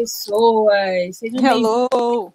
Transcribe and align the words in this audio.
Pessoas! 0.00 1.18
Sejam 1.18 1.44
Hello! 1.44 2.32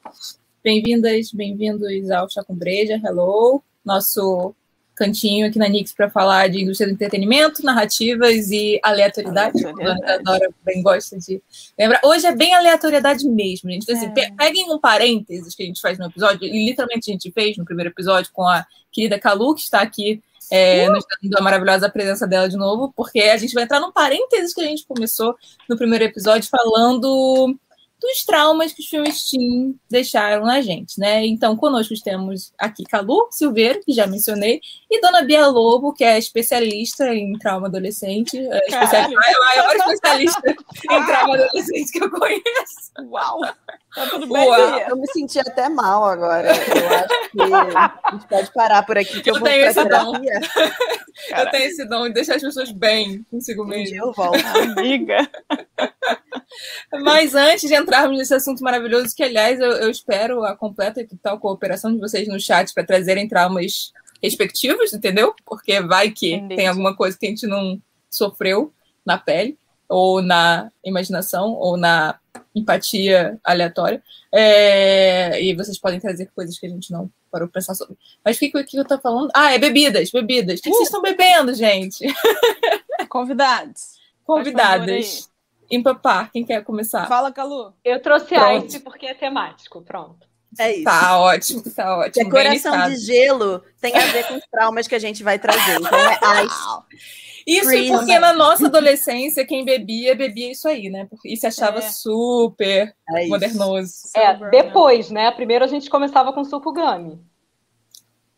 Bem-vindas, 0.63 1.31
bem-vindos 1.31 2.11
ao 2.11 2.29
Chá 2.29 2.43
com 2.43 2.53
Breja. 2.53 3.01
Hello! 3.03 3.59
Nosso 3.83 4.53
cantinho 4.93 5.47
aqui 5.47 5.57
na 5.57 5.67
Nix 5.67 5.91
para 5.91 6.07
falar 6.07 6.47
de 6.47 6.61
indústria 6.61 6.87
do 6.87 6.93
entretenimento, 6.93 7.65
narrativas 7.65 8.51
e 8.51 8.79
aleatoriedade. 8.83 9.65
aleatoriedade. 9.65 10.11
A 10.11 10.17
Dora 10.19 10.49
bem 10.63 10.83
gosta 10.83 11.17
de 11.17 11.41
lembrar. 11.75 12.01
Hoje 12.03 12.27
é 12.27 12.35
bem 12.35 12.53
aleatoriedade 12.53 13.27
mesmo, 13.27 13.71
gente. 13.71 13.81
Então, 13.81 13.95
assim, 13.95 14.13
é. 14.15 14.29
peguem 14.29 14.71
um 14.71 14.77
parênteses 14.77 15.55
que 15.55 15.63
a 15.63 15.65
gente 15.65 15.81
faz 15.81 15.97
no 15.97 16.05
episódio, 16.05 16.45
e 16.45 16.67
literalmente 16.67 17.09
a 17.09 17.13
gente 17.13 17.31
fez 17.31 17.57
no 17.57 17.65
primeiro 17.65 17.89
episódio 17.89 18.29
com 18.31 18.43
a 18.43 18.63
querida 18.91 19.17
Calu, 19.17 19.55
que 19.55 19.61
está 19.61 19.81
aqui 19.81 20.21
é, 20.51 20.89
uh! 20.89 20.93
dando 21.23 21.39
a 21.39 21.41
maravilhosa 21.41 21.89
presença 21.89 22.27
dela 22.27 22.47
de 22.49 22.57
novo, 22.57 22.93
porque 22.95 23.21
a 23.21 23.37
gente 23.37 23.53
vai 23.53 23.63
entrar 23.63 23.79
num 23.79 23.91
parênteses 23.91 24.53
que 24.53 24.61
a 24.61 24.65
gente 24.65 24.85
começou 24.85 25.35
no 25.69 25.77
primeiro 25.77 26.03
episódio 26.03 26.49
falando 26.49 27.57
dos 27.99 28.25
traumas 28.25 28.73
que 28.73 28.81
os 28.81 28.87
filmes 28.87 29.29
teen 29.29 29.79
deixaram 29.89 30.45
na 30.45 30.61
gente, 30.61 30.99
né? 30.99 31.25
Então, 31.25 31.55
conosco 31.55 31.93
temos 32.03 32.53
aqui 32.57 32.83
Calu 32.83 33.27
Silveira, 33.31 33.79
que 33.83 33.93
já 33.93 34.05
mencionei, 34.05 34.59
e 34.89 35.01
Dona 35.01 35.23
Bia 35.23 35.47
Lobo, 35.47 35.93
que 35.93 36.03
é 36.03 36.17
especialista 36.17 37.07
em 37.13 37.33
trauma 37.39 37.67
adolescente, 37.67 38.37
é 38.37 38.67
especialista, 38.67 39.21
a 39.21 39.39
maior 39.39 39.75
especialista 39.75 40.55
em 40.91 41.05
trauma 41.05 41.35
adolescente 41.35 41.91
que 41.91 42.03
eu 42.03 42.11
conheço. 42.11 42.91
Uau! 43.09 43.41
Tá 43.95 44.09
tudo 44.09 44.27
bem, 44.27 44.45
Uau. 44.45 44.79
Eu 44.89 44.97
me 44.97 45.07
senti 45.07 45.39
até 45.39 45.69
mal 45.69 46.03
agora. 46.03 46.49
Eu 46.49 46.95
acho 46.95 47.31
que 47.31 47.41
a 47.41 48.11
gente 48.11 48.27
pode 48.27 48.53
parar 48.53 48.83
por 48.85 48.97
aqui, 48.97 49.21
que 49.21 49.29
eu, 49.29 49.35
eu 49.35 49.39
vou 49.39 49.49
tenho 49.49 49.65
esse 49.65 49.85
dom. 49.85 50.13
eu 50.17 51.51
tenho 51.51 51.65
esse 51.65 51.85
dom 51.85 52.03
de 52.07 52.13
deixar 52.13 52.35
as 52.35 52.41
pessoas 52.41 52.71
bem 52.71 53.25
consigo 53.31 53.65
mesmo. 53.65 53.95
Eu 53.95 54.11
volto. 54.11 54.43
Amiga. 54.77 55.17
Mas 56.91 57.33
antes 57.35 57.69
de 57.69 57.75
entrarmos 57.75 58.17
nesse 58.17 58.33
assunto 58.33 58.61
maravilhoso, 58.61 59.15
que 59.15 59.23
aliás 59.23 59.59
eu, 59.61 59.71
eu 59.71 59.89
espero 59.89 60.43
a 60.43 60.55
completa 60.55 60.99
e 60.99 61.07
total 61.07 61.39
cooperação 61.39 61.93
de 61.93 61.99
vocês 61.99 62.27
no 62.27 62.39
chat 62.39 62.73
para 62.73 62.85
trazerem 62.85 63.29
traumas 63.29 63.93
respectivos, 64.21 64.91
entendeu? 64.93 65.33
Porque 65.45 65.79
vai 65.81 66.11
que 66.11 66.33
Entendi. 66.33 66.55
tem 66.55 66.67
alguma 66.67 66.95
coisa 66.95 67.17
que 67.17 67.25
a 67.25 67.29
gente 67.29 67.47
não 67.47 67.81
sofreu 68.09 68.73
na 69.05 69.17
pele, 69.17 69.57
ou 69.87 70.21
na 70.21 70.71
imaginação, 70.83 71.53
ou 71.53 71.77
na 71.77 72.19
empatia 72.53 73.39
aleatória. 73.43 74.01
É, 74.31 75.41
e 75.41 75.53
vocês 75.55 75.79
podem 75.79 75.99
trazer 75.99 76.29
coisas 76.35 76.57
que 76.57 76.65
a 76.65 76.69
gente 76.69 76.91
não 76.91 77.09
parou 77.31 77.47
para 77.47 77.59
pensar 77.59 77.75
sobre. 77.75 77.97
Mas 78.23 78.37
o 78.37 78.39
que, 78.39 78.63
que 78.63 78.77
eu 78.77 78.85
tô 78.85 78.97
falando? 78.99 79.29
Ah, 79.33 79.53
é 79.53 79.57
bebidas, 79.59 80.11
bebidas. 80.11 80.59
O 80.59 80.63
que, 80.63 80.69
uh! 80.69 80.73
vocês 80.73 80.87
estão 80.87 81.01
bebendo, 81.01 81.53
gente? 81.53 82.05
Convidados. 83.09 83.95
Convidadas. 84.23 85.29
Empapar, 85.69 86.31
quem 86.31 86.45
quer 86.45 86.63
começar? 86.63 87.07
Fala, 87.07 87.31
Calu. 87.31 87.73
Eu 87.83 87.99
trouxe 88.01 88.27
Pronto. 88.27 88.67
ice 88.67 88.79
porque 88.79 89.07
é 89.07 89.13
temático. 89.13 89.81
Pronto. 89.81 90.27
É 90.57 90.73
isso. 90.73 90.83
Tá 90.83 91.19
ótimo, 91.19 91.63
tá 91.75 91.97
ótimo. 91.97 92.25
Decoração 92.25 92.89
de 92.89 92.97
gelo 92.97 93.63
tem 93.81 93.95
a 93.95 94.05
ver 94.07 94.27
com 94.27 94.35
os 94.35 94.45
traumas 94.49 94.87
que 94.87 94.95
a 94.95 94.99
gente 94.99 95.23
vai 95.23 95.37
trazer. 95.37 95.79
Então 95.79 95.99
é 95.99 96.45
ice. 96.45 97.24
Isso 97.45 97.69
porque 97.89 98.17
na 98.17 98.33
nossa 98.33 98.65
adolescência, 98.65 99.45
quem 99.45 99.63
bebia, 99.63 100.15
bebia 100.15 100.51
isso 100.51 100.67
aí, 100.67 100.89
né? 100.89 101.07
E 101.23 101.37
se 101.37 101.45
achava 101.45 101.77
é. 101.77 101.81
super 101.81 102.95
é 103.15 103.27
modernoso. 103.27 103.93
É, 104.15 104.33
depois, 104.49 105.11
né? 105.11 105.29
Primeiro 105.31 105.63
a 105.63 105.67
gente 105.67 105.89
começava 105.89 106.33
com 106.33 106.43
suco 106.43 106.73
gummy. 106.73 107.19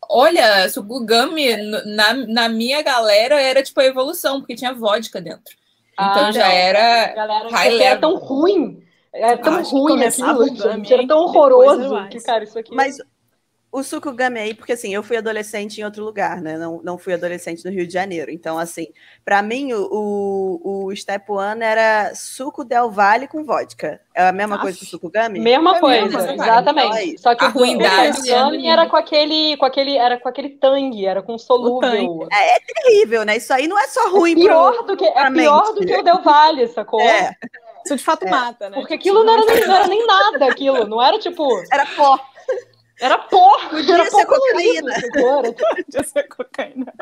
Olha, 0.09 0.69
suco 0.69 1.06
gummy, 1.06 1.56
na, 1.85 2.13
na 2.13 2.50
minha 2.50 2.81
galera, 2.81 3.41
era 3.41 3.63
tipo 3.63 3.79
a 3.79 3.85
evolução, 3.85 4.40
porque 4.40 4.56
tinha 4.56 4.73
vodka 4.73 5.22
dentro. 5.22 5.56
Então 5.94 6.25
ah, 6.25 6.31
já 6.31 6.45
não. 6.45 6.51
era. 6.51 7.13
Galera, 7.13 7.50
high 7.50 7.81
era 7.81 8.00
tão 8.00 8.18
ruim. 8.18 8.84
Era 9.13 9.38
tão 9.38 9.63
ruim 9.63 10.03
aquilo, 10.03 10.47
gente. 10.47 10.94
Era 10.94 11.07
tão 11.07 11.19
horroroso 11.19 12.07
que, 12.09 12.19
cara, 12.22 12.44
isso 12.44 12.59
aqui. 12.59 12.75
Mas 12.75 12.97
o 13.72 13.83
suco 13.83 14.11
gummy 14.13 14.39
aí, 14.39 14.53
porque 14.53 14.72
assim, 14.72 14.94
eu 14.94 15.03
fui 15.03 15.17
adolescente 15.17 15.79
em 15.79 15.83
outro 15.83 16.03
lugar, 16.03 16.41
né? 16.41 16.57
Não, 16.57 16.81
não 16.81 16.97
fui 16.97 17.13
adolescente 17.13 17.66
no 17.66 17.72
Rio 17.72 17.85
de 17.85 17.94
Janeiro. 17.94 18.31
Então, 18.31 18.57
assim, 18.57 18.88
para 19.25 19.41
mim, 19.41 19.73
o, 19.73 20.59
o, 20.63 20.85
o 20.85 20.95
Step 20.95 21.29
One 21.29 21.61
era 21.61 22.16
suco 22.16 22.63
Del 22.63 22.89
Valle 22.89 23.27
com 23.27 23.44
vodka. 23.44 24.00
É 24.16 24.29
a 24.29 24.31
mesma 24.31 24.56
Aff, 24.56 24.63
coisa 24.63 24.79
que 24.79 24.85
o 24.85 24.88
suco 24.88 25.11
gummy? 25.11 25.39
Mesma 25.39 25.77
é 25.77 25.79
coisa, 25.79 26.33
exatamente. 26.33 26.88
Então, 26.88 27.13
é 27.13 27.17
Só 27.17 27.35
que 27.35 27.44
a 27.44 27.50
o 27.50 27.51
ruindade 27.51 28.22
gummy 28.22 28.67
era 28.67 28.88
com 28.88 28.95
aquele, 28.95 29.57
com 29.57 29.66
aquele, 29.66 29.97
era 29.97 30.17
com 30.17 30.29
aquele 30.29 30.50
tangue, 30.50 31.06
era 31.06 31.22
com 31.22 31.38
solúvel. 31.38 32.27
É, 32.31 32.56
é, 32.56 32.59
terrível, 32.59 33.25
né? 33.25 33.35
Isso 33.35 33.53
aí 33.53 33.67
não 33.67 33.77
é 33.77 33.88
só 33.88 34.09
ruim 34.09 34.31
é 34.31 34.35
pior 34.35 34.73
pro, 34.73 34.83
do 34.88 34.97
que 34.97 35.06
É 35.06 35.29
pior 35.29 35.73
do 35.73 35.85
que 35.85 35.97
o 35.97 36.03
Del 36.03 36.22
Valle, 36.22 36.67
sacou? 36.69 37.01
É. 37.01 37.35
Isso 37.85 37.95
de 37.97 38.03
fato 38.03 38.25
é. 38.25 38.29
mata, 38.29 38.69
né? 38.69 38.77
Porque 38.77 38.94
aquilo 38.94 39.23
não 39.23 39.33
era, 39.33 39.45
nem, 39.45 39.67
não 39.67 39.75
era 39.75 39.88
nem 39.88 40.07
nada, 40.07 40.45
aquilo. 40.47 40.88
Não 40.88 41.01
era 41.01 41.19
tipo. 41.19 41.45
Era 41.72 41.85
pó. 41.85 42.17
Era 42.99 43.17
porco, 43.17 43.69
podia 43.69 43.93
era 43.93 44.09
ser 44.09 44.25
cocaína. 44.25 44.93
Podia 45.85 46.03
ser 46.03 46.23
cocaína. 46.23 46.93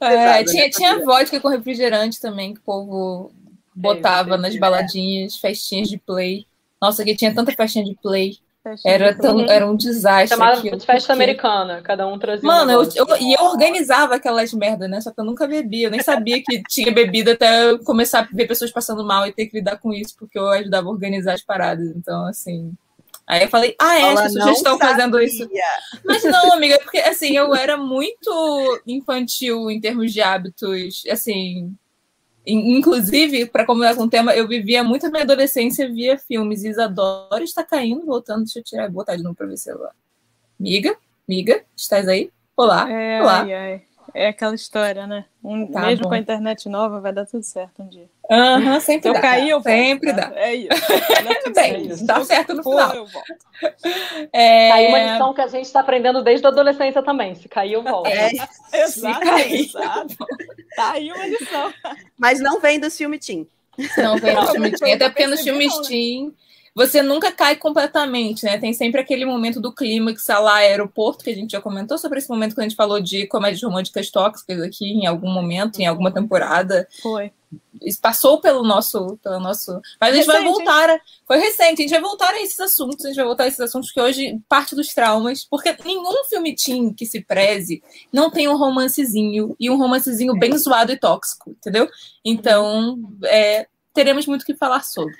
é, 0.00 0.44
tinha, 0.44 0.70
tinha 0.70 1.04
vodka 1.04 1.40
com 1.40 1.48
refrigerante 1.48 2.20
também 2.20 2.54
que 2.54 2.60
o 2.60 2.64
povo 2.64 3.32
botava 3.74 4.36
nas 4.36 4.56
baladinhas, 4.56 5.36
festinhas 5.36 5.88
de 5.88 5.96
play. 5.96 6.46
Nossa, 6.80 7.04
que 7.04 7.14
tinha 7.14 7.32
tanta 7.32 7.52
festinha 7.52 7.84
de 7.84 7.94
play. 8.02 8.38
Era, 8.86 9.12
tão, 9.16 9.40
era 9.50 9.66
um 9.66 9.76
desastre. 9.76 10.28
Chamada 10.28 10.58
aquilo, 10.58 10.76
de 10.76 10.86
festa 10.86 11.08
porque... 11.08 11.12
americana, 11.12 11.82
cada 11.82 12.06
um 12.06 12.16
trazia. 12.16 12.46
Mano, 12.46 12.70
eu, 12.70 12.82
eu, 12.94 13.16
e 13.20 13.34
eu 13.34 13.44
organizava 13.44 14.14
aquelas 14.14 14.52
merda, 14.52 14.86
né? 14.86 15.00
Só 15.00 15.10
que 15.10 15.20
eu 15.20 15.24
nunca 15.24 15.48
bebia. 15.48 15.88
Eu 15.88 15.90
nem 15.90 16.02
sabia 16.02 16.40
que 16.42 16.62
tinha 16.68 16.92
bebida 16.92 17.32
até 17.32 17.70
eu 17.70 17.80
começar 17.80 18.20
a 18.20 18.28
ver 18.32 18.46
pessoas 18.46 18.70
passando 18.70 19.04
mal 19.04 19.26
e 19.26 19.32
ter 19.32 19.46
que 19.46 19.56
lidar 19.56 19.78
com 19.78 19.92
isso, 19.92 20.14
porque 20.16 20.38
eu 20.38 20.48
ajudava 20.48 20.86
a 20.86 20.92
organizar 20.92 21.34
as 21.34 21.42
paradas. 21.42 21.88
Então, 21.88 22.24
assim. 22.26 22.72
Aí 23.26 23.42
eu 23.42 23.48
falei, 23.48 23.74
ah, 23.80 23.98
é, 23.98 24.12
as 24.12 24.22
pessoas 24.22 24.56
estão 24.56 24.78
fazendo 24.78 25.20
isso. 25.20 25.48
Mas 26.04 26.22
não, 26.24 26.52
amiga, 26.52 26.78
porque 26.80 26.98
assim, 26.98 27.36
eu 27.36 27.54
era 27.54 27.76
muito 27.76 28.82
infantil 28.86 29.70
em 29.70 29.80
termos 29.80 30.12
de 30.12 30.20
hábitos, 30.20 31.02
assim, 31.10 31.74
Inclusive, 32.46 33.46
para 33.46 33.64
combinar 33.64 33.94
com 33.94 34.02
o 34.02 34.10
tema, 34.10 34.34
eu 34.34 34.48
vivia 34.48 34.82
muito 34.82 35.06
a 35.06 35.10
minha 35.10 35.22
adolescência 35.22 35.88
via 35.88 36.18
filmes. 36.18 36.64
Isadora 36.64 37.42
está 37.44 37.62
caindo, 37.62 38.04
voltando. 38.04 38.44
Deixa 38.44 38.58
eu 38.58 38.64
tirar, 38.64 38.90
botar 38.90 39.16
de 39.16 39.22
novo 39.22 39.36
para 39.36 39.46
ver 39.46 39.56
se 39.56 39.70
ela. 39.70 39.90
Miga, 40.58 40.96
miga, 41.26 41.64
estás 41.76 42.08
aí? 42.08 42.30
Olá, 42.56 42.90
é, 42.90 43.22
olá. 43.22 43.42
Ai, 43.42 43.54
ai. 43.54 43.82
É 44.14 44.28
aquela 44.28 44.54
história, 44.54 45.06
né? 45.06 45.24
Um, 45.42 45.66
tá 45.66 45.86
mesmo 45.86 46.02
bom. 46.02 46.10
com 46.10 46.14
a 46.14 46.18
internet 46.18 46.68
nova, 46.68 47.00
vai 47.00 47.12
dar 47.12 47.26
tudo 47.26 47.42
certo 47.42 47.82
um 47.82 47.88
dia. 47.88 48.08
Aham, 48.32 48.72
uhum, 48.72 48.80
sempre 48.80 49.10
eu 49.10 49.12
dá. 49.12 49.20
Caí, 49.20 49.50
eu 49.50 49.60
sempre 49.60 50.12
dá. 50.12 50.32
É 50.34 50.54
isso. 50.54 50.68
Bem, 51.54 51.86
isso. 51.86 52.06
dá 52.06 52.24
certo 52.24 52.54
no 52.54 52.62
final. 52.62 52.94
Eu 52.94 53.06
volto. 53.06 53.42
É... 54.32 54.68
Tá 54.70 54.74
aí 54.74 54.88
uma 54.88 54.98
lição 54.98 55.34
que 55.34 55.40
a 55.40 55.46
gente 55.46 55.66
está 55.66 55.80
aprendendo 55.80 56.20
desde 56.20 56.44
a 56.44 56.48
adolescência 56.48 57.00
também. 57.00 57.34
Se 57.36 57.48
cair, 57.48 57.74
eu 57.74 57.82
volto. 57.82 58.08
É, 58.08 58.30
exato, 58.74 59.28
exato. 59.48 60.16
Tá 60.74 60.92
aí 60.92 61.12
uma 61.12 61.26
lição. 61.26 61.72
Mas 62.18 62.40
não 62.40 62.58
vem 62.58 62.80
do 62.80 62.90
filme 62.90 63.18
Tim. 63.18 63.46
Não 63.98 64.16
vem 64.16 64.34
do 64.34 64.46
filme 64.48 64.72
Tim. 64.72 64.92
Até 64.92 65.08
porque 65.08 65.28
nos 65.28 65.42
filmes 65.42 65.72
Tim 65.86 66.34
você 66.74 67.02
nunca 67.02 67.30
cai 67.30 67.56
completamente, 67.56 68.44
né? 68.44 68.58
Tem 68.58 68.72
sempre 68.72 69.00
aquele 69.00 69.24
momento 69.24 69.60
do 69.60 69.72
clímax 69.72 70.26
lá 70.28 70.56
aeroporto, 70.56 71.22
que 71.22 71.30
a 71.30 71.34
gente 71.34 71.52
já 71.52 71.60
comentou 71.60 71.98
sobre 71.98 72.18
esse 72.18 72.28
momento 72.28 72.54
quando 72.54 72.66
a 72.66 72.68
gente 72.68 72.76
falou 72.76 73.00
de 73.00 73.26
comédias 73.26 73.62
românticas 73.62 74.10
tóxicas 74.10 74.60
aqui 74.60 74.86
em 74.86 75.06
algum 75.06 75.30
momento, 75.30 75.80
em 75.80 75.86
alguma 75.86 76.10
temporada. 76.10 76.88
Foi. 77.02 77.30
Isso 77.82 78.00
passou 78.00 78.40
pelo 78.40 78.62
nosso, 78.62 79.18
pelo 79.22 79.38
nosso. 79.38 79.78
Mas 80.00 80.12
a 80.12 80.16
gente 80.16 80.26
recente, 80.26 80.44
vai 80.44 80.52
voltar. 80.52 80.90
A... 80.90 81.00
Foi 81.26 81.38
recente, 81.38 81.82
a 81.82 81.82
gente 81.82 81.90
vai 81.90 82.00
voltar 82.00 82.30
a 82.30 82.42
esses 82.42 82.58
assuntos, 82.58 83.04
a 83.04 83.08
gente 83.08 83.16
vai 83.16 83.26
voltar 83.26 83.44
a 83.44 83.48
esses 83.48 83.60
assuntos 83.60 83.90
que 83.90 84.00
hoje 84.00 84.40
parte 84.48 84.74
dos 84.74 84.94
traumas, 84.94 85.44
porque 85.44 85.76
nenhum 85.84 86.24
filme 86.24 86.54
teen 86.54 86.94
que 86.94 87.04
se 87.04 87.20
preze 87.20 87.82
não 88.10 88.30
tem 88.30 88.48
um 88.48 88.56
romancezinho 88.56 89.54
e 89.60 89.68
um 89.68 89.76
romancezinho 89.76 90.38
bem 90.38 90.56
zoado 90.56 90.92
e 90.92 90.96
tóxico, 90.96 91.50
entendeu? 91.50 91.86
Então, 92.24 92.98
é, 93.24 93.66
teremos 93.92 94.26
muito 94.26 94.42
o 94.42 94.46
que 94.46 94.54
falar 94.54 94.82
sobre. 94.84 95.14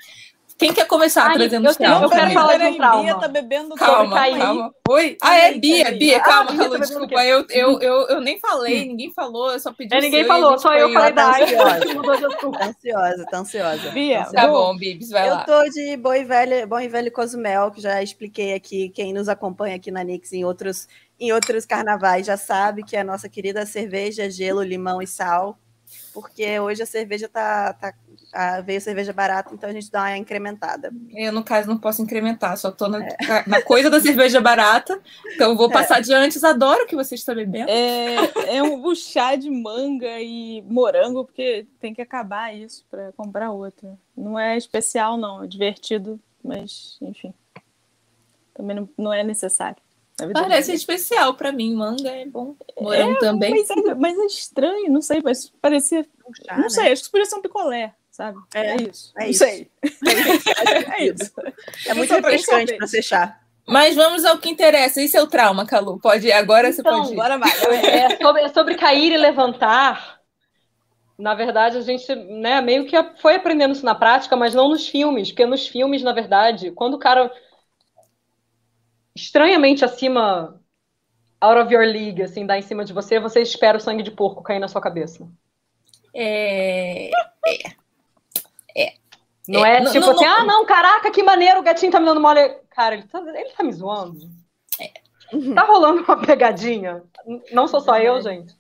Quem 0.62 0.72
quer 0.72 0.86
começar 0.86 1.26
Ai, 1.26 1.34
trazendo 1.34 1.66
eu, 1.66 1.74
tenho, 1.74 2.02
eu 2.02 2.08
quero 2.08 2.30
falar 2.30 2.56
de 2.56 2.64
um 2.64 2.76
trauma. 2.76 3.02
Bia 3.02 3.14
tá 3.16 3.26
bebendo 3.26 3.74
calma, 3.74 4.16
calma. 4.16 4.74
Oi? 4.88 5.16
Ah, 5.20 5.36
é 5.36 5.54
Bia, 5.54 5.90
Bia, 5.90 6.20
calma, 6.20 6.52
ah, 6.52 6.56
Calu, 6.56 6.70
tá 6.70 6.78
desculpa. 6.78 7.24
Eu, 7.24 7.44
eu, 7.50 7.80
eu, 7.80 8.08
eu 8.08 8.20
nem 8.20 8.38
falei, 8.38 8.86
ninguém 8.86 9.12
falou, 9.12 9.50
eu 9.50 9.58
só 9.58 9.72
pedi 9.72 9.92
é, 9.92 10.00
Ninguém 10.00 10.24
falou, 10.24 10.56
só 10.58 10.72
eu 10.74 10.92
falei 10.92 11.12
da 11.12 11.32
Tá 11.42 12.66
ansiosa, 12.66 13.26
tá 13.28 13.38
ansiosa. 13.38 13.90
Bia, 13.90 14.24
tá 14.26 14.46
bom, 14.46 14.76
Bibs, 14.76 15.10
vai 15.10 15.28
lá. 15.28 15.40
Eu 15.40 15.46
tô 15.46 15.68
de 15.70 15.96
bom 15.96 16.14
e 16.14 16.24
velho, 16.24 16.66
bom 16.68 16.78
e 16.78 16.86
velho 16.86 17.10
Cozumel, 17.10 17.72
que 17.72 17.80
já 17.80 18.00
expliquei 18.00 18.54
aqui, 18.54 18.88
quem 18.90 19.12
nos 19.12 19.28
acompanha 19.28 19.74
aqui 19.74 19.90
na 19.90 20.04
Nix 20.04 20.32
em 20.32 20.44
outros, 20.44 20.86
em 21.18 21.32
outros 21.32 21.66
carnavais 21.66 22.24
já 22.24 22.36
sabe 22.36 22.84
que 22.84 22.96
é 22.96 23.00
a 23.00 23.04
nossa 23.04 23.28
querida 23.28 23.66
cerveja, 23.66 24.30
gelo, 24.30 24.62
limão 24.62 25.02
e 25.02 25.08
sal 25.08 25.58
porque 26.12 26.58
hoje 26.60 26.82
a 26.82 26.86
cerveja 26.86 27.28
tá, 27.28 27.72
tá 27.72 27.94
a, 28.32 28.60
veio 28.60 28.80
cerveja 28.80 29.12
barata, 29.12 29.54
então 29.54 29.68
a 29.68 29.72
gente 29.72 29.90
dá 29.90 30.02
uma 30.02 30.16
incrementada. 30.16 30.92
Eu, 31.14 31.32
no 31.32 31.44
caso, 31.44 31.68
não 31.68 31.78
posso 31.78 32.02
incrementar, 32.02 32.56
só 32.56 32.70
tô 32.70 32.88
na, 32.88 33.04
é. 33.04 33.16
na 33.46 33.62
coisa 33.62 33.90
da 33.90 34.00
cerveja 34.00 34.40
barata, 34.40 35.00
então 35.34 35.56
vou 35.56 35.68
é. 35.68 35.72
passar 35.72 35.98
é. 35.98 36.02
de 36.02 36.12
antes. 36.12 36.42
Adoro 36.42 36.86
que 36.86 36.96
vocês 36.96 37.20
estão 37.20 37.34
bebendo. 37.34 37.70
É, 37.70 38.56
é 38.56 38.62
um 38.62 38.94
chá 38.94 39.36
de 39.36 39.50
manga 39.50 40.20
e 40.20 40.62
morango, 40.62 41.24
porque 41.24 41.66
tem 41.80 41.94
que 41.94 42.02
acabar 42.02 42.54
isso 42.54 42.84
para 42.90 43.12
comprar 43.12 43.50
outra. 43.50 43.98
Não 44.16 44.38
é 44.38 44.56
especial, 44.56 45.16
não, 45.16 45.44
é 45.44 45.46
divertido, 45.46 46.18
mas 46.42 46.96
enfim. 47.00 47.34
Também 48.54 48.76
não, 48.76 48.88
não 48.96 49.12
é 49.12 49.22
necessário. 49.22 49.82
Parece 50.32 50.72
especial 50.72 51.34
para 51.34 51.52
mim, 51.52 51.74
manga 51.74 52.08
é 52.08 52.26
bom. 52.26 52.54
Morango 52.80 53.16
é, 53.16 53.18
também. 53.18 53.50
Mas 53.50 53.70
é, 53.70 53.94
mas 53.94 54.18
é, 54.18 54.26
estranho, 54.26 54.92
não 54.92 55.00
sei, 55.00 55.20
mas 55.22 55.52
parecia. 55.60 56.06
chá, 56.46 56.58
não 56.58 56.70
sei, 56.70 56.84
né? 56.84 56.92
acho 56.92 57.04
que 57.04 57.10
podia 57.10 57.26
ser 57.26 57.36
um 57.36 57.42
picolé 57.42 57.94
sabe? 58.12 58.38
É, 58.54 58.72
é 58.72 58.76
isso. 58.82 59.12
É 59.16 59.22
não 59.22 59.30
isso. 59.30 59.38
sei. 59.38 59.70
É 60.98 61.04
isso. 61.06 61.32
É 61.86 61.94
muito 61.94 62.12
refrescante 62.12 62.76
para 62.76 62.86
ser 62.86 63.02
chá. 63.02 63.38
Mas 63.66 63.96
vamos 63.96 64.24
ao 64.24 64.38
que 64.38 64.50
interessa. 64.50 65.00
E 65.00 65.08
seu 65.08 65.26
trauma, 65.26 65.64
Calu? 65.64 65.98
Pode 65.98 66.30
agora 66.30 66.68
então, 66.68 66.76
você 66.76 66.82
pode. 66.82 67.12
Agora 67.12 67.38
vai. 67.38 67.50
É 67.86 68.16
sobre, 68.16 68.42
é 68.42 68.48
sobre 68.48 68.74
cair 68.74 69.12
e 69.12 69.16
levantar. 69.16 70.20
Na 71.18 71.34
verdade, 71.34 71.78
a 71.78 71.80
gente 71.80 72.12
né, 72.14 72.60
meio 72.60 72.84
que 72.84 72.96
foi 73.20 73.36
aprendendo 73.36 73.72
isso 73.72 73.84
na 73.84 73.94
prática, 73.94 74.36
mas 74.36 74.54
não 74.54 74.68
nos 74.68 74.88
filmes, 74.88 75.30
porque 75.30 75.46
nos 75.46 75.66
filmes, 75.68 76.02
na 76.02 76.12
verdade, 76.12 76.70
quando 76.72 76.94
o 76.94 76.98
cara 76.98 77.30
estranhamente 79.14 79.84
acima 79.84 80.60
out 81.40 81.60
of 81.60 81.74
your 81.74 81.84
league, 81.84 82.22
assim, 82.22 82.46
dá 82.46 82.56
em 82.56 82.62
cima 82.62 82.84
de 82.84 82.92
você, 82.92 83.18
você 83.18 83.40
espera 83.40 83.76
o 83.76 83.80
sangue 83.80 84.02
de 84.02 84.10
porco 84.10 84.42
cair 84.42 84.60
na 84.60 84.68
sua 84.68 84.80
cabeça. 84.80 85.28
É. 86.14 87.10
é. 87.46 87.72
É. 88.76 88.94
Não 89.48 89.66
é, 89.66 89.78
é 89.78 89.84
tipo 89.86 90.06
não, 90.06 90.12
assim, 90.12 90.24
não, 90.24 90.38
ah, 90.38 90.44
não, 90.44 90.66
caraca, 90.66 91.10
que 91.10 91.22
maneiro, 91.22 91.60
o 91.60 91.62
gatinho 91.62 91.90
tá 91.90 91.98
me 91.98 92.06
dando 92.06 92.20
mole. 92.20 92.48
Cara, 92.70 92.94
ele 92.94 93.04
tá, 93.04 93.18
ele 93.18 93.50
tá 93.50 93.64
me 93.64 93.72
zoando. 93.72 94.18
É. 94.80 94.92
Tá 95.54 95.62
rolando 95.62 96.02
uma 96.02 96.20
pegadinha. 96.24 97.02
Não 97.50 97.66
sou 97.66 97.80
só 97.80 97.98
eu, 97.98 98.20
gente. 98.20 98.54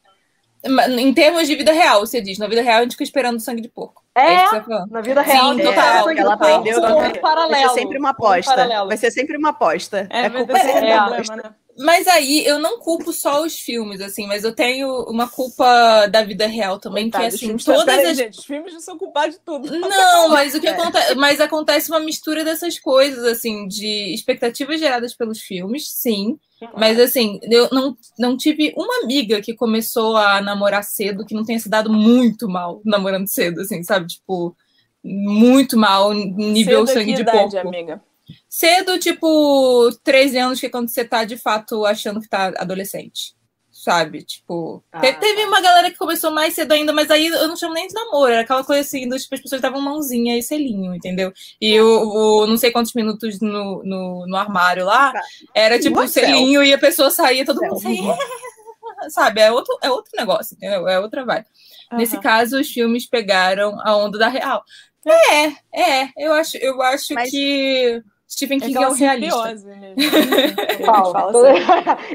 Em 0.64 1.12
termos 1.12 1.48
de 1.48 1.56
vida 1.56 1.72
real, 1.72 2.00
você 2.06 2.20
diz. 2.20 2.38
Na 2.38 2.46
vida 2.46 2.62
real, 2.62 2.78
a 2.78 2.82
gente 2.82 2.92
fica 2.92 3.02
esperando 3.02 3.40
sangue 3.40 3.60
de 3.60 3.68
porco. 3.68 4.02
É, 4.14 4.34
é 4.34 4.64
na 4.90 5.00
vida 5.00 5.22
real. 5.22 5.54
Sim, 5.54 5.62
total. 5.62 6.10
É, 6.10 6.18
ela 6.18 6.34
aprendeu. 6.34 6.78
Um 6.78 7.20
paralelo. 7.20 7.50
Vai 7.50 7.68
ser 7.68 7.80
sempre 7.80 7.98
uma 7.98 8.10
aposta. 8.10 8.82
Um 8.84 8.86
vai 8.86 8.96
ser 8.96 9.10
sempre 9.10 9.36
uma 9.36 9.48
aposta. 9.48 10.06
É, 10.10 10.26
é 10.26 10.30
culpa 10.30 10.58
é, 10.58 10.90
é, 10.90 10.96
problema, 10.96 11.36
né? 11.36 11.54
Mas 11.78 12.06
aí 12.06 12.44
eu 12.46 12.58
não 12.58 12.78
culpo 12.78 13.12
só 13.12 13.42
os 13.42 13.58
filmes, 13.58 14.00
assim, 14.00 14.26
mas 14.26 14.44
eu 14.44 14.54
tenho 14.54 15.04
uma 15.04 15.26
culpa 15.26 16.06
da 16.06 16.22
vida 16.22 16.46
real 16.46 16.78
também, 16.78 17.10
Coitado, 17.10 17.36
que 17.36 17.46
assim, 17.46 17.56
todas 17.56 17.98
as. 18.04 18.16
Gente, 18.18 18.38
os 18.38 18.44
filmes 18.44 18.74
não 18.74 18.80
são 18.80 18.98
culpados 18.98 19.36
de 19.36 19.40
tudo. 19.40 19.78
Não, 19.78 20.28
mas 20.28 20.54
o 20.54 20.60
que 20.60 20.68
é. 20.68 20.70
acontece. 20.70 21.14
Mas 21.14 21.40
acontece 21.40 21.90
uma 21.90 22.00
mistura 22.00 22.44
dessas 22.44 22.78
coisas, 22.78 23.24
assim, 23.24 23.66
de 23.66 24.14
expectativas 24.14 24.78
geradas 24.78 25.14
pelos 25.14 25.40
filmes, 25.40 25.88
sim. 25.88 26.38
Mas 26.76 26.98
assim, 26.98 27.40
eu 27.42 27.68
não, 27.72 27.96
não 28.18 28.36
tive 28.36 28.72
uma 28.76 29.02
amiga 29.02 29.40
que 29.40 29.54
começou 29.54 30.16
a 30.16 30.40
namorar 30.40 30.84
cedo 30.84 31.24
que 31.24 31.34
não 31.34 31.44
tenha 31.44 31.58
se 31.58 31.68
dado 31.68 31.92
muito 31.92 32.48
mal 32.48 32.80
namorando 32.84 33.28
cedo, 33.28 33.60
assim, 33.60 33.82
sabe? 33.82 34.06
Tipo, 34.06 34.56
muito 35.02 35.76
mal, 35.76 36.12
nível 36.12 36.86
cedo 36.86 36.98
sangue 36.98 37.14
de 37.14 37.22
idade, 37.22 37.52
porco. 37.52 37.68
amiga? 37.68 38.02
Cedo, 38.48 38.98
tipo, 38.98 39.90
13 40.04 40.38
anos, 40.38 40.60
que 40.60 40.66
é 40.66 40.70
quando 40.70 40.88
você 40.88 41.04
tá 41.04 41.24
de 41.24 41.36
fato 41.36 41.84
achando 41.84 42.20
que 42.20 42.28
tá 42.28 42.52
adolescente. 42.56 43.34
Sabe? 43.82 44.22
Tipo. 44.22 44.80
Ah, 44.92 45.00
teve, 45.00 45.18
teve, 45.18 45.42
tá. 45.42 45.48
uma 45.48 45.60
galera 45.60 45.90
que 45.90 45.98
começou 45.98 46.30
mais 46.30 46.54
cedo 46.54 46.70
ainda, 46.70 46.92
mas 46.92 47.10
aí 47.10 47.26
eu 47.26 47.48
não 47.48 47.56
chamo 47.56 47.74
nem 47.74 47.88
de 47.88 47.94
namoro, 47.94 48.30
era 48.30 48.42
aquela 48.42 48.62
coisa 48.62 48.80
assim, 48.80 49.08
dos, 49.08 49.22
tipo, 49.24 49.34
as 49.34 49.40
pessoas 49.40 49.60
davam 49.60 49.80
mãozinha 49.80 50.38
e 50.38 50.42
selinho, 50.42 50.94
entendeu? 50.94 51.32
E 51.60 51.80
o, 51.80 52.42
o 52.42 52.46
não 52.46 52.56
sei 52.56 52.70
quantos 52.70 52.94
minutos 52.94 53.40
no, 53.40 53.82
no, 53.82 54.24
no 54.28 54.36
armário 54.36 54.84
lá, 54.84 55.12
era 55.52 55.80
tipo 55.80 56.00
um 56.00 56.06
selinho 56.06 56.62
e 56.62 56.72
a 56.72 56.78
pessoa 56.78 57.10
saía, 57.10 57.44
todo 57.44 57.60
mundo 57.60 57.80
saía. 57.80 58.16
Sabe? 59.10 59.40
É 59.40 59.50
outro, 59.50 59.76
é 59.82 59.90
outro 59.90 60.12
negócio, 60.16 60.54
entendeu? 60.54 60.86
É 60.86 61.00
outra 61.00 61.24
vibe. 61.24 61.46
Uhum. 61.90 61.98
Nesse 61.98 62.20
caso, 62.20 62.60
os 62.60 62.70
filmes 62.70 63.04
pegaram 63.04 63.80
a 63.82 63.96
onda 63.96 64.16
da 64.16 64.28
real. 64.28 64.62
É, 65.04 65.46
é, 65.74 66.08
eu 66.16 66.32
acho, 66.34 66.56
eu 66.58 66.80
acho 66.80 67.14
mas... 67.14 67.32
que 67.32 68.00
Stephen 68.32 68.58
King 68.58 68.76
é, 68.78 68.82
é 68.82 68.88
um 68.88 68.94
realista. 68.94 69.52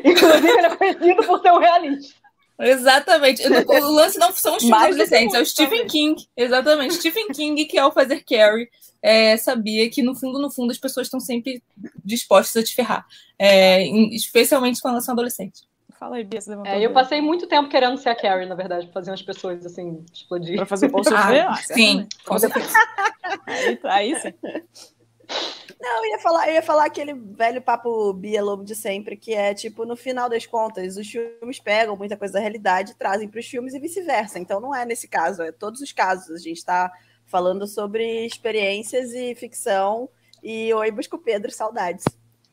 Inclusive, 0.04 0.50
ele 0.50 0.66
é 0.66 0.76
conhecido 0.76 1.24
por 1.28 1.40
ser 1.42 1.52
um 1.52 1.60
realista. 1.60 2.16
Exatamente. 2.60 3.44
O 3.46 3.92
lance 3.92 4.18
não 4.18 4.34
são 4.34 4.58
os 4.58 4.64
filmes 4.64 4.84
adolescentes, 4.84 5.36
é 5.36 5.42
o 5.42 5.46
Stephen 5.46 5.86
também. 5.86 5.88
King. 5.88 6.28
Exatamente. 6.36 6.96
Stephen 6.96 7.28
King, 7.28 7.66
que 7.66 7.78
ao 7.78 7.92
fazer 7.92 8.24
Carrie, 8.24 8.68
é, 9.00 9.38
sabia 9.38 9.88
que 9.92 10.02
no 10.02 10.16
fundo, 10.16 10.40
no 10.40 10.50
fundo, 10.50 10.72
as 10.72 10.80
pessoas 10.80 11.06
estão 11.06 11.20
sempre 11.20 11.62
dispostas 12.04 12.64
a 12.64 12.66
te 12.66 12.74
ferrar. 12.74 13.06
É, 13.38 13.84
especialmente 14.16 14.82
com 14.82 14.88
relação 14.88 15.12
a 15.12 15.14
adolescente. 15.14 15.68
Fala 16.00 16.16
aí, 16.16 16.24
Bia, 16.24 16.40
é, 16.66 16.84
Eu 16.84 16.94
passei 16.94 17.22
muito 17.22 17.46
tempo 17.46 17.70
querendo 17.70 17.96
ser 17.98 18.10
a 18.10 18.16
Carrie, 18.16 18.48
na 18.48 18.56
verdade, 18.56 18.90
fazer 18.92 19.12
as 19.12 19.22
pessoas 19.22 19.64
assim, 19.66 20.04
explodir. 20.12 20.56
Pra 20.56 20.66
fazer 20.66 20.90
bolsa 20.90 21.16
ah, 21.16 21.56
Sim, 21.58 22.08
com 22.26 22.40
certeza. 22.40 22.74
aí, 23.46 23.80
aí 23.84 24.20
sim. 24.20 24.34
Não, 25.80 26.04
eu 26.04 26.12
ia 26.12 26.20
falar, 26.20 26.48
eu 26.48 26.54
ia 26.56 26.62
falar 26.62 26.86
aquele 26.86 27.14
velho 27.14 27.62
papo 27.62 28.12
Bia 28.12 28.44
Lobo 28.44 28.64
de 28.64 28.76
sempre, 28.76 29.16
que 29.16 29.34
é 29.34 29.54
tipo, 29.54 29.86
no 29.86 29.96
final 29.96 30.28
das 30.28 30.46
contas, 30.46 30.98
os 30.98 31.08
filmes 31.08 31.60
pegam 31.60 31.96
muita 31.96 32.18
coisa 32.18 32.34
da 32.34 32.40
realidade 32.40 32.96
trazem 32.96 33.28
para 33.28 33.40
os 33.40 33.46
filmes 33.46 33.76
e 33.76 33.80
vice-versa. 33.80 34.40
Então 34.40 34.60
não 34.60 34.74
é 34.74 34.86
nesse 34.86 35.08
caso, 35.08 35.44
é 35.44 35.52
todos 35.52 35.80
os 35.80 35.92
casos. 35.92 36.32
A 36.32 36.40
gente 36.40 36.58
está 36.58 36.92
falando 37.28 37.68
sobre 37.68 38.26
experiências 38.26 39.14
e 39.14 39.36
ficção. 39.36 40.10
E 40.44 40.74
oi, 40.74 40.90
Busco 40.92 41.20
Pedro, 41.20 41.52
saudades. 41.52 42.06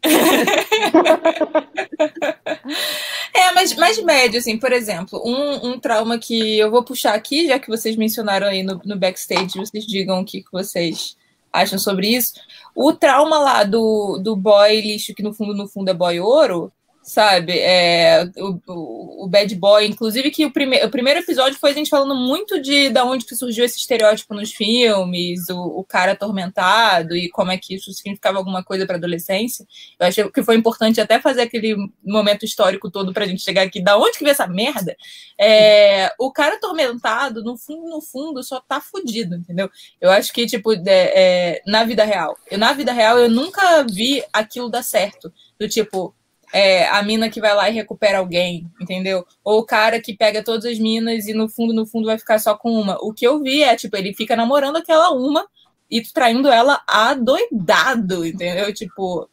é, 3.32 3.52
mas 3.54 3.74
mais 3.74 4.02
médio, 4.02 4.38
assim, 4.38 4.58
por 4.58 4.70
exemplo, 4.70 5.18
um, 5.24 5.70
um 5.70 5.80
trauma 5.80 6.18
que 6.18 6.58
eu 6.58 6.70
vou 6.70 6.84
puxar 6.84 7.14
aqui, 7.14 7.48
já 7.48 7.58
que 7.58 7.68
vocês 7.68 7.96
mencionaram 7.96 8.48
aí 8.48 8.62
no, 8.62 8.78
no 8.84 8.98
backstage, 8.98 9.56
vocês 9.56 9.86
digam 9.86 10.20
o 10.20 10.26
que, 10.26 10.42
que 10.42 10.52
vocês 10.52 11.16
acham 11.54 11.78
sobre 11.78 12.08
isso. 12.08 12.34
O 12.74 12.92
trauma 12.92 13.38
lá 13.38 13.62
do, 13.62 14.18
do 14.18 14.34
boy 14.34 14.80
lixo, 14.80 15.14
que 15.14 15.22
no 15.22 15.32
fundo, 15.32 15.54
no 15.54 15.68
fundo 15.68 15.88
é 15.88 15.94
boy 15.94 16.18
ouro, 16.18 16.72
sabe? 17.04 17.58
É, 17.58 18.24
o, 18.38 19.24
o, 19.24 19.28
Bad 19.28 19.54
Boy, 19.56 19.86
inclusive 19.86 20.30
que 20.30 20.46
o, 20.46 20.50
prime 20.50 20.82
o 20.82 20.90
primeiro 20.90 21.20
episódio 21.20 21.58
foi 21.58 21.70
a 21.70 21.74
gente 21.74 21.90
falando 21.90 22.14
muito 22.14 22.60
de 22.60 22.88
da 22.88 23.04
onde 23.04 23.26
que 23.26 23.36
surgiu 23.36 23.62
esse 23.62 23.78
estereótipo 23.78 24.32
nos 24.32 24.52
filmes, 24.52 25.48
o, 25.50 25.60
o 25.60 25.84
cara 25.84 26.12
atormentado 26.12 27.14
e 27.14 27.28
como 27.28 27.52
é 27.52 27.58
que 27.58 27.74
isso 27.74 27.92
significava 27.92 28.38
alguma 28.38 28.64
coisa 28.64 28.86
para 28.86 28.96
adolescência. 28.96 29.66
Eu 30.00 30.06
achei 30.06 30.30
que 30.30 30.42
foi 30.42 30.56
importante 30.56 30.98
até 30.98 31.20
fazer 31.20 31.42
aquele 31.42 31.76
momento 32.02 32.46
histórico 32.46 32.90
todo 32.90 33.12
para 33.12 33.24
a 33.24 33.28
gente 33.28 33.42
chegar 33.42 33.62
aqui, 33.62 33.82
da 33.82 33.98
onde 33.98 34.16
que 34.16 34.24
veio 34.24 34.32
essa 34.32 34.46
merda? 34.46 34.96
É, 35.38 36.10
o 36.18 36.32
cara 36.32 36.56
atormentado, 36.56 37.44
no 37.44 37.58
fundo, 37.58 37.90
no 37.90 38.00
fundo, 38.00 38.42
só 38.42 38.60
tá 38.60 38.80
fudido, 38.80 39.34
entendeu? 39.36 39.70
Eu 40.00 40.10
acho 40.10 40.32
que, 40.32 40.46
tipo, 40.46 40.72
é, 40.72 40.80
é, 40.86 41.62
na 41.66 41.84
vida 41.84 42.02
real, 42.02 42.34
eu 42.50 42.56
na 42.56 42.72
vida 42.72 42.92
real 42.92 43.18
eu 43.18 43.28
nunca 43.28 43.82
vi 43.84 44.24
aquilo 44.32 44.70
dar 44.70 44.82
certo. 44.82 45.30
Do 45.58 45.68
tipo, 45.68 46.14
é, 46.54 46.86
a 46.86 47.02
mina 47.02 47.28
que 47.28 47.40
vai 47.40 47.52
lá 47.52 47.68
e 47.68 47.72
recupera 47.72 48.18
alguém, 48.18 48.70
entendeu? 48.80 49.26
Ou 49.42 49.58
o 49.58 49.66
cara 49.66 50.00
que 50.00 50.16
pega 50.16 50.40
todas 50.40 50.64
as 50.64 50.78
minas 50.78 51.26
e 51.26 51.34
no 51.34 51.48
fundo, 51.48 51.74
no 51.74 51.84
fundo 51.84 52.06
vai 52.06 52.16
ficar 52.16 52.38
só 52.38 52.56
com 52.56 52.70
uma. 52.70 52.96
O 53.00 53.12
que 53.12 53.26
eu 53.26 53.42
vi 53.42 53.64
é, 53.64 53.74
tipo, 53.74 53.96
ele 53.96 54.14
fica 54.14 54.36
namorando 54.36 54.76
aquela 54.76 55.10
uma 55.10 55.44
e 55.90 56.00
traindo 56.00 56.48
ela 56.48 56.80
adoidado, 56.86 58.24
entendeu? 58.24 58.72
Tipo, 58.72 59.28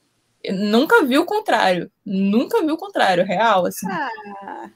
nunca 0.49 1.05
vi 1.05 1.19
o 1.19 1.25
contrário. 1.25 1.91
Nunca 2.03 2.59
vi 2.65 2.71
o 2.71 2.77
contrário, 2.77 3.23
real, 3.23 3.67
assim. 3.67 3.87
Ah. 3.87 4.71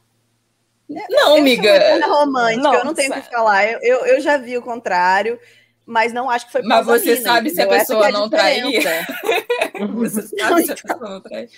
Não, 0.87 1.31
eu 1.31 1.41
amiga. 1.41 2.05
Romântica, 2.05 2.61
não, 2.61 2.73
eu 2.75 2.85
não 2.85 2.93
tenho 2.93 3.11
o 3.11 3.15
que 3.15 3.31
falar. 3.31 3.65
Eu, 3.65 3.79
eu, 3.81 4.05
eu 4.05 4.21
já 4.21 4.37
vi 4.37 4.55
o 4.55 4.61
contrário 4.61 5.39
mas 5.85 6.11
não 6.11 6.29
acho 6.29 6.47
que 6.47 6.51
foi 6.51 6.63
Mas 6.63 6.85
você 6.85 7.17
sabe 7.17 7.49
se 7.51 7.61
a 7.61 7.67
pessoa 7.67 8.07
é 8.07 8.11
não 8.11 8.27
trairia. 8.27 8.81
você 9.93 10.23
sabe 10.23 10.63
se 10.63 10.71
a 10.71 10.75
pessoa 10.75 11.09
não 11.09 11.21
trairia. 11.21 11.49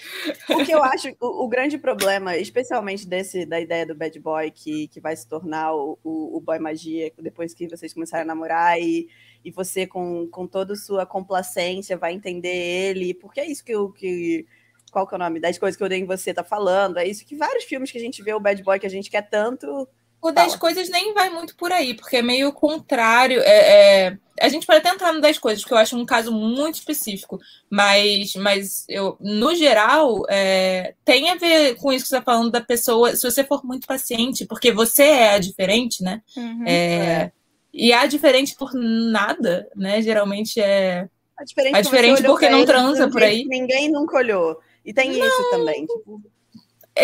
Porque 0.45 0.73
eu 0.73 0.83
acho 0.83 1.15
o, 1.19 1.45
o, 1.45 1.47
grande 1.47 1.77
problema, 1.77 2.35
especialmente 2.35 3.07
desse 3.07 3.45
da 3.45 3.59
ideia 3.59 3.85
do 3.85 3.95
bad 3.95 4.19
boy 4.19 4.51
que, 4.51 4.89
que 4.89 4.99
vai 4.99 5.15
se 5.15 5.27
tornar 5.27 5.73
o, 5.73 5.97
o, 6.03 6.37
o 6.37 6.41
boy 6.41 6.59
magia 6.59 7.11
depois 7.17 7.53
que 7.53 7.67
vocês 7.67 7.93
começarem 7.93 8.23
a 8.23 8.27
namorar 8.27 8.79
e, 8.79 9.07
e 9.45 9.49
você 9.49 9.87
com, 9.87 10.27
com 10.27 10.45
toda 10.45 10.73
a 10.73 10.77
sua 10.77 11.05
complacência 11.05 11.95
vai 11.95 12.13
entender 12.13 12.49
ele, 12.49 13.13
porque 13.13 13.39
é 13.39 13.45
isso 13.45 13.63
que 13.63 13.75
o 13.75 13.89
que 13.89 14.45
qual 14.91 15.05
que 15.05 15.13
é 15.13 15.17
o 15.17 15.19
nome 15.19 15.39
das 15.39 15.57
coisas 15.57 15.77
que 15.77 15.83
eu 15.83 15.89
dei 15.89 15.99
em 15.99 16.05
você 16.05 16.33
tá 16.33 16.43
falando, 16.43 16.97
é 16.97 17.05
isso 17.05 17.25
que 17.25 17.35
vários 17.35 17.65
filmes 17.65 17.91
que 17.91 17.97
a 17.97 18.01
gente 18.01 18.23
vê 18.23 18.33
o 18.33 18.39
bad 18.39 18.61
boy 18.63 18.79
que 18.79 18.85
a 18.85 18.89
gente 18.89 19.09
quer 19.09 19.29
tanto 19.29 19.87
O 20.21 20.31
10 20.31 20.55
coisas 20.55 20.89
nem 20.89 21.13
vai 21.13 21.29
muito 21.29 21.55
por 21.55 21.71
aí, 21.71 21.93
porque 21.93 22.17
é 22.17 22.21
meio 22.21 22.51
contrário. 22.51 23.39
É, 23.41 24.07
é, 24.07 24.17
a 24.41 24.49
gente 24.49 24.65
pode 24.65 24.79
até 24.79 24.89
entrar 24.89 25.13
no 25.13 25.21
10 25.21 25.37
coisas, 25.37 25.63
que 25.63 25.71
eu 25.71 25.77
acho 25.77 25.95
um 25.95 26.05
caso 26.05 26.31
muito 26.31 26.75
específico, 26.75 27.39
mas, 27.69 28.33
mas 28.35 28.85
eu, 28.89 29.15
no 29.19 29.55
geral, 29.55 30.23
é, 30.27 30.95
tem 31.05 31.29
a 31.29 31.35
ver 31.35 31.75
com 31.75 31.93
isso 31.93 32.05
que 32.05 32.09
você 32.09 32.17
está 32.17 32.31
falando 32.31 32.51
da 32.51 32.61
pessoa, 32.61 33.15
se 33.15 33.29
você 33.29 33.43
for 33.43 33.63
muito 33.63 33.85
paciente, 33.85 34.45
porque 34.45 34.71
você 34.71 35.03
é 35.03 35.29
a 35.35 35.39
diferente, 35.39 36.03
né? 36.03 36.21
Uhum, 36.35 36.63
é, 36.65 36.73
é. 36.73 37.31
e 37.73 37.93
a 37.93 38.05
diferente 38.07 38.55
por 38.55 38.73
nada, 38.73 39.69
né? 39.75 40.01
Geralmente 40.01 40.59
é. 40.59 41.07
A 41.37 41.43
diferente, 41.43 41.75
a 41.75 41.81
diferente 41.81 42.23
porque 42.23 42.49
não 42.49 42.65
transa 42.65 43.07
por 43.07 43.21
aí. 43.21 43.45
Ninguém 43.45 43.91
nunca 43.91 44.17
olhou. 44.17 44.59
E 44.83 44.91
tem 44.93 45.11
não. 45.11 45.27
isso 45.27 45.51
também. 45.51 45.85
Tipo, 45.85 46.21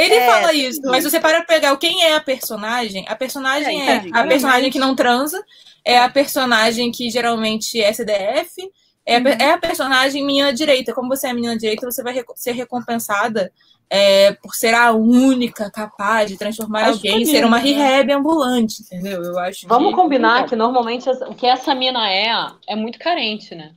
ele 0.02 0.16
é, 0.16 0.26
fala 0.26 0.54
isso, 0.54 0.82
mas 0.84 1.04
você 1.04 1.20
para 1.20 1.44
pegar 1.44 1.76
quem 1.78 2.04
é 2.04 2.16
a 2.16 2.22
personagem, 2.22 3.06
a 3.08 3.16
personagem 3.16 3.82
é, 3.82 3.96
é 4.08 4.10
a 4.14 4.28
personagem 4.28 4.72
que 4.72 4.80
não 4.80 4.96
transa, 4.96 5.44
é 5.86 6.00
a 6.00 6.10
personagem 6.10 6.92
que 6.92 7.10
geralmente 7.10 7.82
é 7.82 7.92
CDF, 7.92 8.72
é, 9.06 9.18
uhum. 9.18 9.28
é 9.28 9.52
a 9.52 9.58
personagem 9.58 10.26
menina 10.26 10.54
direita. 10.54 10.94
Como 10.94 11.10
você 11.10 11.28
é 11.28 11.34
menina 11.34 11.58
direita, 11.58 11.90
você 11.90 12.02
vai 12.02 12.16
ser 12.36 12.54
recompensada 12.54 13.52
é, 13.90 14.32
por 14.34 14.56
ser 14.56 14.74
a 14.74 14.92
única 14.92 15.70
capaz 15.70 16.30
de 16.30 16.38
transformar 16.38 16.84
acho 16.84 16.94
alguém 16.94 17.22
em 17.22 17.26
ser 17.26 17.46
uma 17.46 17.60
né? 17.60 17.64
rehab 17.64 18.12
ambulante, 18.14 18.82
entendeu? 18.82 19.22
Eu 19.22 19.38
acho. 19.40 19.68
Vamos 19.68 19.90
que... 19.90 19.96
combinar 19.96 20.46
que 20.48 20.56
normalmente 20.56 21.10
o 21.10 21.36
que 21.36 21.46
essa 21.46 21.76
mina 21.76 22.10
é 22.10 22.34
é 22.68 22.76
muito 22.76 22.98
carente, 22.98 23.54
né? 23.54 23.74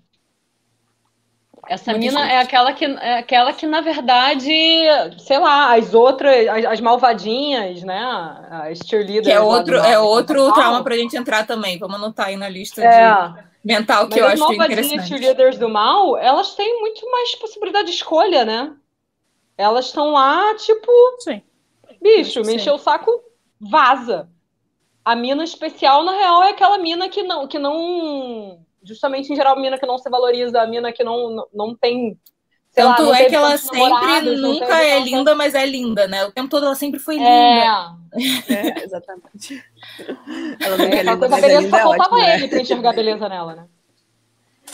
Essa 1.69 1.91
Muito 1.91 2.05
mina 2.05 2.31
é 2.31 2.39
aquela 2.39 2.73
que, 2.73 2.85
é 2.85 3.19
aquela 3.19 3.53
que, 3.53 3.67
na 3.67 3.81
verdade, 3.81 4.53
sei 5.19 5.39
lá, 5.39 5.75
as 5.75 5.95
outras, 5.95 6.47
as, 6.49 6.65
as 6.65 6.81
malvadinhas, 6.81 7.83
né? 7.83 8.01
As 8.71 8.79
cheerleaders. 8.79 9.27
Que 9.27 9.33
é 9.33 9.41
outro, 9.41 9.77
é 9.77 9.99
outro 9.99 10.53
trauma 10.53 10.85
pra 10.85 10.97
gente 10.97 11.17
entrar 11.17 11.45
também. 11.45 11.79
Vamos 11.79 11.97
anotar 11.97 12.27
aí 12.27 12.37
na 12.37 12.49
lista 12.49 12.83
é. 12.83 13.29
de 13.29 13.45
mental 13.65 14.09
que 14.09 14.21
Mas 14.21 14.39
eu 14.39 14.47
acho 14.47 14.55
interessante. 14.55 14.63
As 14.63 14.69
malvadinhas 14.69 15.09
cheerleaders 15.09 15.59
do 15.59 15.69
mal, 15.69 16.17
elas 16.17 16.55
têm 16.55 16.81
muito 16.81 17.11
mais 17.11 17.35
possibilidade 17.35 17.89
de 17.89 17.95
escolha, 17.95 18.45
né? 18.45 18.73
Elas 19.59 19.87
estão 19.87 20.13
lá, 20.13 20.55
tipo. 20.57 20.91
Sim. 21.19 21.43
Bicho, 22.01 22.43
me 22.43 22.55
encheu 22.55 22.75
o 22.75 22.79
saco, 22.79 23.11
vaza. 23.61 24.29
A 25.05 25.17
mina 25.17 25.43
especial, 25.43 26.05
na 26.05 26.13
real, 26.13 26.43
é 26.45 26.51
aquela 26.51 26.79
mina 26.79 27.09
que 27.09 27.23
não, 27.23 27.49
que 27.49 27.59
não 27.59 28.65
justamente 28.87 29.33
em 29.33 29.37
geral, 29.37 29.57
a 29.57 29.61
mina 29.61 29.79
que 29.79 29.87
não 29.87 29.99
se 29.99 30.09
valoriza, 30.09 30.61
a 30.61 30.67
mina 30.67 30.93
que 30.93 31.03
não, 31.03 31.31
não, 31.31 31.49
não 31.53 31.75
tem. 31.75 32.19
Tanto 32.73 33.05
lá, 33.05 33.21
é 33.21 33.25
que 33.25 33.35
ela 33.35 33.57
sempre 33.57 34.37
nunca 34.37 34.83
é 34.83 35.01
linda, 35.01 35.35
mas 35.35 35.55
é 35.55 35.65
linda, 35.65 36.07
né? 36.07 36.25
O 36.27 36.33
tempo 36.33 36.49
todo 36.49 36.67
ela 36.67 36.75
sempre 36.75 37.01
foi 37.01 37.17
linda. 37.17 37.97
É, 38.49 38.55
é 38.55 38.85
exatamente. 38.85 39.65
ela 40.61 40.77
nunca 40.77 40.97
é 40.97 41.03
linda, 41.03 41.29
mas 41.29 41.41
beleza 41.41 41.59
é 41.59 41.65
linda, 41.65 41.79
só 41.79 41.83
faltava 41.83 42.21
é 42.21 42.35
ele 42.37 42.49
pra 42.49 42.61
enxergar 42.61 42.93
beleza 42.93 43.29
nela, 43.29 43.55
né? 43.57 43.67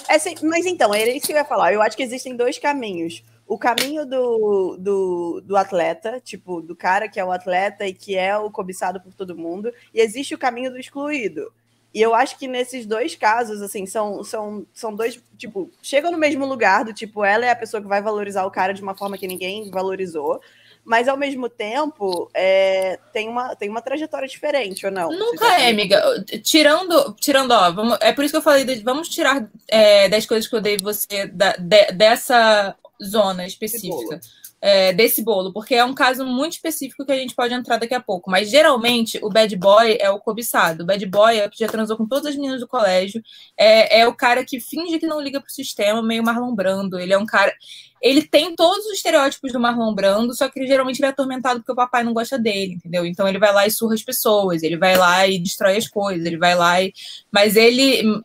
É, 0.09 0.19
sim, 0.19 0.35
mas 0.43 0.67
então, 0.67 0.93
era 0.93 1.11
isso 1.11 1.27
que 1.27 1.33
eu 1.33 1.37
ia 1.37 1.45
falar. 1.45 1.73
Eu 1.73 1.81
acho 1.81 1.97
que 1.97 2.03
existem 2.03 2.37
dois 2.37 2.59
caminhos. 2.59 3.23
O 3.47 3.57
caminho 3.57 4.05
do, 4.05 4.77
do, 4.79 5.43
do 5.45 5.57
atleta, 5.57 6.21
tipo, 6.21 6.61
do 6.61 6.75
cara 6.75 7.09
que 7.09 7.21
é 7.21 7.25
o 7.25 7.31
atleta 7.31 7.87
e 7.87 7.93
que 7.93 8.17
é 8.17 8.37
o 8.37 8.51
cobiçado 8.51 9.01
por 9.01 9.15
todo 9.15 9.37
mundo, 9.37 9.73
e 9.95 10.01
existe 10.01 10.35
o 10.35 10.39
caminho 10.39 10.71
do 10.71 10.79
excluído 10.79 11.53
e 11.95 12.01
eu 12.01 12.15
acho 12.15 12.39
que 12.39 12.49
nesses 12.49 12.87
dois 12.87 13.15
casos, 13.15 13.61
assim, 13.61 13.85
são, 13.85 14.25
são, 14.25 14.67
são 14.73 14.95
dois, 14.95 15.21
tipo, 15.37 15.71
chegam 15.83 16.11
no 16.11 16.17
mesmo 16.17 16.47
lugar, 16.47 16.85
do 16.85 16.93
tipo, 16.93 17.23
ela 17.23 17.45
é 17.45 17.51
a 17.51 17.57
pessoa 17.57 17.83
que 17.83 17.89
vai 17.89 18.01
valorizar 18.01 18.47
o 18.47 18.51
cara 18.51 18.73
de 18.73 18.83
uma 18.83 18.95
forma 18.95 19.19
que 19.19 19.27
ninguém 19.27 19.71
valorizou, 19.71 20.41
mas 20.85 21.07
ao 21.07 21.19
mesmo 21.19 21.51
tempo 21.51 22.31
é, 22.33 22.99
tem, 23.13 23.29
uma, 23.29 23.55
tem 23.55 23.69
uma 23.69 23.83
trajetória 23.83 24.27
diferente, 24.27 24.87
ou 24.87 24.93
não? 24.93 25.11
Nunca 25.11 25.61
é, 25.61 25.71
amiga. 25.71 26.03
Tirando, 26.43 27.15
tirando, 27.21 27.51
ó, 27.53 27.71
vamos, 27.71 27.99
é 28.01 28.13
por 28.13 28.25
isso 28.25 28.33
que 28.33 28.39
eu 28.39 28.43
falei, 28.43 28.65
de, 28.65 28.83
vamos 28.83 29.09
tirar 29.09 29.49
é, 29.69 30.09
das 30.09 30.25
coisas 30.25 30.49
que 30.49 30.57
eu 30.57 30.63
dei 30.63 30.79
você 30.79 31.27
da, 31.27 31.53
de, 31.53 31.93
dessa 31.93 32.75
zona 33.03 33.47
específica 33.47 34.19
é, 34.63 34.93
desse 34.93 35.25
bolo, 35.25 35.53
porque 35.53 35.75
é 35.75 35.85
um 35.85 35.93
caso 35.93 36.25
muito 36.25 36.53
específico 36.53 37.05
que 37.05 37.11
a 37.11 37.17
gente 37.17 37.35
pode 37.35 37.53
entrar 37.53 37.79
daqui 37.79 37.95
a 37.95 38.01
pouco. 38.01 38.31
Mas 38.31 38.49
geralmente 38.49 39.19
o 39.21 39.29
bad 39.29 39.55
boy 39.57 39.99
é 40.01 40.09
o 40.09 40.21
cobiçado. 40.21 40.85
O 40.85 40.87
bad 40.87 41.05
boy 41.05 41.37
é 41.37 41.47
o 41.47 41.51
que 41.51 41.59
já 41.59 41.67
transou 41.67 41.97
com 41.97 42.07
todas 42.07 42.27
as 42.27 42.37
meninas 42.37 42.61
do 42.61 42.69
colégio. 42.69 43.21
É, 43.59 44.03
é 44.03 44.07
o 44.07 44.15
cara 44.15 44.45
que 44.45 44.61
finge 44.61 45.01
que 45.01 45.07
não 45.07 45.21
liga 45.21 45.41
pro 45.41 45.51
sistema, 45.51 46.01
meio 46.01 46.23
Marlon 46.23 46.55
Brando. 46.55 46.97
Ele 46.97 47.13
é 47.13 47.19
um 47.19 47.27
cara. 47.27 47.53
Ele 48.01 48.23
tem 48.23 48.55
todos 48.55 48.87
os 48.87 48.93
estereótipos 48.93 49.53
do 49.53 49.59
Marlon 49.59 49.93
Brando, 49.95 50.33
só 50.35 50.49
que 50.49 50.61
ele, 50.61 50.69
geralmente 50.69 51.01
ele 51.01 51.07
é 51.07 51.11
atormentado 51.11 51.59
porque 51.59 51.73
o 51.73 51.77
papai 51.77 52.05
não 52.05 52.13
gosta 52.13 52.39
dele, 52.39 52.75
entendeu? 52.75 53.05
Então 53.05 53.27
ele 53.29 53.39
vai 53.41 53.53
lá 53.53 53.67
e 53.67 53.71
surra 53.71 53.95
as 53.95 54.03
pessoas, 54.03 54.63
ele 54.63 54.77
vai 54.77 54.97
lá 54.97 55.27
e 55.27 55.41
destrói 55.41 55.77
as 55.77 55.89
coisas, 55.89 56.25
ele 56.25 56.39
vai 56.39 56.55
lá 56.55 56.81
e. 56.81 56.93
Mas 57.33 57.57
ele 57.57 58.23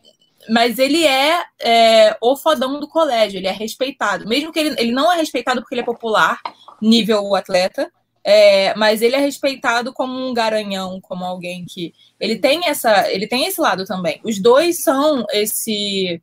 mas 0.49 0.79
ele 0.79 1.05
é, 1.05 1.43
é, 1.61 2.17
o 2.21 2.35
fodão 2.35 2.79
do 2.79 2.87
colégio, 2.87 3.37
ele 3.37 3.47
é 3.47 3.51
respeitado. 3.51 4.27
Mesmo 4.27 4.51
que 4.51 4.59
ele, 4.59 4.75
ele 4.79 4.91
não 4.91 5.11
é 5.11 5.17
respeitado 5.17 5.61
porque 5.61 5.75
ele 5.75 5.81
é 5.81 5.85
popular, 5.85 6.39
nível 6.81 7.35
atleta, 7.35 7.91
é, 8.23 8.75
mas 8.75 9.01
ele 9.01 9.15
é 9.15 9.19
respeitado 9.19 9.93
como 9.93 10.13
um 10.13 10.33
garanhão, 10.33 10.99
como 10.99 11.23
alguém 11.23 11.65
que. 11.65 11.93
Ele 12.19 12.37
tem 12.37 12.67
essa. 12.67 13.09
Ele 13.09 13.25
tem 13.25 13.45
esse 13.45 13.61
lado 13.61 13.85
também. 13.85 14.19
Os 14.23 14.39
dois 14.39 14.83
são 14.83 15.25
esse 15.31 16.21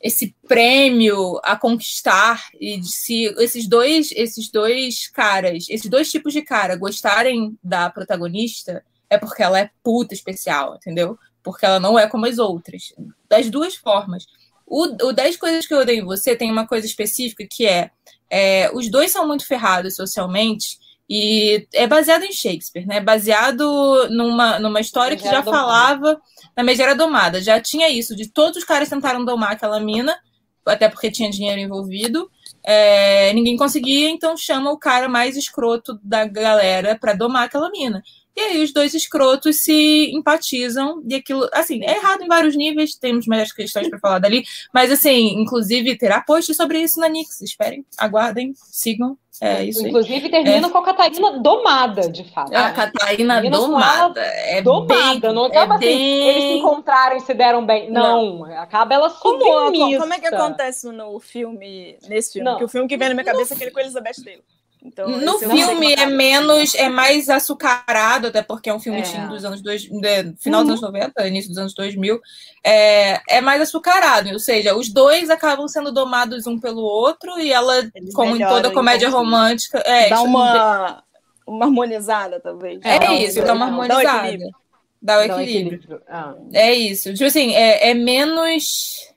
esse 0.00 0.34
prêmio 0.48 1.38
a 1.44 1.56
conquistar 1.56 2.48
e 2.58 2.82
se 2.82 3.24
esses 3.38 3.68
dois 3.68 4.10
esses 4.12 4.50
dois 4.50 5.08
caras 5.08 5.66
esses 5.68 5.90
dois 5.90 6.10
tipos 6.10 6.32
de 6.32 6.40
cara 6.40 6.74
gostarem 6.74 7.58
da 7.62 7.90
protagonista 7.90 8.82
é 9.10 9.18
porque 9.18 9.42
ela 9.42 9.60
é 9.60 9.68
puta 9.82 10.14
especial 10.14 10.76
entendeu 10.76 11.18
porque 11.42 11.66
ela 11.66 11.80
não 11.80 11.98
é 11.98 12.06
como 12.06 12.26
as 12.26 12.38
outras. 12.38 12.92
Das 13.28 13.48
duas 13.48 13.74
formas. 13.74 14.26
O, 14.66 14.84
o 15.08 15.12
10 15.12 15.36
coisas 15.36 15.66
que 15.66 15.74
eu 15.74 15.80
odeio 15.80 16.02
em 16.02 16.04
você 16.04 16.36
tem 16.36 16.50
uma 16.50 16.66
coisa 16.66 16.86
específica 16.86 17.44
que 17.50 17.66
é, 17.66 17.90
é 18.30 18.70
os 18.72 18.88
dois 18.88 19.10
são 19.10 19.26
muito 19.26 19.46
ferrados 19.46 19.96
socialmente 19.96 20.78
e 21.12 21.66
é 21.74 21.88
baseado 21.88 22.22
em 22.22 22.32
Shakespeare, 22.32 22.86
né? 22.86 23.00
Baseado 23.00 24.08
numa, 24.10 24.60
numa 24.60 24.80
história 24.80 25.16
que 25.16 25.24
já 25.24 25.42
falava 25.42 26.20
na 26.56 26.62
Megera 26.62 26.94
Domada. 26.94 27.42
Já 27.42 27.60
tinha 27.60 27.88
isso, 27.88 28.14
de 28.14 28.28
todos 28.28 28.58
os 28.58 28.64
caras 28.64 28.88
tentaram 28.88 29.24
domar 29.24 29.52
aquela 29.52 29.80
mina, 29.80 30.16
até 30.64 30.88
porque 30.88 31.10
tinha 31.10 31.28
dinheiro 31.28 31.60
envolvido. 31.60 32.30
É, 32.62 33.32
ninguém 33.32 33.56
conseguia, 33.56 34.08
então 34.08 34.36
chama 34.36 34.70
o 34.70 34.78
cara 34.78 35.08
mais 35.08 35.36
escroto 35.36 35.98
da 36.00 36.24
galera 36.24 36.96
para 36.96 37.12
domar 37.12 37.46
aquela 37.46 37.70
mina. 37.70 38.04
E 38.36 38.40
aí 38.40 38.62
os 38.62 38.72
dois 38.72 38.94
escrotos 38.94 39.62
se 39.62 40.10
empatizam 40.14 41.02
e 41.06 41.14
aquilo, 41.14 41.48
assim, 41.52 41.82
é 41.84 41.96
errado 41.96 42.22
em 42.22 42.28
vários 42.28 42.56
níveis, 42.56 42.94
temos 42.94 43.26
mais 43.26 43.52
questões 43.52 43.88
para 43.88 43.98
falar 43.98 44.18
dali, 44.18 44.44
mas 44.72 44.90
assim, 44.90 45.40
inclusive 45.40 45.96
terá 45.98 46.20
post 46.20 46.54
sobre 46.54 46.80
isso 46.80 47.00
na 47.00 47.08
Nix. 47.08 47.40
Esperem, 47.40 47.84
aguardem, 47.98 48.54
sigam. 48.70 49.18
É 49.42 49.64
isso 49.64 49.86
Inclusive 49.86 50.28
termina 50.28 50.66
é. 50.66 50.70
com 50.70 50.76
a 50.76 50.84
Catarina 50.84 51.38
domada, 51.38 52.10
de 52.10 52.24
fato. 52.24 52.54
A 52.54 52.72
Catarina 52.72 53.40
domada. 53.48 54.20
É 54.20 54.60
domada, 54.60 55.28
bem, 55.28 55.34
não 55.34 55.44
acaba 55.46 55.74
é 55.74 55.76
assim, 55.78 55.86
bem... 55.86 56.28
eles 56.28 56.42
se 56.42 56.58
encontraram 56.58 57.16
e 57.16 57.20
se 57.20 57.32
deram 57.32 57.64
bem. 57.64 57.90
Não, 57.90 58.40
não. 58.40 58.44
acaba 58.58 58.94
ela 58.94 59.08
como, 59.10 59.38
como 59.42 60.12
é 60.12 60.18
que 60.20 60.26
acontece 60.26 60.92
no 60.92 61.18
filme, 61.20 61.96
nesse 62.06 62.34
filme? 62.34 62.50
Não. 62.50 62.58
Que 62.58 62.64
o 62.64 62.68
filme 62.68 62.86
que 62.86 62.98
vem 62.98 63.08
na 63.08 63.14
minha 63.14 63.24
cabeça 63.24 63.54
é 63.54 63.56
aquele 63.56 63.70
com 63.70 63.80
Elizabeth 63.80 64.22
Taylor. 64.22 64.44
Então, 64.82 65.08
no 65.08 65.38
filme 65.38 65.92
é 65.92 66.06
menos, 66.06 66.74
é 66.74 66.88
mais 66.88 67.28
açucarado, 67.28 68.28
até 68.28 68.42
porque 68.42 68.70
é 68.70 68.74
um 68.74 68.80
filme 68.80 69.00
é. 69.00 69.26
dos 69.26 69.44
anos 69.44 69.60
dois, 69.60 69.82
de, 69.82 70.34
final 70.38 70.60
uhum. 70.60 70.68
dos 70.68 70.82
anos 70.82 70.94
90, 70.94 71.28
início 71.28 71.50
dos 71.50 71.58
anos 71.58 71.74
2000. 71.74 72.18
É, 72.64 73.20
é 73.28 73.40
mais 73.42 73.60
açucarado, 73.60 74.30
ou 74.30 74.38
seja, 74.38 74.74
os 74.74 74.88
dois 74.88 75.28
acabam 75.28 75.68
sendo 75.68 75.92
domados 75.92 76.46
um 76.46 76.58
pelo 76.58 76.82
outro 76.82 77.38
e 77.38 77.52
ela, 77.52 77.90
Eles 77.94 78.14
como 78.14 78.34
em 78.36 78.38
toda 78.38 78.70
comédia 78.70 79.10
romântica, 79.10 79.78
é, 79.84 80.08
dá 80.08 80.22
uma, 80.22 81.02
uma 81.46 81.66
harmonizada, 81.66 82.40
talvez. 82.40 82.80
É, 82.82 83.04
é 83.04 83.22
isso, 83.22 83.42
dá 83.42 83.52
uma 83.52 83.66
harmonizada. 83.66 84.02
Dá 84.02 84.12
o 84.12 84.20
equilíbrio. 84.22 84.60
Dá 85.02 85.18
o 85.18 85.22
equilíbrio. 85.22 85.74
equilíbrio. 85.74 86.02
Ah. 86.08 86.34
É 86.52 86.72
isso. 86.72 87.12
Tipo 87.12 87.24
assim, 87.24 87.54
é, 87.54 87.90
é 87.90 87.94
menos. 87.94 89.08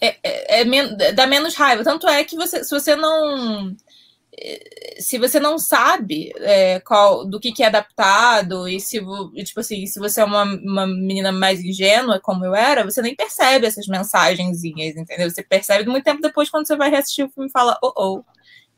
É, 0.00 0.16
é, 0.22 0.60
é, 0.60 1.12
dá 1.12 1.26
menos 1.26 1.54
raiva. 1.54 1.82
Tanto 1.82 2.06
é 2.06 2.22
que 2.24 2.36
você, 2.36 2.62
se 2.62 2.70
você 2.70 2.94
não 2.94 3.74
se 4.98 5.18
você 5.18 5.38
não 5.38 5.58
sabe 5.58 6.32
é, 6.38 6.80
qual 6.80 7.24
do 7.24 7.38
que, 7.38 7.52
que 7.52 7.62
é 7.62 7.66
adaptado 7.66 8.68
e 8.68 8.80
se 8.80 9.00
tipo 9.44 9.60
assim 9.60 9.86
se 9.86 9.98
você 9.98 10.20
é 10.20 10.24
uma, 10.24 10.44
uma 10.44 10.86
menina 10.86 11.32
mais 11.32 11.62
ingênua 11.62 12.20
como 12.20 12.44
eu 12.44 12.54
era 12.54 12.84
você 12.84 13.00
nem 13.00 13.14
percebe 13.14 13.66
essas 13.66 13.86
mensagenzinhas 13.86 14.96
entendeu? 14.96 15.30
Você 15.30 15.42
percebe 15.42 15.88
muito 15.88 16.04
tempo 16.04 16.20
depois 16.20 16.50
quando 16.50 16.66
você 16.66 16.76
vai 16.76 16.90
reassistir 16.90 17.24
o 17.24 17.30
filme 17.30 17.48
e 17.48 17.52
fala 17.52 17.78
oh 17.82 17.92
oh. 17.96 18.24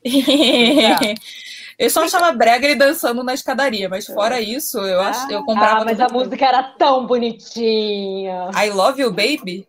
É. 0.04 1.14
eu 1.78 1.90
só 1.90 2.04
achava 2.04 2.32
brega 2.32 2.66
ele 2.66 2.74
dançando 2.74 3.22
na 3.22 3.34
escadaria 3.34 3.88
mas 3.88 4.06
fora 4.06 4.40
isso 4.40 4.78
eu 4.78 5.00
acho 5.00 5.30
eu 5.30 5.44
comprava 5.44 5.82
ah, 5.82 5.84
mas 5.84 6.00
a 6.00 6.08
música 6.08 6.46
era 6.46 6.62
tão 6.62 7.06
bonitinha. 7.06 8.50
I 8.54 8.70
love 8.70 9.00
you 9.00 9.10
baby 9.10 9.66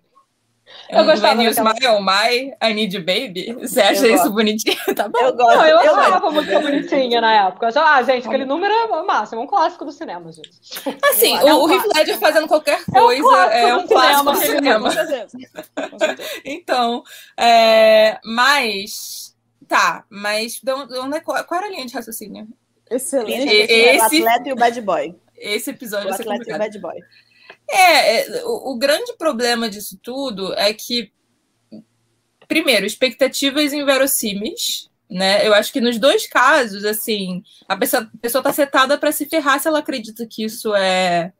Eu 0.91 1.05
gostava 1.05 1.37
When 1.37 1.47
you 1.47 1.55
daquela... 1.55 1.73
smile, 1.73 2.01
my, 2.01 2.53
I 2.61 2.73
need 2.73 2.95
you, 2.95 3.01
baby. 3.01 3.53
Você 3.61 3.79
acha 3.79 4.05
eu 4.05 4.13
isso 4.13 4.23
gosto. 4.23 4.33
bonitinho? 4.33 4.77
Tá 4.95 5.07
bom. 5.07 5.19
Eu 5.19 5.35
gosto. 5.35 5.57
Não, 5.57 5.65
eu, 5.65 5.79
eu 5.79 5.95
achava 5.95 6.19
gosto. 6.19 6.33
muito 6.33 6.51
bonitinha 6.51 7.21
na 7.21 7.47
época. 7.47 7.69
ah, 7.75 8.03
gente, 8.03 8.27
aquele 8.27 8.45
número 8.45 8.73
é 8.73 9.03
máximo, 9.03 9.41
é 9.41 9.43
um 9.43 9.47
clássico 9.47 9.85
do 9.85 9.91
cinema, 9.91 10.31
gente. 10.31 10.51
Assim, 11.03 11.37
é 11.37 11.53
o, 11.53 11.65
um 11.65 11.71
Heath 11.71 11.85
Ledger 11.95 12.19
fazendo 12.19 12.47
qualquer 12.47 12.83
coisa 12.85 13.29
é 13.51 13.73
um 13.73 13.87
clássico, 13.87 14.27
é 14.27 14.27
um 14.27 14.27
clássico 14.27 14.31
do 14.31 14.37
cinema. 14.37 14.89
Do 14.89 14.95
cinema. 14.95 15.89
Com 15.89 15.99
certeza. 15.99 16.23
então, 16.43 17.03
é, 17.37 18.19
mas... 18.25 19.31
Tá, 19.67 20.03
mas 20.09 20.61
onde, 21.01 21.17
é, 21.17 21.19
qual, 21.21 21.41
qual 21.45 21.59
era 21.59 21.67
a 21.67 21.71
linha 21.71 21.85
de 21.85 21.93
raciocínio? 21.93 22.45
Excelente. 22.89 23.47
Esse, 23.49 24.21
o 24.21 24.25
atleta 24.25 24.49
e 24.49 24.51
o 24.51 24.55
bad 24.57 24.81
boy. 24.81 25.15
Esse 25.37 25.69
episódio 25.69 26.09
o 26.09 26.13
atleta 26.13 26.51
e 26.51 26.53
o 26.53 26.57
bad 26.57 26.79
boy. 26.79 26.99
É, 27.71 28.21
é, 28.21 28.45
o, 28.45 28.73
o 28.73 28.77
grande 28.77 29.13
problema 29.17 29.69
disso 29.69 29.97
tudo 30.01 30.53
é 30.53 30.73
que, 30.73 31.11
primeiro, 32.47 32.85
expectativas 32.85 33.73
inverossímeis, 33.73 34.89
né? 35.09 35.45
Eu 35.47 35.53
acho 35.53 35.71
que 35.71 35.81
nos 35.81 35.97
dois 35.97 36.27
casos, 36.27 36.85
assim, 36.85 37.43
a 37.67 37.75
pessoa, 37.75 38.03
a 38.03 38.17
pessoa 38.17 38.43
tá 38.43 38.53
setada 38.53 38.97
para 38.97 39.11
se 39.11 39.25
ferrar 39.25 39.59
se 39.59 39.67
ela 39.67 39.79
acredita 39.79 40.25
que 40.25 40.43
isso 40.43 40.73
é 40.75 41.33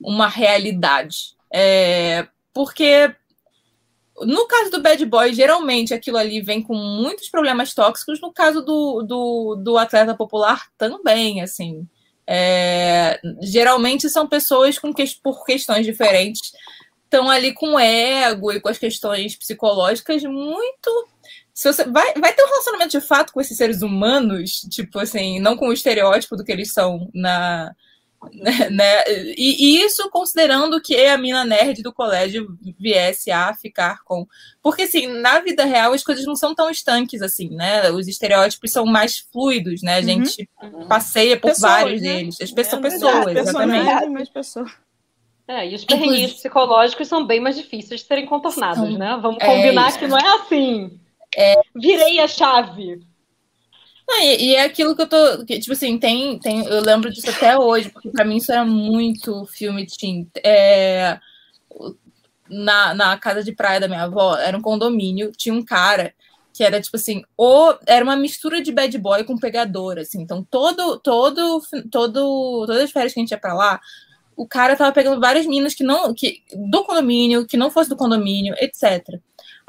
uma 0.00 0.28
realidade. 0.28 1.36
É, 1.52 2.26
porque 2.52 3.14
no 4.22 4.46
caso 4.46 4.70
do 4.70 4.82
bad 4.82 5.04
boy, 5.06 5.32
geralmente 5.32 5.94
aquilo 5.94 6.18
ali 6.18 6.40
vem 6.40 6.62
com 6.62 6.74
muitos 6.74 7.28
problemas 7.28 7.72
tóxicos. 7.74 8.20
No 8.20 8.32
caso 8.32 8.62
do, 8.62 9.02
do, 9.02 9.56
do 9.56 9.78
atleta 9.78 10.14
popular, 10.14 10.68
também, 10.76 11.40
assim. 11.40 11.88
É, 12.32 13.18
geralmente 13.42 14.08
são 14.08 14.24
pessoas 14.28 14.78
com 14.78 14.94
que, 14.94 15.04
por 15.20 15.44
questões 15.44 15.84
diferentes 15.84 16.52
estão 17.02 17.28
ali 17.28 17.52
com 17.52 17.76
ego 17.76 18.52
e 18.52 18.60
com 18.60 18.68
as 18.68 18.78
questões 18.78 19.34
psicológicas 19.34 20.22
muito. 20.22 21.08
Se 21.52 21.72
você 21.72 21.84
vai, 21.84 22.14
vai 22.14 22.32
ter 22.32 22.44
um 22.44 22.48
relacionamento 22.48 22.92
de 22.92 23.00
fato 23.00 23.32
com 23.32 23.40
esses 23.40 23.56
seres 23.56 23.82
humanos, 23.82 24.60
tipo 24.70 25.00
assim, 25.00 25.40
não 25.40 25.56
com 25.56 25.68
o 25.68 25.72
estereótipo 25.72 26.36
do 26.36 26.44
que 26.44 26.52
eles 26.52 26.72
são 26.72 27.10
na, 27.12 27.74
né? 28.70 29.02
E, 29.36 29.78
e, 29.78 29.84
isso 29.84 30.10
considerando 30.10 30.80
que 30.80 30.94
a 31.06 31.16
mina 31.16 31.44
nerd 31.44 31.82
do 31.82 31.92
colégio 31.92 32.58
viesse 32.78 33.30
a 33.30 33.54
ficar 33.54 34.02
com. 34.04 34.26
Porque, 34.62 34.82
assim, 34.82 35.06
na 35.06 35.40
vida 35.40 35.64
real 35.64 35.92
as 35.92 36.04
coisas 36.04 36.26
não 36.26 36.36
são 36.36 36.54
tão 36.54 36.68
estanques 36.68 37.22
assim, 37.22 37.48
né? 37.50 37.90
Os 37.90 38.06
estereótipos 38.06 38.70
são 38.72 38.84
mais 38.84 39.18
fluidos, 39.18 39.82
né? 39.82 39.94
A 39.94 39.98
uhum. 39.98 40.04
gente 40.04 40.48
uhum. 40.62 40.86
passeia 40.86 41.38
por 41.38 41.48
pessoas, 41.48 41.72
vários 41.72 42.02
né? 42.02 42.08
deles. 42.08 42.40
As 42.40 42.50
pessoas, 42.50 42.84
é, 42.84 42.90
pessoas, 42.90 43.36
exatamente. 43.36 44.08
Mais 44.10 44.28
pessoas. 44.28 44.70
É, 45.48 45.68
e 45.68 45.74
os 45.74 45.84
perrenguinhos 45.84 46.34
psicológicos 46.34 47.08
são 47.08 47.26
bem 47.26 47.40
mais 47.40 47.56
difíceis 47.56 48.02
de 48.02 48.06
serem 48.06 48.26
contornados, 48.26 48.88
são... 48.88 48.98
né? 48.98 49.18
Vamos 49.20 49.42
combinar 49.42 49.88
é, 49.88 49.98
que 49.98 50.06
não 50.06 50.18
é 50.18 50.34
assim. 50.36 51.00
É... 51.36 51.60
Virei 51.74 52.20
a 52.20 52.28
chave. 52.28 53.00
E, 54.18 54.50
e, 54.50 54.54
é 54.56 54.64
aquilo 54.64 54.96
que 54.96 55.02
eu 55.02 55.08
tô. 55.08 55.44
Que, 55.44 55.58
tipo 55.60 55.72
assim, 55.72 55.98
tem, 55.98 56.38
tem. 56.38 56.64
Eu 56.66 56.82
lembro 56.82 57.10
disso 57.10 57.30
até 57.30 57.56
hoje, 57.58 57.90
porque 57.90 58.10
pra 58.10 58.24
mim 58.24 58.36
isso 58.36 58.52
era 58.52 58.64
muito 58.64 59.46
filme 59.46 59.86
teen. 59.86 60.28
É, 60.44 61.18
na, 62.48 62.94
na 62.94 63.18
casa 63.18 63.42
de 63.44 63.52
praia 63.52 63.80
da 63.80 63.88
minha 63.88 64.02
avó, 64.02 64.36
era 64.36 64.56
um 64.56 64.62
condomínio, 64.62 65.32
tinha 65.32 65.54
um 65.54 65.64
cara 65.64 66.12
que 66.52 66.64
era 66.64 66.80
tipo 66.80 66.96
assim, 66.96 67.22
ou 67.36 67.78
era 67.86 68.04
uma 68.04 68.16
mistura 68.16 68.60
de 68.60 68.72
bad 68.72 68.96
boy 68.98 69.24
com 69.24 69.38
pegador, 69.38 69.98
assim. 69.98 70.20
Então, 70.20 70.42
todo, 70.50 70.98
todo, 70.98 71.62
todo, 71.90 72.66
todas 72.66 72.82
as 72.82 72.90
férias 72.90 73.14
que 73.14 73.20
a 73.20 73.22
gente 73.22 73.30
ia 73.30 73.38
pra 73.38 73.54
lá, 73.54 73.80
o 74.36 74.46
cara 74.46 74.76
tava 74.76 74.92
pegando 74.92 75.20
várias 75.20 75.46
minas 75.46 75.74
que 75.74 75.84
não, 75.84 76.12
que, 76.12 76.42
do 76.70 76.84
condomínio, 76.84 77.46
que 77.46 77.56
não 77.56 77.70
fosse 77.70 77.88
do 77.88 77.96
condomínio, 77.96 78.54
etc. 78.58 79.20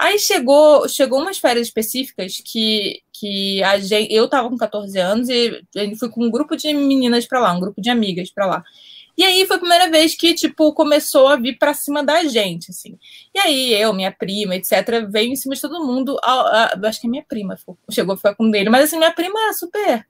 Aí 0.01 0.17
chegou, 0.17 0.89
chegou 0.89 1.21
umas 1.21 1.37
férias 1.37 1.67
específicas 1.67 2.41
que, 2.43 3.03
que 3.13 3.61
a 3.61 3.77
gente, 3.77 4.11
eu 4.11 4.27
tava 4.27 4.49
com 4.49 4.57
14 4.57 4.97
anos 4.97 5.29
e 5.29 5.63
fui 5.99 6.09
com 6.09 6.25
um 6.25 6.31
grupo 6.31 6.55
de 6.55 6.73
meninas 6.73 7.27
para 7.27 7.39
lá, 7.39 7.53
um 7.53 7.59
grupo 7.59 7.79
de 7.79 7.87
amigas 7.87 8.31
para 8.31 8.47
lá. 8.47 8.63
E 9.15 9.23
aí 9.23 9.45
foi 9.45 9.57
a 9.57 9.59
primeira 9.59 9.91
vez 9.91 10.15
que, 10.15 10.33
tipo, 10.33 10.73
começou 10.73 11.27
a 11.27 11.35
vir 11.35 11.55
para 11.59 11.75
cima 11.75 12.03
da 12.03 12.23
gente, 12.23 12.71
assim. 12.71 12.97
E 13.31 13.39
aí 13.39 13.73
eu, 13.75 13.93
minha 13.93 14.11
prima, 14.11 14.55
etc., 14.55 15.05
veio 15.07 15.33
em 15.33 15.35
cima 15.35 15.53
de 15.53 15.61
todo 15.61 15.85
mundo. 15.85 16.17
A, 16.23 16.31
a, 16.73 16.87
acho 16.87 16.99
que 16.99 17.05
a 17.05 17.09
minha 17.09 17.23
prima 17.23 17.55
chegou 17.91 18.15
a 18.15 18.17
ficar 18.17 18.33
com 18.33 18.55
ele, 18.55 18.71
mas 18.71 18.85
assim, 18.85 18.97
minha 18.97 19.13
prima 19.13 19.39
era 19.39 19.53
super. 19.53 20.07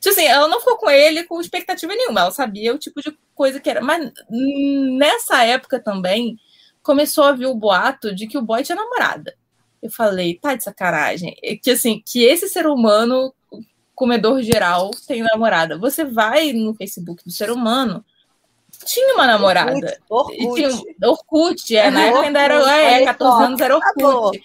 Tipo 0.00 0.14
assim, 0.16 0.26
ela 0.26 0.48
não 0.48 0.58
ficou 0.58 0.78
com 0.78 0.90
ele 0.90 1.22
com 1.22 1.40
expectativa 1.40 1.94
nenhuma, 1.94 2.22
ela 2.22 2.30
sabia 2.32 2.74
o 2.74 2.78
tipo 2.78 3.00
de 3.00 3.16
coisa 3.36 3.60
que 3.60 3.70
era. 3.70 3.80
Mas 3.80 4.12
nessa 4.28 5.44
época 5.44 5.78
também, 5.78 6.36
começou 6.82 7.24
a 7.24 7.32
vir 7.32 7.46
o 7.46 7.54
boato 7.54 8.14
de 8.14 8.26
que 8.26 8.38
o 8.38 8.42
boy 8.42 8.62
tinha 8.62 8.76
namorada. 8.76 9.34
Eu 9.82 9.90
falei, 9.90 10.34
tá 10.34 10.54
de 10.54 10.64
sacanagem. 10.64 11.36
Que 11.62 11.70
assim, 11.70 12.02
que 12.04 12.24
esse 12.24 12.48
ser 12.48 12.66
humano, 12.66 13.32
comedor 13.94 14.42
geral, 14.42 14.90
tem 15.06 15.22
namorada. 15.22 15.78
Você 15.78 16.04
vai 16.04 16.52
no 16.52 16.74
Facebook 16.74 17.22
do 17.24 17.30
ser 17.30 17.50
humano, 17.50 18.04
tinha 18.84 19.14
uma 19.14 19.26
namorada. 19.26 19.98
Orkut. 20.08 20.54
Tinha, 20.54 20.70
Orkut, 21.04 21.76
é, 21.76 21.90
na 21.90 22.04
época 22.04 22.26
ainda 22.26 22.40
era, 22.40 22.76
é, 22.76 23.04
14 23.04 23.44
anos 23.44 23.60
era 23.60 23.76
Orkut. 23.76 24.42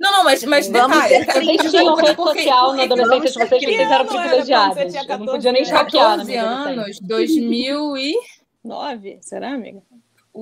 Não, 0.00 0.12
não, 0.12 0.24
mas, 0.24 0.42
mas 0.44 0.66
detalhe. 0.66 1.26
Vocês 1.26 1.70
tinham 1.70 1.94
rede 1.94 2.16
social 2.16 2.74
na 2.74 2.84
adolescência 2.84 3.20
de 3.20 3.34
vocês, 3.34 3.60
que 3.60 3.66
vocês 3.66 3.90
eram 3.90 4.06
privilegiados. 4.06 4.94
Eu 4.94 5.18
não 5.18 5.26
podia 5.26 5.52
nem 5.52 5.62
hackear. 5.62 6.16
14 6.16 6.36
anos, 6.36 6.98
2009, 7.00 9.18
será, 9.20 9.52
amiga? 9.52 9.82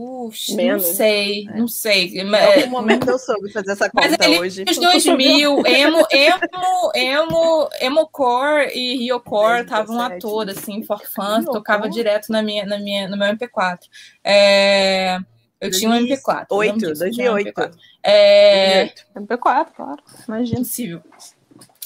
Ux, 0.00 0.50
não 0.50 0.78
sei, 0.78 1.48
é. 1.48 1.58
não 1.58 1.66
sei. 1.66 2.20
Em 2.20 2.32
algum 2.32 2.70
momento 2.70 3.10
eu 3.10 3.18
soube 3.18 3.50
fazer 3.50 3.72
essa 3.72 3.90
conta 3.90 4.08
Mas 4.08 4.20
ali, 4.20 4.38
hoje. 4.38 4.64
Os 4.68 4.78
2000, 4.78 5.62
emo, 5.66 6.06
emo, 6.12 6.92
emo, 6.94 7.68
emocore 7.80 8.70
e 8.74 8.96
riocore 8.96 9.62
estavam 9.62 10.00
a 10.00 10.16
toda, 10.18 10.52
assim, 10.52 10.84
for 10.84 11.00
fun, 11.04 11.42
tocava 11.42 11.88
direto 11.88 12.30
na 12.30 12.42
minha, 12.42 12.64
na 12.64 12.78
minha, 12.78 13.08
no 13.08 13.16
meu 13.16 13.26
MP4. 13.34 13.78
É, 14.22 15.18
eu 15.60 15.70
tinha 15.72 15.90
um 15.90 15.94
MP4. 15.94 16.46
8, 16.48 16.78
2008. 16.78 17.52
MP4. 17.52 17.74
É... 18.04 18.86
MP4, 19.16 19.66
claro, 19.74 20.02
imagina. 20.28 20.60
Possível. 20.60 21.02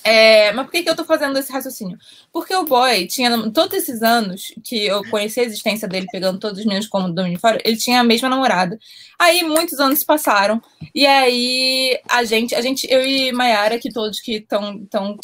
É, 0.04 0.52
mas 0.52 0.66
por 0.66 0.72
que, 0.72 0.82
que 0.82 0.90
eu 0.90 0.96
tô 0.96 1.04
fazendo 1.04 1.38
esse 1.38 1.52
raciocínio? 1.52 1.98
Porque 2.32 2.54
o 2.54 2.64
boy 2.64 3.06
tinha, 3.06 3.50
todos 3.50 3.76
esses 3.76 4.02
anos 4.02 4.52
que 4.64 4.84
eu 4.86 5.02
conheci 5.08 5.40
a 5.40 5.44
existência 5.44 5.86
dele, 5.86 6.06
pegando 6.10 6.40
todos 6.40 6.58
os 6.58 6.64
meninos 6.64 6.88
como 6.88 7.12
domínio 7.12 7.38
fora, 7.38 7.58
ele 7.64 7.76
tinha 7.76 8.00
a 8.00 8.04
mesma 8.04 8.28
namorada. 8.28 8.78
Aí 9.18 9.42
muitos 9.44 9.78
anos 9.78 10.02
passaram, 10.02 10.60
e 10.94 11.06
aí 11.06 12.00
a 12.08 12.24
gente, 12.24 12.54
a 12.54 12.60
gente 12.60 12.86
eu 12.90 13.04
e 13.04 13.32
Mayara, 13.32 13.78
que 13.78 13.92
todos 13.92 14.20
que 14.20 14.36
estão 14.36 14.84
tão 14.86 15.16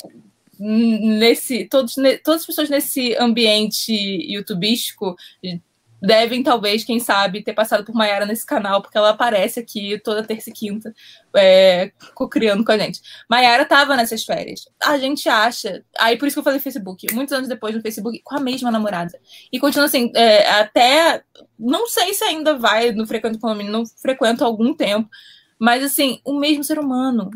nesse, 0.58 1.66
todos, 1.66 1.94
todas 2.24 2.40
as 2.40 2.46
pessoas 2.46 2.68
nesse 2.68 3.14
ambiente 3.16 3.92
youtubístico 3.92 5.16
devem, 6.00 6.42
talvez, 6.42 6.84
quem 6.84 7.00
sabe, 7.00 7.42
ter 7.42 7.52
passado 7.52 7.84
por 7.84 7.94
Maiara 7.94 8.24
nesse 8.24 8.46
canal, 8.46 8.80
porque 8.80 8.96
ela 8.96 9.10
aparece 9.10 9.60
aqui 9.60 9.98
toda 9.98 10.22
terça 10.22 10.50
e 10.50 10.52
quinta, 10.52 10.94
é, 11.36 11.92
criando 12.30 12.64
com 12.64 12.72
a 12.72 12.78
gente. 12.78 13.00
Maiara 13.28 13.64
tava 13.64 13.96
nessas 13.96 14.24
férias. 14.24 14.68
A 14.82 14.96
gente 14.98 15.28
acha. 15.28 15.84
Aí 15.98 16.16
por 16.16 16.26
isso 16.26 16.34
que 16.34 16.38
eu 16.40 16.44
falei 16.44 16.60
Facebook. 16.60 17.06
Muitos 17.12 17.32
anos 17.32 17.48
depois 17.48 17.74
no 17.74 17.82
Facebook, 17.82 18.20
com 18.22 18.36
a 18.36 18.40
mesma 18.40 18.70
namorada. 18.70 19.18
E 19.52 19.58
continua 19.58 19.86
assim, 19.86 20.12
é, 20.14 20.48
até. 20.50 21.22
Não 21.58 21.88
sei 21.88 22.14
se 22.14 22.24
ainda 22.24 22.56
vai 22.56 22.92
no 22.92 23.06
Frequento 23.06 23.38
Condomínio, 23.38 23.72
não 23.72 23.84
frequento 23.84 24.44
há 24.44 24.46
algum 24.46 24.72
tempo. 24.72 25.08
Mas 25.58 25.82
assim, 25.82 26.20
o 26.24 26.38
mesmo 26.38 26.62
ser 26.62 26.78
humano. 26.78 27.30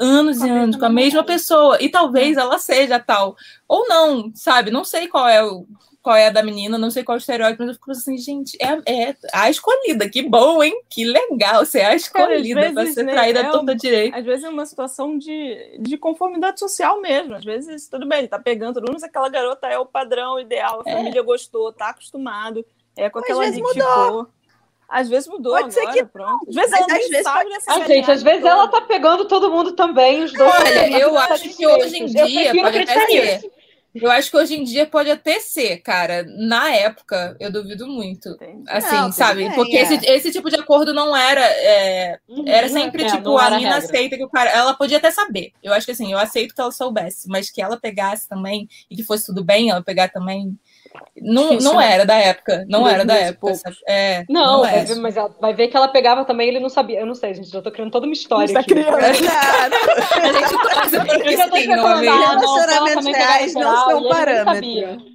Anos 0.00 0.38
com 0.38 0.46
e 0.46 0.50
anos, 0.50 0.76
com 0.76 0.84
a 0.84 0.90
mesma 0.90 1.22
pessoa. 1.22 1.78
E 1.80 1.88
talvez 1.88 2.36
ela 2.36 2.58
seja 2.58 2.98
tal. 2.98 3.36
Ou 3.68 3.88
não, 3.88 4.32
sabe? 4.34 4.70
Não 4.70 4.84
sei 4.84 5.06
qual 5.06 5.28
é 5.28 5.42
o 5.44 5.66
qual 6.02 6.16
é 6.16 6.26
a 6.26 6.30
da 6.30 6.42
menina, 6.42 6.76
não 6.76 6.90
sei 6.90 7.04
qual 7.04 7.14
é 7.14 7.18
o 7.18 7.20
estereótipo, 7.20 7.62
mas 7.62 7.68
eu 7.68 7.74
fico 7.74 7.90
assim, 7.92 8.18
gente, 8.18 8.58
é, 8.60 9.08
é 9.08 9.16
a 9.32 9.48
escolhida, 9.48 10.08
que 10.08 10.22
bom, 10.22 10.62
hein? 10.62 10.82
Que 10.90 11.04
legal 11.04 11.64
ser 11.64 11.82
a 11.82 11.94
escolhida 11.94 12.60
Cara, 12.60 12.72
pra 12.72 12.86
ser 12.86 13.04
né, 13.04 13.12
traída 13.12 13.40
é 13.40 13.50
toda 13.50 13.76
direita. 13.76 14.18
Às 14.18 14.24
vezes 14.24 14.44
é 14.44 14.48
uma 14.48 14.66
situação 14.66 15.16
de, 15.16 15.78
de 15.78 15.96
conformidade 15.96 16.58
social 16.58 17.00
mesmo. 17.00 17.36
Às 17.36 17.44
vezes, 17.44 17.88
tudo 17.88 18.06
bem, 18.06 18.18
ele 18.18 18.28
tá 18.28 18.38
pegando 18.38 18.74
todo 18.74 18.82
mundo, 18.82 18.94
mas 18.94 19.04
aquela 19.04 19.28
garota 19.28 19.68
é 19.68 19.78
o 19.78 19.86
padrão 19.86 20.40
ideal, 20.40 20.82
a 20.84 20.90
é. 20.90 20.96
família 20.96 21.22
gostou, 21.22 21.72
tá 21.72 21.90
acostumado, 21.90 22.66
é 22.96 23.08
com 23.08 23.20
aquela 23.20 23.44
ali 23.44 23.62
que 23.62 23.72
ficou. 23.72 24.28
Às 24.88 25.08
vezes 25.08 25.26
mudou 25.26 25.56
Pode 25.56 25.78
agora, 25.78 25.92
ser 25.92 25.98
que... 25.98 26.04
pronto. 26.04 26.48
Às 26.48 26.54
vezes 26.54 26.72
ela 26.72 26.84
às 26.84 27.08
vezes 27.08 27.22
sabe 27.22 27.48
dessa 27.48 27.72
ah, 27.72 27.86
gente, 27.86 28.10
às 28.10 28.22
vezes 28.22 28.44
ela 28.44 28.68
tá 28.68 28.80
pegando 28.82 29.24
todo 29.24 29.50
mundo 29.50 29.72
também, 29.72 30.22
os 30.22 30.32
dois. 30.34 30.52
Olha, 30.52 30.98
eu 30.98 31.16
acho 31.16 31.48
que 31.56 31.66
hoje 31.66 31.96
em 31.96 32.06
dia 32.06 32.52
pode 32.54 32.78
até 32.78 33.06
ser. 33.06 33.52
Eu 33.94 34.10
acho 34.10 34.30
que 34.30 34.36
hoje 34.36 34.54
em 34.54 34.64
dia 34.64 34.86
pode 34.86 35.10
até 35.10 35.38
ser, 35.38 35.78
cara. 35.78 36.24
Na 36.26 36.74
época, 36.74 37.36
eu 37.38 37.52
duvido 37.52 37.86
muito. 37.86 38.30
Entendi. 38.30 38.64
Assim, 38.66 38.94
não, 38.94 39.12
sabe? 39.12 39.44
Bem, 39.44 39.54
Porque 39.54 39.76
é. 39.76 39.82
esse, 39.82 39.94
esse 40.06 40.32
tipo 40.32 40.48
de 40.48 40.56
acordo 40.56 40.94
não 40.94 41.14
era. 41.14 41.44
É, 41.44 42.18
uhum, 42.26 42.44
era 42.46 42.68
sempre, 42.68 43.04
é, 43.04 43.10
tipo, 43.10 43.36
a 43.36 43.50
mina 43.50 43.76
aceita 43.76 44.16
que 44.16 44.24
o 44.24 44.30
cara. 44.30 44.50
Ela 44.50 44.74
podia 44.74 44.96
até 44.96 45.10
saber. 45.10 45.52
Eu 45.62 45.74
acho 45.74 45.84
que 45.84 45.92
assim, 45.92 46.10
eu 46.10 46.18
aceito 46.18 46.54
que 46.54 46.60
ela 46.60 46.72
soubesse, 46.72 47.28
mas 47.28 47.50
que 47.50 47.60
ela 47.60 47.78
pegasse 47.78 48.26
também 48.28 48.66
e 48.90 48.96
que 48.96 49.02
fosse 49.02 49.26
tudo 49.26 49.44
bem, 49.44 49.70
ela 49.70 49.82
pegar 49.82 50.08
também. 50.08 50.58
Não, 51.16 51.56
não 51.58 51.80
era 51.80 52.04
da 52.04 52.16
época. 52.16 52.64
Não 52.68 52.88
era 52.88 53.04
da 53.04 53.14
época. 53.14 53.52
É, 53.86 54.24
não, 54.28 54.58
não 54.58 54.62
vai 54.62 54.84
ver, 54.84 54.96
mas 54.96 55.16
ela 55.16 55.34
vai 55.40 55.54
ver 55.54 55.68
que 55.68 55.76
ela 55.76 55.88
pegava 55.88 56.24
também 56.24 56.48
ele 56.48 56.60
não 56.60 56.68
sabia. 56.68 57.00
Eu 57.00 57.06
não 57.06 57.14
sei, 57.14 57.34
gente. 57.34 57.48
Já 57.48 57.62
tô 57.62 57.70
criando 57.70 57.90
toda 57.90 58.06
uma 58.06 58.12
história. 58.12 58.52
Tá 58.52 58.62
criando. 58.62 58.96
a 59.00 59.12
gente 59.12 59.28
tá 61.36 61.58
Relacionamentos 61.58 63.06
reais 63.06 63.54
não 63.54 63.88
são 63.88 64.08
parâmetros. 64.08 65.12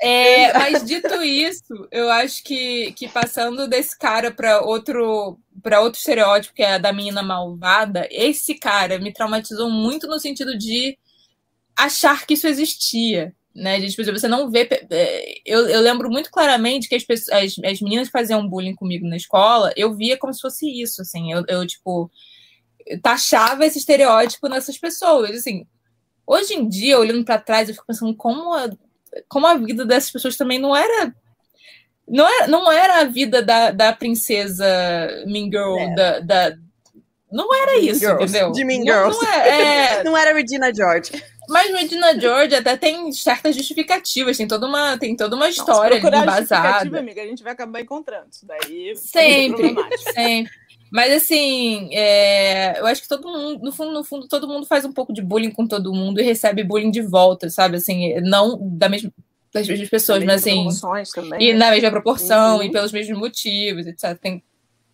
É, 0.00 0.52
mas 0.52 0.84
dito 0.84 1.22
isso, 1.22 1.88
eu 1.90 2.10
acho 2.10 2.44
que, 2.44 2.92
que 2.92 3.08
passando 3.08 3.66
desse 3.66 3.98
cara 3.98 4.30
para 4.30 4.60
outro 4.60 5.38
para 5.62 5.80
outro 5.80 5.98
estereótipo 5.98 6.54
que 6.54 6.62
é 6.62 6.74
a 6.74 6.78
da 6.78 6.92
menina 6.92 7.22
malvada, 7.22 8.06
esse 8.10 8.54
cara 8.54 8.98
me 8.98 9.10
traumatizou 9.10 9.70
muito 9.70 10.06
no 10.06 10.20
sentido 10.20 10.56
de 10.56 10.98
achar 11.74 12.26
que 12.26 12.34
isso 12.34 12.46
existia, 12.46 13.34
né? 13.56 13.80
De, 13.80 13.90
tipo, 13.90 14.04
você 14.04 14.28
não 14.28 14.50
vê. 14.50 14.68
É, 14.90 15.34
eu, 15.44 15.68
eu 15.68 15.80
lembro 15.80 16.10
muito 16.10 16.30
claramente 16.30 16.88
que 16.88 16.94
as, 16.94 17.04
pessoas, 17.04 17.30
as, 17.42 17.54
as 17.64 17.80
meninas 17.80 18.08
que 18.08 18.12
faziam 18.12 18.46
bullying 18.48 18.74
comigo 18.74 19.06
na 19.08 19.16
escola, 19.16 19.72
eu 19.76 19.94
via 19.94 20.16
como 20.16 20.32
se 20.32 20.40
fosse 20.40 20.66
isso, 20.80 21.00
assim. 21.00 21.32
Eu, 21.32 21.44
eu 21.48 21.66
tipo, 21.66 22.10
taxava 23.02 23.64
esse 23.64 23.78
estereótipo 23.78 24.48
nessas 24.48 24.78
pessoas, 24.78 25.30
assim. 25.30 25.66
Hoje 26.26 26.54
em 26.54 26.68
dia, 26.68 26.98
olhando 26.98 27.24
para 27.24 27.40
trás, 27.40 27.68
eu 27.68 27.74
fico 27.74 27.86
pensando 27.86 28.14
como 28.14 28.52
a, 28.52 28.70
como 29.28 29.46
a 29.46 29.54
vida 29.54 29.86
dessas 29.86 30.10
pessoas 30.10 30.36
também 30.36 30.58
não 30.58 30.74
era 30.76 31.14
não 32.08 32.28
era, 32.28 32.46
não 32.46 32.70
era 32.70 33.00
a 33.00 33.04
vida 33.04 33.42
da, 33.42 33.72
da 33.72 33.92
princesa 33.92 34.64
Mean 35.26 35.46
Girl, 35.46 35.76
é. 35.76 35.94
da, 35.94 36.20
da, 36.20 36.56
não 37.30 37.52
era 37.54 37.76
isso, 37.78 38.00
Girls. 38.00 38.22
entendeu? 38.22 38.52
De 38.52 38.64
Mean 38.64 38.82
Girls. 38.82 39.18
Não, 39.20 39.32
é, 39.32 39.98
é... 39.98 40.04
não 40.04 40.16
era 40.16 40.32
Regina 40.32 40.72
George. 40.72 41.10
Mas 41.48 41.72
Regina 41.72 42.18
George 42.18 42.54
até 42.54 42.76
tem 42.76 43.12
certas 43.12 43.54
justificativas, 43.54 44.36
tem 44.36 44.48
toda 44.48 44.66
uma, 44.66 44.98
tem 44.98 45.16
toda 45.16 45.36
uma 45.36 45.48
história 45.48 46.00
Não, 46.00 46.22
embasada. 46.22 46.98
amiga, 46.98 47.22
a 47.22 47.26
gente 47.26 47.42
vai 47.42 47.52
acabar 47.52 47.80
encontrando 47.80 48.28
isso 48.30 48.46
daí. 48.46 48.90
É 48.90 48.94
sempre, 48.94 49.74
sempre. 50.12 50.52
Mas 50.90 51.12
assim, 51.12 51.88
é, 51.92 52.78
eu 52.78 52.86
acho 52.86 53.02
que 53.02 53.08
todo 53.08 53.28
mundo, 53.28 53.62
no 53.62 53.72
fundo, 53.72 53.92
no 53.92 54.04
fundo, 54.04 54.28
todo 54.28 54.48
mundo 54.48 54.66
faz 54.66 54.84
um 54.84 54.92
pouco 54.92 55.12
de 55.12 55.20
bullying 55.20 55.50
com 55.50 55.66
todo 55.66 55.92
mundo 55.92 56.20
e 56.20 56.24
recebe 56.24 56.62
bullying 56.62 56.90
de 56.90 57.02
volta, 57.02 57.50
sabe? 57.50 57.76
Assim, 57.76 58.20
não 58.20 58.58
da 58.60 58.88
mesma 58.88 59.12
das 59.52 59.66
mesmas 59.66 59.88
pessoas, 59.88 60.22
mas 60.24 60.42
assim. 60.42 60.68
Também, 61.14 61.42
e 61.42 61.52
né? 61.52 61.58
na 61.58 61.70
mesma 61.70 61.90
proporção, 61.90 62.58
uhum. 62.58 62.62
e 62.62 62.70
pelos 62.70 62.92
mesmos 62.92 63.18
motivos, 63.18 63.86
etc. 63.86 64.16
Tem, 64.18 64.42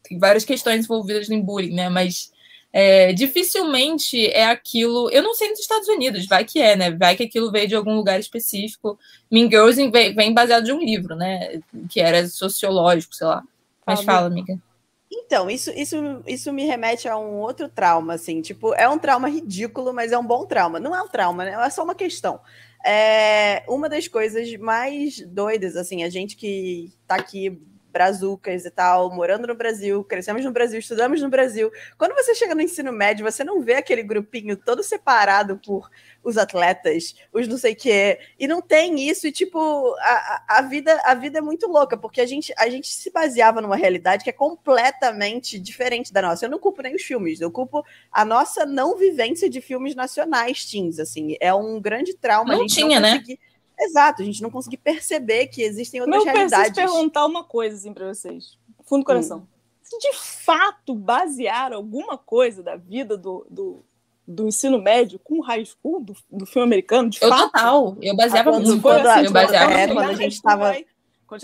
tem 0.02 0.18
várias 0.18 0.44
questões 0.44 0.84
envolvidas 0.84 1.28
em 1.30 1.40
bullying, 1.40 1.74
né? 1.74 1.88
Mas 1.88 2.31
é, 2.72 3.12
dificilmente 3.12 4.26
é 4.28 4.46
aquilo. 4.46 5.10
Eu 5.10 5.22
não 5.22 5.34
sei 5.34 5.50
nos 5.50 5.60
Estados 5.60 5.88
Unidos, 5.88 6.26
vai 6.26 6.44
que 6.44 6.60
é, 6.60 6.74
né? 6.74 6.90
Vai 6.90 7.14
que 7.14 7.24
aquilo 7.24 7.52
veio 7.52 7.68
de 7.68 7.74
algum 7.74 7.94
lugar 7.94 8.18
específico. 8.18 8.98
Mean 9.30 9.50
Girls 9.50 9.76
vem, 9.90 10.14
vem 10.14 10.32
baseado 10.32 10.64
de 10.64 10.72
um 10.72 10.78
livro, 10.78 11.14
né? 11.14 11.60
Que 11.90 12.00
era 12.00 12.26
sociológico, 12.26 13.14
sei 13.14 13.26
lá. 13.26 13.42
Mas 13.86 14.02
fala, 14.02 14.18
fala 14.18 14.26
amiga. 14.28 14.58
Então, 15.10 15.50
isso, 15.50 15.70
isso, 15.72 15.96
isso 16.26 16.52
me 16.52 16.64
remete 16.64 17.06
a 17.06 17.18
um 17.18 17.40
outro 17.40 17.68
trauma, 17.68 18.14
assim, 18.14 18.40
tipo, 18.40 18.74
é 18.74 18.88
um 18.88 18.98
trauma 18.98 19.28
ridículo, 19.28 19.92
mas 19.92 20.10
é 20.10 20.16
um 20.16 20.26
bom 20.26 20.46
trauma. 20.46 20.80
Não 20.80 20.96
é 20.96 21.02
um 21.02 21.08
trauma, 21.08 21.44
né? 21.44 21.52
É 21.52 21.70
só 21.70 21.84
uma 21.84 21.94
questão. 21.94 22.40
É, 22.84 23.62
uma 23.68 23.88
das 23.88 24.08
coisas 24.08 24.50
mais 24.56 25.20
doidas, 25.26 25.76
assim, 25.76 26.02
a 26.02 26.08
gente 26.08 26.36
que 26.36 26.90
tá 27.06 27.16
aqui 27.16 27.60
brazucas 27.92 28.64
e 28.64 28.70
tal, 28.70 29.14
morando 29.14 29.46
no 29.46 29.54
Brasil, 29.54 30.02
crescemos 30.02 30.44
no 30.44 30.50
Brasil, 30.50 30.78
estudamos 30.78 31.20
no 31.20 31.28
Brasil. 31.28 31.70
Quando 31.98 32.14
você 32.14 32.34
chega 32.34 32.54
no 32.54 32.62
ensino 32.62 32.92
médio, 32.92 33.24
você 33.24 33.44
não 33.44 33.60
vê 33.60 33.74
aquele 33.74 34.02
grupinho 34.02 34.56
todo 34.56 34.82
separado 34.82 35.60
por 35.64 35.90
os 36.24 36.38
atletas, 36.38 37.14
os 37.32 37.48
não 37.48 37.58
sei 37.58 37.72
o 37.72 37.76
quê, 37.76 38.20
e 38.38 38.46
não 38.46 38.62
tem 38.62 39.08
isso, 39.08 39.26
e 39.26 39.32
tipo, 39.32 39.94
a, 39.98 40.44
a, 40.48 40.62
vida, 40.62 41.00
a 41.04 41.14
vida 41.14 41.38
é 41.38 41.42
muito 41.42 41.66
louca, 41.66 41.96
porque 41.96 42.20
a 42.20 42.26
gente, 42.26 42.54
a 42.56 42.68
gente 42.68 42.88
se 42.88 43.10
baseava 43.10 43.60
numa 43.60 43.76
realidade 43.76 44.22
que 44.22 44.30
é 44.30 44.32
completamente 44.32 45.58
diferente 45.58 46.12
da 46.12 46.22
nossa. 46.22 46.46
Eu 46.46 46.50
não 46.50 46.60
culpo 46.60 46.80
nem 46.80 46.94
os 46.94 47.02
filmes, 47.02 47.40
eu 47.40 47.50
culpo 47.50 47.84
a 48.10 48.24
nossa 48.24 48.64
não 48.64 48.96
vivência 48.96 49.50
de 49.50 49.60
filmes 49.60 49.94
nacionais 49.94 50.64
teens, 50.64 50.98
assim, 50.98 51.36
é 51.40 51.52
um 51.52 51.80
grande 51.80 52.14
trauma. 52.14 52.56
Não 52.56 52.66
tinha, 52.66 53.00
não 53.00 53.08
né? 53.08 53.22
Exato, 53.82 54.22
a 54.22 54.24
gente 54.24 54.42
não 54.42 54.50
conseguir 54.50 54.76
perceber 54.76 55.46
que 55.48 55.62
existem 55.62 56.00
outras 56.00 56.24
Meu, 56.24 56.32
realidades. 56.32 56.68
Eu 56.68 56.74
preciso 56.74 56.94
perguntar 56.94 57.26
uma 57.26 57.44
coisa 57.44 57.76
assim 57.76 57.92
para 57.92 58.12
vocês, 58.12 58.58
fundo 58.84 59.02
do 59.02 59.06
coração. 59.06 59.38
Hum. 59.38 59.46
Se 59.82 59.98
de 59.98 60.16
fato 60.16 60.94
basear 60.94 61.72
alguma 61.72 62.16
coisa 62.16 62.62
da 62.62 62.76
vida 62.76 63.16
do, 63.16 63.46
do, 63.50 63.84
do 64.26 64.46
ensino 64.46 64.80
médio 64.80 65.18
com 65.18 65.38
o 65.38 65.42
high 65.42 65.64
school 65.64 66.00
do, 66.00 66.16
do 66.30 66.46
filme 66.46 66.66
americano, 66.66 67.10
de 67.10 67.18
eu 67.20 67.28
fato. 67.28 67.50
Total, 67.52 67.96
eu 68.00 68.16
baseava 68.16 68.52
muito. 68.52 68.80
Quando, 68.80 69.06
eu 69.24 69.32
baseava, 69.32 69.72
é, 69.72 69.88
quando 69.88 70.10
a 70.10 70.14
gente 70.14 70.32
estava 70.32 70.74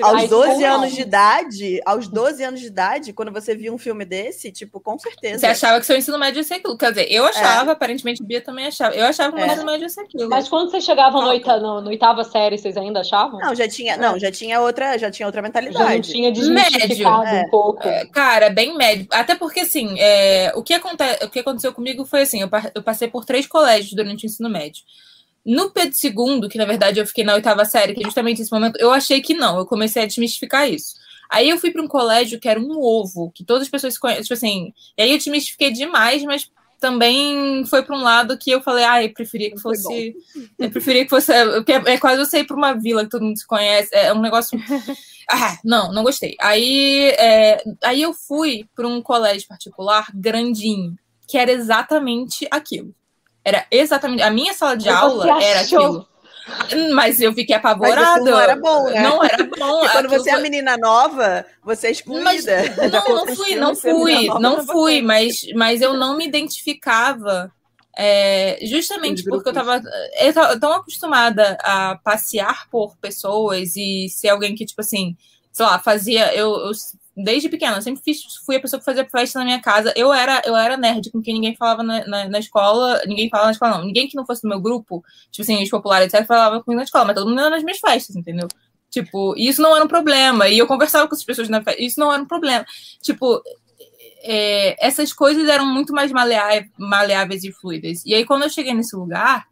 aos 0.03 0.29
12 0.29 0.65
anos 0.65 0.95
de 0.95 1.01
idade, 1.01 1.81
aos 1.85 2.09
12 2.09 2.43
anos 2.43 2.61
de 2.61 2.67
idade, 2.67 3.13
quando 3.13 3.33
você 3.33 3.55
via 3.55 3.73
um 3.73 3.79
filme 3.79 4.05
desse, 4.05 4.51
tipo, 4.51 4.81
com 4.81 4.99
certeza. 4.99 5.39
Você 5.39 5.47
achava 5.47 5.81
que 5.81 5.87
seu 5.87 5.97
ensino 5.97 6.19
médio 6.19 6.41
ia 6.41 6.45
ser 6.45 6.55
aquilo. 6.55 6.77
Quer 6.77 6.91
dizer, 6.91 7.13
eu 7.13 7.27
é. 7.27 7.31
achava, 7.31 7.71
é. 7.71 7.73
aparentemente 7.73 8.23
Bia 8.23 8.41
também 8.41 8.67
achava. 8.67 8.95
Eu 8.95 9.07
achava 9.07 9.35
que 9.35 9.41
o 9.41 9.45
é. 9.45 9.47
ensino 9.47 9.65
médio 9.65 9.85
ia 9.85 9.89
ser 9.89 10.01
aquilo. 10.03 10.29
Mas 10.29 10.49
quando 10.49 10.71
vocês 10.71 10.85
chegavam 10.85 11.23
no, 11.23 11.29
oita, 11.29 11.59
no, 11.59 11.81
no, 11.81 11.89
oitava 11.89 12.25
série, 12.25 12.59
vocês 12.59 12.77
ainda 12.77 13.01
achavam? 13.01 13.39
Não, 13.39 13.55
já 13.55 13.69
tinha, 13.69 13.97
não, 13.97 14.19
já 14.19 14.31
tinha 14.31 14.61
outra, 14.61 14.99
já 14.99 15.11
tinha 15.11 15.27
outra 15.27 15.43
mentalidade. 15.43 16.07
Já 16.07 16.13
tinha 16.13 16.33
desmistificado 16.33 17.25
médio. 17.25 17.47
um 17.47 17.51
pouco. 17.51 17.87
É, 17.87 18.07
cara, 18.07 18.51
bem 18.51 18.77
médio. 18.77 19.07
Até 19.13 19.35
porque, 19.35 19.61
assim, 19.61 19.99
é, 19.99 20.53
o, 20.55 20.63
que 20.63 20.75
aconte... 20.75 21.03
o 21.23 21.29
que 21.29 21.39
aconteceu 21.39 21.73
comigo 21.73 22.05
foi 22.05 22.23
assim, 22.23 22.41
eu 22.75 22.83
passei 22.83 23.09
por 23.09 23.25
três 23.25 23.47
colégios 23.47 23.93
durante 23.93 24.25
o 24.25 24.27
ensino 24.27 24.49
médio. 24.49 24.83
No 25.49 25.71
Pedro 25.71 25.97
II, 26.05 26.47
que 26.47 26.59
na 26.59 26.67
verdade 26.67 27.01
eu 27.01 27.07
fiquei 27.07 27.25
na 27.25 27.33
oitava 27.33 27.65
série, 27.65 27.95
que 27.95 28.03
é 28.03 28.05
justamente 28.05 28.43
esse 28.43 28.53
momento, 28.53 28.77
eu 28.79 28.93
achei 28.93 29.23
que 29.23 29.33
não, 29.33 29.57
eu 29.57 29.65
comecei 29.65 30.03
a 30.03 30.07
desmistificar 30.07 30.71
isso. 30.71 30.93
Aí 31.31 31.49
eu 31.49 31.59
fui 31.59 31.71
para 31.71 31.81
um 31.81 31.89
colégio 31.89 32.39
que 32.39 32.47
era 32.47 32.61
um 32.61 32.79
ovo, 32.79 33.33
que 33.35 33.43
todas 33.43 33.63
as 33.63 33.69
pessoas 33.71 33.95
se 33.95 34.01
conhecem, 34.01 34.25
tipo 34.25 34.35
assim, 34.35 34.75
e 34.97 35.03
aí 35.03 35.11
eu 35.11 35.17
desmistifiquei 35.17 35.73
demais, 35.73 36.23
mas 36.23 36.51
também 36.79 37.65
foi 37.65 37.83
para 37.83 37.97
um 37.97 38.03
lado 38.03 38.37
que 38.37 38.51
eu 38.51 38.61
falei, 38.61 38.85
ah, 38.85 39.03
eu 39.03 39.11
preferia 39.15 39.51
que 39.51 39.59
fosse. 39.59 40.15
Eu 40.59 40.71
preferia 40.71 41.05
que 41.05 41.11
fosse. 41.11 41.33
É, 41.33 41.45
é 41.87 41.99
quase 41.99 42.25
você 42.25 42.41
ir 42.41 42.45
para 42.45 42.57
uma 42.57 42.75
vila 42.75 43.05
que 43.05 43.11
todo 43.11 43.25
mundo 43.25 43.39
se 43.39 43.47
conhece. 43.47 43.89
É 43.93 44.13
um 44.13 44.21
negócio. 44.21 44.59
Ah, 45.31 45.59
não, 45.63 45.93
não 45.93 46.03
gostei. 46.03 46.35
Aí, 46.41 47.11
é, 47.19 47.63
aí 47.85 48.01
eu 48.01 48.15
fui 48.15 48.65
para 48.75 48.89
um 48.89 49.03
colégio 49.03 49.47
particular 49.47 50.09
grandinho, 50.15 50.97
que 51.27 51.37
era 51.37 51.53
exatamente 51.53 52.49
aquilo. 52.51 52.95
Era 53.49 53.67
exatamente. 53.71 54.23
A 54.23 54.31
minha 54.31 54.53
sala 54.53 54.77
de 54.77 54.91
aula 54.91 55.43
era 55.43 55.61
aquilo. 55.61 56.07
Mas 56.93 57.19
eu 57.19 57.33
fiquei 57.33 57.57
apavorada. 57.57 58.23
não 58.23 58.39
era 58.39 58.57
bom, 58.57 58.85
né? 58.91 59.03
Não 59.03 59.25
era 59.25 59.45
bom. 59.45 59.85
E 59.87 59.89
quando 59.89 60.09
você 60.11 60.31
é 60.31 60.39
menina 60.39 60.77
nova, 60.77 61.47
você 61.65 61.87
é 61.87 61.91
excluída. 61.93 62.25
Mas, 62.25 62.45
não, 62.93 63.09
não 63.25 63.35
fui, 63.35 63.55
não 63.55 63.75
fui, 63.75 64.27
não 64.41 64.67
fui, 64.67 65.03
mas, 65.03 65.47
mas 65.55 65.81
eu 65.81 65.95
não 65.95 66.17
me 66.17 66.27
identificava. 66.27 67.51
É, 67.97 68.59
justamente 68.63 69.25
porque 69.25 69.49
eu 69.49 69.53
estava 69.53 69.83
eu 70.21 70.61
tão 70.61 70.75
acostumada 70.75 71.57
a 71.63 71.97
passear 72.05 72.69
por 72.71 72.97
pessoas 72.99 73.75
e 73.75 74.09
ser 74.11 74.29
alguém 74.29 74.55
que, 74.55 74.67
tipo 74.67 74.83
assim, 74.83 75.17
sei 75.53 75.65
lá, 75.65 75.79
fazia. 75.79 76.35
Eu, 76.35 76.51
eu 76.51 76.73
desde 77.23 77.49
pequena, 77.49 77.81
sempre 77.81 78.03
fiz, 78.03 78.21
fui 78.47 78.57
a 78.57 78.61
pessoa 78.61 78.79
que 78.79 78.85
fazia 78.85 79.09
festa 79.09 79.39
na 79.39 79.45
minha 79.45 79.61
casa. 79.61 79.93
Eu 79.97 80.13
era, 80.13 80.41
eu 80.45 80.57
era 80.57 80.77
nerd, 80.77 81.11
com 81.11 81.21
quem 81.21 81.35
ninguém 81.35 81.57
falava 81.57 81.83
na, 81.83 82.07
na, 82.07 82.29
na, 82.29 82.39
escola, 82.39 83.03
ninguém 83.07 83.29
falava 83.29 83.49
na 83.49 83.53
escola, 83.53 83.79
não. 83.79 83.85
Ninguém 83.85 84.09
que 84.09 84.17
não 84.17 84.25
fosse 84.25 84.43
do 84.43 84.49
meu 84.49 84.61
grupo, 84.61 85.05
tipo 85.31 85.43
assim, 85.43 85.63
os 85.63 85.69
populares, 85.69 86.13
etc., 86.13 86.27
falava 86.27 86.63
comigo 86.63 86.79
na 86.79 86.85
escola, 86.85 87.07
mas 87.07 87.17
todo 87.17 87.29
mundo 87.29 87.41
ia 87.41 87.51
nas 87.51 87.63
minhas 87.65 87.79
festas, 87.79 88.15
entendeu? 88.15 88.47
Tipo, 88.91 89.35
isso 89.37 89.61
não 89.61 89.75
era 89.75 89.85
um 89.85 89.89
problema. 89.89 90.49
E 90.49 90.59
eu 90.59 90.67
conversava 90.67 91.09
com 91.09 91.15
as 91.15 91.25
pessoas 91.25 91.49
na 91.49 91.63
festa, 91.63 91.83
isso 91.83 91.99
não 91.99 92.13
era 92.13 92.23
um 92.23 92.27
problema. 92.27 92.65
Tipo, 93.03 93.43
é, 94.23 94.77
essas 94.85 95.13
coisas 95.13 95.49
eram 95.49 95.67
muito 95.67 95.93
mais 95.93 96.13
maleáveis 96.13 97.45
e 97.45 97.53
fluidas. 97.53 98.05
E 98.07 98.15
aí, 98.15 98.25
quando 98.25 98.45
eu 98.45 98.51
cheguei 98.51 98.75
nesse 98.75 98.95
lugar, 98.97 99.47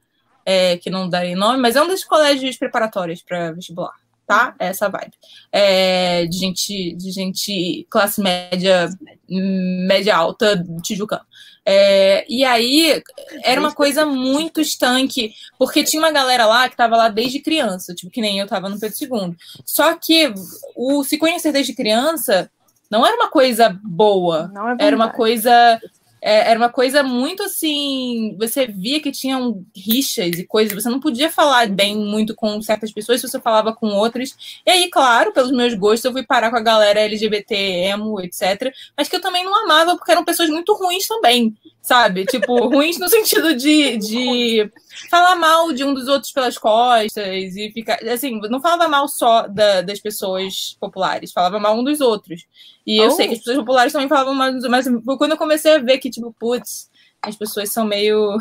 é, 0.45 0.77
que 0.77 0.89
não 0.89 1.09
darei 1.09 1.35
nome, 1.35 1.59
mas 1.59 1.75
é 1.75 1.83
um 1.83 1.89
dos 1.89 2.05
colégios 2.05 2.57
preparatórios 2.57 3.23
para 3.23 3.53
vestibular 3.53 4.06
tá? 4.27 4.55
Essa 4.59 4.89
vibe. 4.89 5.13
É, 5.53 6.27
de 6.27 6.37
gente, 6.37 6.95
de 6.97 7.11
gente 7.11 7.87
classe 7.89 8.21
média, 8.21 8.91
média 9.29 10.17
alta, 10.17 10.63
tijucano. 10.83 11.25
É, 11.69 12.25
e 12.29 12.45
aí 12.45 13.03
era 13.43 13.61
uma 13.61 13.73
coisa 13.73 14.07
muito 14.07 14.61
estanque, 14.61 15.33
porque 15.59 15.83
tinha 15.83 16.01
uma 16.01 16.13
galera 16.13 16.47
lá 16.47 16.69
que 16.69 16.77
tava 16.77 16.97
lá 16.97 17.09
desde 17.09 17.41
criança, 17.41 17.93
tipo, 17.93 18.13
que 18.13 18.21
nem 18.21 18.39
eu 18.39 18.47
tava 18.47 18.69
no 18.69 18.79
Pedro 18.79 18.97
II. 19.01 19.37
Só 19.65 19.95
que 19.97 20.33
o 20.77 21.03
se 21.03 21.19
conhecer 21.19 21.51
desde 21.51 21.75
criança 21.75 22.49
não 22.89 23.05
era 23.05 23.17
uma 23.17 23.29
coisa 23.31 23.77
boa, 23.83 24.51
é 24.79 24.87
era 24.87 24.95
uma 24.95 25.11
coisa 25.11 25.81
é, 26.27 26.51
era 26.51 26.59
uma 26.59 26.69
coisa 26.69 27.05
muito 27.05 27.45
assim. 27.45 28.35
Você 28.37 28.67
via 28.67 29.01
que 29.01 29.13
tinham 29.13 29.65
rixas 29.77 30.41
e 30.41 30.45
coisas, 30.45 30.75
você 30.75 30.89
não 30.89 30.99
podia 30.99 31.31
falar 31.31 31.69
bem 31.69 31.97
muito 31.97 32.35
com 32.35 32.61
certas 32.61 32.91
pessoas 32.91 33.21
se 33.21 33.29
você 33.29 33.41
falava 33.41 33.73
com 33.73 33.87
outras. 33.87 34.37
E 34.67 34.71
aí, 34.71 34.91
claro, 34.91 35.33
pelos 35.33 35.53
meus 35.53 35.75
gostos, 35.75 36.05
eu 36.05 36.11
fui 36.11 36.25
parar 36.25 36.51
com 36.51 36.57
a 36.57 36.61
galera 36.61 36.99
LGBT, 36.99 37.55
emo, 37.55 38.21
etc. 38.21 38.75
Mas 38.97 39.09
que 39.09 39.15
eu 39.15 39.21
também 39.21 39.45
não 39.45 39.55
amava, 39.55 39.97
porque 39.97 40.11
eram 40.11 40.25
pessoas 40.25 40.49
muito 40.49 40.75
ruins 40.75 41.07
também. 41.07 41.57
Sabe? 41.87 42.27
Tipo, 42.27 42.67
ruins 42.67 42.99
no 42.99 43.09
sentido 43.09 43.55
de, 43.55 43.97
de 43.97 44.71
falar 45.09 45.37
mal 45.37 45.73
de 45.73 45.85
um 45.85 45.95
dos 45.95 46.09
outros 46.09 46.33
pelas 46.33 46.59
costas 46.59 47.55
e 47.57 47.71
ficar. 47.73 47.99
Assim, 48.09 48.41
não 48.51 48.61
falava 48.61 48.89
mal 48.89 49.07
só 49.07 49.47
da, 49.47 49.83
das 49.83 50.01
pessoas 50.01 50.77
populares, 50.81 51.33
falava 51.33 51.61
mal 51.61 51.79
um 51.79 51.85
dos 51.85 52.01
outros. 52.01 52.45
E 52.85 53.01
oh. 53.01 53.05
eu 53.05 53.11
sei 53.13 53.29
que 53.29 53.35
as 53.35 53.39
pessoas 53.39 53.59
populares 53.59 53.93
também 53.93 54.09
falavam 54.09 54.35
mal, 54.35 54.51
mas 54.69 54.87
quando 55.17 55.31
eu 55.31 55.37
comecei 55.37 55.75
a 55.75 55.79
ver 55.79 55.99
que, 55.99 56.11
tipo, 56.11 56.35
putz, 56.39 56.91
as 57.23 57.37
pessoas 57.37 57.73
são 57.73 57.85
meio. 57.85 58.37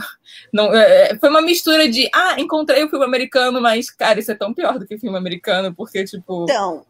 Não, 0.52 0.74
é, 0.74 1.16
foi 1.20 1.30
uma 1.30 1.42
mistura 1.42 1.88
de, 1.88 2.10
ah, 2.14 2.40
encontrei 2.40 2.84
o 2.84 2.90
filme 2.90 3.06
americano, 3.06 3.62
mas, 3.62 3.92
cara, 3.92 4.20
isso 4.20 4.32
é 4.32 4.36
tão 4.36 4.56
pior 4.56 4.80
do 4.80 4.88
que 4.88 4.98
filme 4.98 5.18
americano, 5.18 5.74
porque, 5.76 6.04
tipo. 6.04 6.44
Então, 6.50 6.84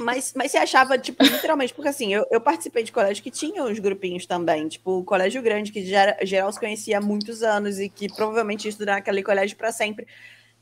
mas, 0.00 0.32
mas 0.36 0.50
você 0.50 0.58
achava, 0.58 0.98
tipo, 0.98 1.22
literalmente, 1.22 1.74
porque 1.74 1.88
assim, 1.88 2.12
eu, 2.12 2.26
eu 2.30 2.40
participei 2.40 2.82
de 2.82 2.92
colégio 2.92 3.22
que 3.22 3.30
tinha 3.30 3.64
uns 3.64 3.78
grupinhos 3.78 4.26
também, 4.26 4.68
tipo, 4.68 4.98
o 4.98 5.04
colégio 5.04 5.42
grande, 5.42 5.72
que 5.72 5.84
já, 5.84 6.16
geral 6.22 6.52
se 6.52 6.60
conhecia 6.60 6.98
há 6.98 7.00
muitos 7.00 7.42
anos 7.42 7.78
e 7.78 7.88
que 7.88 8.12
provavelmente 8.12 8.64
ia 8.64 8.70
estudar 8.70 8.94
naquele 8.94 9.22
colégio 9.22 9.56
para 9.56 9.72
sempre. 9.72 10.06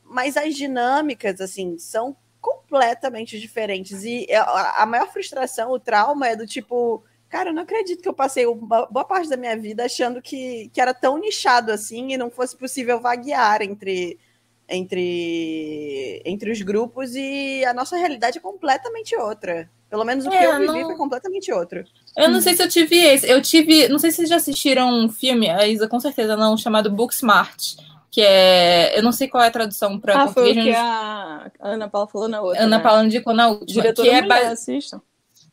Mas 0.03 0.37
as 0.37 0.55
dinâmicas, 0.55 1.41
assim, 1.41 1.77
são 1.77 2.15
completamente 2.43 3.39
diferentes. 3.39 4.03
E 4.03 4.27
a, 4.33 4.83
a 4.83 4.85
maior 4.85 5.07
frustração, 5.11 5.71
o 5.71 5.79
trauma 5.79 6.27
é 6.27 6.35
do 6.35 6.45
tipo, 6.45 7.03
cara, 7.29 7.49
eu 7.49 7.53
não 7.53 7.63
acredito 7.63 8.01
que 8.01 8.09
eu 8.09 8.13
passei 8.13 8.45
uma 8.45 8.85
boa 8.85 9.05
parte 9.05 9.29
da 9.29 9.37
minha 9.37 9.57
vida 9.57 9.85
achando 9.85 10.21
que, 10.21 10.69
que 10.73 10.81
era 10.81 10.93
tão 10.93 11.17
nichado 11.17 11.71
assim 11.71 12.11
e 12.11 12.17
não 12.17 12.29
fosse 12.29 12.55
possível 12.55 12.99
vaguear 12.99 13.61
entre 13.61 14.19
entre, 14.67 16.21
entre 16.25 16.51
os 16.51 16.61
grupos 16.61 17.15
e 17.15 17.63
a 17.65 17.73
nossa 17.73 17.97
realidade 17.97 18.37
é 18.37 18.41
completamente 18.41 19.15
outra. 19.15 19.69
Pelo 19.89 20.05
menos 20.05 20.25
o 20.25 20.33
é, 20.33 20.39
que 20.39 20.43
eu 20.43 20.59
vivi 20.59 20.65
não... 20.65 20.87
foi 20.87 20.95
completamente 20.95 21.51
outro. 21.51 21.83
Eu 22.17 22.29
não 22.29 22.41
sei 22.41 22.55
se 22.55 22.63
eu 22.63 22.67
tive 22.67 22.95
esse. 22.95 23.29
Eu 23.29 23.39
tive. 23.41 23.87
Não 23.89 23.99
sei 23.99 24.09
se 24.09 24.17
vocês 24.17 24.29
já 24.29 24.37
assistiram 24.37 24.89
um 24.89 25.07
filme, 25.07 25.49
a 25.49 25.67
Isa 25.67 25.87
com 25.87 25.99
certeza 25.99 26.35
não, 26.35 26.57
chamado 26.57 26.89
Booksmart. 26.89 27.75
Que 28.09 28.21
é. 28.21 28.97
Eu 28.97 29.03
não 29.03 29.11
sei 29.11 29.27
qual 29.27 29.43
é 29.43 29.47
a 29.47 29.51
tradução 29.51 29.99
para 29.99 30.15
ah, 30.15 30.25
português. 30.25 30.55
Foi 30.55 30.63
o 30.63 30.65
que 30.65 30.75
a 30.75 31.51
Ana 31.61 31.87
Paula 31.87 32.07
falou 32.07 32.27
na 32.27 32.41
outra. 32.41 32.63
Ana 32.63 32.77
né? 32.77 32.83
Paula 32.83 33.05
indicou 33.05 33.35
na 33.35 33.49
última. 33.49 33.67
Diretora 33.67 34.09
que 34.09 34.15
é 34.15 34.21
mulher, 34.21 34.45
assistam. 34.47 34.99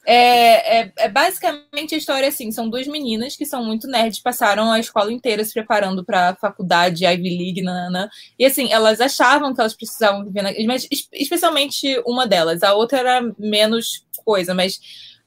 É, 0.06 0.80
é, 0.80 0.92
é, 0.96 1.08
basicamente 1.08 1.94
a 1.94 1.98
história 1.98 2.28
assim: 2.28 2.50
são 2.50 2.70
duas 2.70 2.86
meninas 2.86 3.36
que 3.36 3.44
são 3.44 3.64
muito 3.64 3.86
nerds, 3.86 4.20
passaram 4.20 4.72
a 4.72 4.80
escola 4.80 5.12
inteira 5.12 5.44
se 5.44 5.52
preparando 5.52 6.04
para 6.04 6.30
a 6.30 6.36
faculdade 6.36 7.04
Ivy 7.04 7.36
League, 7.36 7.62
nanana, 7.62 8.10
e 8.38 8.46
assim, 8.46 8.72
elas 8.72 9.00
achavam 9.00 9.54
que 9.54 9.60
elas 9.60 9.74
precisavam 9.74 10.24
viver 10.24 10.42
na, 10.42 10.52
mas 10.66 10.88
especialmente 11.12 12.02
uma 12.06 12.26
delas, 12.26 12.62
a 12.62 12.74
outra 12.74 12.98
era 12.98 13.34
menos 13.38 14.04
coisa, 14.24 14.54
mas 14.54 14.80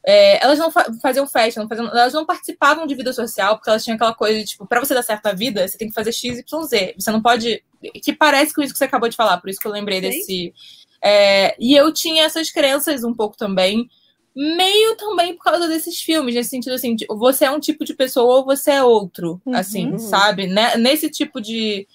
é, 0.06 0.44
elas 0.44 0.60
não 0.60 0.70
faziam 1.02 1.26
festa, 1.26 1.62
não 1.62 1.70
faziam, 1.70 1.88
elas 1.88 2.14
não 2.14 2.26
participavam 2.26 2.86
de 2.86 2.96
vida 2.96 3.14
social, 3.14 3.56
porque 3.56 3.70
elas 3.70 3.84
tinham 3.84 3.96
aquela 3.96 4.14
coisa 4.14 4.40
de, 4.40 4.46
tipo, 4.46 4.68
para 4.68 4.80
você 4.80 4.94
dar 4.94 5.04
certo 5.04 5.24
na 5.26 5.34
vida, 5.34 5.66
você 5.68 5.78
tem 5.78 5.88
que 5.88 5.94
fazer 5.94 6.12
X, 6.12 6.40
Y, 6.40 6.64
Z. 6.64 6.96
Você 6.98 7.12
não 7.12 7.22
pode. 7.22 7.64
Que 8.04 8.12
parece 8.12 8.54
com 8.54 8.62
isso 8.62 8.74
que 8.74 8.78
você 8.78 8.86
acabou 8.86 9.08
de 9.08 9.16
falar, 9.16 9.38
por 9.38 9.50
isso 9.50 9.60
que 9.60 9.68
eu 9.68 9.72
lembrei 9.72 10.02
Sim. 10.02 10.10
desse. 10.10 10.54
É, 11.02 11.56
e 11.60 11.76
eu 11.76 11.94
tinha 11.94 12.24
essas 12.24 12.50
crenças 12.50 13.04
um 13.04 13.14
pouco 13.14 13.38
também 13.38 13.90
meio 14.36 14.96
também 14.96 15.36
por 15.36 15.44
causa 15.44 15.68
desses 15.68 16.00
filmes, 16.00 16.34
nesse 16.34 16.50
sentido 16.50 16.74
assim, 16.74 16.96
de, 16.96 17.06
você 17.08 17.46
é 17.46 17.52
um 17.52 17.60
tipo 17.60 17.86
de 17.86 17.94
pessoa 17.94 18.38
ou 18.38 18.46
você 18.46 18.72
é 18.72 18.84
outro, 18.84 19.42
uhum. 19.46 19.56
assim, 19.56 19.98
sabe? 19.98 20.48
Né? 20.48 20.76
Nesse 20.78 21.10
tipo 21.10 21.40
de, 21.40 21.88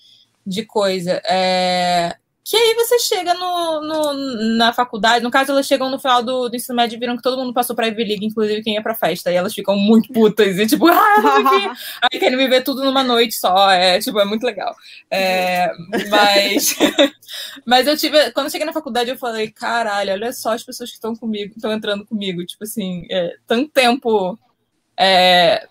de 0.47 0.65
coisa. 0.65 1.21
É... 1.25 2.17
Que 2.49 2.57
aí 2.57 2.75
você 2.77 2.99
chega 2.99 3.35
no, 3.35 3.83
no, 3.83 4.57
na 4.57 4.73
faculdade, 4.73 5.23
no 5.23 5.31
caso, 5.31 5.53
elas 5.53 5.67
chegam 5.67 5.91
no 5.91 5.99
final 5.99 6.23
do, 6.23 6.49
do 6.49 6.57
ensino 6.57 6.75
médio 6.75 6.97
e 6.97 6.99
viram 6.99 7.15
que 7.15 7.23
todo 7.23 7.37
mundo 7.37 7.53
passou 7.53 7.77
pra 7.77 7.89
Ivy 7.89 8.05
League, 8.05 8.25
inclusive 8.25 8.63
quem 8.63 8.73
ia 8.73 8.83
pra 8.83 8.95
festa. 8.95 9.31
E 9.31 9.35
elas 9.35 9.53
ficam 9.53 9.77
muito 9.77 10.11
putas 10.11 10.59
e 10.59 10.67
tipo, 10.67 10.89
ah, 10.89 11.77
aí 12.11 12.19
querem 12.19 12.39
viver 12.39 12.63
tudo 12.63 12.83
numa 12.83 13.03
noite 13.03 13.35
só. 13.35 13.71
É, 13.71 13.99
tipo, 13.99 14.19
é 14.19 14.25
muito 14.25 14.45
legal. 14.45 14.75
É, 15.11 15.71
mas, 16.09 16.75
mas 17.67 17.87
eu 17.87 17.99
tive, 17.99 18.31
quando 18.31 18.47
eu 18.47 18.51
cheguei 18.51 18.67
na 18.67 18.73
faculdade, 18.73 19.11
eu 19.11 19.19
falei, 19.19 19.51
caralho, 19.51 20.13
olha 20.13 20.33
só 20.33 20.55
as 20.55 20.65
pessoas 20.65 20.89
que 20.89 20.97
estão 20.97 21.15
comigo, 21.15 21.53
estão 21.55 21.71
entrando 21.71 22.07
comigo. 22.07 22.47
Tipo 22.47 22.65
assim, 22.65 23.07
é, 23.11 23.37
tanto 23.47 23.71
tempo. 23.71 24.39
É, 24.99 25.69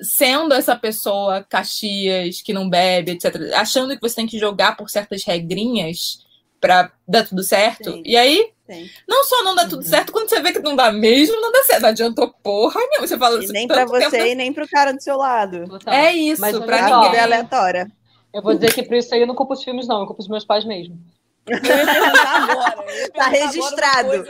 sendo 0.00 0.54
essa 0.54 0.76
pessoa 0.76 1.44
Caxias 1.48 2.40
que 2.40 2.52
não 2.52 2.68
bebe, 2.68 3.12
etc., 3.12 3.52
achando 3.54 3.94
que 3.94 4.00
você 4.00 4.16
tem 4.16 4.26
que 4.26 4.38
jogar 4.38 4.76
por 4.76 4.88
certas 4.88 5.24
regrinhas 5.24 6.24
para 6.60 6.92
dar 7.06 7.26
tudo 7.26 7.42
certo. 7.42 7.90
Sim. 7.90 8.02
E 8.06 8.16
aí, 8.16 8.50
Sim. 8.70 8.88
não 9.08 9.24
só 9.24 9.42
não 9.42 9.54
dá 9.54 9.64
tudo 9.64 9.82
uhum. 9.82 9.88
certo, 9.88 10.12
quando 10.12 10.28
você 10.28 10.40
vê 10.40 10.52
que 10.52 10.60
não 10.60 10.76
dá 10.76 10.92
mesmo, 10.92 11.40
não 11.40 11.50
dá 11.50 11.64
certo. 11.64 11.82
Não 11.82 11.88
adiantou 11.88 12.32
porra 12.42 12.80
nenhuma. 12.88 13.06
Você 13.06 13.18
fala 13.18 13.42
e 13.42 13.48
nem 13.48 13.66
para 13.66 13.84
você 13.84 14.10
tempo... 14.10 14.26
e 14.26 14.34
nem 14.34 14.52
para 14.52 14.64
o 14.64 14.68
cara 14.68 14.92
do 14.92 15.02
seu 15.02 15.16
lado. 15.16 15.68
Total. 15.68 15.92
É 15.92 16.14
isso, 16.14 16.40
para 16.40 16.82
ninguém. 16.88 17.16
É 17.16 17.20
aleatória. 17.20 17.90
Eu 18.32 18.40
vou 18.40 18.54
dizer 18.54 18.72
que 18.72 18.82
por 18.84 18.96
isso 18.96 19.12
aí 19.12 19.20
eu 19.20 19.26
não 19.26 19.34
culpo 19.34 19.52
os 19.52 19.62
filmes, 19.62 19.86
não, 19.86 20.00
eu 20.00 20.06
culpo 20.06 20.22
os 20.22 20.28
meus 20.28 20.44
pais 20.44 20.64
mesmo. 20.64 20.98
Agora. 21.44 23.10
tá 23.14 23.26
registrado. 23.28 24.24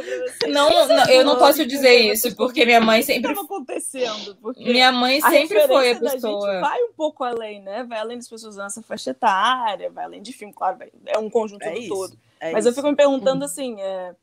Não, 0.48 0.88
não, 0.88 1.04
eu 1.10 1.24
não 1.24 1.36
posso 1.36 1.66
dizer 1.66 1.94
isso, 2.12 2.34
porque 2.34 2.64
minha 2.64 2.80
mãe 2.80 3.02
sempre. 3.02 3.30
estava 3.30 3.46
acontecendo? 3.46 4.36
Porque 4.36 4.64
minha 4.64 4.90
mãe 4.90 5.20
sempre 5.20 5.66
foi 5.66 5.90
a 5.90 6.00
pessoa. 6.00 6.48
A 6.48 6.52
gente 6.54 6.60
vai 6.60 6.82
um 6.82 6.92
pouco 6.94 7.22
além, 7.22 7.60
né? 7.60 7.84
Vai 7.84 7.98
além 7.98 8.16
das 8.16 8.28
pessoas 8.28 8.54
usando 8.54 8.66
essa 8.66 8.82
faixa 8.82 9.10
etária, 9.10 9.90
vai 9.90 10.04
além 10.04 10.22
de 10.22 10.32
filme, 10.32 10.54
claro, 10.54 10.78
é 11.06 11.18
um 11.18 11.28
conjunto 11.28 11.62
é 11.64 11.86
todo. 11.86 12.16
É 12.40 12.52
Mas 12.52 12.64
isso. 12.64 12.70
eu 12.70 12.74
fico 12.74 12.88
me 12.88 12.96
perguntando 12.96 13.44
assim. 13.44 13.80
É... 13.80 14.14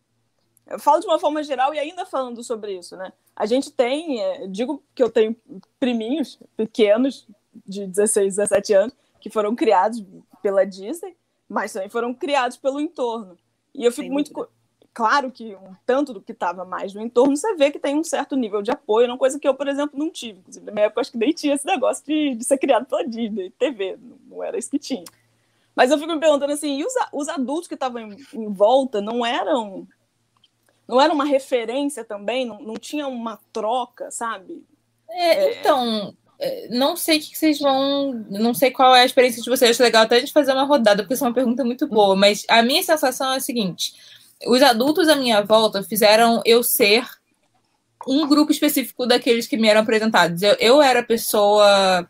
Eu 0.67 0.79
falo 0.79 0.99
de 0.99 1.07
uma 1.07 1.19
forma 1.19 1.43
geral 1.43 1.73
e 1.73 1.79
ainda 1.79 2.05
falando 2.05 2.43
sobre 2.43 2.77
isso, 2.77 2.95
né? 2.95 3.11
A 3.35 3.45
gente 3.45 3.71
tem, 3.71 4.21
é, 4.21 4.47
digo 4.47 4.83
que 4.93 5.01
eu 5.01 5.09
tenho 5.09 5.35
priminhos 5.79 6.37
pequenos 6.55 7.27
de 7.65 7.87
16, 7.87 8.35
17 8.35 8.73
anos 8.73 8.93
que 9.19 9.29
foram 9.29 9.55
criados 9.55 10.03
pela 10.43 10.65
Disney 10.65 11.15
mas 11.49 11.73
também 11.73 11.89
foram 11.89 12.13
criados 12.13 12.55
pelo 12.55 12.79
entorno. 12.79 13.35
E 13.73 13.83
eu 13.83 13.91
fico 13.91 14.03
Sem 14.03 14.11
muito. 14.11 14.31
Dúvida. 14.31 14.59
Claro 14.93 15.31
que 15.31 15.55
um 15.55 15.75
tanto 15.85 16.13
do 16.13 16.21
que 16.21 16.31
estava 16.31 16.65
mais 16.65 16.93
no 16.93 17.01
entorno, 17.01 17.35
você 17.35 17.55
vê 17.55 17.71
que 17.71 17.79
tem 17.79 17.95
um 17.95 18.03
certo 18.03 18.35
nível 18.35 18.61
de 18.61 18.71
apoio, 18.71 19.07
uma 19.07 19.17
coisa 19.17 19.39
que 19.39 19.47
eu, 19.47 19.53
por 19.53 19.67
exemplo, 19.67 19.97
não 19.97 20.09
tive. 20.09 20.39
Inclusive, 20.39 20.65
na 20.65 20.71
minha 20.71 20.85
época, 20.85 21.01
acho 21.01 21.11
que 21.11 21.17
nem 21.17 21.31
tinha 21.31 21.53
esse 21.53 21.65
negócio 21.65 22.03
de, 22.05 22.35
de 22.35 22.43
ser 22.43 22.57
criado 22.57 22.85
pela 22.85 23.07
Disney, 23.07 23.49
TV, 23.51 23.97
não 24.27 24.43
era 24.43 24.57
isso 24.57 24.69
que 24.69 24.79
tinha. 24.79 25.05
Mas 25.75 25.91
eu 25.91 25.97
fico 25.97 26.11
me 26.11 26.19
perguntando 26.19 26.51
assim, 26.51 26.79
e 26.79 26.83
os, 26.83 26.93
os 27.13 27.29
adultos 27.29 27.67
que 27.67 27.75
estavam 27.75 28.01
em, 28.01 28.17
em, 28.33 28.51
volta 28.51 28.99
não 28.99 29.25
eram 29.25 29.87
não 30.85 30.99
era 30.99 31.13
uma 31.13 31.23
referência 31.23 32.03
também, 32.03 32.45
não, 32.45 32.59
não 32.59 32.73
tinha 32.73 33.07
uma 33.07 33.39
troca, 33.53 34.09
sabe? 34.09 34.65
É, 35.07 35.45
é... 35.45 35.59
Então, 35.59 36.13
não 36.69 36.95
sei 36.95 37.17
o 37.17 37.21
que 37.21 37.37
vocês 37.37 37.59
vão. 37.59 38.25
Não 38.29 38.53
sei 38.53 38.71
qual 38.71 38.95
é 38.95 39.01
a 39.01 39.05
experiência 39.05 39.41
de 39.41 39.49
vocês. 39.49 39.71
Acho 39.71 39.83
legal 39.83 40.03
até 40.03 40.17
a 40.17 40.19
gente 40.19 40.31
fazer 40.31 40.53
uma 40.53 40.63
rodada, 40.63 41.03
porque 41.03 41.13
isso 41.13 41.23
é 41.23 41.27
uma 41.27 41.33
pergunta 41.33 41.63
muito 41.65 41.87
boa. 41.87 42.15
Mas 42.15 42.45
a 42.47 42.61
minha 42.63 42.81
sensação 42.81 43.33
é 43.33 43.37
a 43.37 43.41
seguinte: 43.41 43.93
os 44.47 44.61
adultos 44.61 45.09
à 45.09 45.15
minha 45.15 45.41
volta 45.41 45.83
fizeram 45.83 46.41
eu 46.45 46.63
ser 46.63 47.05
um 48.07 48.27
grupo 48.27 48.51
específico 48.51 49.05
daqueles 49.05 49.47
que 49.47 49.57
me 49.57 49.67
eram 49.67 49.81
apresentados. 49.81 50.41
Eu, 50.41 50.55
eu 50.59 50.81
era 50.81 51.03
pessoa 51.03 52.09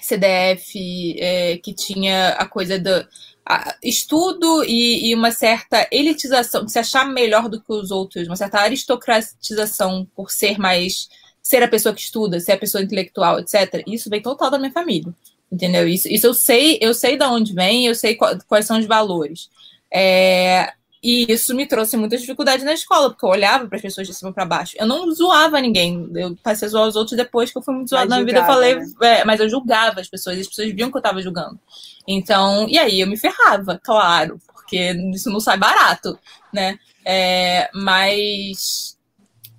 CDF 0.00 1.16
é, 1.18 1.58
que 1.58 1.74
tinha 1.74 2.30
a 2.30 2.46
coisa 2.46 2.78
do 2.78 3.06
a, 3.44 3.76
estudo 3.82 4.64
e, 4.64 5.10
e, 5.10 5.14
uma 5.14 5.32
certa 5.32 5.88
elitização, 5.90 6.64
de 6.64 6.72
se 6.72 6.78
achar 6.78 7.04
melhor 7.04 7.48
do 7.48 7.60
que 7.60 7.72
os 7.72 7.90
outros, 7.90 8.28
uma 8.28 8.36
certa 8.36 8.60
aristocratização 8.60 10.06
por 10.14 10.30
ser 10.30 10.58
mais 10.58 11.08
ser 11.52 11.62
a 11.62 11.68
pessoa 11.68 11.94
que 11.94 12.00
estuda, 12.00 12.40
ser 12.40 12.52
a 12.52 12.56
pessoa 12.56 12.82
intelectual, 12.82 13.38
etc. 13.38 13.82
Isso 13.86 14.08
vem 14.08 14.22
total 14.22 14.50
da 14.50 14.58
minha 14.58 14.72
família, 14.72 15.12
entendeu? 15.50 15.86
Isso, 15.86 16.08
isso 16.08 16.26
eu 16.26 16.32
sei, 16.32 16.78
eu 16.80 16.94
sei 16.94 17.18
de 17.18 17.24
onde 17.26 17.52
vem, 17.52 17.86
eu 17.86 17.94
sei 17.94 18.14
qual, 18.14 18.38
quais 18.48 18.64
são 18.64 18.78
os 18.78 18.86
valores. 18.86 19.50
É, 19.92 20.72
e 21.02 21.30
isso 21.30 21.54
me 21.54 21.66
trouxe 21.66 21.94
muita 21.98 22.16
dificuldade 22.16 22.64
na 22.64 22.72
escola, 22.72 23.10
porque 23.10 23.26
eu 23.26 23.28
olhava 23.28 23.66
para 23.66 23.76
as 23.76 23.82
pessoas 23.82 24.06
de 24.06 24.14
cima 24.14 24.32
para 24.32 24.46
baixo. 24.46 24.74
Eu 24.78 24.86
não 24.86 25.12
zoava 25.12 25.60
ninguém. 25.60 26.10
Eu 26.14 26.34
passei 26.42 26.66
a 26.66 26.70
zoar 26.70 26.88
os 26.88 26.96
outros 26.96 27.18
depois 27.18 27.52
que 27.52 27.58
eu 27.58 27.62
fui 27.62 27.74
muito 27.74 27.90
zoada 27.90 28.08
na 28.08 28.22
vida. 28.22 28.38
Eu 28.38 28.44
falei, 28.46 28.76
né? 28.76 28.86
é, 29.02 29.24
mas 29.26 29.38
eu 29.38 29.48
julgava 29.50 30.00
as 30.00 30.08
pessoas, 30.08 30.38
as 30.38 30.46
pessoas 30.46 30.72
viam 30.72 30.90
que 30.90 30.96
eu 30.96 31.00
estava 31.00 31.20
julgando. 31.20 31.60
Então, 32.08 32.66
e 32.66 32.78
aí 32.78 32.98
eu 33.02 33.06
me 33.06 33.18
ferrava, 33.18 33.78
claro, 33.84 34.40
porque 34.46 34.90
isso 35.14 35.28
não 35.28 35.38
sai 35.38 35.58
barato, 35.58 36.18
né? 36.50 36.78
É, 37.04 37.68
mas 37.74 38.96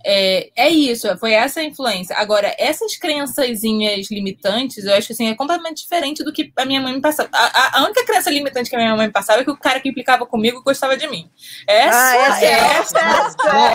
é, 0.06 0.52
é 0.56 0.70
isso, 0.70 1.08
foi 1.18 1.34
essa 1.34 1.62
a 1.62 1.64
influência. 1.64 2.16
Agora, 2.18 2.54
essas 2.60 2.96
crençazinhas 2.98 4.12
limitantes, 4.12 4.84
eu 4.84 4.94
acho 4.94 5.08
que 5.08 5.14
assim, 5.14 5.30
é 5.30 5.36
completamente 5.36 5.84
diferente 5.84 6.24
do 6.24 6.34
que 6.34 6.52
a 6.58 6.66
minha 6.66 6.82
mãe 6.82 6.94
me 6.94 7.02
passava. 7.02 7.30
A, 7.32 7.80
a 7.80 7.84
única 7.86 8.06
crença 8.06 8.30
limitante 8.30 8.70
que 8.70 8.76
a 8.76 8.80
minha 8.80 8.96
mãe 8.96 9.08
me 9.08 9.14
passava 9.14 9.42
é 9.42 9.44
que 9.44 9.52
o 9.52 9.58
cara 9.58 9.80
que 9.80 9.90
implicava 9.90 10.26
comigo 10.26 10.62
gostava 10.64 10.98
de 10.98 11.08
mim. 11.08 11.30
Essa, 11.68 11.98
ah, 11.98 12.18
essa, 12.18 12.46
é, 12.46 12.52
essa, 12.52 13.00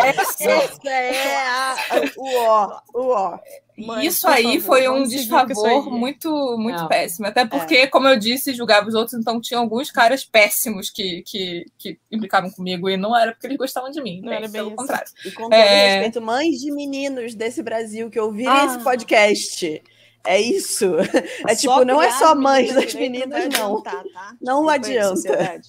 essa, 0.06 0.44
essa, 0.44 0.90
é 0.90 1.36
a, 1.46 1.76
o 2.16 2.36
ó, 2.36 2.80
o 2.94 3.08
ó. 3.08 3.38
Mãe, 3.78 4.06
isso 4.06 4.26
aí 4.26 4.60
favor, 4.60 4.60
foi 4.60 4.88
um 4.88 5.04
desfavor 5.04 5.90
muito, 5.90 6.56
muito 6.58 6.80
Não. 6.80 6.88
péssimo. 6.88 7.26
Até 7.26 7.46
porque, 7.46 7.76
é. 7.76 7.86
como 7.86 8.08
eu 8.08 8.18
disse, 8.18 8.52
julgava 8.52 8.88
os 8.88 8.94
outros, 8.94 9.14
então 9.14 9.40
tinha 9.40 9.60
alguns 9.60 9.90
caras 9.90 10.24
péssimos 10.24 10.90
que, 10.90 11.22
que, 11.22 11.66
que 11.78 11.98
implicavam 12.10 12.50
comigo 12.50 12.90
e 12.90 12.96
não 12.96 13.16
era 13.16 13.32
porque 13.32 13.46
eles 13.46 13.56
gostavam 13.56 13.90
de 13.90 14.02
mim, 14.02 14.20
não 14.20 14.30
né? 14.30 14.36
era 14.36 14.48
bem 14.48 14.62
pelo 14.62 14.74
contrário. 14.74 15.10
E 15.24 15.30
com 15.30 15.44
todo 15.44 15.54
é... 15.54 15.94
respeito, 15.94 16.20
mães 16.20 16.58
de 16.58 16.72
meninos 16.72 17.34
desse 17.34 17.62
Brasil 17.62 18.10
que 18.10 18.18
ouvirem 18.18 18.52
ah. 18.52 18.66
esse 18.66 18.78
podcast, 18.80 19.82
É 20.26 20.40
isso. 20.40 20.96
É 21.46 21.54
tipo, 21.54 21.84
não 21.84 22.02
é 22.02 22.10
só 22.12 22.34
mães 22.34 22.74
das 22.74 22.92
meninas, 22.94 23.48
não. 23.48 23.80
Tá? 23.80 24.02
Não 24.40 24.68
adianta. 24.68 25.60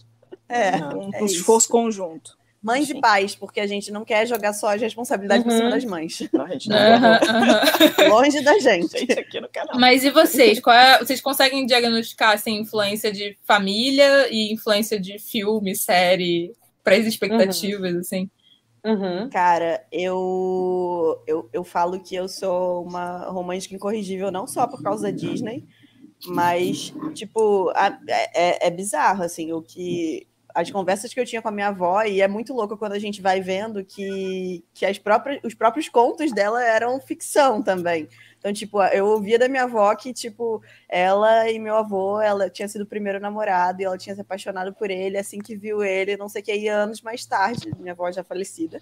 É, 0.49 0.77
um, 0.95 1.13
é 1.13 1.23
esforço 1.23 1.69
conjunto. 1.69 2.38
Mães 2.61 2.87
Sim. 2.87 2.97
e 2.97 3.01
pais, 3.01 3.35
porque 3.35 3.59
a 3.61 3.67
gente 3.67 3.89
não 3.89 4.03
quer 4.03 4.27
jogar 4.27 4.51
só 4.51 4.73
as 4.75 4.81
responsabilidades 4.81 5.45
uhum. 5.45 5.49
por 5.49 5.55
cima 5.55 5.69
uhum. 5.69 5.75
das 5.75 5.85
mães. 5.85 6.27
Não, 6.33 6.45
a 6.45 6.49
gente 6.49 6.67
não 6.67 6.77
uhum, 6.77 8.09
Longe 8.11 8.41
da 8.43 8.59
gente. 8.59 8.99
gente 8.99 9.17
aqui 9.17 9.39
no 9.39 9.47
canal. 9.47 9.79
Mas 9.79 10.03
e 10.03 10.09
vocês? 10.09 10.59
Qual 10.59 10.75
é, 10.75 10.99
vocês 10.99 11.21
conseguem 11.21 11.65
diagnosticar 11.65 12.33
assim, 12.33 12.59
influência 12.59 13.11
de 13.13 13.37
família 13.45 14.27
e 14.29 14.53
influência 14.53 14.99
de 14.99 15.17
filme, 15.19 15.73
série, 15.73 16.53
para 16.83 16.95
as 16.95 17.05
expectativas, 17.05 17.93
uhum. 17.93 17.99
assim? 17.99 18.29
Uhum. 18.85 19.29
Cara, 19.29 19.85
eu, 19.91 21.21
eu, 21.27 21.49
eu 21.51 21.63
falo 21.63 21.99
que 21.99 22.15
eu 22.15 22.27
sou 22.27 22.83
uma 22.83 23.29
romântica 23.29 23.75
incorrigível 23.75 24.31
não 24.31 24.47
só 24.47 24.67
por 24.67 24.81
causa 24.81 25.03
da 25.03 25.11
Disney, 25.11 25.65
mas, 26.27 26.93
tipo, 27.13 27.69
a, 27.75 27.97
é, 28.07 28.67
é 28.67 28.69
bizarro, 28.69 29.23
assim, 29.23 29.53
o 29.53 29.61
que 29.61 30.27
as 30.53 30.71
conversas 30.71 31.13
que 31.13 31.19
eu 31.19 31.25
tinha 31.25 31.41
com 31.41 31.47
a 31.47 31.51
minha 31.51 31.67
avó, 31.67 32.01
e 32.03 32.21
é 32.21 32.27
muito 32.27 32.53
louco 32.53 32.77
quando 32.77 32.93
a 32.93 32.99
gente 32.99 33.21
vai 33.21 33.39
vendo 33.41 33.83
que, 33.83 34.63
que 34.73 34.85
as 34.85 34.97
próprias, 34.97 35.39
os 35.43 35.53
próprios 35.53 35.87
contos 35.87 36.31
dela 36.31 36.63
eram 36.63 36.99
ficção 36.99 37.61
também. 37.61 38.07
Então, 38.39 38.53
tipo, 38.53 38.81
eu 38.83 39.05
ouvia 39.05 39.37
da 39.37 39.49
minha 39.49 39.63
avó 39.63 39.93
que, 39.95 40.13
tipo, 40.13 40.61
ela 40.87 41.49
e 41.49 41.59
meu 41.59 41.75
avô, 41.75 42.21
ela 42.21 42.49
tinha 42.49 42.67
sido 42.67 42.81
o 42.83 42.87
primeiro 42.87 43.19
namorado 43.19 43.81
e 43.81 43.85
ela 43.85 43.97
tinha 43.97 44.15
se 44.15 44.21
apaixonado 44.21 44.73
por 44.73 44.89
ele 44.89 45.17
assim 45.17 45.39
que 45.39 45.55
viu 45.55 45.83
ele, 45.83 46.17
não 46.17 46.29
sei 46.29 46.41
o 46.41 46.45
que, 46.45 46.51
aí, 46.51 46.67
anos 46.67 47.01
mais 47.01 47.25
tarde, 47.25 47.71
minha 47.77 47.91
avó 47.91 48.11
já 48.11 48.23
falecida 48.23 48.79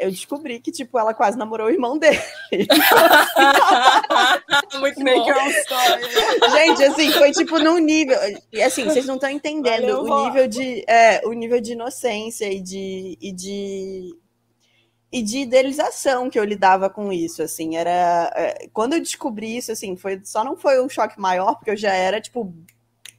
eu 0.00 0.10
descobri 0.10 0.58
que, 0.60 0.72
tipo, 0.72 0.98
ela 0.98 1.14
quase 1.14 1.38
namorou 1.38 1.68
o 1.68 1.70
irmão 1.70 1.98
dele. 1.98 2.18
Muito 4.80 5.04
bom. 5.04 5.50
Story. 5.50 6.02
Gente, 6.52 6.84
assim, 6.84 7.10
foi 7.12 7.32
tipo 7.32 7.58
num 7.58 7.78
nível. 7.78 8.18
E 8.52 8.62
assim, 8.62 8.84
vocês 8.84 9.06
não 9.06 9.16
estão 9.16 9.30
entendendo 9.30 10.02
Valeu, 10.02 10.04
o 10.04 10.26
nível 10.26 10.46
de. 10.48 10.84
É, 10.88 11.20
o 11.26 11.32
nível 11.32 11.60
de 11.60 11.72
inocência 11.72 12.52
e 12.52 12.60
de. 12.60 13.18
E 13.20 13.32
de 13.32 14.14
e 15.12 15.22
de 15.22 15.38
idealização 15.38 16.30
que 16.30 16.38
eu 16.38 16.44
lidava 16.44 16.88
com 16.88 17.12
isso, 17.12 17.42
assim, 17.42 17.76
era 17.76 18.32
é, 18.36 18.68
quando 18.72 18.92
eu 18.92 19.00
descobri 19.00 19.56
isso, 19.56 19.72
assim, 19.72 19.96
foi 19.96 20.20
só 20.24 20.44
não 20.44 20.56
foi 20.56 20.80
um 20.80 20.88
choque 20.88 21.20
maior 21.20 21.56
porque 21.56 21.72
eu 21.72 21.76
já 21.76 21.92
era 21.92 22.20
tipo 22.20 22.54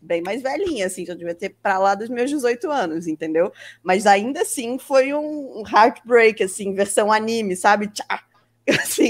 bem 0.02 0.22
mais 0.22 0.42
velhinha, 0.42 0.88
assim, 0.88 1.06
já 1.06 1.14
devia 1.14 1.36
ter 1.36 1.56
para 1.62 1.78
lá 1.78 1.96
dos 1.96 2.10
meus 2.10 2.30
18 2.30 2.70
anos, 2.70 3.08
entendeu? 3.08 3.52
Mas 3.84 4.06
ainda 4.06 4.42
assim 4.42 4.80
foi 4.80 5.14
um 5.14 5.64
heartbreak, 5.66 6.44
assim, 6.44 6.74
versão 6.74 7.12
anime, 7.12 7.56
sabe? 7.56 7.88
Tchá! 7.88 8.24
Assim, 8.80 9.10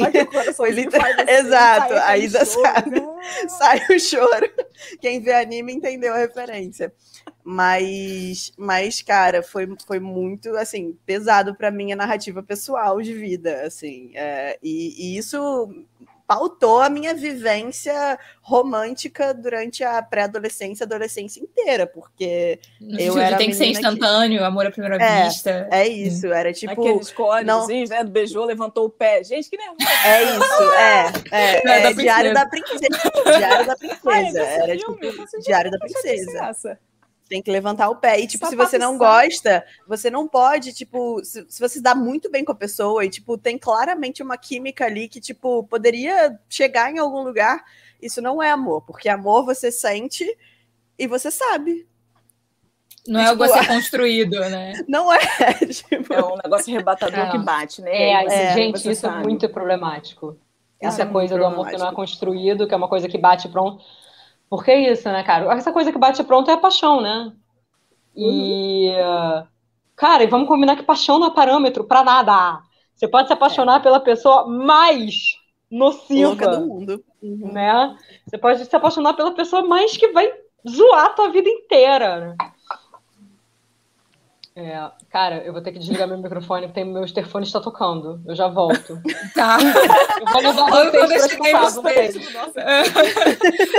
foi 0.55 0.71
literal... 0.71 1.07
Exato, 1.27 1.93
aí 2.05 2.29
sai, 2.29 2.89
né? 2.89 3.01
sai 3.49 3.81
o 3.89 3.99
choro. 3.99 4.49
Quem 5.01 5.19
vê 5.19 5.33
anime 5.33 5.73
entendeu 5.73 6.13
a 6.13 6.17
referência. 6.17 6.91
Mas, 7.43 8.51
mas 8.57 9.01
cara, 9.01 9.43
foi, 9.43 9.67
foi 9.85 9.99
muito 9.99 10.55
assim 10.55 10.97
pesado 11.05 11.53
para 11.55 11.69
minha 11.69 11.95
narrativa 11.95 12.41
pessoal 12.41 13.01
de 13.01 13.13
vida, 13.13 13.63
assim. 13.63 14.11
É, 14.15 14.57
e, 14.63 15.15
e 15.15 15.17
isso 15.17 15.69
pautou 16.31 16.79
a 16.79 16.89
minha 16.89 17.13
vivência 17.13 18.17
romântica 18.41 19.33
durante 19.33 19.83
a 19.83 20.01
pré-adolescência, 20.01 20.85
adolescência 20.85 21.41
inteira, 21.41 21.85
porque 21.85 22.57
eu 22.97 23.19
era 23.19 23.35
tem 23.35 23.49
que 23.49 23.55
ser 23.55 23.65
instantâneo, 23.65 24.39
que... 24.39 24.45
amor 24.45 24.65
à 24.65 24.71
primeira 24.71 24.95
é, 24.95 25.25
vista. 25.25 25.67
É 25.69 25.85
isso, 25.85 26.27
era 26.27 26.53
tipo 26.53 26.71
aqueles 26.71 27.11
códigos, 27.11 27.45
não... 27.45 27.67
né, 27.67 28.01
beijou, 28.05 28.45
levantou 28.45 28.85
o 28.85 28.89
pé, 28.89 29.21
gente 29.25 29.49
que 29.49 29.57
nervoso. 29.57 29.85
É 30.05 30.23
isso, 30.23 30.63
é, 30.71 31.11
é, 31.31 31.67
é, 31.67 31.83
é 31.83 31.93
Diário 31.93 32.33
da 32.33 32.45
Princesa, 32.45 32.79
Diário 33.37 33.67
da 33.67 33.75
Princesa, 33.75 34.39
era 34.39 34.77
tipo 34.77 34.97
Diário 35.41 35.71
da 35.71 35.79
Princesa 35.79 36.77
tem 37.31 37.41
que 37.41 37.49
levantar 37.49 37.87
o 37.87 37.95
pé. 37.95 38.19
E, 38.19 38.27
tipo, 38.27 38.43
Só 38.43 38.49
se 38.49 38.57
você 38.57 38.77
não 38.77 38.97
gosta, 38.97 39.65
você 39.87 40.09
não 40.09 40.27
pode, 40.27 40.73
tipo, 40.73 41.23
se, 41.23 41.45
se, 41.47 41.61
você 41.61 41.81
dá 41.81 41.95
muito 41.95 42.29
bem 42.29 42.43
com 42.43 42.51
a 42.51 42.55
pessoa 42.55 43.05
e, 43.05 43.09
tipo, 43.09 43.37
tem 43.37 43.57
claramente 43.57 44.21
uma 44.21 44.37
química 44.37 44.85
ali 44.85 45.07
que, 45.07 45.21
tipo, 45.21 45.63
poderia 45.63 46.37
chegar 46.49 46.91
em 46.91 46.99
algum 46.99 47.23
lugar, 47.23 47.63
isso 48.01 48.21
não 48.21 48.43
é 48.43 48.51
amor, 48.51 48.81
porque 48.81 49.07
amor 49.07 49.45
você 49.45 49.71
sente 49.71 50.25
e 50.99 51.07
você 51.07 51.31
sabe. 51.31 51.87
Não 53.07 53.21
é 53.21 53.27
algo 53.27 53.43
a 53.43 53.47
ser 53.47 53.65
construído, 53.65 54.37
né? 54.41 54.73
Não 54.85 55.11
é. 55.13 55.19
Tipo... 55.71 56.13
É 56.13 56.25
um 56.25 56.35
negócio 56.35 56.73
arrebatador 56.73 57.17
é. 57.17 57.31
que 57.31 57.37
bate, 57.37 57.81
né? 57.81 57.91
É, 57.93 58.25
é 58.25 58.53
gente, 58.53 58.75
isso 58.75 58.89
é 58.89 58.95
sabe. 58.95 59.21
é 59.21 59.23
muito 59.23 59.47
problemático. 59.47 60.37
Essa 60.81 61.03
é 61.03 61.05
coisa 61.05 61.37
do 61.37 61.45
amor 61.45 61.69
que 61.69 61.77
não 61.77 61.87
é 61.87 61.93
construído, 61.93 62.67
que 62.67 62.73
é 62.73 62.77
uma 62.77 62.89
coisa 62.89 63.07
que 63.07 63.17
bate 63.17 63.47
pronto. 63.47 63.81
Porque 64.51 64.69
é 64.69 64.91
isso, 64.91 65.07
né, 65.07 65.23
cara? 65.23 65.49
Essa 65.53 65.71
coisa 65.71 65.93
que 65.93 65.97
bate 65.97 66.21
pronto 66.25 66.51
é 66.51 66.55
a 66.55 66.57
paixão, 66.57 66.99
né? 66.99 67.31
E. 68.13 68.89
Uhum. 68.89 69.47
Cara, 69.95 70.23
e 70.25 70.27
vamos 70.27 70.49
combinar 70.49 70.75
que 70.75 70.83
paixão 70.83 71.17
não 71.17 71.27
é 71.27 71.33
parâmetro 71.33 71.85
para 71.85 72.03
nada. 72.03 72.61
Você 72.93 73.07
pode 73.07 73.27
se 73.27 73.33
apaixonar 73.33 73.79
é. 73.79 73.79
pela 73.79 74.01
pessoa 74.01 74.45
mais 74.45 75.37
nociva 75.71 76.47
do 76.47 76.67
mundo. 76.67 77.01
Uhum. 77.23 77.53
Né? 77.53 77.95
Você 78.27 78.37
pode 78.37 78.65
se 78.65 78.75
apaixonar 78.75 79.13
pela 79.13 79.31
pessoa 79.31 79.65
mais 79.65 79.95
que 79.95 80.09
vai 80.09 80.29
zoar 80.69 81.05
a 81.05 81.09
tua 81.09 81.29
vida 81.29 81.47
inteira. 81.47 82.19
Né? 82.19 82.35
É, 84.53 84.91
cara, 85.09 85.37
eu 85.45 85.53
vou 85.53 85.61
ter 85.61 85.71
que 85.71 85.79
desligar 85.79 86.07
meu 86.07 86.17
microfone, 86.17 86.67
porque 86.67 86.83
meu 86.83 87.05
interfone 87.05 87.45
está 87.45 87.61
tocando. 87.61 88.21
Eu 88.25 88.35
já 88.35 88.47
volto. 88.47 89.01
Tá. 89.33 89.57
Eu 90.19 90.25
vou 90.25 90.41
levar 90.41 90.91
vocês 90.91 91.35
para 91.37 91.49
essa 91.49 91.81
mesmo. 91.81 92.31
Nossa. 92.31 92.53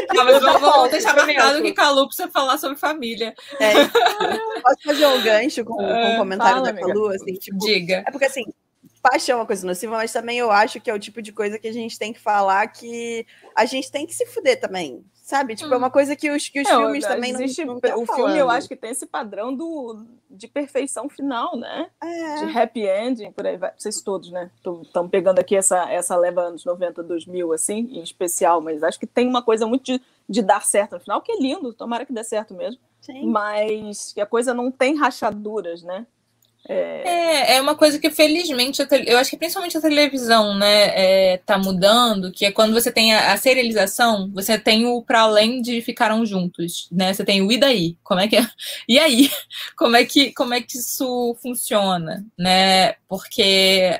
Tá, 0.06 0.24
mas 0.24 0.42
eu 0.42 0.58
vou 0.58 0.88
deixar 0.88 1.14
marcado 1.14 1.62
que 1.62 1.72
Calu 1.72 2.06
precisa 2.06 2.28
falar 2.30 2.56
sobre 2.56 2.78
família. 2.78 3.34
É, 3.60 3.72
posso 4.62 4.82
fazer 4.82 5.06
um 5.06 5.22
gancho 5.22 5.64
com, 5.64 5.76
com 5.76 6.14
o 6.14 6.16
comentário 6.16 6.64
Fala, 6.64 6.72
da 6.72 6.80
Calu? 6.80 7.08
Assim, 7.08 7.34
tipo, 7.34 7.58
Diga. 7.58 8.02
É 8.06 8.10
porque 8.10 8.24
assim, 8.24 8.44
paixão 9.02 9.38
é 9.38 9.40
uma 9.40 9.46
coisa 9.46 9.66
nociva, 9.66 9.96
mas 9.96 10.12
também 10.12 10.38
eu 10.38 10.50
acho 10.50 10.80
que 10.80 10.90
é 10.90 10.94
o 10.94 10.98
tipo 10.98 11.20
de 11.20 11.32
coisa 11.32 11.58
que 11.58 11.68
a 11.68 11.72
gente 11.72 11.98
tem 11.98 12.12
que 12.12 12.20
falar 12.20 12.66
que 12.68 13.26
a 13.54 13.66
gente 13.66 13.90
tem 13.90 14.06
que 14.06 14.14
se 14.14 14.24
fuder 14.26 14.58
também. 14.58 15.04
Sabe? 15.32 15.56
Tipo, 15.56 15.70
hum. 15.70 15.74
é 15.74 15.76
uma 15.78 15.90
coisa 15.90 16.14
que 16.14 16.30
os, 16.30 16.46
que 16.50 16.60
os 16.60 16.68
filmes 16.68 17.06
também 17.06 17.30
existe, 17.32 17.64
não, 17.64 17.80
não 17.82 18.02
O 18.02 18.04
falando. 18.04 18.14
filme, 18.16 18.38
eu 18.38 18.50
acho 18.50 18.68
que 18.68 18.76
tem 18.76 18.90
esse 18.90 19.06
padrão 19.06 19.54
do, 19.56 20.04
de 20.28 20.46
perfeição 20.46 21.08
final, 21.08 21.56
né? 21.56 21.88
É. 22.02 22.44
De 22.44 22.58
happy 22.58 22.86
ending, 22.86 23.32
por 23.32 23.46
aí 23.46 23.56
vai. 23.56 23.72
Vocês 23.74 24.02
todos, 24.02 24.30
né? 24.30 24.50
Estão 24.82 25.08
pegando 25.08 25.38
aqui 25.38 25.56
essa, 25.56 25.90
essa 25.90 26.14
leva 26.16 26.42
anos 26.42 26.66
90, 26.66 27.02
2000, 27.02 27.50
assim, 27.50 27.78
em 27.92 28.02
especial, 28.02 28.60
mas 28.60 28.82
acho 28.82 29.00
que 29.00 29.06
tem 29.06 29.26
uma 29.26 29.40
coisa 29.40 29.66
muito 29.66 29.84
de, 29.84 30.02
de 30.28 30.42
dar 30.42 30.62
certo 30.66 30.96
no 30.96 31.00
final, 31.00 31.22
que 31.22 31.32
é 31.32 31.36
lindo, 31.38 31.72
tomara 31.72 32.04
que 32.04 32.12
dê 32.12 32.22
certo 32.22 32.52
mesmo. 32.52 32.78
Sim. 33.00 33.26
Mas 33.26 34.12
que 34.12 34.20
a 34.20 34.26
coisa 34.26 34.52
não 34.52 34.70
tem 34.70 34.96
rachaduras, 34.96 35.82
né? 35.82 36.06
É... 36.68 37.08
é, 37.08 37.56
é 37.56 37.60
uma 37.60 37.74
coisa 37.74 37.98
que 37.98 38.08
felizmente 38.08 38.80
eu 39.06 39.18
acho 39.18 39.30
que 39.30 39.36
principalmente 39.36 39.76
a 39.76 39.80
televisão, 39.80 40.56
né, 40.56 41.32
é, 41.32 41.36
tá 41.38 41.58
mudando, 41.58 42.30
que 42.30 42.44
é 42.44 42.52
quando 42.52 42.72
você 42.72 42.92
tem 42.92 43.12
a, 43.12 43.32
a 43.32 43.36
serialização, 43.36 44.30
você 44.32 44.56
tem 44.58 44.86
o 44.86 45.02
para 45.02 45.22
além 45.22 45.60
de 45.60 45.80
ficaram 45.82 46.24
juntos, 46.24 46.88
né? 46.92 47.12
Você 47.12 47.24
tem 47.24 47.42
o 47.42 47.50
e 47.50 47.58
daí? 47.58 47.96
Como 48.02 48.20
é 48.20 48.28
que 48.28 48.36
é? 48.36 48.46
E 48.88 48.98
aí? 48.98 49.30
Como 49.76 49.96
é 49.96 50.04
que 50.04 50.32
como 50.32 50.54
é 50.54 50.60
que 50.60 50.76
isso 50.76 51.36
funciona, 51.42 52.24
né? 52.38 52.94
Porque 53.08 53.98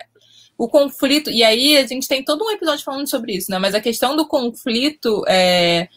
o 0.56 0.68
conflito, 0.68 1.30
e 1.30 1.42
aí 1.42 1.76
a 1.76 1.86
gente 1.86 2.06
tem 2.06 2.22
todo 2.22 2.44
um 2.44 2.50
episódio 2.50 2.84
falando 2.84 3.08
sobre 3.08 3.34
isso, 3.34 3.50
né? 3.50 3.58
Mas 3.58 3.74
a 3.74 3.80
questão 3.80 4.14
do 4.14 4.26
conflito 4.26 5.24
é 5.26 5.88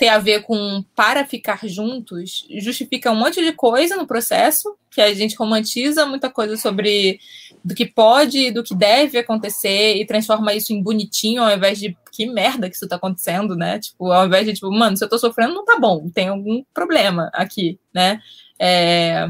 ter 0.00 0.08
a 0.08 0.18
ver 0.18 0.44
com 0.44 0.82
para 0.96 1.26
ficar 1.26 1.68
juntos, 1.68 2.46
justifica 2.58 3.12
um 3.12 3.16
monte 3.16 3.44
de 3.44 3.52
coisa 3.52 3.96
no 3.96 4.06
processo, 4.06 4.74
que 4.90 4.98
a 4.98 5.12
gente 5.12 5.36
romantiza 5.36 6.06
muita 6.06 6.30
coisa 6.30 6.56
sobre 6.56 7.20
do 7.62 7.74
que 7.74 7.84
pode, 7.84 8.50
do 8.50 8.62
que 8.62 8.74
deve 8.74 9.18
acontecer 9.18 9.96
e 9.96 10.06
transforma 10.06 10.54
isso 10.54 10.72
em 10.72 10.82
bonitinho 10.82 11.42
ao 11.42 11.54
invés 11.54 11.78
de 11.78 11.94
que 12.10 12.24
merda 12.24 12.70
que 12.70 12.76
isso 12.76 12.88
tá 12.88 12.96
acontecendo, 12.96 13.54
né? 13.54 13.78
Tipo, 13.78 14.10
ao 14.10 14.26
invés 14.26 14.46
de 14.46 14.54
tipo, 14.54 14.72
mano, 14.72 14.96
se 14.96 15.04
eu 15.04 15.08
tô 15.08 15.18
sofrendo 15.18 15.52
não 15.52 15.66
tá 15.66 15.78
bom, 15.78 16.08
tem 16.08 16.28
algum 16.28 16.64
problema 16.72 17.28
aqui, 17.34 17.78
né? 17.92 18.22
É, 18.58 19.28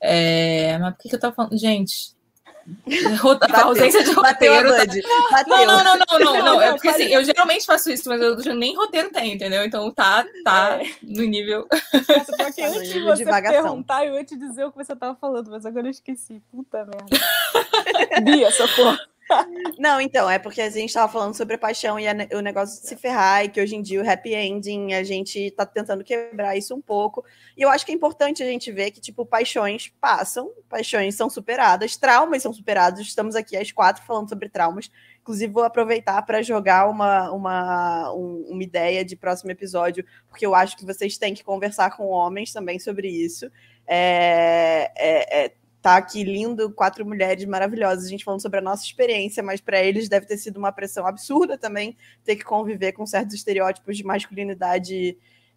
é, 0.00 0.78
mas 0.78 0.94
por 0.94 1.02
que, 1.02 1.08
que 1.08 1.16
eu 1.16 1.20
tava 1.20 1.34
falando? 1.34 1.58
Gente, 1.58 2.14
a 3.52 3.64
ausência 3.64 4.02
de 4.04 4.12
roteiro. 4.12 4.70
Tá... 4.70 5.44
Não, 5.46 5.66
não, 5.66 5.84
não, 5.84 5.96
não, 5.96 6.18
não, 6.18 6.44
não. 6.44 6.62
É 6.62 6.72
porque 6.72 6.88
assim, 6.88 7.04
eu 7.04 7.24
geralmente 7.24 7.66
faço 7.66 7.90
isso, 7.90 8.08
mas 8.08 8.20
eu 8.20 8.54
nem 8.54 8.76
roteiro 8.76 9.10
tenho, 9.10 9.34
entendeu? 9.34 9.64
Então 9.64 9.90
tá, 9.90 10.26
tá 10.44 10.80
é. 10.82 10.90
no 11.02 11.24
nível. 11.24 11.66
Nossa, 11.70 12.36
porque 12.36 12.62
tá 12.62 12.68
antes 12.68 12.92
de 12.92 13.00
você 13.00 13.24
perguntar, 13.24 14.06
eu 14.06 14.14
ia 14.14 14.24
te 14.24 14.36
dizer 14.36 14.64
o 14.64 14.70
que 14.70 14.76
você 14.76 14.94
tava 14.94 15.14
falando, 15.16 15.50
mas 15.50 15.64
agora 15.64 15.86
eu 15.86 15.90
esqueci. 15.90 16.42
Puta 16.50 16.84
merda. 16.84 17.06
Bia, 18.22 18.50
socorro. 18.50 18.98
Não, 19.78 20.00
então, 20.00 20.28
é 20.28 20.38
porque 20.38 20.60
a 20.60 20.70
gente 20.70 20.88
estava 20.88 21.10
falando 21.12 21.34
sobre 21.34 21.54
a 21.54 21.58
paixão 21.58 21.98
e 21.98 22.06
a, 22.08 22.14
o 22.32 22.40
negócio 22.40 22.80
de 22.80 22.88
se 22.88 22.96
ferrar, 22.96 23.44
e 23.44 23.48
que 23.48 23.60
hoje 23.60 23.76
em 23.76 23.82
dia 23.82 24.02
o 24.02 24.10
happy 24.10 24.34
ending, 24.34 24.94
a 24.94 25.02
gente 25.02 25.38
está 25.38 25.66
tentando 25.66 26.02
quebrar 26.02 26.56
isso 26.56 26.74
um 26.74 26.80
pouco. 26.80 27.24
E 27.56 27.62
eu 27.62 27.68
acho 27.68 27.84
que 27.84 27.92
é 27.92 27.94
importante 27.94 28.42
a 28.42 28.46
gente 28.46 28.72
ver 28.72 28.90
que, 28.90 29.00
tipo, 29.00 29.26
paixões 29.26 29.92
passam, 30.00 30.50
paixões 30.68 31.14
são 31.14 31.28
superadas, 31.28 31.96
traumas 31.96 32.42
são 32.42 32.52
superados. 32.52 33.00
Estamos 33.00 33.34
aqui 33.36 33.56
às 33.56 33.70
quatro 33.70 34.02
falando 34.04 34.28
sobre 34.28 34.48
traumas. 34.48 34.90
Inclusive, 35.20 35.52
vou 35.52 35.64
aproveitar 35.64 36.22
para 36.22 36.40
jogar 36.40 36.88
uma, 36.88 37.30
uma, 37.30 38.12
um, 38.14 38.46
uma 38.48 38.62
ideia 38.62 39.04
de 39.04 39.14
próximo 39.14 39.50
episódio, 39.50 40.04
porque 40.28 40.46
eu 40.46 40.54
acho 40.54 40.76
que 40.76 40.86
vocês 40.86 41.18
têm 41.18 41.34
que 41.34 41.44
conversar 41.44 41.94
com 41.94 42.06
homens 42.06 42.52
também 42.52 42.78
sobre 42.78 43.08
isso. 43.08 43.50
É, 43.86 44.90
é, 44.96 45.44
é, 45.44 45.52
tá 45.80 45.96
aqui 45.96 46.24
lindo, 46.24 46.70
quatro 46.72 47.06
mulheres 47.06 47.44
maravilhosas, 47.44 48.06
a 48.06 48.08
gente 48.08 48.24
falando 48.24 48.42
sobre 48.42 48.58
a 48.58 48.62
nossa 48.62 48.84
experiência, 48.84 49.42
mas 49.42 49.60
para 49.60 49.82
eles 49.82 50.08
deve 50.08 50.26
ter 50.26 50.36
sido 50.36 50.56
uma 50.56 50.72
pressão 50.72 51.06
absurda 51.06 51.56
também 51.56 51.96
ter 52.24 52.36
que 52.36 52.44
conviver 52.44 52.92
com 52.92 53.06
certos 53.06 53.34
estereótipos 53.34 53.96
de 53.96 54.04
masculinidade. 54.04 55.16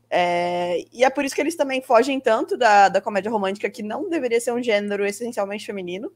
É, 0.10 0.84
e 0.92 1.04
é 1.04 1.10
por 1.10 1.26
isso 1.26 1.34
que 1.34 1.42
eles 1.42 1.56
também 1.56 1.82
fogem 1.82 2.20
tanto 2.20 2.56
da, 2.58 2.90
da 2.90 3.02
comédia 3.02 3.32
romântica, 3.32 3.70
que 3.70 3.82
não 3.82 4.10
deveria 4.10 4.40
ser 4.40 4.52
um 4.54 4.62
gênero 4.62 5.06
essencialmente 5.06 5.66
feminino. 5.66 6.12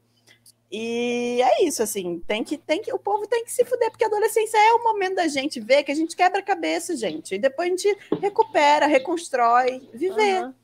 E 0.70 1.40
é 1.42 1.64
isso, 1.64 1.82
assim, 1.82 2.20
tem 2.26 2.42
que, 2.42 2.58
tem 2.58 2.82
que, 2.82 2.92
o 2.92 2.98
povo 2.98 3.26
tem 3.26 3.44
que 3.44 3.52
se 3.52 3.64
fuder, 3.64 3.88
porque 3.90 4.04
a 4.04 4.08
adolescência 4.08 4.58
é 4.58 4.72
o 4.72 4.82
momento 4.82 5.14
da 5.14 5.28
gente 5.28 5.60
ver 5.60 5.84
que 5.84 5.92
a 5.92 5.94
gente 5.94 6.16
quebra 6.16 6.40
a 6.40 6.42
cabeça, 6.42 6.96
gente. 6.96 7.36
E 7.36 7.38
depois 7.38 7.68
a 7.68 7.70
gente 7.70 7.98
recupera, 8.20 8.86
reconstrói, 8.86 9.88
viver. 9.94 10.42
Uhum. 10.42 10.54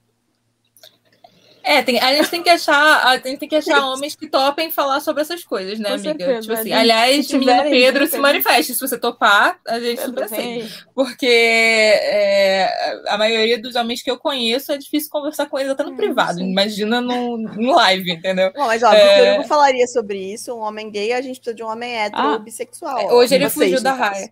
É, 1.65 1.83
tem, 1.83 1.99
a 2.01 2.15
gente 2.15 2.29
tem 2.29 2.43
que 2.43 2.51
achar, 2.51 3.07
a 3.07 3.17
gente 3.17 3.39
tem 3.39 3.49
que 3.49 3.57
achar 3.57 3.85
homens 3.87 4.17
que 4.17 4.27
topem 4.27 4.71
falar 4.71 5.01
sobre 5.01 5.23
essas 5.23 5.45
coisas, 5.45 5.79
né, 5.79 5.91
Com 5.91 5.95
amiga? 5.95 6.11
Certeza, 6.11 6.41
tipo 6.41 6.53
assim, 6.55 6.73
aliás, 6.73 7.27
se 7.27 7.39
menino 7.39 7.63
Pedro 7.63 8.07
se 8.07 8.19
manifeste. 8.19 8.75
Se 8.75 8.81
você 8.81 8.99
topar, 8.99 9.59
a 9.67 9.79
gente 9.79 10.01
super 10.03 10.25
aceita. 10.25 10.69
Porque 10.95 11.27
é, 11.27 13.03
a 13.09 13.17
maioria 13.17 13.61
dos 13.61 13.77
homens 13.77 14.03
que 14.03 14.11
eu 14.11 14.19
conheço 14.19 14.73
é 14.73 14.79
difícil 14.79 15.11
conversar 15.11 15.47
com 15.47 15.59
eles 15.59 15.71
até 15.71 15.85
no 15.85 15.93
é, 15.93 15.97
privado. 15.97 16.39
Sim. 16.39 16.51
Imagina 16.51 17.01
no, 17.01 17.39
no 17.39 17.75
live, 17.77 18.13
entendeu? 18.13 18.53
Não, 18.55 18.67
mas 18.67 18.83
ó, 18.83 18.93
é... 18.93 19.39
eu 19.39 19.45
falaria 19.45 19.87
sobre 19.87 20.19
isso. 20.19 20.53
Um 20.55 20.61
homem 20.61 20.91
gay, 20.91 21.13
a 21.13 21.21
gente 21.21 21.37
precisa 21.37 21.55
de 21.55 21.63
um 21.63 21.69
homem 21.69 21.95
hétero 21.95 22.23
ah, 22.23 22.39
bissexual. 22.39 23.13
Hoje 23.13 23.35
ele 23.35 23.49
fugiu 23.49 23.81
da 23.83 23.93
raia. 23.93 24.31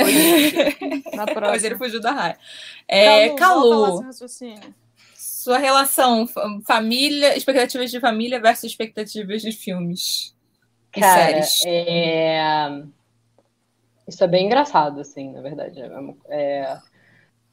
Hoje, 0.00 0.76
hoje 1.52 1.66
ele 1.66 1.76
fugiu 1.76 2.00
da 2.00 2.12
raia. 2.12 2.38
É, 2.88 3.30
Calu. 3.30 4.00
Calu 4.00 4.14
sua 5.46 5.58
relação 5.58 6.26
família, 6.66 7.36
expectativas 7.36 7.88
de 7.88 8.00
família 8.00 8.40
versus 8.40 8.64
expectativas 8.64 9.42
de 9.42 9.52
filmes 9.52 10.34
e 10.96 11.00
Cara, 11.00 11.42
séries. 11.42 11.62
É... 11.64 12.82
Isso 14.08 14.24
é 14.24 14.26
bem 14.26 14.46
engraçado, 14.46 15.00
assim, 15.00 15.30
na 15.30 15.40
verdade. 15.40 15.80
É... 15.80 15.86
é 16.28 16.78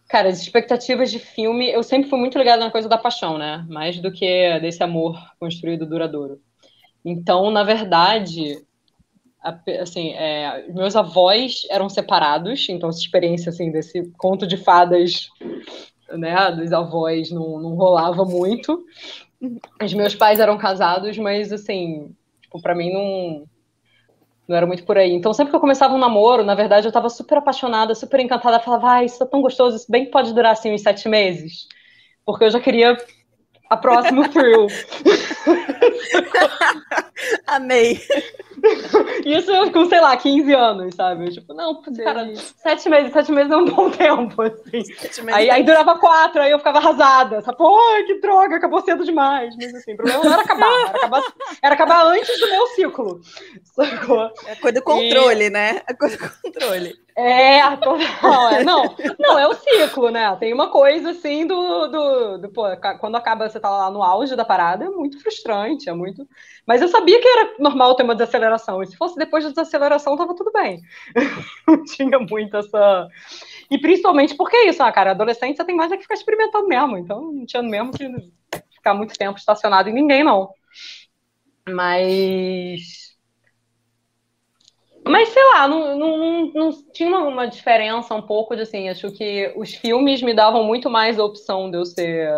cara, 0.09 0.29
as 0.29 0.41
expectativas 0.41 1.11
de 1.11 1.19
filme, 1.19 1.71
eu 1.71 1.83
sempre 1.83 2.09
fui 2.09 2.17
muito 2.17 2.35
ligada 2.35 2.63
na 2.63 2.71
coisa 2.71 2.89
da 2.89 2.97
paixão, 2.97 3.37
né? 3.37 3.63
Mais 3.69 3.99
do 3.99 4.11
que 4.11 4.59
desse 4.59 4.81
amor 4.81 5.15
construído 5.39 5.85
duradouro. 5.85 6.41
Então, 7.05 7.51
na 7.51 7.63
verdade, 7.63 8.59
assim, 9.79 10.13
é, 10.13 10.65
meus 10.69 10.95
avós 10.95 11.67
eram 11.69 11.89
separados, 11.89 12.67
então 12.69 12.89
essa 12.89 12.99
experiência 12.99 13.49
assim 13.51 13.71
desse 13.71 14.11
conto 14.17 14.47
de 14.47 14.57
fadas 14.57 15.29
né, 16.17 16.51
dos 16.51 16.71
avós 16.71 17.31
não, 17.31 17.59
não 17.59 17.75
rolava 17.75 18.23
muito. 18.25 18.85
Os 19.81 19.93
meus 19.93 20.15
pais 20.15 20.39
eram 20.39 20.57
casados, 20.57 21.17
mas 21.17 21.51
assim, 21.51 22.15
tipo, 22.41 22.61
para 22.61 22.75
mim 22.75 22.91
não 22.91 23.45
não 24.47 24.57
era 24.57 24.67
muito 24.67 24.83
por 24.83 24.97
aí. 24.97 25.13
Então, 25.13 25.33
sempre 25.33 25.51
que 25.51 25.55
eu 25.55 25.61
começava 25.61 25.93
um 25.93 25.97
namoro, 25.97 26.43
na 26.43 26.53
verdade, 26.53 26.85
eu 26.85 26.89
estava 26.89 27.09
super 27.09 27.37
apaixonada, 27.37 27.95
super 27.95 28.19
encantada, 28.19 28.59
falava, 28.59 28.95
ah, 28.95 29.03
isso 29.03 29.23
é 29.23 29.25
tão 29.25 29.41
gostoso, 29.41 29.77
isso 29.77 29.89
bem 29.89 30.11
pode 30.11 30.33
durar 30.33 30.51
assim 30.51 30.73
uns 30.73 30.81
sete 30.81 31.07
meses. 31.07 31.65
Porque 32.25 32.43
eu 32.43 32.51
já 32.51 32.59
queria 32.59 32.97
a 33.73 33.77
próxima 33.77 34.27
thrill. 34.29 34.67
Amei. 37.47 38.01
Isso 39.25 39.71
com, 39.71 39.89
sei 39.89 39.99
lá, 39.99 40.15
15 40.15 40.53
anos, 40.53 40.95
sabe? 40.95 41.29
Tipo, 41.31 41.53
não, 41.53 41.81
cara, 41.81 42.33
sete 42.35 42.89
meses, 42.89 43.11
sete 43.11 43.31
meses 43.31 43.51
é 43.51 43.57
um 43.57 43.65
bom 43.65 43.89
tempo, 43.91 44.41
assim. 44.41 44.83
Aí, 45.33 45.49
aí 45.49 45.63
durava 45.63 45.99
quatro, 45.99 46.41
aí 46.41 46.51
eu 46.51 46.59
ficava 46.59 46.77
arrasada, 46.77 47.41
sabe? 47.41 47.57
Pô, 47.57 47.77
que 48.05 48.21
droga, 48.21 48.55
acabou 48.55 48.81
cedo 48.81 49.03
demais. 49.03 49.55
Mas 49.57 49.75
assim, 49.75 49.93
o 49.93 49.97
problema 49.97 50.23
não 50.23 50.33
era 50.33 50.41
acabar, 50.41 50.81
era 50.81 50.97
acabar, 50.97 51.23
era 51.61 51.75
acabar 51.75 52.05
antes 52.05 52.39
do 52.39 52.49
meu 52.49 52.67
ciclo. 52.67 53.21
Sacou? 53.63 54.31
É 54.45 54.55
coisa 54.55 54.79
do 54.79 54.83
controle, 54.83 55.45
e... 55.45 55.49
né? 55.49 55.81
É 55.87 55.93
coisa 55.93 56.17
do 56.17 56.31
controle. 56.41 57.02
É. 57.15 57.53
É, 58.53 58.63
não, 58.63 58.83
não, 59.19 59.39
é 59.39 59.47
o 59.47 59.53
ciclo, 59.53 60.09
né? 60.09 60.35
Tem 60.37 60.53
uma 60.53 60.69
coisa 60.69 61.11
assim 61.11 61.45
do, 61.45 61.87
do, 61.87 62.37
do 62.39 62.49
pô, 62.49 62.63
quando 62.99 63.15
acaba, 63.15 63.49
você 63.49 63.59
tá 63.59 63.69
lá 63.69 63.89
no 63.91 64.03
auge 64.03 64.35
da 64.35 64.45
parada, 64.45 64.85
é 64.85 64.89
muito 64.89 65.19
frustrante, 65.21 65.89
é 65.89 65.93
muito. 65.93 66.27
Mas 66.65 66.81
eu 66.81 66.87
sabia 66.87 67.19
que 67.19 67.27
era 67.27 67.55
normal 67.59 67.95
ter 67.95 68.03
uma 68.03 68.15
desaceleração. 68.15 68.81
E 68.81 68.87
se 68.87 68.97
fosse 68.97 69.15
depois 69.15 69.43
da 69.43 69.49
desaceleração, 69.49 70.17
tava 70.17 70.35
tudo 70.35 70.51
bem. 70.51 70.81
Não 71.67 71.83
tinha 71.83 72.19
muito 72.19 72.57
essa. 72.57 73.07
E 73.69 73.77
principalmente 73.77 74.35
porque 74.35 74.55
é 74.55 74.69
isso, 74.69 74.81
ah, 74.83 74.91
cara, 74.91 75.11
adolescente 75.11 75.57
você 75.57 75.65
tem 75.65 75.75
mais 75.75 75.91
é 75.91 75.97
que 75.97 76.03
ficar 76.03 76.15
experimentando 76.15 76.67
mesmo. 76.67 76.97
Então 76.97 77.31
não 77.31 77.45
tinha 77.45 77.61
mesmo 77.63 77.91
que 77.91 78.05
ficar 78.75 78.93
muito 78.93 79.15
tempo 79.17 79.37
estacionado 79.37 79.89
em 79.89 79.93
ninguém, 79.93 80.23
não. 80.23 80.49
Mas 81.67 83.02
mas 85.05 85.29
sei 85.29 85.43
lá, 85.53 85.67
não, 85.67 85.97
não, 85.97 86.51
não 86.53 86.69
tinha 86.93 87.17
uma 87.17 87.45
diferença 87.45 88.13
um 88.15 88.21
pouco 88.21 88.55
de 88.55 88.61
assim. 88.61 88.89
Acho 88.89 89.11
que 89.11 89.53
os 89.55 89.73
filmes 89.73 90.21
me 90.21 90.33
davam 90.33 90.63
muito 90.63 90.89
mais 90.89 91.19
a 91.19 91.23
opção 91.23 91.69
de 91.69 91.77
eu 91.77 91.85
ser 91.85 92.29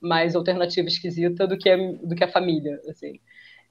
mais 0.00 0.34
alternativa 0.34 0.88
esquisita 0.88 1.46
do 1.46 1.58
que 1.58 1.68
a, 1.68 1.76
do 1.76 2.14
que 2.14 2.24
a 2.24 2.30
família, 2.30 2.80
assim. 2.88 3.20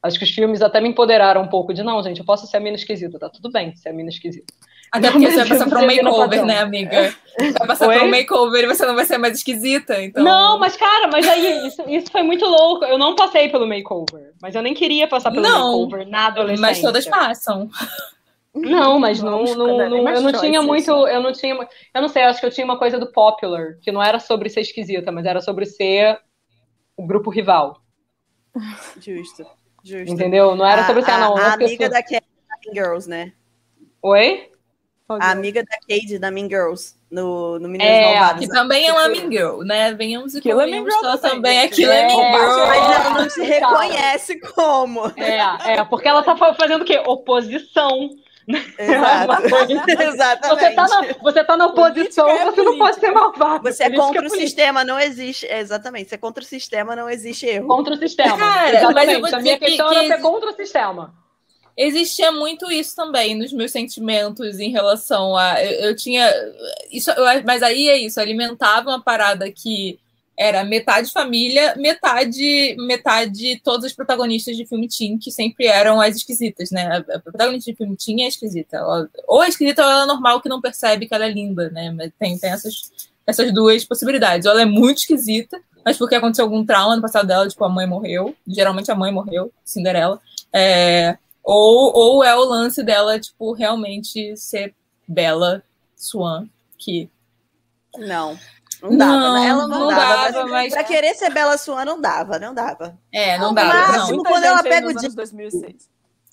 Acho 0.01 0.17
que 0.17 0.23
os 0.23 0.31
filmes 0.31 0.61
até 0.61 0.79
me 0.79 0.87
empoderaram 0.87 1.41
um 1.41 1.47
pouco 1.49 1.73
de 1.73 1.83
não, 1.83 2.01
gente, 2.01 2.19
eu 2.19 2.25
posso 2.25 2.47
ser 2.47 2.55
a 2.55 2.59
mina 2.61 2.77
esquisita, 2.77 3.19
tá 3.19 3.29
tudo 3.29 3.51
bem 3.51 3.75
ser 3.75 3.89
a 3.89 3.93
mina 3.93 4.09
esquisita. 4.09 4.53
Até 4.91 5.11
porque 5.11 5.29
você 5.29 5.37
vai 5.37 5.47
passar 5.49 5.69
por 5.69 5.77
um 5.77 5.85
makeover, 5.85 6.45
né, 6.45 6.59
amiga? 6.59 7.13
Vai 7.37 7.67
passar 7.67 7.89
Oi? 7.89 7.97
por 7.97 8.05
um 8.05 8.09
makeover 8.09 8.63
e 8.63 8.67
você 8.67 8.85
não 8.85 8.95
vai 8.95 9.05
ser 9.05 9.17
mais 9.17 9.37
esquisita, 9.37 10.01
então... 10.01 10.23
Não, 10.23 10.57
mas 10.57 10.77
cara, 10.77 11.09
mas 11.11 11.27
aí, 11.27 11.67
isso, 11.67 11.83
isso 11.87 12.11
foi 12.11 12.23
muito 12.23 12.45
louco. 12.45 12.85
Eu 12.85 12.97
não 12.97 13.13
passei 13.13 13.49
pelo 13.49 13.67
makeover, 13.67 14.33
mas 14.41 14.55
eu 14.55 14.61
nem 14.61 14.73
queria 14.73 15.07
passar 15.07 15.31
pelo 15.31 15.43
não, 15.43 15.81
makeover 15.83 16.07
na 16.07 16.27
adolescência. 16.27 16.61
Mas 16.61 16.81
todas 16.81 17.05
passam. 17.05 17.69
Não, 18.61 18.99
mas 18.99 19.21
não, 19.21 19.43
não, 19.43 19.89
não 19.89 20.09
eu 20.09 20.21
não 20.21 20.31
tinha 20.33 20.61
muito, 20.61 20.89
eu 20.89 21.21
não 21.21 21.31
tinha, 21.31 21.53
eu 21.93 22.01
não 22.01 22.07
sei, 22.07 22.23
acho 22.23 22.39
que 22.39 22.45
eu 22.45 22.51
tinha 22.51 22.65
uma 22.65 22.77
coisa 22.77 22.99
do 22.99 23.11
popular, 23.11 23.75
que 23.81 23.91
não 23.91 24.01
era 24.01 24.19
sobre 24.19 24.49
ser 24.49 24.61
esquisita, 24.61 25.11
mas 25.11 25.25
era 25.25 25.41
sobre 25.41 25.65
ser 25.65 26.19
o 26.97 27.05
grupo 27.05 27.29
rival. 27.29 27.81
Justo, 28.99 29.45
justo. 29.83 30.11
Entendeu? 30.11 30.55
Não 30.55 30.65
era 30.65 30.85
sobre 30.85 31.03
ser, 31.03 31.11
a, 31.11 31.19
não. 31.19 31.37
A 31.37 31.53
amiga 31.53 31.89
da 31.89 32.01
Cade 32.01 32.25
da 32.47 32.57
Mean 32.65 32.73
Girls, 32.73 33.09
né? 33.09 33.33
Oi? 34.01 34.49
A 35.07 35.31
amiga 35.31 35.63
da 35.63 35.77
Cade 35.87 36.19
da 36.19 36.29
Mean 36.29 36.47
Girls 36.47 36.95
no, 37.09 37.57
no 37.59 37.67
Meninas 37.67 37.87
é, 37.87 38.05
Malvadas. 38.05 38.39
Que 38.41 38.47
também 38.47 38.87
é 38.87 38.91
uma 38.91 39.07
Mean 39.09 39.31
Girl, 39.31 39.61
né? 39.63 39.93
Venhamos 39.93 40.35
e 40.35 40.41
convenhamos, 40.41 40.93
ela 40.93 41.17
também 41.17 41.61
aquilo 41.61 41.91
é 41.91 42.07
Mean 42.07 42.33
Girl. 42.33 42.67
Mas 42.67 42.91
ela 42.91 43.09
não 43.09 43.29
se 43.29 43.43
reconhece 43.43 44.39
como. 44.39 45.07
É, 45.15 45.73
é, 45.73 45.85
porque 45.85 46.07
ela 46.07 46.21
tá 46.21 46.35
fazendo 46.35 46.81
o 46.81 46.85
quê? 46.85 47.01
Oposição 47.05 48.09
Exato. 48.49 49.43
Exatamente. 50.01 50.49
Você 50.49 50.71
tá, 50.71 50.87
na, 50.87 51.13
você 51.21 51.43
tá 51.43 51.57
na 51.57 51.67
oposição, 51.67 52.27
é 52.27 52.45
você 52.45 52.63
não 52.63 52.77
pode 52.77 52.99
ser 52.99 53.11
malvado. 53.11 53.63
Você 53.63 53.83
é 53.83 53.89
contra 53.91 54.23
é 54.23 54.25
o 54.25 54.29
sistema, 54.29 54.83
não 54.83 54.99
existe. 54.99 55.45
Exatamente. 55.45 56.09
Você 56.09 56.15
é 56.15 56.17
contra 56.17 56.43
o 56.43 56.45
sistema, 56.45 56.95
não 56.95 57.09
existe 57.09 57.45
erro. 57.45 57.67
Contra 57.67 57.93
o 57.93 57.97
sistema. 57.97 58.37
Cara, 58.37 58.77
Exatamente. 58.77 59.21
mas 59.21 59.33
a 59.33 59.39
minha 59.39 59.59
questão 59.59 59.89
que, 59.89 59.95
era 59.95 60.07
ser 60.07 60.21
contra 60.21 60.49
o 60.49 60.55
sistema. 60.55 61.13
Existia 61.77 62.31
muito 62.31 62.71
isso 62.71 62.95
também 62.95 63.35
nos 63.35 63.53
meus 63.53 63.71
sentimentos 63.71 64.59
em 64.59 64.71
relação 64.71 65.37
a. 65.37 65.63
Eu, 65.63 65.89
eu 65.89 65.95
tinha. 65.95 66.29
Isso, 66.91 67.11
eu, 67.11 67.25
mas 67.45 67.61
aí 67.61 67.87
é 67.87 67.97
isso, 67.97 68.19
alimentava 68.19 68.89
uma 68.89 69.01
parada 69.01 69.49
que 69.51 69.99
era 70.39 70.63
metade 70.63 71.11
família, 71.11 71.75
metade 71.75 72.73
metade 72.79 73.59
todos 73.61 73.85
os 73.85 73.93
protagonistas 73.93 74.55
de 74.55 74.65
filme 74.65 74.87
teen, 74.87 75.17
que 75.17 75.29
sempre 75.29 75.67
eram 75.67 75.99
as 75.99 76.15
esquisitas, 76.15 76.71
né? 76.71 77.03
A 77.13 77.19
protagonista 77.19 77.69
de 77.69 77.75
filme 77.75 77.97
teen 77.97 78.23
é 78.23 78.29
esquisita. 78.29 78.81
Ou 79.27 79.43
é 79.43 79.49
esquisita 79.49 79.83
ou 79.83 79.91
ela 79.91 80.03
é 80.03 80.05
normal 80.05 80.39
que 80.39 80.47
não 80.47 80.61
percebe 80.61 81.07
que 81.07 81.13
ela 81.13 81.25
é 81.25 81.29
linda, 81.29 81.69
né? 81.71 81.91
Mas 81.91 82.13
tem, 82.17 82.37
tem 82.37 82.51
essas, 82.51 82.89
essas 83.27 83.53
duas 83.53 83.83
possibilidades. 83.83 84.45
Ou 84.45 84.53
ela 84.53 84.61
é 84.61 84.65
muito 84.65 84.99
esquisita, 84.99 85.61
mas 85.83 85.97
porque 85.97 86.15
aconteceu 86.15 86.45
algum 86.45 86.65
trauma 86.65 86.95
no 86.95 87.01
passado 87.01 87.27
dela, 87.27 87.45
tipo, 87.45 87.65
a 87.65 87.69
mãe 87.69 87.85
morreu. 87.85 88.33
Geralmente 88.47 88.89
a 88.89 88.95
mãe 88.95 89.11
morreu, 89.11 89.51
Cinderela. 89.65 90.21
É, 90.53 91.17
ou, 91.43 91.91
ou 91.93 92.23
é 92.23 92.33
o 92.33 92.45
lance 92.45 92.81
dela, 92.81 93.19
tipo, 93.19 93.51
realmente 93.51 94.37
ser 94.37 94.73
bela, 95.05 95.61
Swan, 95.97 96.47
que... 96.77 97.09
Não. 97.97 98.39
Não 98.81 98.97
dava, 98.97 99.11
não, 99.11 99.33
né? 99.33 99.47
Ela 99.47 99.67
não, 99.67 99.79
não 99.79 99.87
dava. 99.89 100.31
dava 100.31 100.47
mas... 100.49 100.73
Pra 100.73 100.83
querer 100.83 101.13
ser 101.15 101.31
Bela 101.31 101.57
Swan, 101.57 101.85
não 101.85 101.99
dava, 101.99 102.39
não 102.39 102.53
dava. 102.53 102.97
É, 103.11 103.37
não 103.37 103.53
dava. 103.53 103.73
No 103.73 103.97
máximo, 103.97 104.23
quando 104.23 104.43
ela 104.43 104.63
pega 104.63 104.87
o 104.87 104.93
dia. 104.93 105.09
2006. 105.09 105.89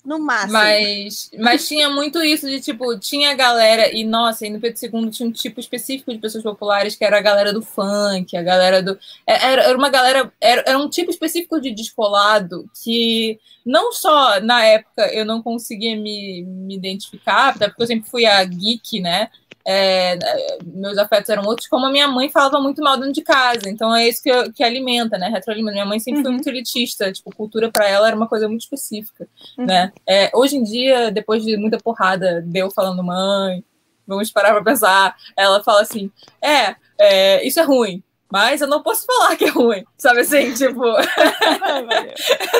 No 0.07 0.19
máximo. 0.19 0.53
Mas, 0.53 1.29
mas 1.37 1.67
tinha 1.67 1.89
muito 1.89 2.23
isso 2.23 2.47
de 2.47 2.61
tipo, 2.61 2.97
tinha 2.97 3.31
a 3.31 3.33
galera, 3.33 3.93
e 3.93 4.05
nossa, 4.05 4.47
e 4.47 4.49
no 4.49 4.57
Pedro 4.57 4.79
II 4.81 5.09
tinha 5.11 5.27
um 5.27 5.31
tipo 5.33 5.59
específico 5.59 6.13
de 6.13 6.17
pessoas 6.17 6.45
populares 6.45 6.95
que 6.95 7.03
era 7.03 7.17
a 7.17 7.21
galera 7.21 7.51
do 7.51 7.61
funk, 7.61 8.37
a 8.37 8.41
galera 8.41 8.81
do. 8.81 8.97
É, 9.27 9.51
era, 9.51 9.63
era 9.63 9.77
uma 9.77 9.89
galera, 9.89 10.31
era, 10.39 10.63
era 10.65 10.77
um 10.77 10.87
tipo 10.87 11.11
específico 11.11 11.59
de 11.59 11.71
descolado 11.71 12.71
que 12.81 13.37
não 13.65 13.91
só 13.91 14.39
na 14.39 14.63
época 14.63 15.13
eu 15.13 15.25
não 15.25 15.41
conseguia 15.41 15.97
me, 15.97 16.41
me 16.41 16.75
identificar, 16.77 17.49
até 17.49 17.67
porque 17.67 17.83
eu 17.83 17.87
sempre 17.87 18.09
fui 18.09 18.25
a 18.25 18.41
geek, 18.45 19.01
né? 19.01 19.29
É, 19.69 20.17
meus 20.63 20.97
afetos 20.97 21.29
eram 21.29 21.43
outros, 21.43 21.67
como 21.67 21.85
a 21.85 21.91
minha 21.91 22.07
mãe 22.07 22.29
falava 22.29 22.57
muito 22.61 22.81
mal 22.81 22.95
dentro 22.95 23.11
de 23.11 23.21
casa. 23.21 23.67
Então 23.67 23.93
é 23.93 24.07
isso 24.07 24.23
que, 24.23 24.29
eu, 24.29 24.53
que 24.53 24.63
alimenta, 24.63 25.17
né? 25.17 25.27
Retroalimenta. 25.27 25.73
Minha 25.73 25.85
mãe 25.85 25.99
sempre 25.99 26.19
uhum. 26.19 26.23
foi 26.23 26.31
muito 26.31 26.47
elitista, 26.47 27.11
tipo, 27.11 27.35
cultura 27.35 27.69
para 27.69 27.85
ela 27.85 28.07
era 28.07 28.15
uma 28.15 28.29
coisa 28.29 28.47
muito 28.47 28.61
específica, 28.61 29.27
uhum. 29.57 29.65
né? 29.65 29.91
É, 30.07 30.31
hoje 30.33 30.55
em 30.55 30.63
dia, 30.63 31.11
depois 31.11 31.43
de 31.43 31.57
muita 31.57 31.77
porrada, 31.77 32.41
deu 32.45 32.71
falando 32.71 33.03
mãe, 33.03 33.61
vamos 34.07 34.31
parar 34.31 34.53
para 34.53 34.63
pensar, 34.63 35.17
ela 35.35 35.61
fala 35.61 35.81
assim, 35.81 36.09
é, 36.41 36.73
é, 36.97 37.45
isso 37.45 37.59
é 37.59 37.63
ruim, 37.63 38.01
mas 38.31 38.61
eu 38.61 38.69
não 38.69 38.81
posso 38.81 39.05
falar 39.05 39.35
que 39.35 39.43
é 39.43 39.49
ruim, 39.49 39.83
sabe 39.97 40.21
assim, 40.21 40.53
tipo. 40.55 40.79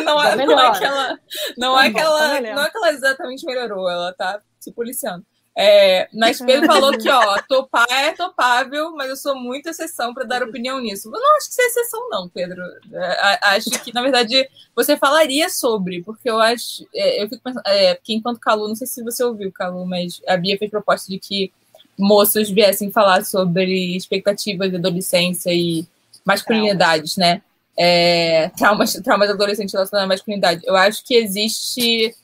não, 0.04 0.22
é, 0.22 0.36
não 0.46 0.60
é 0.60 0.78
que 0.78 0.84
ela. 0.84 1.20
Não 1.58 1.80
é 1.80 1.90
que 1.90 2.00
ela. 2.00 2.42
Não 2.42 2.64
é 2.64 2.70
que 2.70 2.78
ela 2.78 2.92
exatamente 2.92 3.46
melhorou, 3.46 3.90
ela 3.90 4.12
tá 4.12 4.42
se 4.60 4.74
policiando. 4.74 5.26
É, 5.60 6.08
mas 6.14 6.40
Pedro 6.40 6.68
falou 6.68 6.96
que, 6.96 7.10
ó, 7.10 7.42
topar 7.50 7.88
é 7.90 8.12
topável, 8.12 8.92
mas 8.96 9.10
eu 9.10 9.16
sou 9.16 9.36
muito 9.36 9.68
exceção 9.68 10.14
para 10.14 10.24
dar 10.24 10.44
opinião 10.44 10.80
nisso. 10.80 11.08
Eu 11.08 11.20
não 11.20 11.38
acho 11.38 11.48
que 11.48 11.54
isso 11.54 11.62
é 11.62 11.66
exceção, 11.66 12.10
não, 12.12 12.30
Pedro. 12.30 12.62
É, 12.94 13.40
acho 13.56 13.72
que, 13.84 13.92
na 13.92 14.04
verdade, 14.04 14.48
você 14.76 14.96
falaria 14.96 15.50
sobre, 15.50 16.04
porque 16.04 16.30
eu 16.30 16.40
acho. 16.40 16.86
É, 16.94 17.24
eu 17.24 17.28
fico 17.28 17.42
pensando, 17.42 17.64
é, 17.66 17.96
porque 17.96 18.14
enquanto 18.14 18.40
Calu, 18.40 18.68
não 18.68 18.76
sei 18.76 18.86
se 18.86 19.04
você 19.04 19.24
ouviu, 19.24 19.52
Calu, 19.52 19.84
mas 19.84 20.22
a 20.28 20.38
Bia 20.38 20.60
fez 20.60 20.70
proposta 20.70 21.10
de 21.10 21.18
que 21.18 21.52
moços 21.98 22.52
viessem 22.52 22.92
falar 22.92 23.26
sobre 23.26 23.96
expectativas 23.96 24.70
de 24.70 24.76
adolescência 24.76 25.52
e 25.52 25.88
masculinidades, 26.24 27.18
né? 27.18 27.42
É, 27.76 28.50
traumas, 28.56 28.94
traumas 28.94 29.30
adolescentes 29.32 29.74
relacionados 29.74 30.06
à 30.06 30.14
masculinidade. 30.14 30.62
Eu 30.66 30.76
acho 30.76 31.04
que 31.04 31.16
existe 31.16 32.16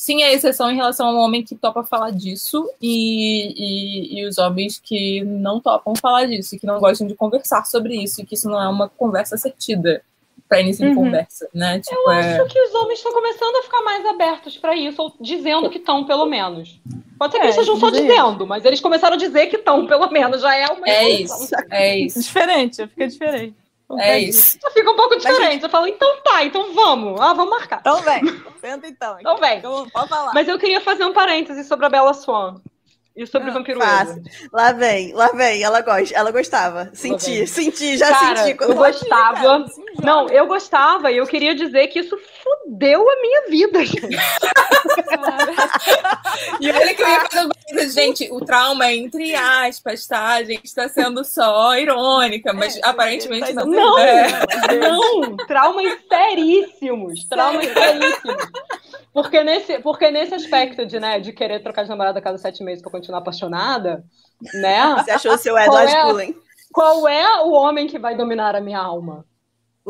sim 0.00 0.22
a 0.22 0.32
exceção 0.32 0.70
em 0.70 0.76
relação 0.76 1.08
ao 1.08 1.16
homem 1.16 1.42
que 1.42 1.54
topa 1.54 1.84
falar 1.84 2.10
disso 2.10 2.66
e, 2.80 3.52
e, 3.54 4.18
e, 4.18 4.26
os 4.26 4.38
homens 4.38 4.80
que 4.82 5.22
não 5.22 5.60
topam 5.60 5.94
falar 5.94 6.24
disso, 6.24 6.58
que 6.58 6.66
não 6.66 6.80
gostam 6.80 7.06
de 7.06 7.14
conversar 7.14 7.66
sobre 7.66 8.02
isso, 8.02 8.22
e 8.22 8.24
que 8.24 8.34
isso 8.34 8.48
não 8.48 8.58
é 8.58 8.66
uma 8.66 8.88
conversa 8.88 9.34
assertida 9.34 10.02
para 10.48 10.62
início 10.62 10.86
uhum. 10.86 10.90
de 10.90 10.96
conversa, 10.96 11.46
né? 11.52 11.80
Tipo, 11.80 11.94
Eu 11.94 12.12
é... 12.12 12.18
acho 12.18 12.48
que 12.48 12.58
os 12.58 12.74
homens 12.76 12.98
estão 12.98 13.12
começando 13.12 13.56
a 13.56 13.62
ficar 13.62 13.82
mais 13.82 14.06
abertos 14.06 14.56
para 14.56 14.74
isso, 14.74 15.02
ou 15.02 15.12
dizendo 15.20 15.68
que 15.68 15.76
estão, 15.76 16.02
pelo 16.06 16.24
menos. 16.24 16.80
Pode 17.18 17.32
ser 17.32 17.38
que 17.38 17.44
é, 17.44 17.46
eles 17.48 17.56
estejam 17.56 17.78
só 17.78 17.90
dizendo, 17.90 18.46
mas 18.46 18.64
eles 18.64 18.80
começaram 18.80 19.16
a 19.16 19.18
dizer 19.18 19.48
que 19.48 19.56
estão, 19.56 19.86
pelo 19.86 20.10
menos, 20.10 20.40
já 20.40 20.56
é 20.56 20.66
uma 20.68 20.88
É 20.88 21.10
isso, 21.10 21.54
é 21.70 21.98
isso. 21.98 22.22
Diferente, 22.22 22.86
fica 22.86 23.06
diferente. 23.06 23.54
É 23.98 24.18
isso. 24.18 24.58
Fica 24.72 24.90
um 24.90 24.96
pouco 24.96 25.16
diferente. 25.16 25.52
Gente... 25.52 25.64
Eu 25.64 25.70
falo, 25.70 25.86
então 25.86 26.22
tá, 26.22 26.44
então 26.44 26.72
vamos. 26.72 27.20
Ah, 27.20 27.32
vamos 27.32 27.50
marcar. 27.50 27.80
Então 27.80 28.00
vem. 28.02 28.20
Senta 28.60 28.86
então. 28.86 29.16
Então 29.18 29.36
vem. 29.38 29.58
Então, 29.58 29.88
pode 29.90 30.08
falar. 30.08 30.32
Mas 30.34 30.46
eu 30.48 30.58
queria 30.58 30.80
fazer 30.80 31.04
um 31.04 31.12
parêntese 31.12 31.64
sobre 31.64 31.86
a 31.86 31.88
Bela 31.88 32.14
Swan. 32.14 32.60
E 33.16 33.26
sobre 33.26 33.50
o 33.50 33.52
Vampiro 33.52 33.80
Fácil. 33.80 34.22
Lá 34.52 34.72
vem, 34.72 35.12
lá 35.12 35.28
vem. 35.32 35.62
Ela 35.62 35.80
gosta, 35.80 36.14
ela 36.14 36.30
gostava. 36.30 36.90
Senti, 36.94 37.44
senti, 37.46 37.98
já 37.98 38.08
Cara, 38.08 38.36
senti. 38.44 38.62
eu 38.62 38.74
gostava. 38.76 39.66
Não, 40.02 40.28
eu 40.28 40.46
gostava 40.46 41.10
e 41.10 41.16
eu 41.16 41.26
queria 41.26 41.54
dizer 41.54 41.86
que 41.88 42.00
isso 42.00 42.16
fudeu 42.42 43.08
a 43.08 43.20
minha 43.20 43.48
vida, 43.48 43.84
gente. 43.84 44.16
e 46.60 46.70
olha 46.70 46.94
que 46.94 47.02
eu 47.02 47.08
ia 47.08 47.20
fazer 47.20 47.48
Gente, 47.88 48.28
o 48.30 48.44
trauma 48.44 48.86
é 48.86 48.96
entre 48.96 49.34
aspas, 49.34 50.06
tá? 50.06 50.34
A 50.34 50.44
gente 50.44 50.64
está 50.64 50.88
sendo 50.88 51.24
só 51.24 51.76
irônica, 51.76 52.52
mas 52.52 52.76
é, 52.76 52.80
aparentemente 52.82 53.52
não. 53.52 53.66
Não, 53.66 53.98
é. 53.98 54.28
não, 54.78 55.36
traumas 55.36 55.98
seríssimos. 56.08 57.24
Traumas 57.28 57.66
seríssimos. 57.66 58.46
Porque 59.12 59.42
nesse, 59.42 59.78
porque 59.80 60.10
nesse 60.10 60.34
aspecto 60.34 60.86
de, 60.86 61.00
né, 61.00 61.20
de 61.20 61.32
querer 61.32 61.62
trocar 61.62 61.84
de 61.84 61.88
namorada 61.88 62.18
a 62.18 62.22
cada 62.22 62.38
sete 62.38 62.62
meses 62.62 62.82
para 62.82 62.90
continuar 62.90 63.20
apaixonada, 63.20 64.04
né? 64.54 64.94
Você 64.96 65.10
achou 65.10 65.32
o 65.32 65.38
seu 65.38 65.58
Edward 65.58 65.92
qual 65.92 66.06
Cullen? 66.06 66.30
É, 66.30 66.34
qual 66.72 67.08
é 67.08 67.42
o 67.42 67.50
homem 67.50 67.86
que 67.86 67.98
vai 67.98 68.16
dominar 68.16 68.54
a 68.54 68.60
minha 68.60 68.78
alma? 68.78 69.24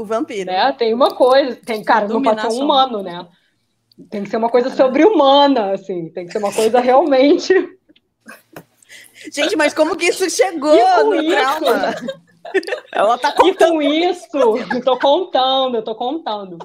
O 0.01 0.05
vampiro. 0.05 0.51
Né? 0.51 0.72
Tem 0.72 0.94
uma 0.94 1.14
coisa, 1.14 1.57
tem, 1.57 1.84
cara, 1.84 2.09
não 2.09 2.22
pode 2.22 2.40
ser 2.40 2.48
um 2.48 2.64
humano, 2.64 3.03
né? 3.03 3.26
Tem 4.09 4.24
que 4.24 4.30
ser 4.30 4.38
uma 4.38 4.48
coisa 4.48 4.70
sobre-humana, 4.70 5.72
assim. 5.72 6.09
Tem 6.09 6.26
que 6.26 6.32
ser 6.32 6.38
uma 6.38 6.53
coisa 6.53 6.80
realmente. 6.80 7.53
Gente, 9.30 9.55
mas 9.57 9.74
como 9.74 9.96
que 9.96 10.07
isso 10.07 10.28
chegou 10.30 11.05
no 11.05 11.14
isso? 11.16 11.30
trauma? 11.30 11.94
Ela 12.90 13.18
tá 13.18 13.32
contando. 13.32 13.82
E 13.82 13.88
com 13.88 14.11
isso, 14.11 14.38
eu 14.72 14.82
tô 14.82 14.98
contando, 14.98 15.76
eu 15.76 15.82
tô 15.82 15.94
contando. 15.94 16.57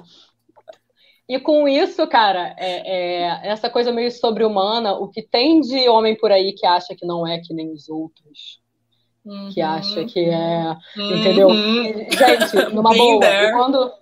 E 1.28 1.38
com 1.38 1.68
isso, 1.68 2.06
cara, 2.06 2.54
é, 2.56 3.24
é, 3.24 3.48
essa 3.48 3.68
coisa 3.68 3.92
meio 3.92 4.10
sobre-humana, 4.10 4.94
o 4.94 5.08
que 5.08 5.22
tem 5.22 5.60
de 5.60 5.88
homem 5.88 6.16
por 6.16 6.32
aí 6.32 6.54
que 6.54 6.64
acha 6.64 6.94
que 6.94 7.04
não 7.04 7.26
é 7.26 7.38
que 7.38 7.52
nem 7.52 7.70
os 7.72 7.88
outros. 7.88 8.60
Uhum. 9.26 9.50
Que 9.52 9.60
acha 9.60 10.04
que 10.04 10.20
é. 10.20 10.76
Uhum. 10.96 11.16
Entendeu? 11.16 11.50
Gente, 11.50 12.72
numa 12.72 12.94
boa. 12.94 13.24
E 13.26 13.52
quando, 13.52 13.92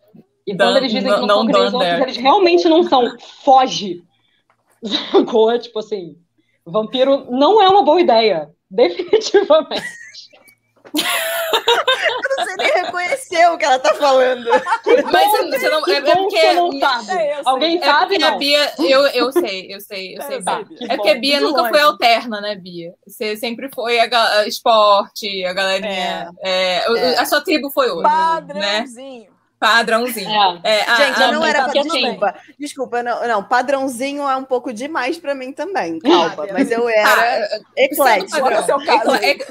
e 0.47 0.55
quando 0.55 0.77
eles 0.77 0.93
dizem 0.93 1.14
que 1.14 1.27
não, 1.27 1.51
são 1.51 1.66
os 1.66 1.72
outros, 1.72 2.01
eles 2.01 2.16
realmente 2.18 2.68
não 2.68 2.83
são. 2.83 3.16
Foge. 3.43 4.03
tipo 5.62 5.79
assim. 5.79 6.16
Vampiro 6.66 7.27
não 7.31 7.61
é 7.62 7.68
uma 7.68 7.83
boa 7.83 8.01
ideia. 8.01 8.51
Definitivamente. 8.70 9.83
Eu 10.95 12.37
não 12.37 12.45
sei 12.45 12.57
nem 12.59 12.74
reconhecer 13.45 13.51
o 13.51 13.59
que 13.59 13.64
ela 13.64 13.78
tá 13.78 13.95
falando. 13.95 14.47
Mas 15.12 15.51
você 15.51 15.68
não. 15.68 15.78
É 15.86 16.01
porque. 16.01 16.53
Não 16.55 16.78
sabe. 16.78 17.11
É, 17.12 17.40
Alguém 17.45 17.78
é 17.78 17.84
sabe? 17.84 18.22
A 18.22 18.36
Bia, 18.36 18.72
eu, 18.78 19.07
eu 19.09 19.32
sei, 19.32 19.74
eu 19.74 19.80
sei, 19.80 20.16
eu 20.16 20.22
sei. 20.22 20.42
Tá. 20.42 20.64
É 20.88 20.97
porque 20.97 21.11
a 21.11 21.18
Bia 21.18 21.40
nunca 21.40 21.62
longe. 21.62 21.72
foi 21.72 21.80
alterna, 21.80 22.40
né, 22.40 22.55
Bia? 22.57 22.92
Você 23.07 23.36
sempre 23.36 23.68
foi 23.74 23.99
a, 24.01 24.38
a 24.38 24.47
esporte, 24.47 25.45
a 25.45 25.53
galerinha. 25.53 26.30
É. 26.42 26.84
É, 26.86 27.18
a 27.18 27.24
sua 27.26 27.40
tribo 27.42 27.70
foi 27.70 27.88
outra. 27.88 28.09
Padrãozinho. 28.09 29.30
Né? 29.30 29.34
Padrãozinho. 29.59 30.61
É. 30.63 30.81
É, 30.81 30.97
Gente, 30.97 31.23
a, 31.23 31.27
eu 31.27 31.33
não 31.33 31.45
era. 31.45 31.67
Desculpa, 31.69 32.35
desculpa, 32.59 33.03
não, 33.03 33.27
não. 33.27 33.45
Padrãozinho 33.45 34.29
é 34.29 34.37
um 34.37 34.45
pouco 34.45 34.73
demais 34.73 35.19
pra 35.19 35.35
mim 35.35 35.53
também. 35.53 35.99
Calma, 35.99 36.47
mas 36.53 36.71
eu 36.71 36.89
era 36.89 37.09
ah, 37.09 37.61
eclética. 37.77 38.39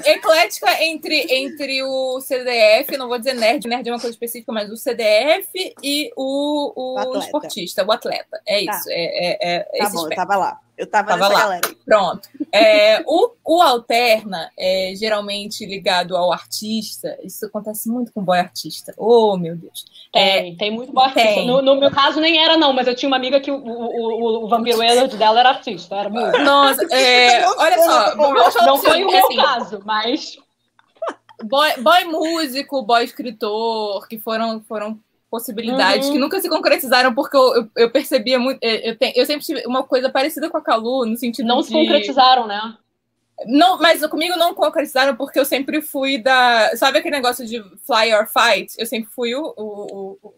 eclética 0.04 0.84
entre, 0.84 1.26
entre 1.30 1.82
o 1.82 2.20
CDF, 2.20 2.96
não 2.96 3.08
vou 3.08 3.18
dizer 3.18 3.34
nerd, 3.34 3.66
nerd 3.66 3.88
é 3.88 3.92
uma 3.92 4.00
coisa 4.00 4.14
específica, 4.14 4.52
mas 4.52 4.70
o 4.70 4.76
CDF 4.76 5.74
e 5.82 6.10
o, 6.16 6.72
o, 6.76 7.16
o 7.16 7.18
esportista, 7.18 7.84
o 7.84 7.90
atleta. 7.90 8.40
É 8.46 8.64
tá. 8.64 8.72
isso. 8.72 8.84
Tá. 8.84 8.92
É, 8.92 9.56
é, 9.56 9.68
é 9.72 9.78
tá 9.78 9.90
bom, 9.90 10.04
eu 10.04 10.14
tava 10.14 10.36
lá. 10.36 10.63
Eu 10.76 10.86
tava, 10.88 11.10
tava 11.10 11.28
lá. 11.28 11.40
Galera. 11.40 11.76
Pronto. 11.84 12.28
É, 12.50 13.02
o, 13.06 13.30
o 13.44 13.62
alterna 13.62 14.50
é 14.58 14.92
geralmente 14.96 15.64
ligado 15.64 16.16
ao 16.16 16.32
artista. 16.32 17.16
Isso 17.22 17.46
acontece 17.46 17.88
muito 17.88 18.12
com 18.12 18.24
boy 18.24 18.38
artista. 18.38 18.92
Oh, 18.96 19.36
meu 19.36 19.56
Deus. 19.56 19.84
Tem, 20.12 20.52
é, 20.52 20.56
tem 20.56 20.70
muito 20.72 20.92
boy 20.92 21.04
artista. 21.04 21.42
No, 21.42 21.62
no, 21.62 21.76
meu 21.76 21.90
caso 21.92 22.20
nem 22.20 22.42
era, 22.42 22.56
não, 22.56 22.72
mas 22.72 22.88
eu 22.88 22.94
tinha 22.94 23.08
uma 23.08 23.16
amiga 23.16 23.40
que 23.40 23.52
o, 23.52 23.56
o, 23.56 24.44
o, 24.44 24.48
Vampiro 24.48 24.82
Edward 24.82 25.16
dela 25.16 25.40
era 25.40 25.50
artista. 25.50 25.94
Era 25.94 26.08
muito. 26.08 26.38
Nossa, 26.38 26.82
é, 26.92 27.46
olha 27.56 27.78
só. 27.82 28.16
Não 28.66 28.78
foi 28.78 29.04
o 29.04 29.10
meu 29.10 29.24
assim, 29.24 29.36
caso, 29.36 29.80
mas. 29.84 30.36
Boy, 31.44 31.80
boy 31.80 32.04
músico, 32.04 32.82
boy 32.82 33.04
escritor, 33.04 34.08
que 34.08 34.18
foram, 34.18 34.62
foram 34.62 34.98
possibilidades 35.34 36.06
uhum. 36.06 36.12
que 36.12 36.18
nunca 36.20 36.40
se 36.40 36.48
concretizaram, 36.48 37.12
porque 37.12 37.36
eu, 37.36 37.54
eu, 37.56 37.68
eu 37.74 37.90
percebia 37.90 38.38
muito. 38.38 38.62
Eu, 38.62 38.96
tenho, 38.96 39.12
eu 39.16 39.26
sempre 39.26 39.44
tive 39.44 39.66
uma 39.66 39.82
coisa 39.82 40.08
parecida 40.08 40.48
com 40.48 40.56
a 40.56 40.62
Calu, 40.62 41.04
no 41.04 41.16
sentido 41.16 41.44
Não 41.44 41.60
de... 41.60 41.66
se 41.66 41.72
concretizaram, 41.72 42.46
né? 42.46 42.76
Não, 43.46 43.80
mas 43.80 44.06
comigo 44.06 44.36
não 44.36 44.54
concretizaram 44.54 45.16
porque 45.16 45.40
eu 45.40 45.44
sempre 45.44 45.82
fui 45.82 46.18
da. 46.18 46.70
Sabe 46.76 46.98
aquele 46.98 47.16
negócio 47.16 47.44
de 47.44 47.60
fly 47.84 48.14
or 48.14 48.28
fight? 48.28 48.72
Eu 48.78 48.86
sempre 48.86 49.10
fui 49.10 49.34
o, 49.34 49.42
o, 49.56 50.18
o 50.22 50.34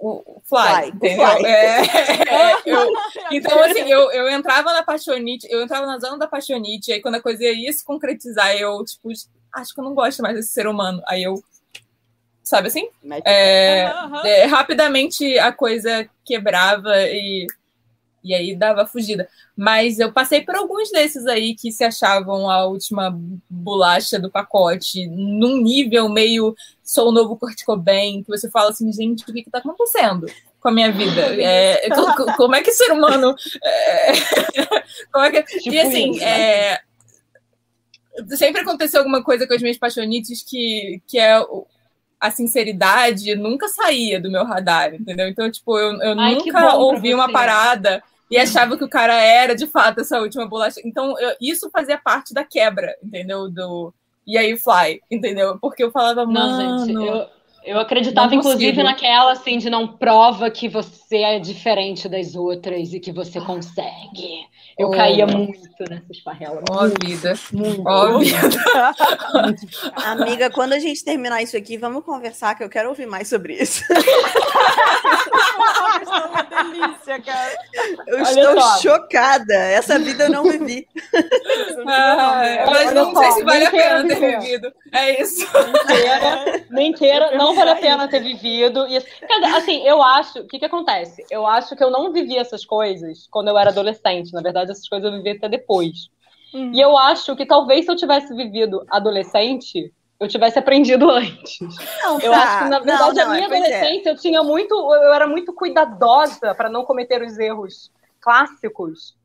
o 0.00 0.40
fly, 0.44 0.60
fly 0.60 0.88
entendeu? 0.90 1.26
Fly. 1.26 1.44
É, 1.44 1.82
é, 1.82 2.62
eu, 2.64 2.92
então, 3.32 3.60
assim, 3.64 3.90
eu, 3.90 4.12
eu 4.12 4.30
entrava 4.30 4.72
na 4.72 4.84
paixonite, 4.84 5.48
eu 5.50 5.60
entrava 5.60 5.84
na 5.84 5.98
zona 5.98 6.16
da 6.16 6.28
paixonite, 6.28 6.92
aí 6.92 7.02
quando 7.02 7.16
a 7.16 7.20
coisa 7.20 7.42
ia 7.42 7.72
se 7.72 7.84
concretizar, 7.84 8.54
eu, 8.54 8.84
tipo, 8.84 9.08
acho 9.52 9.74
que 9.74 9.80
eu 9.80 9.84
não 9.84 9.96
gosto 9.96 10.22
mais 10.22 10.36
desse 10.36 10.50
ser 10.50 10.68
humano. 10.68 11.02
Aí 11.08 11.24
eu 11.24 11.42
sabe 12.48 12.68
assim? 12.68 12.88
É, 13.24 13.92
uhum. 14.04 14.24
é, 14.24 14.44
rapidamente 14.46 15.38
a 15.38 15.52
coisa 15.52 16.08
quebrava 16.24 16.96
e, 17.02 17.46
e 18.24 18.34
aí 18.34 18.56
dava 18.56 18.86
fugida. 18.86 19.28
Mas 19.56 19.98
eu 19.98 20.12
passei 20.12 20.40
por 20.40 20.56
alguns 20.56 20.90
desses 20.90 21.26
aí 21.26 21.54
que 21.54 21.70
se 21.70 21.84
achavam 21.84 22.48
a 22.48 22.64
última 22.66 23.14
bolacha 23.48 24.18
do 24.18 24.30
pacote, 24.30 25.06
num 25.06 25.60
nível 25.60 26.08
meio 26.08 26.54
sou 26.82 27.10
o 27.10 27.12
novo 27.12 27.36
Kurt 27.36 27.64
Cobain, 27.64 28.22
que 28.22 28.30
você 28.30 28.50
fala 28.50 28.70
assim, 28.70 28.90
gente, 28.92 29.22
o 29.22 29.32
que 29.32 29.42
que 29.42 29.50
tá 29.50 29.58
acontecendo? 29.58 30.26
com 30.60 30.70
a 30.70 30.72
minha 30.72 30.90
vida. 30.90 31.40
É, 31.40 31.88
como 32.36 32.56
é 32.56 32.60
que 32.60 32.72
ser 32.72 32.90
humano. 32.90 33.32
É, 33.62 34.12
como 35.12 35.24
é 35.24 35.30
que, 35.30 35.60
tipo 35.60 35.72
e 35.72 35.78
assim, 35.78 36.10
isso, 36.10 36.20
né? 36.20 36.72
é, 36.72 36.80
sempre 38.36 38.62
aconteceu 38.62 39.00
alguma 39.00 39.22
coisa 39.22 39.46
com 39.46 39.54
as 39.54 39.62
minhas 39.62 39.78
paixonites 39.78 40.42
que, 40.42 41.00
que 41.06 41.16
é 41.16 41.38
a 42.20 42.30
sinceridade 42.30 43.34
nunca 43.34 43.68
saía 43.68 44.20
do 44.20 44.30
meu 44.30 44.44
radar, 44.44 44.94
entendeu? 44.94 45.28
Então, 45.28 45.50
tipo, 45.50 45.78
eu, 45.78 45.92
eu 46.02 46.18
Ai, 46.18 46.34
nunca 46.34 46.74
ouvi 46.76 47.14
uma 47.14 47.30
parada 47.30 48.02
e 48.30 48.36
achava 48.36 48.76
que 48.76 48.84
o 48.84 48.88
cara 48.88 49.14
era 49.14 49.54
de 49.54 49.66
fato 49.66 50.00
essa 50.00 50.20
última 50.20 50.46
bolacha. 50.46 50.80
Então, 50.84 51.18
eu, 51.18 51.34
isso 51.40 51.70
fazia 51.70 51.96
parte 51.96 52.34
da 52.34 52.44
quebra, 52.44 52.96
entendeu? 53.02 53.48
Do 53.48 53.94
e 54.26 54.36
aí 54.36 54.58
fly, 54.58 55.00
entendeu? 55.10 55.58
Porque 55.58 55.82
eu 55.82 55.90
falava, 55.90 56.26
mano. 56.26 56.58
Não, 56.58 56.86
gente, 56.86 56.92
eu, 56.94 57.26
eu 57.68 57.78
acreditava, 57.78 58.34
inclusive, 58.34 58.82
naquela 58.82 59.32
assim 59.32 59.58
de 59.58 59.68
não 59.68 59.86
prova 59.86 60.50
que 60.50 60.68
você 60.68 61.18
é 61.18 61.38
diferente 61.38 62.08
das 62.08 62.34
outras 62.34 62.94
e 62.94 62.98
que 62.98 63.12
você 63.12 63.40
consegue. 63.40 64.46
Eu 64.78 64.88
oh. 64.88 64.90
caía 64.92 65.26
muito 65.26 65.58
nessa 65.90 66.10
esparrela. 66.10 66.62
Ó, 66.70 66.84
oh, 66.84 67.06
vida. 67.06 67.34
Muito. 67.52 67.82
Ó, 67.84 68.10
oh, 68.10 68.18
vida. 68.20 68.38
Amiga, 69.96 70.48
quando 70.50 70.72
a 70.72 70.78
gente 70.78 71.04
terminar 71.04 71.42
isso 71.42 71.56
aqui, 71.56 71.76
vamos 71.76 72.04
conversar, 72.04 72.54
que 72.54 72.62
eu 72.62 72.68
quero 72.70 72.88
ouvir 72.88 73.06
mais 73.06 73.28
sobre 73.28 73.54
isso. 73.54 73.84
uma 76.06 76.42
delícia, 76.42 77.20
cara. 77.20 77.56
Eu 78.06 78.18
Olha 78.18 78.28
estou 78.28 78.60
só. 78.60 78.78
chocada. 78.80 79.54
Essa 79.54 79.98
vida 79.98 80.24
eu 80.24 80.30
não 80.30 80.44
vivi. 80.48 80.86
Ah, 81.86 82.64
mas 82.66 82.92
não 82.94 83.14
sei 83.16 83.32
se 83.32 83.44
vale 83.44 83.66
a 83.66 83.70
pena 83.70 84.06
ter 84.06 84.38
vivido. 84.38 84.72
É 84.92 85.20
isso. 85.20 85.46
Nem 86.70 86.92
queira, 86.92 87.36
não 87.36 87.54
vale 87.58 87.70
a 87.70 87.76
pena 87.76 88.08
ter 88.08 88.20
vivido. 88.20 88.86
E, 88.88 88.96
assim, 89.56 89.82
eu 89.86 90.02
acho. 90.02 90.40
O 90.40 90.46
que, 90.46 90.58
que 90.58 90.64
acontece? 90.64 91.24
Eu 91.30 91.46
acho 91.46 91.76
que 91.76 91.82
eu 91.82 91.90
não 91.90 92.12
vivi 92.12 92.36
essas 92.36 92.64
coisas 92.64 93.26
quando 93.30 93.48
eu 93.48 93.58
era 93.58 93.70
adolescente. 93.70 94.32
Na 94.32 94.40
verdade, 94.40 94.70
essas 94.70 94.88
coisas 94.88 95.10
eu 95.10 95.16
vivi 95.18 95.36
até 95.36 95.48
depois. 95.48 96.08
Hum. 96.54 96.72
E 96.74 96.80
eu 96.80 96.96
acho 96.96 97.36
que 97.36 97.44
talvez 97.44 97.84
se 97.84 97.90
eu 97.90 97.96
tivesse 97.96 98.34
vivido 98.34 98.84
adolescente, 98.90 99.92
eu 100.18 100.28
tivesse 100.28 100.58
aprendido 100.58 101.08
antes. 101.10 101.58
Não, 102.02 102.20
eu 102.20 102.30
tá. 102.30 102.42
acho 102.42 102.64
que, 102.64 102.70
na 102.70 102.78
verdade, 102.78 103.16
não, 103.16 103.24
não, 103.24 103.32
a 103.32 103.34
minha 103.34 103.42
é, 103.42 103.46
adolescência, 103.46 104.08
é. 104.08 104.12
eu 104.12 104.16
tinha 104.16 104.42
muito. 104.42 104.74
Eu 104.74 105.12
era 105.12 105.26
muito 105.26 105.52
cuidadosa 105.52 106.54
para 106.54 106.68
não 106.68 106.84
cometer 106.84 107.22
os 107.22 107.38
erros 107.38 107.90
clássicos. 108.20 109.16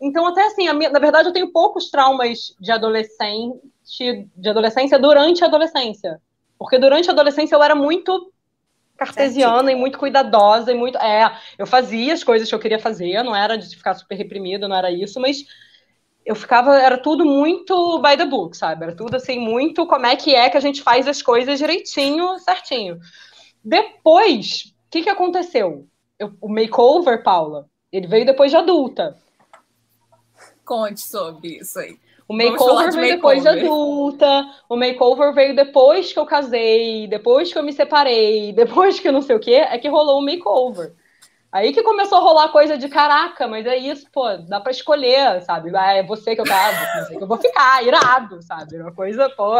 Então, 0.00 0.26
até 0.26 0.46
assim, 0.46 0.72
minha, 0.72 0.88
na 0.88 0.98
verdade, 0.98 1.28
eu 1.28 1.32
tenho 1.32 1.52
poucos 1.52 1.90
traumas 1.90 2.54
de 2.58 2.72
adolescente, 2.72 3.60
de 4.34 4.48
adolescência 4.48 4.98
durante 4.98 5.44
a 5.44 5.46
adolescência. 5.46 6.20
Porque 6.60 6.78
durante 6.78 7.08
a 7.08 7.12
adolescência 7.14 7.54
eu 7.54 7.62
era 7.62 7.74
muito 7.74 8.30
cartesiana 8.94 9.72
e 9.72 9.74
muito 9.74 9.98
cuidadosa 9.98 10.70
e 10.70 10.74
muito. 10.74 10.98
É, 10.98 11.34
eu 11.56 11.66
fazia 11.66 12.12
as 12.12 12.22
coisas 12.22 12.46
que 12.46 12.54
eu 12.54 12.58
queria 12.58 12.78
fazer, 12.78 13.22
não 13.22 13.34
era 13.34 13.56
de 13.56 13.74
ficar 13.74 13.94
super 13.94 14.14
reprimido, 14.14 14.68
não 14.68 14.76
era 14.76 14.90
isso, 14.90 15.18
mas 15.18 15.46
eu 16.22 16.34
ficava, 16.34 16.78
era 16.78 16.98
tudo 16.98 17.24
muito 17.24 17.98
by 18.02 18.14
the 18.14 18.26
book, 18.26 18.54
sabe? 18.54 18.84
Era 18.84 18.94
tudo 18.94 19.16
assim, 19.16 19.38
muito 19.38 19.86
como 19.86 20.04
é 20.04 20.14
que 20.14 20.34
é 20.34 20.50
que 20.50 20.56
a 20.58 20.60
gente 20.60 20.82
faz 20.82 21.08
as 21.08 21.22
coisas 21.22 21.58
direitinho, 21.58 22.38
certinho. 22.40 23.00
Depois, 23.64 24.74
o 24.86 24.90
que, 24.90 25.02
que 25.02 25.08
aconteceu? 25.08 25.88
Eu, 26.18 26.36
o 26.42 26.48
makeover, 26.50 27.22
Paula, 27.22 27.70
ele 27.90 28.06
veio 28.06 28.26
depois 28.26 28.50
de 28.50 28.58
adulta. 28.58 29.16
Conte 30.62 31.00
sobre 31.00 31.56
isso 31.56 31.78
aí. 31.78 31.98
O 32.30 32.32
makeover 32.32 32.92
veio 32.92 33.16
depois 33.16 33.42
de 33.42 33.48
adulta, 33.48 34.46
o 34.68 34.76
makeover 34.76 35.34
veio 35.34 35.56
depois 35.56 36.12
que 36.12 36.18
eu 36.20 36.24
casei, 36.24 37.08
depois 37.08 37.52
que 37.52 37.58
eu 37.58 37.62
me 37.64 37.72
separei, 37.72 38.52
depois 38.54 39.00
que 39.00 39.10
não 39.10 39.20
sei 39.20 39.34
o 39.34 39.40
quê, 39.40 39.66
é 39.68 39.76
que 39.78 39.88
rolou 39.88 40.20
o 40.20 40.24
makeover. 40.24 40.94
Aí 41.50 41.72
que 41.72 41.82
começou 41.82 42.18
a 42.18 42.20
rolar 42.20 42.50
coisa 42.50 42.78
de 42.78 42.88
caraca, 42.88 43.48
mas 43.48 43.66
é 43.66 43.76
isso, 43.76 44.06
pô, 44.12 44.36
dá 44.48 44.60
pra 44.60 44.70
escolher, 44.70 45.42
sabe? 45.42 45.72
Ah, 45.74 45.94
é 45.94 46.04
você 46.04 46.36
que 46.36 46.40
eu 46.40 46.44
quero, 46.44 47.08
que 47.08 47.20
eu 47.20 47.26
vou 47.26 47.36
ficar, 47.36 47.82
irado, 47.82 48.40
sabe? 48.42 48.76
Uma 48.76 48.92
coisa, 48.92 49.28
pô, 49.30 49.56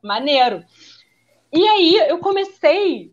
maneiro. 0.00 0.62
E 1.52 1.66
aí 1.66 1.96
eu 2.08 2.18
comecei 2.18 3.10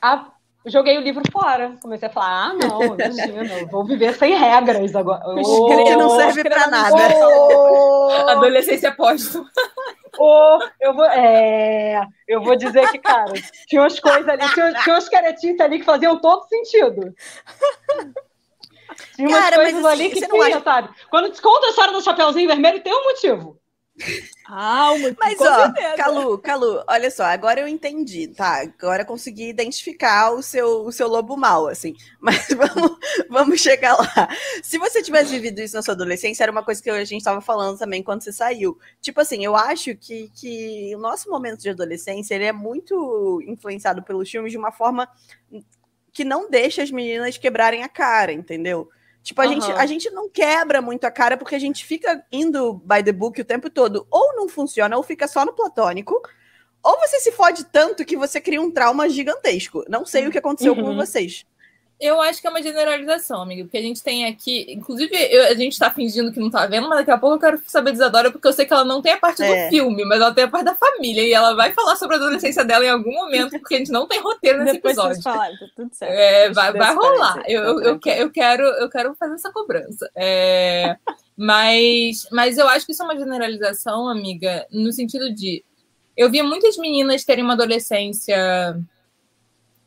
a 0.00 0.32
joguei 0.66 0.98
o 0.98 1.00
livro 1.00 1.22
fora. 1.32 1.76
Comecei 1.82 2.08
a 2.08 2.12
falar: 2.12 2.50
ah, 2.50 2.54
não, 2.54 2.82
imagina, 2.94 3.60
eu 3.60 3.66
vou 3.68 3.84
viver 3.84 4.14
sem 4.14 4.34
regras 4.34 4.94
agora. 4.94 5.22
Oh, 5.24 5.96
não 5.96 6.16
serve 6.16 6.42
para 6.42 6.66
nada. 6.66 6.96
Oh, 7.26 8.08
Adolescência 8.28 8.92
póstuma. 8.92 9.50
Oh, 10.18 10.58
eu, 10.80 10.94
vou, 10.94 11.04
é, 11.06 12.06
eu 12.26 12.42
vou 12.42 12.56
dizer 12.56 12.90
que, 12.90 12.98
cara, 12.98 13.32
tinha 13.66 13.80
umas 13.80 13.98
coisas 14.00 14.28
ali, 14.28 14.46
tinha, 14.52 14.72
tinha 14.82 14.94
umas 14.94 15.08
caretinhas 15.08 15.60
ali 15.60 15.78
que 15.78 15.84
faziam 15.84 16.18
todo 16.20 16.48
sentido. 16.48 17.14
Tinha 19.14 19.28
umas 19.28 19.40
cara, 19.40 19.56
coisas 19.56 19.84
assim, 19.84 20.02
ali 20.02 20.10
que 20.10 20.26
tinha, 20.26 20.46
acha... 20.46 20.60
sabe? 20.60 20.88
Quando 21.08 21.30
te 21.30 21.40
conta 21.40 21.66
a 21.66 21.70
história 21.70 21.92
do 21.92 22.02
Chapeuzinho 22.02 22.48
Vermelho, 22.48 22.82
tem 22.82 22.92
um 22.92 23.04
motivo. 23.04 23.59
Ah, 24.46 24.90
Mas, 25.18 25.40
ó, 25.40 25.64
certeza. 25.66 25.96
Calu, 25.96 26.38
Calu, 26.38 26.82
olha 26.88 27.10
só, 27.10 27.24
agora 27.24 27.60
eu 27.60 27.68
entendi, 27.68 28.26
tá? 28.28 28.62
Agora 28.62 29.02
eu 29.02 29.06
consegui 29.06 29.48
identificar 29.48 30.32
o 30.32 30.42
seu, 30.42 30.84
o 30.84 30.90
seu 30.90 31.06
lobo 31.06 31.36
mal, 31.36 31.68
assim. 31.68 31.94
Mas 32.18 32.48
vamos, 32.56 32.98
vamos 33.28 33.60
chegar 33.60 33.96
lá. 33.96 34.28
Se 34.62 34.76
você 34.78 35.02
tivesse 35.02 35.30
vivido 35.30 35.60
isso 35.60 35.76
na 35.76 35.82
sua 35.82 35.94
adolescência, 35.94 36.42
era 36.42 36.50
uma 36.50 36.64
coisa 36.64 36.82
que 36.82 36.90
a 36.90 37.04
gente 37.04 37.18
estava 37.20 37.40
falando 37.40 37.78
também 37.78 38.02
quando 38.02 38.22
você 38.22 38.32
saiu. 38.32 38.76
Tipo 39.00 39.20
assim, 39.20 39.44
eu 39.44 39.54
acho 39.54 39.94
que, 39.94 40.30
que 40.34 40.92
o 40.96 40.98
nosso 40.98 41.30
momento 41.30 41.60
de 41.60 41.70
adolescência, 41.70 42.34
ele 42.34 42.44
é 42.44 42.52
muito 42.52 43.40
influenciado 43.46 44.02
pelos 44.02 44.28
filmes 44.28 44.50
de 44.50 44.58
uma 44.58 44.72
forma 44.72 45.08
que 46.12 46.24
não 46.24 46.50
deixa 46.50 46.82
as 46.82 46.90
meninas 46.90 47.38
quebrarem 47.38 47.84
a 47.84 47.88
cara, 47.88 48.32
entendeu? 48.32 48.88
Tipo, 49.22 49.42
a, 49.42 49.46
uhum. 49.46 49.52
gente, 49.52 49.72
a 49.72 49.86
gente 49.86 50.10
não 50.10 50.28
quebra 50.28 50.80
muito 50.80 51.04
a 51.04 51.10
cara 51.10 51.36
porque 51.36 51.54
a 51.54 51.58
gente 51.58 51.84
fica 51.84 52.24
indo 52.32 52.74
by 52.84 53.02
the 53.04 53.12
book 53.12 53.40
o 53.40 53.44
tempo 53.44 53.68
todo. 53.68 54.06
Ou 54.10 54.34
não 54.34 54.48
funciona, 54.48 54.96
ou 54.96 55.02
fica 55.02 55.28
só 55.28 55.44
no 55.44 55.52
platônico. 55.52 56.20
Ou 56.82 56.98
você 56.98 57.20
se 57.20 57.32
fode 57.32 57.64
tanto 57.66 58.04
que 58.04 58.16
você 58.16 58.40
cria 58.40 58.60
um 58.60 58.70
trauma 58.70 59.08
gigantesco. 59.08 59.84
Não 59.88 60.06
sei 60.06 60.26
o 60.26 60.30
que 60.30 60.38
aconteceu 60.38 60.72
uhum. 60.72 60.82
com 60.82 60.96
vocês. 60.96 61.44
Eu 62.00 62.18
acho 62.18 62.40
que 62.40 62.46
é 62.46 62.50
uma 62.50 62.62
generalização, 62.62 63.42
amigo, 63.42 63.64
porque 63.64 63.76
a 63.76 63.82
gente 63.82 64.02
tem 64.02 64.24
aqui. 64.24 64.64
Inclusive, 64.72 65.14
eu, 65.14 65.48
a 65.48 65.54
gente 65.54 65.78
tá 65.78 65.90
fingindo 65.90 66.32
que 66.32 66.40
não 66.40 66.50
tá 66.50 66.66
vendo, 66.66 66.88
mas 66.88 67.00
daqui 67.00 67.10
a 67.10 67.18
pouco 67.18 67.36
eu 67.36 67.40
quero 67.40 67.62
saber 67.66 67.90
de 67.90 67.98
Isadora, 67.98 68.30
porque 68.30 68.48
eu 68.48 68.54
sei 68.54 68.64
que 68.64 68.72
ela 68.72 68.86
não 68.86 69.02
tem 69.02 69.12
a 69.12 69.18
parte 69.18 69.42
é. 69.42 69.66
do 69.66 69.70
filme, 69.70 70.02
mas 70.06 70.18
ela 70.18 70.32
tem 70.32 70.44
a 70.44 70.48
parte 70.48 70.64
da 70.64 70.74
família. 70.74 71.22
E 71.22 71.34
ela 71.34 71.54
vai 71.54 71.74
falar 71.74 71.96
sobre 71.96 72.16
a 72.16 72.18
adolescência 72.18 72.64
dela 72.64 72.86
em 72.86 72.88
algum 72.88 73.12
momento, 73.12 73.50
porque 73.50 73.74
a 73.74 73.78
gente 73.78 73.92
não 73.92 74.06
tem 74.06 74.18
roteiro 74.18 74.60
nesse 74.60 74.76
Depois 74.76 74.96
episódio. 74.96 75.22
Falar, 75.22 75.50
tá 75.50 75.66
tudo 75.76 75.90
certo. 75.92 76.10
É, 76.10 76.50
vai, 76.50 76.72
vai 76.72 76.94
rolar. 76.94 77.42
Eu, 77.46 77.62
eu, 77.64 77.80
eu, 77.80 77.98
que, 77.98 78.08
eu, 78.08 78.30
quero, 78.30 78.62
eu 78.62 78.88
quero 78.88 79.14
fazer 79.16 79.34
essa 79.34 79.52
cobrança. 79.52 80.10
É, 80.16 80.96
mas, 81.36 82.26
mas 82.32 82.56
eu 82.56 82.66
acho 82.66 82.86
que 82.86 82.92
isso 82.92 83.02
é 83.02 83.04
uma 83.04 83.18
generalização, 83.18 84.08
amiga, 84.08 84.66
no 84.72 84.90
sentido 84.90 85.34
de. 85.34 85.62
Eu 86.16 86.30
vi 86.30 86.42
muitas 86.42 86.78
meninas 86.78 87.24
terem 87.24 87.44
uma 87.44 87.52
adolescência 87.52 88.74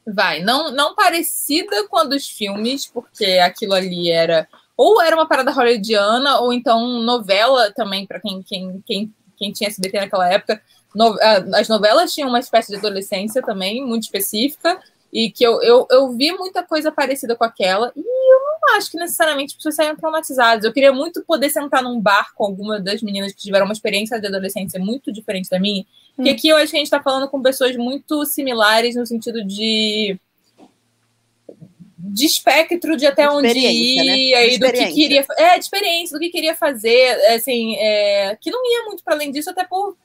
Vai, 0.06 0.42
não, 0.42 0.72
não 0.72 0.96
parecida 0.96 1.88
com 1.88 1.98
a 1.98 2.04
dos 2.04 2.28
filmes, 2.28 2.86
porque 2.86 3.26
aquilo 3.26 3.74
ali 3.74 4.12
era 4.12 4.48
ou 4.76 5.02
era 5.02 5.16
uma 5.16 5.28
parada 5.28 5.52
hollywoodiana, 5.52 6.40
ou 6.40 6.52
então 6.52 7.02
novela 7.04 7.72
também, 7.72 8.06
para 8.06 8.20
quem, 8.20 8.42
quem, 8.42 8.84
quem, 8.86 9.14
quem 9.38 9.52
tinha 9.52 9.70
SBT 9.70 10.00
naquela 10.00 10.28
época. 10.28 10.62
No, 10.96 11.16
as 11.56 11.68
novelas 11.68 12.14
tinham 12.14 12.30
uma 12.30 12.40
espécie 12.40 12.72
de 12.72 12.78
adolescência 12.78 13.42
também, 13.42 13.86
muito 13.86 14.04
específica, 14.04 14.80
e 15.12 15.30
que 15.30 15.44
eu, 15.44 15.62
eu, 15.62 15.88
eu 15.92 16.12
vi 16.12 16.32
muita 16.32 16.64
coisa 16.64 16.92
parecida 16.92 17.36
com 17.36 17.44
aquela, 17.44 17.92
e 17.96 18.00
eu 18.00 18.40
não 18.62 18.76
acho 18.76 18.90
que 18.90 18.98
necessariamente 18.98 19.52
as 19.52 19.58
pessoas 19.58 19.76
saiam 19.76 19.96
traumatizadas. 19.96 20.66
Eu 20.66 20.74
queria 20.74 20.92
muito 20.92 21.24
poder 21.24 21.50
sentar 21.50 21.84
num 21.84 22.00
bar 22.00 22.34
com 22.34 22.44
alguma 22.44 22.80
das 22.80 23.02
meninas 23.04 23.32
que 23.32 23.42
tiveram 23.42 23.66
uma 23.66 23.74
experiência 23.74 24.20
de 24.20 24.26
adolescência 24.26 24.80
muito 24.80 25.12
diferente 25.12 25.50
da 25.50 25.60
minha, 25.60 25.86
porque 26.16 26.30
aqui 26.30 26.48
eu 26.48 26.58
acho 26.58 26.72
que 26.72 26.78
a 26.78 26.80
gente 26.80 26.88
está 26.88 27.02
falando 27.02 27.28
com 27.28 27.42
pessoas 27.42 27.76
muito 27.76 28.26
similares 28.26 28.96
no 28.96 29.06
sentido 29.06 29.44
de 29.44 30.18
de 31.98 32.26
espectro 32.26 32.96
de 32.96 33.08
até 33.08 33.30
onde 33.30 33.58
ir 33.58 34.32
né? 34.32 34.50
e 34.50 34.58
do 34.58 34.72
que 34.72 34.88
queria 34.88 35.26
é 35.38 35.58
de 35.58 35.64
experiência 35.64 36.16
do 36.16 36.20
que 36.20 36.30
queria 36.30 36.54
fazer 36.54 37.10
assim 37.34 37.76
é, 37.78 38.38
que 38.40 38.52
não 38.52 38.60
ia 38.64 38.86
muito 38.86 39.04
para 39.04 39.16
além 39.16 39.32
disso 39.32 39.50
até 39.50 39.64
por 39.64 39.98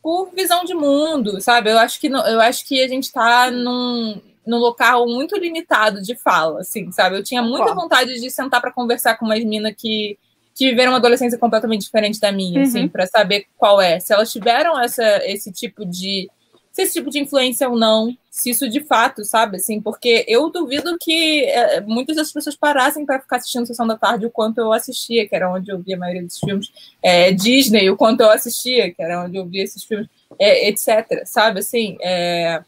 por 0.00 0.30
visão 0.30 0.64
de 0.64 0.74
mundo 0.74 1.40
sabe? 1.40 1.70
Eu 1.70 1.78
acho 1.78 1.98
que 1.98 2.08
não, 2.08 2.26
eu 2.26 2.40
acho 2.40 2.66
que 2.66 2.82
a 2.82 2.88
gente 2.88 3.04
está 3.04 3.50
num, 3.50 4.20
num 4.46 4.58
local 4.58 5.06
muito 5.08 5.36
limitado 5.36 6.00
de 6.02 6.14
fala 6.14 6.60
assim 6.60 6.92
sabe? 6.92 7.16
Eu 7.16 7.24
tinha 7.24 7.42
muita 7.42 7.74
vontade 7.74 8.20
de 8.20 8.30
sentar 8.30 8.60
para 8.60 8.72
conversar 8.72 9.16
com 9.16 9.24
umas 9.24 9.42
minas 9.42 9.74
que 9.76 10.16
que 10.54 10.70
viveram 10.70 10.92
uma 10.92 10.98
adolescência 10.98 11.38
completamente 11.38 11.82
diferente 11.82 12.20
da 12.20 12.30
minha, 12.30 12.58
uhum. 12.58 12.66
assim, 12.66 12.88
para 12.88 13.06
saber 13.06 13.46
qual 13.56 13.80
é. 13.80 13.98
Se 14.00 14.12
elas 14.12 14.30
tiveram 14.30 14.80
essa, 14.80 15.20
esse 15.24 15.52
tipo 15.52 15.84
de. 15.84 16.30
Se 16.72 16.82
esse 16.82 16.94
tipo 16.94 17.10
de 17.10 17.18
influência 17.18 17.68
ou 17.68 17.76
não, 17.76 18.16
se 18.30 18.48
isso 18.48 18.66
de 18.66 18.80
fato, 18.80 19.26
sabe, 19.26 19.58
assim, 19.58 19.78
porque 19.78 20.24
eu 20.26 20.48
duvido 20.48 20.96
que 20.98 21.44
é, 21.44 21.82
muitas 21.82 22.16
das 22.16 22.32
pessoas 22.32 22.56
parassem 22.56 23.04
para 23.04 23.20
ficar 23.20 23.36
assistindo 23.36 23.66
Sessão 23.66 23.86
da 23.86 23.94
Tarde 23.94 24.24
o 24.24 24.30
quanto 24.30 24.56
eu 24.56 24.72
assistia, 24.72 25.28
que 25.28 25.36
era 25.36 25.52
onde 25.52 25.70
eu 25.70 25.78
via 25.78 25.96
a 25.96 25.98
maioria 25.98 26.22
dos 26.22 26.38
filmes, 26.38 26.72
é, 27.02 27.30
Disney, 27.30 27.90
o 27.90 27.96
quanto 27.96 28.22
eu 28.22 28.30
assistia, 28.30 28.90
que 28.90 29.02
era 29.02 29.22
onde 29.22 29.36
eu 29.36 29.44
via 29.44 29.62
esses 29.62 29.84
filmes, 29.84 30.08
é, 30.38 30.66
etc., 30.66 31.26
sabe, 31.26 31.60
assim, 31.60 31.98
é, 32.00 32.62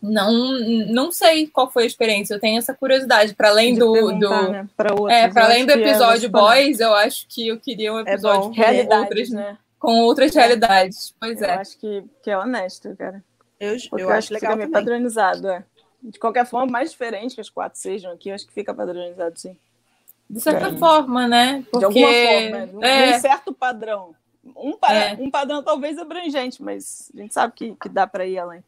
Não, 0.00 0.32
não 0.86 1.10
sei 1.10 1.48
qual 1.48 1.70
foi 1.70 1.82
a 1.82 1.86
experiência. 1.86 2.34
Eu 2.34 2.40
tenho 2.40 2.58
essa 2.58 2.72
curiosidade. 2.72 3.34
Para 3.34 3.48
além 3.48 3.74
do, 3.74 3.92
do 3.92 4.30
né? 4.30 4.68
outros, 4.92 5.10
é, 5.10 5.28
para 5.28 5.44
além 5.44 5.66
do 5.66 5.72
episódio 5.72 6.30
Boys, 6.30 6.78
eu 6.78 6.94
acho 6.94 7.26
que 7.28 7.48
eu 7.48 7.58
queria 7.58 7.92
um 7.92 7.98
é 7.98 8.02
episódio 8.02 8.52
é 8.62 8.84
com 8.84 8.96
outras, 8.96 9.30
né? 9.30 9.58
com 9.78 10.00
outras 10.02 10.34
realidades. 10.34 11.14
Pois 11.18 11.42
eu 11.42 11.48
é. 11.48 11.54
acho 11.54 11.78
que, 11.78 12.04
que 12.22 12.30
é 12.30 12.38
honesto, 12.38 12.94
cara. 12.96 13.22
Eu, 13.58 13.74
eu, 13.74 13.98
eu 13.98 14.10
acho, 14.10 14.32
legal 14.32 14.56
que 14.56 14.68
padronizado, 14.68 15.48
é. 15.48 15.64
De 16.00 16.16
qualquer 16.16 16.46
forma, 16.46 16.70
mais 16.70 16.92
diferente 16.92 17.34
que 17.34 17.40
as 17.40 17.50
quatro 17.50 17.76
sejam 17.76 18.12
aqui, 18.12 18.28
eu 18.28 18.34
acho 18.36 18.46
que 18.46 18.52
fica 18.52 18.72
padronizado, 18.72 19.36
sim. 19.36 19.56
De 20.30 20.40
certa 20.40 20.68
é. 20.68 20.76
forma, 20.76 21.26
né? 21.26 21.64
Porque... 21.70 21.78
De 21.78 21.84
alguma 21.84 22.06
forma, 22.06 22.86
é. 22.86 23.16
um 23.16 23.20
certo 23.20 23.52
padrão. 23.52 24.14
Um, 24.56 24.76
pa 24.76 24.94
é. 24.94 25.14
um 25.18 25.28
padrão 25.28 25.62
talvez 25.62 25.98
abrangente, 25.98 26.62
mas 26.62 27.10
a 27.14 27.20
gente 27.20 27.34
sabe 27.34 27.52
que, 27.54 27.74
que 27.74 27.88
dá 27.88 28.06
para 28.06 28.26
ir 28.26 28.38
além. 28.38 28.62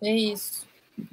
É 0.00 0.12
isso. 0.12 0.67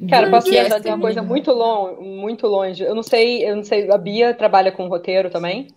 Cara, 0.09 0.29
posso 0.29 0.49
pensar 0.49 0.79
de 0.79 0.87
uma 0.87 0.99
coisa 0.99 1.21
muito 1.21 1.51
longe, 1.51 2.01
muito 2.01 2.47
longe. 2.47 2.83
Eu 2.83 2.95
não 2.95 3.03
sei, 3.03 3.47
eu 3.47 3.55
não 3.55 3.63
sei, 3.63 3.89
a 3.91 3.97
Bia 3.97 4.33
trabalha 4.33 4.71
com 4.71 4.87
roteiro 4.87 5.29
também? 5.29 5.67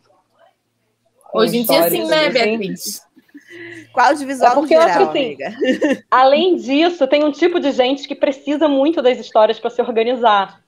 Hoje 1.33 1.59
em 1.59 1.65
dia 1.65 1.91
sim, 1.91 2.07
né, 2.07 2.27
assim? 2.27 2.33
Beatriz? 2.33 3.09
Qual 3.93 4.07
audiovisual 4.09 4.53
é 4.53 4.55
porque 4.55 4.75
geral, 4.75 4.89
eu 4.89 4.95
acho 4.95 5.13
que, 5.13 5.45
assim, 5.45 6.03
Além 6.11 6.57
disso, 6.57 7.07
tem 7.07 7.25
um 7.25 7.33
tipo 7.33 7.59
de 7.59 7.73
gente 7.73 8.07
que 8.07 8.15
precisa 8.15 8.69
muito 8.69 9.03
das 9.03 9.19
histórias 9.19 9.59
para 9.59 9.71
se 9.71 9.81
organizar. 9.81 10.61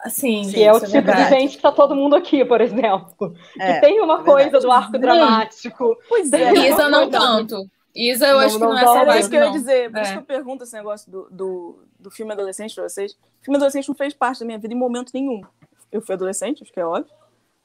Assim, 0.00 0.48
que 0.48 0.62
é 0.62 0.72
o 0.72 0.76
é 0.76 0.80
tipo 0.80 0.92
verdade. 0.92 1.24
de 1.24 1.30
gente 1.30 1.56
que 1.56 1.62
tá 1.62 1.72
todo 1.72 1.94
mundo 1.94 2.14
aqui, 2.14 2.44
por 2.44 2.60
exemplo. 2.60 3.34
É, 3.58 3.74
que 3.74 3.80
tem 3.80 4.00
uma 4.00 4.20
é 4.20 4.24
coisa 4.24 4.60
do 4.60 4.70
arco 4.70 4.96
dramático. 4.96 5.96
Pois 6.08 6.32
é. 6.32 6.52
Isa 6.68 6.88
não 6.88 7.10
tanto. 7.10 7.68
Isa, 7.94 8.28
eu 8.28 8.34
não, 8.34 8.40
acho 8.40 8.54
que 8.54 8.60
não, 8.60 8.70
não 8.70 8.78
é 8.78 8.82
essa 8.82 9.04
vibe, 9.04 9.20
isso 9.20 9.30
que 9.30 9.36
eu 9.36 9.44
ia 9.44 9.50
dizer. 9.50 9.90
Por 9.90 9.98
é. 9.98 10.02
isso 10.02 10.12
que 10.12 10.18
eu 10.18 10.22
pergunto 10.22 10.62
esse 10.62 10.76
negócio 10.76 11.10
do, 11.10 11.28
do, 11.30 11.78
do 11.98 12.10
filme 12.10 12.32
adolescente 12.32 12.74
pra 12.74 12.88
vocês. 12.88 13.12
O 13.12 13.44
filme 13.44 13.56
adolescente 13.56 13.88
não 13.88 13.94
fez 13.94 14.14
parte 14.14 14.40
da 14.40 14.46
minha 14.46 14.58
vida 14.58 14.74
em 14.74 14.76
momento 14.76 15.10
nenhum. 15.12 15.42
Eu 15.90 16.00
fui 16.02 16.14
adolescente, 16.14 16.62
acho 16.62 16.72
que 16.72 16.80
é 16.80 16.86
óbvio. 16.86 17.12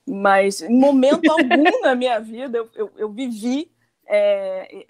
Mas 0.06 0.62
em 0.62 0.78
momento 0.78 1.30
algum 1.32 1.82
na 1.82 1.96
minha 1.96 2.20
vida 2.20 2.58
eu, 2.58 2.70
eu, 2.76 2.92
eu 2.98 3.10
vivi 3.10 3.72
é, 4.08 4.86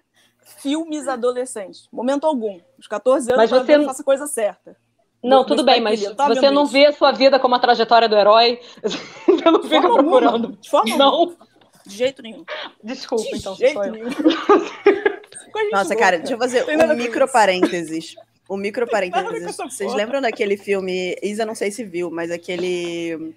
filmes 0.59 1.07
adolescentes. 1.07 1.87
Momento 1.91 2.25
algum. 2.25 2.59
Os 2.77 2.87
14 2.87 3.31
anos, 3.31 3.37
mas 3.37 3.49
você 3.49 3.77
não 3.77 3.85
faça 3.85 4.01
a 4.01 4.05
coisa 4.05 4.27
certa. 4.27 4.75
Não, 5.23 5.45
tudo 5.45 5.63
bem, 5.63 5.79
mas 5.79 6.03
tá, 6.15 6.27
você 6.27 6.51
não 6.51 6.65
vê 6.65 6.87
a 6.87 6.91
sua 6.91 7.13
vida 7.13 7.39
como 7.39 7.55
a 7.55 7.59
trajetória 7.59 8.09
do 8.09 8.15
herói. 8.15 8.59
Você 9.25 9.49
não 9.49 9.63
fica 9.63 9.81
procurando. 9.81 10.57
De 10.59 10.69
forma 10.69 10.97
não. 10.97 11.35
De 11.85 11.95
jeito 11.95 12.21
nenhum. 12.21 12.43
Desculpa, 12.83 13.29
de 13.29 13.37
então. 13.37 13.55
Jeito 13.55 13.79
nenhum. 13.79 14.09
Nossa, 15.71 15.95
cara, 15.95 16.17
deixa 16.17 16.33
eu 16.33 16.37
fazer 16.37 16.65
um 16.65 16.95
micro 16.95 17.29
parênteses. 17.31 18.15
Um 18.49 18.57
micro 18.57 18.87
parênteses. 18.87 19.55
Vocês 19.57 19.93
lembram 19.93 20.21
daquele 20.21 20.57
filme? 20.57 21.15
Isa, 21.21 21.45
não 21.45 21.55
sei 21.55 21.71
se 21.71 21.83
viu, 21.83 22.11
mas 22.11 22.29
aquele 22.31 23.33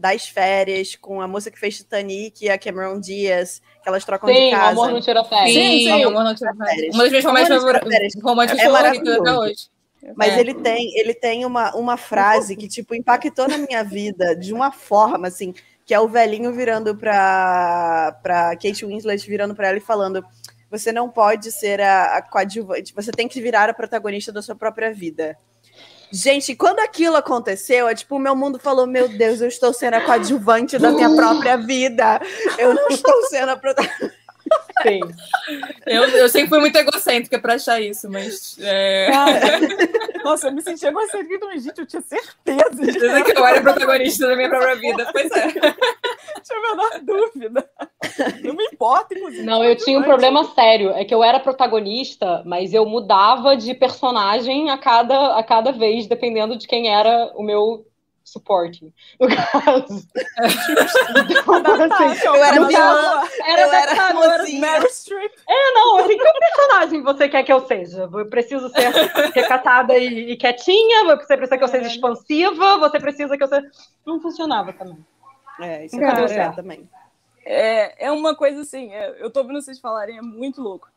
das 0.00 0.26
férias 0.26 0.96
com 0.96 1.20
a 1.20 1.28
moça 1.28 1.50
que 1.50 1.58
fez 1.58 1.76
Titanic 1.76 2.42
e 2.42 2.48
a 2.48 2.58
Cameron 2.58 2.98
Diaz, 2.98 3.60
que 3.82 3.88
elas 3.88 4.02
trocam 4.02 4.30
sim, 4.30 4.46
de 4.46 4.50
casa. 4.50 4.70
Sim, 4.70 4.80
Amor 4.80 4.92
não 4.92 5.00
tira 5.00 5.24
férias. 5.24 5.52
Sim, 5.52 5.70
sim, 5.70 5.84
sim 5.84 6.04
Amor 6.04 6.24
não 6.24 6.34
tira 6.34 6.54
férias. 6.54 6.94
Uma 6.94 7.02
das 7.02 7.10
minhas 7.10 7.24
românticas 8.22 8.60
é 8.60 8.68
maravilhoso. 8.68 9.20
até 9.20 9.38
hoje. 9.38 9.68
Mas 10.16 10.32
é. 10.32 10.40
ele 10.40 10.54
tem, 10.54 10.98
ele 10.98 11.12
tem 11.12 11.44
uma, 11.44 11.76
uma 11.76 11.98
frase 11.98 12.56
que, 12.56 12.66
tipo, 12.66 12.94
impactou 12.94 13.46
na 13.46 13.58
minha 13.58 13.84
vida 13.84 14.34
de 14.34 14.54
uma 14.54 14.72
forma, 14.72 15.28
assim, 15.28 15.52
que 15.84 15.92
é 15.92 16.00
o 16.00 16.08
velhinho 16.08 16.52
virando 16.52 16.96
para 16.96 18.18
para 18.22 18.56
Kate 18.56 18.86
Winslet, 18.86 19.28
virando 19.28 19.54
para 19.54 19.68
ela 19.68 19.76
e 19.76 19.80
falando: 19.80 20.24
você 20.70 20.92
não 20.92 21.08
pode 21.08 21.50
ser 21.50 21.80
a, 21.80 22.18
a 22.18 22.22
coadjuvante, 22.22 22.94
você 22.94 23.10
tem 23.10 23.26
que 23.26 23.40
virar 23.40 23.68
a 23.68 23.74
protagonista 23.74 24.30
da 24.30 24.40
sua 24.40 24.54
própria 24.54 24.92
vida. 24.92 25.36
Gente, 26.12 26.56
quando 26.56 26.80
aquilo 26.80 27.16
aconteceu, 27.16 27.88
é 27.88 27.94
tipo, 27.94 28.16
o 28.16 28.18
meu 28.18 28.34
mundo 28.34 28.58
falou: 28.58 28.86
Meu 28.86 29.08
Deus, 29.08 29.40
eu 29.40 29.46
estou 29.46 29.72
sendo 29.72 29.94
a 29.94 30.00
coadjuvante 30.00 30.76
da 30.76 30.90
minha 30.90 31.14
própria 31.14 31.56
vida. 31.56 32.20
Eu 32.58 32.74
não 32.74 32.88
estou 32.88 33.26
sendo 33.28 33.50
a 33.50 33.56
protagonista. 33.56 34.19
Sim. 34.82 35.00
Eu, 35.86 36.04
eu 36.04 36.28
sempre 36.28 36.48
fui 36.48 36.60
muito 36.60 36.76
egocêntrica 36.76 37.38
para 37.38 37.54
achar 37.54 37.80
isso, 37.80 38.08
mas. 38.10 38.56
É... 38.60 39.10
Cara, 39.10 39.40
nossa, 40.24 40.48
eu 40.48 40.52
me 40.52 40.62
senti 40.62 40.86
egocêntrica 40.86 41.38
também, 41.38 41.58
gente, 41.58 41.78
eu 41.80 41.86
tinha 41.86 42.02
certeza. 42.02 42.84
Certeza 42.84 43.22
que 43.22 43.38
eu 43.38 43.46
era 43.46 43.60
protagonista 43.60 44.26
da 44.26 44.36
minha 44.36 44.48
própria 44.48 44.76
vida, 44.76 45.08
pois 45.12 45.30
é. 45.32 45.48
Tinha 45.50 46.58
a 46.58 46.70
menor 46.70 47.00
dúvida. 47.02 47.70
Não 48.42 48.54
me 48.54 48.64
importa, 48.72 49.14
inclusive. 49.14 49.42
Não, 49.42 49.62
eu 49.64 49.76
tinha 49.76 49.98
um 49.98 50.02
problema 50.02 50.44
sério. 50.54 50.90
É 50.90 51.04
que 51.04 51.14
eu 51.14 51.22
era 51.22 51.40
protagonista, 51.40 52.42
mas 52.46 52.72
eu 52.72 52.86
mudava 52.86 53.56
de 53.56 53.74
personagem 53.74 54.70
a 54.70 54.78
cada, 54.78 55.36
a 55.36 55.42
cada 55.42 55.72
vez, 55.72 56.06
dependendo 56.06 56.56
de 56.56 56.66
quem 56.66 56.88
era 56.88 57.32
o 57.34 57.42
meu 57.42 57.86
suporte, 58.30 58.92
no 59.18 59.28
caso. 59.28 60.08
assim, 60.38 62.26
eu 62.26 62.34
era 62.34 62.66
vilã, 62.66 63.22
era 63.44 63.62
eu 63.62 63.72
era 63.72 64.42
Meryl 64.44 64.88
Streep. 64.90 65.32
É, 65.48 65.72
não, 65.72 65.98
assim, 65.98 66.16
que 66.16 66.38
personagem 66.38 67.02
você 67.02 67.28
quer 67.28 67.42
que 67.42 67.52
eu 67.52 67.66
seja? 67.66 68.08
Eu 68.12 68.26
preciso 68.26 68.68
ser 68.70 68.90
recatada 69.34 69.96
e, 69.98 70.32
e 70.32 70.36
quietinha, 70.36 71.04
você 71.16 71.36
precisa 71.36 71.58
que 71.58 71.64
eu 71.64 71.68
seja 71.68 71.88
expansiva, 71.88 72.78
você 72.78 73.00
precisa 73.00 73.36
que 73.36 73.42
eu 73.42 73.48
seja... 73.48 73.70
Não 74.06 74.20
funcionava 74.20 74.72
também. 74.72 75.04
É, 75.60 75.84
isso 75.84 75.98
Cara, 75.98 76.32
é. 76.32 76.52
também. 76.52 76.88
É, 77.44 78.06
é 78.06 78.10
uma 78.10 78.34
coisa 78.34 78.62
assim, 78.62 78.92
é, 78.92 79.16
eu 79.18 79.30
tô 79.30 79.40
ouvindo 79.40 79.60
vocês 79.60 79.80
falarem, 79.80 80.18
é 80.18 80.22
muito 80.22 80.62
louco 80.62 80.88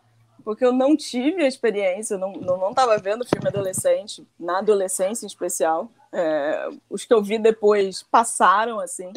porque 0.43 0.65
eu 0.65 0.73
não 0.73 0.95
tive 0.95 1.43
a 1.43 1.47
experiência, 1.47 2.17
não 2.17 2.33
estava 2.33 2.91
não, 2.91 2.95
não 2.95 2.99
vendo 2.99 3.25
filme 3.25 3.47
adolescente, 3.47 4.27
na 4.39 4.59
adolescência 4.59 5.25
em 5.25 5.27
especial. 5.27 5.89
É, 6.13 6.69
os 6.89 7.03
que 7.03 7.13
eu 7.13 7.23
vi 7.23 7.39
depois 7.39 8.03
passaram, 8.03 8.79
assim, 8.79 9.11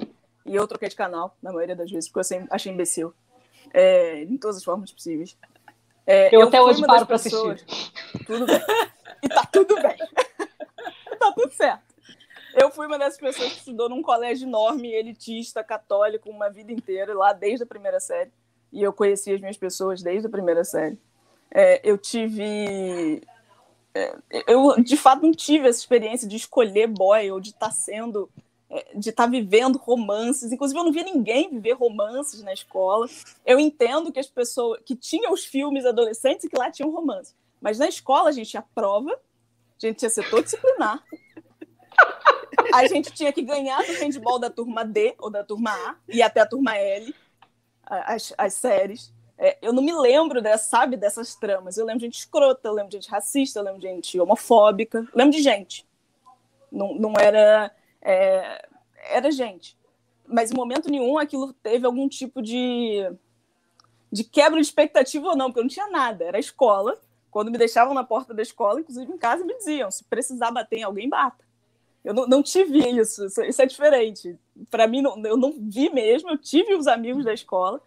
e 0.46 0.54
eu 0.54 0.66
troquei 0.66 0.88
de 0.88 0.96
canal, 0.96 1.36
na 1.42 1.52
maioria 1.52 1.76
das 1.76 1.90
vezes, 1.90 2.08
porque 2.08 2.20
eu 2.20 2.24
sempre 2.24 2.48
achei 2.50 2.72
imbecil, 2.72 3.12
é, 3.72 4.22
em 4.22 4.38
todas 4.38 4.56
as 4.56 4.64
formas 4.64 4.90
possíveis. 4.90 5.36
É, 6.06 6.34
eu, 6.34 6.40
eu, 6.40 6.48
até 6.48 6.62
hoje 6.62 6.86
paro 6.86 7.04
para 7.04 7.16
assistir. 7.16 7.64
Tudo 8.26 8.46
bem. 8.46 8.60
E 9.22 9.28
tá 9.28 9.44
tudo 9.52 9.74
bem. 9.74 9.96
tá 11.18 11.32
tudo 11.32 11.52
certo. 11.52 11.84
Eu 12.54 12.70
fui 12.70 12.86
uma 12.86 12.98
dessas 12.98 13.18
pessoas 13.18 13.52
que 13.52 13.58
estudou 13.58 13.88
num 13.88 14.02
colégio 14.02 14.48
enorme, 14.48 14.90
elitista, 14.90 15.62
católico, 15.62 16.30
uma 16.30 16.48
vida 16.48 16.72
inteira, 16.72 17.12
lá 17.12 17.32
desde 17.32 17.64
a 17.64 17.66
primeira 17.66 18.00
série. 18.00 18.30
E 18.72 18.82
eu 18.82 18.92
conheci 18.92 19.32
as 19.32 19.40
minhas 19.40 19.58
pessoas 19.58 20.02
desde 20.02 20.26
a 20.26 20.30
primeira 20.30 20.64
série. 20.64 20.98
É, 21.50 21.80
eu 21.84 21.98
tive. 21.98 23.20
Eu, 24.46 24.82
de 24.82 24.96
fato, 24.96 25.22
não 25.22 25.32
tive 25.32 25.68
essa 25.68 25.78
experiência 25.78 26.28
de 26.28 26.36
escolher 26.36 26.86
boy 26.86 27.30
ou 27.30 27.40
de 27.40 27.50
estar 27.50 27.66
tá 27.66 27.72
sendo. 27.72 28.28
É, 28.68 28.96
de 28.96 29.10
estar 29.10 29.24
tá 29.24 29.30
vivendo 29.30 29.78
romances. 29.78 30.50
Inclusive, 30.50 30.78
eu 30.78 30.84
não 30.84 30.92
via 30.92 31.04
ninguém 31.04 31.48
viver 31.48 31.72
romances 31.72 32.42
na 32.42 32.52
escola. 32.52 33.06
Eu 33.44 33.60
entendo 33.60 34.10
que 34.10 34.18
as 34.18 34.26
pessoas. 34.28 34.80
que 34.84 34.96
tinham 34.96 35.32
os 35.32 35.44
filmes 35.44 35.86
adolescentes 35.86 36.44
e 36.44 36.48
que 36.48 36.58
lá 36.58 36.70
tinham 36.70 36.90
romance. 36.90 37.34
Mas 37.60 37.78
na 37.78 37.88
escola 37.88 38.28
a 38.28 38.32
gente 38.32 38.50
tinha 38.50 38.64
prova, 38.74 39.12
a 39.12 39.86
gente 39.86 39.98
tinha 39.98 40.10
setor 40.10 40.42
disciplinar. 40.42 41.02
A 42.72 42.86
gente 42.86 43.12
tinha 43.12 43.32
que 43.32 43.42
ganhar 43.42 43.82
do 43.84 43.92
handball 43.92 44.38
da 44.38 44.50
turma 44.50 44.84
D 44.84 45.14
ou 45.18 45.30
da 45.30 45.44
turma 45.44 45.70
A 45.70 45.96
e 46.08 46.22
até 46.22 46.40
a 46.40 46.46
turma 46.46 46.76
L, 46.76 47.14
as, 47.84 48.34
as 48.36 48.54
séries. 48.54 49.12
É, 49.38 49.58
eu 49.60 49.72
não 49.72 49.82
me 49.82 49.92
lembro, 49.92 50.40
dessa, 50.40 50.64
sabe, 50.64 50.96
dessas 50.96 51.34
tramas. 51.34 51.76
Eu 51.76 51.84
lembro 51.84 52.00
de 52.00 52.06
gente 52.06 52.18
escrota, 52.18 52.68
eu 52.68 52.72
lembro 52.72 52.90
de 52.90 52.96
gente 52.96 53.10
racista, 53.10 53.58
eu 53.58 53.64
lembro 53.64 53.80
de 53.80 53.86
gente 53.86 54.18
homofóbica, 54.18 54.98
eu 54.98 55.08
lembro 55.14 55.36
de 55.36 55.42
gente. 55.42 55.86
Não, 56.72 56.94
não 56.94 57.14
era. 57.18 57.70
É, 58.00 58.66
era 59.10 59.30
gente. 59.30 59.76
Mas 60.26 60.50
em 60.50 60.56
momento 60.56 60.90
nenhum 60.90 61.18
aquilo 61.18 61.52
teve 61.52 61.86
algum 61.86 62.08
tipo 62.08 62.42
de, 62.42 63.08
de 64.10 64.24
quebra 64.24 64.60
de 64.60 64.66
expectativa 64.66 65.28
ou 65.28 65.36
não, 65.36 65.46
porque 65.46 65.60
eu 65.60 65.64
não 65.64 65.70
tinha 65.70 65.88
nada. 65.88 66.24
Era 66.24 66.38
escola. 66.38 66.98
Quando 67.30 67.50
me 67.50 67.58
deixavam 67.58 67.92
na 67.92 68.02
porta 68.02 68.32
da 68.32 68.42
escola, 68.42 68.80
inclusive 68.80 69.12
em 69.12 69.18
casa, 69.18 69.44
me 69.44 69.56
diziam: 69.58 69.90
se 69.90 70.02
precisar 70.04 70.50
bater 70.50 70.78
em 70.78 70.82
alguém, 70.82 71.08
bata. 71.08 71.44
Eu 72.02 72.14
não, 72.14 72.26
não 72.26 72.42
tive 72.42 72.78
isso, 72.78 73.26
isso 73.26 73.60
é 73.60 73.66
diferente. 73.66 74.38
Para 74.70 74.86
mim, 74.86 75.02
não, 75.02 75.20
eu 75.26 75.36
não 75.36 75.52
vi 75.58 75.90
mesmo. 75.90 76.30
Eu 76.30 76.38
tive 76.38 76.74
os 76.74 76.86
amigos 76.86 77.24
da 77.24 77.34
escola 77.34 77.82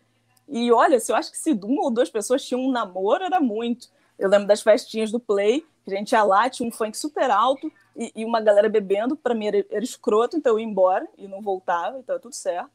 e 0.50 0.72
olha, 0.72 1.00
se 1.00 1.12
eu 1.12 1.16
acho 1.16 1.32
que 1.32 1.38
se 1.38 1.52
uma 1.52 1.84
ou 1.84 1.91
duas 1.91 2.10
pessoas 2.10 2.43
tinham 2.43 2.62
um 2.62 2.72
namoro, 2.72 3.24
era 3.24 3.39
muito. 3.39 3.88
Eu 4.18 4.28
lembro 4.28 4.47
das 4.47 4.62
festinhas 4.62 5.12
do 5.12 5.20
Play, 5.20 5.64
que 5.86 5.93
a 5.93 5.97
gente 5.97 6.12
ia 6.12 6.24
lá, 6.24 6.50
tinha 6.50 6.68
um 6.68 6.72
funk 6.72 6.97
super 6.97 7.30
alto 7.30 7.72
e, 7.95 8.12
e 8.16 8.26
uma 8.26 8.41
galera 8.41 8.68
bebendo. 8.68 9.16
Para 9.16 9.36
mim 9.36 9.47
era, 9.47 9.66
era, 9.70 9.84
escroto, 9.84 10.36
então 10.36 10.54
eu 10.54 10.60
ia 10.60 10.66
embora 10.66 11.08
e 11.18 11.28
não 11.28 11.41
voltava, 11.41 12.00
então 12.00 12.20
tudo 12.20 12.34
certo. 12.34 12.72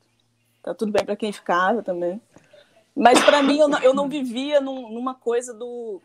Tá 0.62 0.72
tudo 0.72 0.92
bem 0.92 1.04
para 1.04 1.16
quem 1.16 1.32
ficava 1.32 1.82
também. 1.82 2.20
Mas 2.96 3.22
para 3.24 3.42
mim, 3.42 3.58
eu 3.58 3.68
não, 3.68 3.78
eu 3.80 3.92
não 3.92 4.08
vivia 4.08 4.60
num, 4.60 4.88
numa 4.90 5.14
coisa 5.14 5.52
do. 5.52 6.00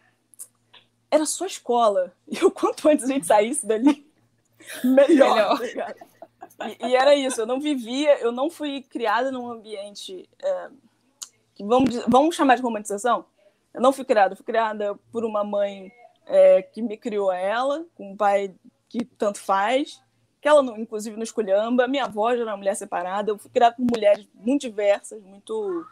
Era 1.11 1.25
só 1.25 1.45
escola. 1.45 2.11
E 2.27 2.43
o 2.43 2.51
quanto 2.51 2.89
antes 2.89 3.05
a 3.05 3.13
gente 3.13 3.27
saísse 3.27 3.65
dali, 3.65 4.05
melhor. 4.83 5.59
melhor. 5.59 5.93
Tá 6.57 6.69
e, 6.69 6.87
e, 6.87 6.95
era 6.95 7.15
isso, 7.15 7.39
eu 7.39 7.45
não 7.45 7.59
vivia, 7.59 8.19
eu 8.19 8.31
não 8.31 8.49
fui 8.49 8.81
criada 8.81 9.31
num 9.31 9.49
ambiente. 9.49 10.27
É, 10.41 10.69
vamos, 11.59 11.95
vamos 12.07 12.35
chamar 12.35 12.55
de 12.55 12.61
romantização? 12.61 13.25
Eu 13.73 13.81
não 13.81 13.93
fui 13.93 14.05
criada, 14.05 14.35
fui 14.35 14.45
criada 14.45 14.95
por 15.11 15.23
uma 15.23 15.43
mãe 15.43 15.91
é, 16.25 16.61
que 16.61 16.81
me 16.81 16.97
criou 16.97 17.31
ela, 17.31 17.85
com 17.95 18.11
um 18.11 18.17
pai 18.17 18.53
que 18.87 19.05
tanto 19.05 19.39
faz, 19.39 20.01
que 20.41 20.47
ela, 20.47 20.63
não, 20.63 20.77
inclusive, 20.77 21.15
não 21.15 21.23
esculhamba. 21.23 21.87
Minha 21.87 22.05
avó 22.05 22.31
já 22.33 22.41
era 22.41 22.51
uma 22.51 22.57
mulher 22.57 22.75
separada. 22.75 23.31
Eu 23.31 23.37
fui 23.37 23.51
criada 23.51 23.75
por 23.75 23.85
mulheres 23.85 24.27
muito 24.33 24.61
diversas, 24.61 25.21
muito. 25.21 25.85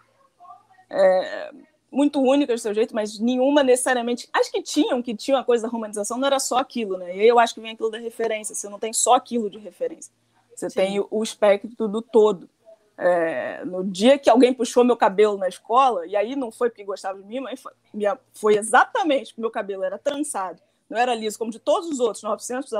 É, 0.89 1.51
muito 1.89 2.21
únicas 2.21 2.59
do 2.59 2.63
seu 2.63 2.73
jeito, 2.73 2.93
mas 2.93 3.19
nenhuma 3.19 3.63
necessariamente. 3.63 4.29
Acho 4.33 4.51
que 4.51 4.61
tinham, 4.61 5.01
que 5.01 5.15
tinham 5.15 5.39
a 5.39 5.43
coisa 5.43 5.63
da 5.63 5.69
romanização, 5.69 6.17
não 6.17 6.27
era 6.27 6.39
só 6.39 6.57
aquilo, 6.57 6.97
né? 6.97 7.15
E 7.15 7.21
aí 7.21 7.27
eu 7.27 7.39
acho 7.39 7.53
que 7.53 7.61
vem 7.61 7.71
aquilo 7.71 7.89
da 7.89 7.97
referência. 7.97 8.55
Você 8.55 8.69
não 8.69 8.79
tem 8.79 8.93
só 8.93 9.15
aquilo 9.15 9.49
de 9.49 9.57
referência. 9.57 10.11
Você 10.55 10.69
Sim. 10.69 10.75
tem 10.75 11.05
o 11.09 11.23
espectro 11.23 11.87
do 11.87 12.01
todo. 12.01 12.49
É, 12.97 13.63
no 13.63 13.83
dia 13.83 14.17
que 14.17 14.29
alguém 14.29 14.51
puxou 14.51 14.83
meu 14.83 14.97
cabelo 14.97 15.37
na 15.37 15.47
escola, 15.47 16.07
e 16.07 16.15
aí 16.15 16.35
não 16.35 16.51
foi 16.51 16.69
porque 16.69 16.83
gostava 16.83 17.19
de 17.21 17.27
mim, 17.27 17.39
mas 17.39 17.61
foi, 17.61 17.71
minha, 17.93 18.17
foi 18.33 18.57
exatamente 18.57 19.27
porque 19.27 19.41
meu 19.41 19.51
cabelo 19.51 19.83
era 19.83 19.99
trançado, 19.99 20.59
não 20.89 20.97
era 20.97 21.13
liso, 21.13 21.37
como 21.37 21.51
de 21.51 21.59
todos 21.59 21.89
os 21.89 21.99
outros 21.99 22.23
900 22.23 22.71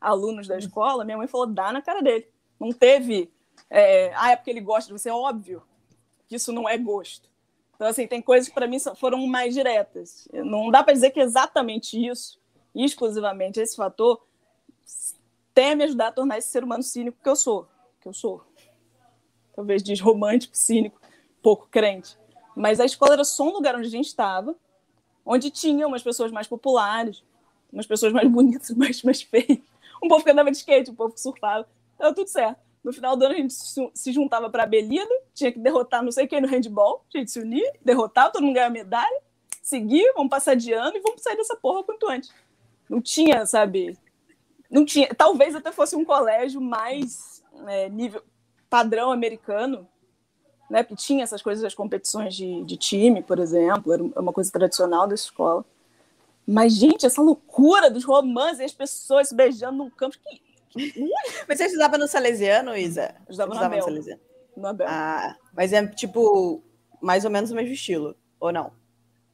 alunos 0.00 0.48
da 0.48 0.58
escola, 0.58 1.04
minha 1.04 1.16
mãe 1.16 1.28
falou, 1.28 1.46
dá 1.46 1.72
na 1.72 1.80
cara 1.80 2.02
dele. 2.02 2.26
Não 2.58 2.72
teve, 2.72 3.30
é, 3.68 4.12
ah, 4.16 4.32
é 4.32 4.36
porque 4.36 4.50
ele 4.50 4.60
gosta 4.60 4.92
de 4.92 4.98
você, 4.98 5.08
é 5.08 5.12
óbvio 5.12 5.62
que 6.26 6.36
isso 6.36 6.52
não 6.52 6.68
é 6.68 6.76
gosto. 6.78 7.28
Então, 7.74 7.88
assim, 7.88 8.06
tem 8.06 8.20
coisas 8.20 8.48
que 8.48 8.54
para 8.54 8.66
mim 8.66 8.78
foram 8.96 9.26
mais 9.26 9.54
diretas. 9.54 10.28
Não 10.32 10.70
dá 10.70 10.82
para 10.82 10.92
dizer 10.92 11.10
que 11.10 11.20
exatamente 11.20 11.98
isso, 11.98 12.40
exclusivamente 12.74 13.58
esse 13.58 13.74
fator, 13.74 14.22
tenha 15.54 15.74
me 15.74 15.84
ajudado 15.84 16.10
a 16.10 16.14
tornar 16.14 16.38
esse 16.38 16.48
ser 16.48 16.62
humano 16.62 16.82
cínico 16.82 17.18
que 17.22 17.28
eu 17.28 17.36
sou, 17.36 17.66
que 18.00 18.06
eu 18.06 18.12
sou 18.12 18.44
talvez 19.60 19.82
diz 19.82 20.00
romântico, 20.00 20.56
cínico, 20.56 20.98
pouco 21.42 21.68
crente. 21.70 22.16
Mas 22.56 22.80
a 22.80 22.84
escola 22.84 23.12
era 23.12 23.24
só 23.24 23.44
um 23.44 23.52
lugar 23.52 23.76
onde 23.76 23.86
a 23.86 23.90
gente 23.90 24.06
estava, 24.06 24.56
onde 25.24 25.50
tinha 25.50 25.86
umas 25.86 26.02
pessoas 26.02 26.32
mais 26.32 26.46
populares, 26.46 27.22
umas 27.70 27.86
pessoas 27.86 28.12
mais 28.12 28.28
bonitas, 28.30 28.70
mais, 28.70 29.02
mais 29.02 29.22
feias, 29.22 29.58
um 30.02 30.08
povo 30.08 30.24
que 30.24 30.30
andava 30.30 30.50
de 30.50 30.56
skate, 30.56 30.90
um 30.90 30.94
povo 30.94 31.12
que 31.12 31.20
surfava, 31.20 31.68
estava 31.92 32.14
tudo 32.14 32.28
certo. 32.28 32.58
No 32.82 32.94
final 32.94 33.14
do 33.14 33.26
ano 33.26 33.34
a 33.34 33.36
gente 33.36 33.52
se 33.52 34.12
juntava 34.12 34.48
para 34.48 34.62
a 34.62 34.66
Belida, 34.66 35.10
tinha 35.34 35.52
que 35.52 35.58
derrotar 35.58 36.02
não 36.02 36.10
sei 36.10 36.26
quem 36.26 36.40
no 36.40 36.48
handball, 36.48 37.04
a 37.14 37.18
gente 37.18 37.30
se 37.30 37.38
unia, 37.38 37.70
derrotava, 37.84 38.32
todo 38.32 38.42
mundo 38.42 38.54
ganhava 38.54 38.72
medalha, 38.72 39.20
seguia, 39.62 40.10
vamos 40.14 40.30
passar 40.30 40.56
de 40.56 40.72
ano 40.72 40.96
e 40.96 41.00
vamos 41.00 41.20
sair 41.20 41.36
dessa 41.36 41.54
porra 41.54 41.84
quanto 41.84 42.08
antes. 42.08 42.32
Não 42.88 43.02
tinha, 43.02 43.44
sabe? 43.44 43.98
Não 44.70 44.86
tinha. 44.86 45.14
Talvez 45.14 45.54
até 45.54 45.70
fosse 45.70 45.94
um 45.94 46.04
colégio 46.04 46.60
mais 46.60 47.44
é, 47.66 47.90
nível 47.90 48.22
padrão 48.70 49.10
americano, 49.10 49.86
né? 50.70 50.82
Porque 50.84 51.02
tinha 51.02 51.24
essas 51.24 51.42
coisas 51.42 51.62
das 51.62 51.74
competições 51.74 52.34
de, 52.34 52.64
de 52.64 52.76
time, 52.76 53.22
por 53.22 53.40
exemplo, 53.40 53.92
era 53.92 54.02
uma 54.02 54.32
coisa 54.32 54.50
tradicional 54.50 55.06
da 55.08 55.14
escola. 55.14 55.64
Mas, 56.46 56.74
gente, 56.74 57.04
essa 57.04 57.20
loucura 57.20 57.90
dos 57.90 58.04
romances 58.04 58.60
e 58.60 58.64
as 58.64 58.72
pessoas 58.72 59.28
se 59.28 59.34
beijando 59.34 59.78
num 59.78 59.90
campo. 59.90 60.16
Que... 60.70 61.10
Mas 61.46 61.58
você 61.58 61.66
estudava 61.66 61.98
no 61.98 62.06
Salesiano, 62.06 62.76
Isa? 62.76 63.14
Eu 63.26 63.32
estudava, 63.32 63.54
no, 63.54 63.60
Abel. 63.60 63.78
no 63.78 63.84
Salesiano. 63.84 64.20
No 64.56 64.66
Abel. 64.68 64.86
Ah, 64.88 65.36
mas 65.52 65.72
é 65.72 65.86
tipo 65.86 66.62
mais 67.00 67.24
ou 67.24 67.30
menos 67.30 67.50
o 67.50 67.54
mesmo 67.54 67.72
estilo, 67.72 68.14
ou 68.38 68.52
não? 68.52 68.72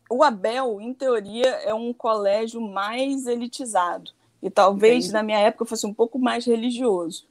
O 0.09 0.23
Abel, 0.23 0.81
em 0.81 0.95
teoria, 0.95 1.49
é 1.65 1.75
um 1.75 1.93
colégio 1.93 2.61
mais 2.61 3.27
elitizado. 3.27 4.13
E 4.41 4.49
talvez 4.49 5.07
Entendi. 5.07 5.13
na 5.13 5.23
minha 5.23 5.39
época 5.39 5.65
fosse 5.65 5.87
um 5.87 5.93
pouco 5.93 6.19
mais 6.19 6.45
religioso. 6.45 7.27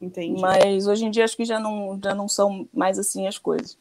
Entendi. 0.00 0.40
Mas 0.40 0.86
hoje 0.86 1.04
em 1.04 1.10
dia 1.10 1.24
acho 1.24 1.36
que 1.36 1.44
já 1.44 1.58
não, 1.58 1.98
já 2.02 2.14
não 2.14 2.28
são 2.28 2.68
mais 2.72 2.98
assim 2.98 3.26
as 3.26 3.38
coisas. 3.38 3.78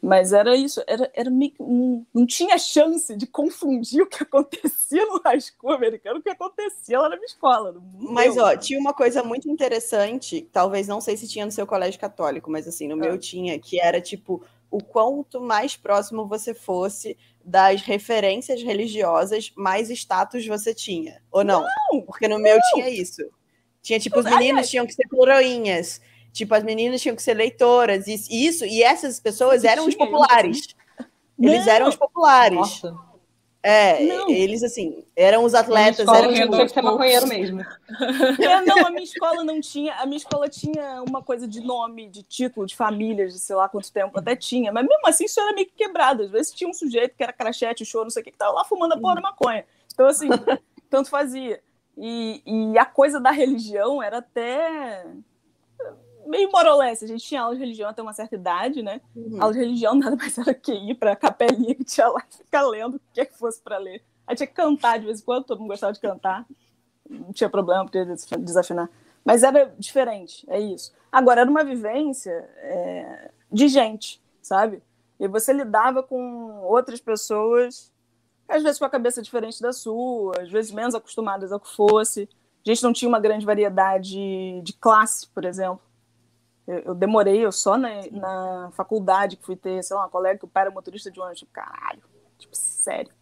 Mas 0.00 0.32
era 0.32 0.56
isso, 0.56 0.80
era, 0.86 1.10
era 1.12 1.28
meio 1.28 1.52
um, 1.58 2.06
não 2.14 2.24
tinha 2.24 2.56
chance 2.56 3.16
de 3.16 3.26
confundir 3.26 4.00
o 4.02 4.06
que 4.06 4.22
acontecia 4.22 5.04
no 5.06 5.20
high 5.24 5.40
school 5.40 5.72
americano 5.72 6.16
com 6.16 6.20
o 6.20 6.22
que 6.22 6.30
acontecia 6.30 7.00
lá 7.00 7.08
na 7.08 7.16
minha 7.16 7.26
escola. 7.26 7.74
Mas, 7.98 8.36
meu. 8.36 8.44
ó, 8.44 8.56
tinha 8.56 8.78
uma 8.78 8.94
coisa 8.94 9.24
muito 9.24 9.50
interessante, 9.50 10.48
talvez 10.52 10.86
não 10.86 11.00
sei 11.00 11.16
se 11.16 11.28
tinha 11.28 11.44
no 11.44 11.52
seu 11.52 11.66
colégio 11.66 12.00
católico, 12.00 12.50
mas 12.50 12.68
assim, 12.68 12.86
no 12.86 12.96
meu 12.96 13.14
ah. 13.14 13.18
tinha, 13.18 13.58
que 13.58 13.80
era 13.80 14.00
tipo, 14.00 14.42
o 14.70 14.82
quanto 14.82 15.40
mais 15.40 15.76
próximo 15.76 16.26
você 16.26 16.54
fosse 16.54 17.16
das 17.44 17.82
referências 17.82 18.62
religiosas, 18.62 19.52
mais 19.56 19.90
status 19.90 20.46
você 20.46 20.72
tinha. 20.72 21.20
Ou 21.30 21.42
não? 21.42 21.64
não 21.90 22.02
Porque 22.02 22.28
no 22.28 22.36
não. 22.36 22.42
meu 22.42 22.58
tinha 22.72 22.88
isso. 22.88 23.22
Tinha, 23.88 23.98
tipo, 23.98 24.18
os 24.18 24.26
meninos 24.26 24.68
tinham 24.68 24.86
que 24.86 24.92
ser 24.92 25.08
coroinhas. 25.08 25.98
Tipo, 26.30 26.54
as 26.54 26.62
meninas 26.62 27.00
tinham 27.00 27.16
que 27.16 27.22
ser 27.22 27.32
leitoras. 27.32 28.06
E 28.06 28.20
isso, 28.46 28.66
e 28.66 28.82
essas 28.82 29.18
pessoas 29.18 29.64
eram 29.64 29.86
os 29.86 29.94
populares. 29.94 30.74
Eles 31.40 31.66
eram 31.66 31.88
os 31.88 31.96
populares. 31.96 32.58
Nossa. 32.58 32.94
É, 33.62 34.04
não. 34.04 34.28
eles 34.28 34.62
assim, 34.62 35.04
eram 35.16 35.42
os 35.42 35.54
atletas. 35.54 36.00
Escola 36.00 36.18
eram, 36.18 36.34
tipo, 36.34 36.52
tinha 36.52 36.66
que 36.66 36.72
ser 36.72 36.82
maconheiro 36.82 37.26
mesmo. 37.26 37.62
É, 37.62 38.60
não, 38.60 38.86
a 38.86 38.90
minha 38.90 39.04
escola 39.04 39.42
não 39.42 39.58
tinha. 39.58 39.94
A 39.94 40.04
minha 40.04 40.18
escola 40.18 40.50
tinha 40.50 41.02
uma 41.08 41.22
coisa 41.22 41.48
de 41.48 41.62
nome, 41.62 42.10
de 42.10 42.22
título, 42.22 42.66
de 42.66 42.76
famílias, 42.76 43.32
de 43.32 43.38
sei 43.38 43.56
lá 43.56 43.70
quanto 43.70 43.90
tempo, 43.90 44.18
até 44.18 44.36
tinha. 44.36 44.70
Mas 44.70 44.86
mesmo 44.86 45.08
assim, 45.08 45.24
isso 45.24 45.40
era 45.40 45.54
meio 45.54 45.66
que 45.66 45.76
quebrado. 45.76 46.24
Às 46.24 46.30
vezes 46.30 46.52
tinha 46.52 46.68
um 46.68 46.74
sujeito 46.74 47.16
que 47.16 47.22
era 47.22 47.32
crachete, 47.32 47.86
show, 47.86 48.02
não 48.02 48.10
sei 48.10 48.20
o 48.20 48.24
que, 48.24 48.32
que 48.32 48.38
tava 48.38 48.52
lá 48.52 48.66
fumando 48.66 48.92
a 48.92 48.98
porra 48.98 49.14
da 49.14 49.22
maconha. 49.22 49.64
Então, 49.94 50.06
assim, 50.06 50.28
tanto 50.90 51.08
fazia. 51.08 51.62
E, 52.00 52.42
e 52.46 52.78
a 52.78 52.84
coisa 52.84 53.18
da 53.18 53.32
religião 53.32 54.00
era 54.00 54.18
até 54.18 55.04
meio 56.26 56.50
morolesse. 56.52 57.04
A 57.04 57.08
gente 57.08 57.24
tinha 57.24 57.42
aula 57.42 57.54
de 57.54 57.60
religião 57.60 57.90
até 57.90 58.00
uma 58.00 58.12
certa 58.12 58.36
idade, 58.36 58.82
né? 58.82 59.00
Uhum. 59.16 59.42
Aula 59.42 59.52
de 59.52 59.58
religião 59.58 59.94
nada 59.96 60.14
mais 60.14 60.38
era 60.38 60.54
que 60.54 60.72
ir 60.72 60.94
para 60.94 61.12
a 61.12 61.16
capelinha 61.16 61.74
que 61.74 61.84
tinha 61.84 62.06
lá 62.08 62.22
e 62.30 62.36
ficar 62.36 62.62
lendo 62.62 62.96
o 62.96 63.00
que 63.12 63.20
é 63.20 63.24
que 63.24 63.36
fosse 63.36 63.60
para 63.60 63.78
ler. 63.78 64.04
Aí 64.26 64.36
tinha 64.36 64.46
que 64.46 64.54
cantar 64.54 64.98
de 64.98 65.06
vez 65.06 65.20
em 65.20 65.24
quando, 65.24 65.44
todo 65.44 65.58
mundo 65.58 65.70
gostava 65.70 65.92
de 65.92 66.00
cantar. 66.00 66.46
Não 67.08 67.32
tinha 67.32 67.50
problema, 67.50 67.84
podia 67.84 68.04
desafinar. 68.38 68.88
Mas 69.24 69.42
era 69.42 69.74
diferente, 69.78 70.44
é 70.48 70.60
isso. 70.60 70.92
Agora, 71.10 71.40
era 71.40 71.50
uma 71.50 71.64
vivência 71.64 72.48
é, 72.58 73.30
de 73.50 73.66
gente, 73.66 74.22
sabe? 74.40 74.82
E 75.18 75.26
você 75.26 75.52
lidava 75.52 76.02
com 76.02 76.60
outras 76.62 77.00
pessoas 77.00 77.90
às 78.48 78.62
vezes 78.62 78.78
com 78.78 78.84
a 78.84 78.90
cabeça 78.90 79.20
diferente 79.20 79.60
da 79.60 79.72
sua, 79.72 80.40
às 80.40 80.50
vezes 80.50 80.72
menos 80.72 80.94
acostumadas 80.94 81.52
ao 81.52 81.60
que 81.60 81.68
fosse. 81.68 82.28
A 82.66 82.68
gente 82.70 82.82
não 82.82 82.92
tinha 82.92 83.08
uma 83.08 83.20
grande 83.20 83.44
variedade 83.44 84.60
de 84.62 84.72
classe, 84.72 85.28
por 85.28 85.44
exemplo. 85.44 85.80
Eu, 86.66 86.78
eu 86.80 86.94
demorei, 86.94 87.44
eu 87.44 87.52
só 87.52 87.76
na, 87.76 87.88
na, 88.10 88.70
faculdade 88.72 89.36
que 89.36 89.44
fui 89.44 89.56
ter, 89.56 89.82
sei 89.82 89.96
lá, 89.96 90.02
uma 90.02 90.08
colega 90.08 90.38
que 90.38 90.44
o 90.44 90.48
pai 90.48 90.64
era 90.64 90.70
motorista 90.70 91.10
de 91.10 91.20
ônibus. 91.20 91.40
Tipo, 91.40 91.52
caralho, 91.52 92.02
tipo, 92.38 92.54
sério. 92.56 93.12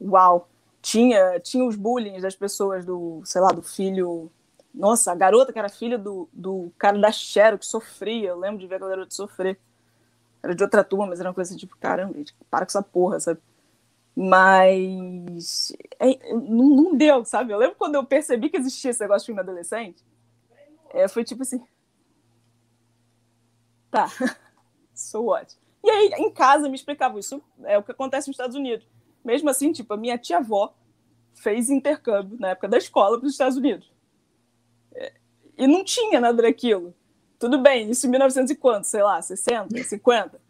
Uau. 0.00 0.48
Tinha, 0.80 1.38
tinha 1.40 1.64
os 1.64 1.76
bullying 1.76 2.20
das 2.20 2.34
pessoas 2.34 2.84
do, 2.84 3.22
sei 3.24 3.40
lá, 3.40 3.48
do 3.52 3.62
filho. 3.62 4.30
Nossa, 4.74 5.12
a 5.12 5.14
garota 5.14 5.52
que 5.52 5.58
era 5.58 5.68
filha 5.68 5.98
do, 5.98 6.28
do 6.32 6.72
cara 6.78 6.98
da 6.98 7.12
Xero, 7.12 7.58
que 7.58 7.66
sofria. 7.66 8.30
Eu 8.30 8.38
lembro 8.38 8.58
de 8.58 8.66
ver 8.66 8.76
a 8.76 8.88
garota 8.88 9.14
sofrer. 9.14 9.58
Era 10.42 10.54
de 10.54 10.62
outra 10.62 10.82
turma, 10.82 11.06
mas 11.06 11.20
era 11.20 11.28
uma 11.28 11.34
coisa 11.34 11.50
assim, 11.50 11.58
tipo, 11.58 11.76
caramba, 11.78 12.18
para 12.50 12.66
com 12.66 12.70
essa 12.70 12.82
porra, 12.82 13.20
sabe? 13.20 13.40
Mas 14.14 15.72
é, 15.98 16.34
não, 16.34 16.68
não, 16.68 16.94
deu, 16.94 17.24
sabe? 17.24 17.52
Eu 17.52 17.58
lembro 17.58 17.76
quando 17.76 17.94
eu 17.94 18.04
percebi 18.04 18.50
que 18.50 18.58
existia 18.58 18.90
esse 18.90 19.00
negócio 19.00 19.20
de 19.20 19.26
filme 19.26 19.40
adolescente. 19.40 20.04
É, 20.90 21.08
foi 21.08 21.24
tipo 21.24 21.42
assim. 21.42 21.62
Tá, 23.90 24.08
so 24.94 25.24
what? 25.24 25.56
E 25.82 25.90
aí, 25.90 26.08
em 26.18 26.30
casa, 26.30 26.68
me 26.68 26.76
explicavam 26.76 27.18
isso. 27.18 27.42
É 27.64 27.76
o 27.76 27.82
que 27.82 27.90
acontece 27.90 28.28
nos 28.28 28.34
Estados 28.34 28.54
Unidos. 28.54 28.86
Mesmo 29.24 29.50
assim, 29.50 29.72
tipo, 29.72 29.92
a 29.94 29.96
minha 29.96 30.18
tia-avó 30.18 30.74
fez 31.34 31.70
intercâmbio 31.70 32.38
na 32.38 32.50
época 32.50 32.68
da 32.68 32.78
escola 32.78 33.18
para 33.18 33.26
os 33.26 33.32
Estados 33.32 33.56
Unidos. 33.56 33.90
É, 34.94 35.12
e 35.56 35.66
não 35.66 35.82
tinha 35.82 36.20
nada 36.20 36.42
daquilo. 36.42 36.94
Tudo 37.38 37.58
bem, 37.58 37.90
isso 37.90 38.06
em 38.06 38.10
1900 38.10 38.52
e 38.52 38.54
quanto? 38.54 38.84
Sei 38.84 39.02
lá, 39.02 39.20
60, 39.20 39.82
50? 39.82 40.40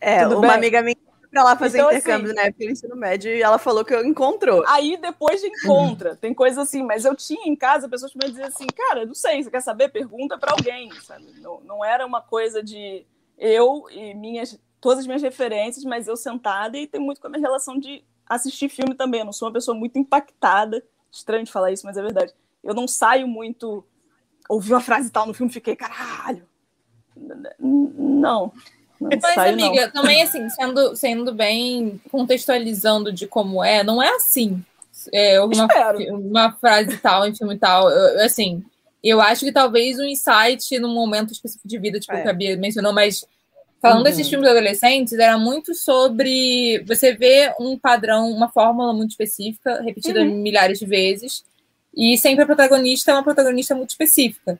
É, 0.00 0.22
Tudo 0.22 0.36
uma 0.36 0.48
bem? 0.48 0.56
amiga 0.56 0.82
minha 0.82 0.96
para 1.32 1.44
lá 1.44 1.56
fazer 1.56 1.78
então, 1.78 1.90
intercâmbio 1.90 2.26
assim, 2.26 2.34
na 2.34 2.42
época 2.42 2.64
do 2.66 2.70
ensino 2.70 2.94
médio 2.94 3.34
e 3.34 3.40
ela 3.40 3.58
falou 3.58 3.84
que 3.84 3.94
eu 3.94 4.04
encontrou. 4.04 4.62
Aí 4.66 4.98
depois 4.98 5.42
encontra, 5.42 6.14
tem 6.20 6.34
coisa 6.34 6.60
assim, 6.60 6.82
mas 6.82 7.06
eu 7.06 7.16
tinha 7.16 7.48
em 7.48 7.56
casa 7.56 7.88
pessoas 7.88 8.12
que 8.12 8.18
me 8.18 8.28
diziam 8.28 8.46
assim, 8.46 8.66
cara, 8.66 9.06
não 9.06 9.14
sei, 9.14 9.42
você 9.42 9.50
quer 9.50 9.62
saber? 9.62 9.88
Pergunta 9.88 10.36
para 10.36 10.52
alguém, 10.52 10.92
sabe? 11.00 11.24
Não, 11.40 11.60
não 11.62 11.84
era 11.84 12.04
uma 12.04 12.20
coisa 12.20 12.62
de 12.62 13.06
eu 13.38 13.86
e 13.90 14.12
minhas 14.14 14.60
todas 14.78 14.98
as 14.98 15.06
minhas 15.06 15.22
referências, 15.22 15.84
mas 15.84 16.06
eu 16.06 16.16
sentada 16.16 16.76
e 16.76 16.86
tem 16.86 17.00
muito 17.00 17.20
com 17.20 17.28
a 17.28 17.30
minha 17.30 17.40
relação 17.40 17.78
de 17.78 18.04
assistir 18.28 18.68
filme 18.68 18.94
também. 18.94 19.20
Eu 19.20 19.26
não 19.26 19.32
sou 19.32 19.48
uma 19.48 19.54
pessoa 19.54 19.76
muito 19.76 19.98
impactada, 19.98 20.84
estranho 21.10 21.44
de 21.44 21.52
falar 21.52 21.70
isso, 21.70 21.86
mas 21.86 21.96
é 21.96 22.02
verdade. 22.02 22.34
Eu 22.62 22.74
não 22.74 22.86
saio 22.86 23.26
muito 23.26 23.84
ouvi 24.48 24.72
uma 24.72 24.80
frase 24.80 25.10
tal 25.10 25.26
no 25.26 25.34
filme, 25.34 25.52
fiquei, 25.52 25.74
caralho. 25.74 26.46
Não, 27.58 28.52
mas, 29.22 29.38
amiga, 29.38 29.86
não. 29.86 30.02
também 30.02 30.22
assim, 30.22 30.48
sendo, 30.50 30.96
sendo 30.96 31.34
bem 31.34 32.00
contextualizando 32.10 33.12
de 33.12 33.26
como 33.26 33.62
é, 33.62 33.82
não 33.82 34.02
é 34.02 34.16
assim. 34.16 34.62
É, 35.12 35.40
uma, 35.40 35.66
uma 36.10 36.52
frase 36.52 36.96
tal, 36.98 37.26
em 37.26 37.34
filme 37.34 37.58
tal. 37.58 37.90
Eu, 37.90 38.24
assim, 38.24 38.62
eu 39.02 39.20
acho 39.20 39.44
que 39.44 39.52
talvez 39.52 39.98
um 39.98 40.04
insight 40.04 40.78
num 40.78 40.94
momento 40.94 41.32
específico 41.32 41.66
de 41.66 41.78
vida, 41.78 41.98
tipo, 41.98 42.12
é. 42.12 42.22
que 42.22 42.28
a 42.28 42.32
Bia 42.32 42.56
mencionou, 42.56 42.92
mas 42.92 43.26
falando 43.80 43.98
uhum. 43.98 44.04
desses 44.04 44.28
filmes 44.28 44.48
adolescentes, 44.48 45.14
era 45.14 45.36
muito 45.36 45.74
sobre 45.74 46.84
você 46.86 47.12
ver 47.12 47.52
um 47.58 47.76
padrão, 47.76 48.30
uma 48.30 48.48
fórmula 48.48 48.92
muito 48.92 49.10
específica, 49.10 49.82
repetida 49.82 50.20
uhum. 50.20 50.36
milhares 50.36 50.78
de 50.78 50.86
vezes, 50.86 51.44
E 51.94 52.16
sempre 52.16 52.44
a 52.44 52.46
protagonista 52.46 53.10
é 53.10 53.14
uma 53.14 53.24
protagonista 53.24 53.74
muito 53.74 53.90
específica. 53.90 54.58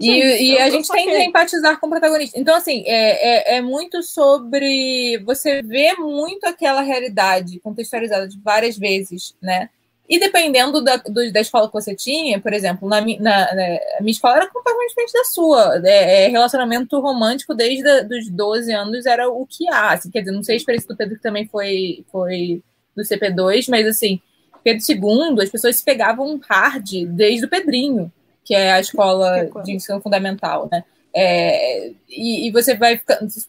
Sim, 0.00 0.12
e, 0.12 0.52
e 0.52 0.58
a 0.58 0.70
gente 0.70 0.88
tende 0.88 1.14
a 1.14 1.24
empatizar 1.24 1.78
com 1.78 1.86
o 1.86 1.90
protagonista. 1.90 2.38
Então, 2.40 2.56
assim, 2.56 2.82
é, 2.86 3.54
é, 3.54 3.56
é, 3.56 3.60
muito 3.60 4.02
sobre 4.02 5.18
você 5.26 5.60
ver 5.62 5.96
muito 5.96 6.46
aquela 6.46 6.80
realidade 6.80 7.60
contextualizada 7.60 8.26
de 8.26 8.38
várias 8.40 8.78
vezes, 8.78 9.34
né? 9.42 9.68
E 10.08 10.18
dependendo 10.18 10.82
da, 10.82 10.96
do, 10.96 11.30
da 11.30 11.40
escola 11.40 11.68
que 11.68 11.74
você 11.74 11.94
tinha, 11.94 12.40
por 12.40 12.52
exemplo, 12.52 12.88
na, 12.88 13.00
na, 13.00 13.54
na 13.54 13.62
a 13.98 14.00
minha 14.00 14.10
escola 14.10 14.38
era 14.38 14.48
completamente 14.48 14.88
diferente 14.88 15.12
da 15.12 15.24
sua. 15.24 15.80
É, 15.84 16.24
é, 16.24 16.28
relacionamento 16.28 16.98
romântico 16.98 17.54
desde 17.54 17.86
a, 17.86 18.02
dos 18.02 18.28
12 18.30 18.72
anos 18.72 19.06
era 19.06 19.28
o 19.28 19.46
que 19.46 19.68
há. 19.68 19.92
Assim, 19.92 20.10
quer 20.10 20.20
dizer, 20.20 20.32
não 20.32 20.42
sei 20.42 20.54
a 20.54 20.56
experiência 20.56 20.88
do 20.88 20.96
Pedro 20.96 21.16
que 21.16 21.22
também 21.22 21.46
foi, 21.46 22.04
foi 22.10 22.62
do 22.96 23.02
CP2, 23.02 23.66
mas 23.68 23.86
assim, 23.86 24.20
Pedro 24.64 24.82
II, 24.88 25.42
as 25.42 25.50
pessoas 25.50 25.76
se 25.76 25.84
pegavam 25.84 26.40
hard 26.48 27.04
desde 27.06 27.44
o 27.44 27.48
Pedrinho 27.48 28.10
que 28.50 28.54
é 28.56 28.72
a 28.72 28.80
escola 28.80 29.48
de 29.62 29.72
ensino 29.72 30.00
fundamental, 30.00 30.68
né? 30.72 30.82
É, 31.14 31.92
e, 32.08 32.48
e, 32.48 32.50
você 32.50 32.74
vai 32.74 33.00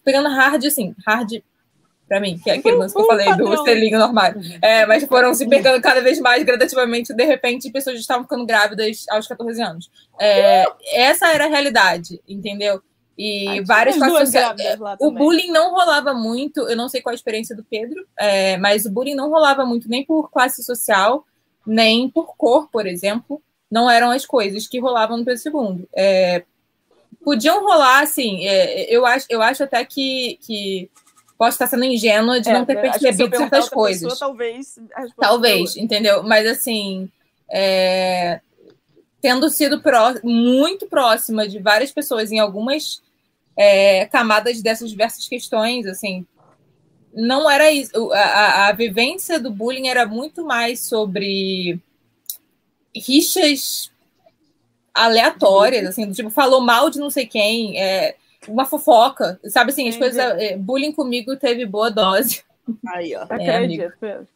pegando 0.06 0.30
hard, 0.30 0.64
assim, 0.64 0.94
hard 1.04 1.42
para 2.08 2.20
mim, 2.20 2.38
que 2.38 2.52
é 2.52 2.54
aquilo 2.54 2.88
que 2.88 3.00
eu 3.00 3.06
falei 3.08 3.36
do 3.36 3.52
estelinho 3.52 3.98
normal. 3.98 4.34
É, 4.62 4.86
mas 4.86 5.04
foram 5.06 5.34
se 5.34 5.48
pegando 5.50 5.82
cada 5.82 6.02
vez 6.02 6.20
mais 6.20 6.44
gradativamente, 6.44 7.16
de 7.16 7.26
repente, 7.26 7.72
pessoas 7.72 8.00
estavam 8.00 8.26
ficando 8.26 8.46
grávidas 8.46 9.06
aos 9.10 9.28
14 9.28 9.60
anos. 9.60 9.90
É, 10.20 10.66
essa 10.94 11.34
era 11.34 11.46
a 11.46 11.50
realidade, 11.50 12.22
entendeu? 12.30 12.80
E 13.18 13.48
Ai, 13.48 13.64
várias 13.64 13.98
classes. 13.98 14.36
O 15.00 15.10
bullying 15.10 15.52
não 15.52 15.72
rolava 15.72 16.14
muito, 16.14 16.60
eu 16.70 16.78
não 16.78 16.88
sei 16.88 17.02
qual 17.02 17.12
a 17.12 17.16
experiência 17.16 17.56
do 17.56 17.64
Pedro, 17.64 18.06
é, 18.20 18.56
mas 18.58 18.86
o 18.86 18.92
bullying 18.92 19.16
não 19.16 19.32
rolava 19.32 19.66
muito 19.66 19.90
nem 19.90 20.06
por 20.06 20.30
classe 20.30 20.64
social, 20.64 21.26
nem 21.66 22.08
por 22.08 22.36
cor, 22.38 22.70
por 22.70 22.86
exemplo 22.86 23.42
não 23.72 23.90
eram 23.90 24.12
as 24.12 24.26
coisas 24.26 24.68
que 24.68 24.80
rolavam 24.80 25.18
no 25.18 25.26
Pedro 25.26 25.42
II. 25.46 25.88
É, 25.96 26.44
podiam 27.24 27.64
rolar, 27.64 28.02
assim, 28.02 28.46
é, 28.46 28.94
eu, 28.94 29.06
acho, 29.06 29.26
eu 29.30 29.42
acho 29.42 29.64
até 29.64 29.84
que, 29.86 30.38
que 30.42 30.90
posso 31.38 31.56
estar 31.56 31.68
sendo 31.68 31.86
ingênua 31.86 32.42
de 32.42 32.50
é, 32.50 32.54
não 32.54 32.66
ter 32.66 32.82
percebido 32.82 33.38
certas 33.38 33.70
coisas. 33.70 34.12
Pessoa, 34.12 34.20
talvez. 34.20 34.76
Talvez, 35.18 35.78
entendeu? 35.78 36.22
Mas 36.22 36.46
assim, 36.46 37.10
é, 37.50 38.42
tendo 39.22 39.50
sido 39.50 39.82
pró 39.82 40.14
muito 40.22 40.88
próxima 40.88 41.48
de 41.48 41.60
várias 41.60 41.92
pessoas 41.92 42.32
em 42.32 42.40
algumas 42.40 43.02
é, 43.56 44.06
camadas 44.08 44.62
dessas 44.62 44.90
diversas 44.90 45.28
questões, 45.28 45.86
assim, 45.86 46.26
não 47.14 47.50
era 47.50 47.72
isso. 47.72 48.12
A, 48.12 48.20
a, 48.20 48.68
a 48.68 48.72
vivência 48.74 49.40
do 49.40 49.52
bullying 49.52 49.88
era 49.88 50.06
muito 50.06 50.46
mais 50.46 50.82
sobre 50.82 51.80
rixas 52.96 53.92
aleatórias, 54.94 55.88
assim, 55.88 56.12
tipo, 56.12 56.30
falou 56.30 56.62
mal 56.62 56.90
de 56.90 57.00
não 57.00 57.10
sei 57.10 57.26
quem, 57.26 57.80
é, 57.80 58.16
uma 58.48 58.66
fofoca, 58.66 59.40
sabe 59.46 59.72
assim, 59.72 59.88
as 59.88 59.98
coisas. 59.98 60.18
É, 60.18 60.58
bullying 60.58 60.92
comigo 60.92 61.36
teve 61.36 61.66
boa 61.66 61.90
dose. 61.90 62.44
Aí, 62.88 63.16
ó. 63.16 63.26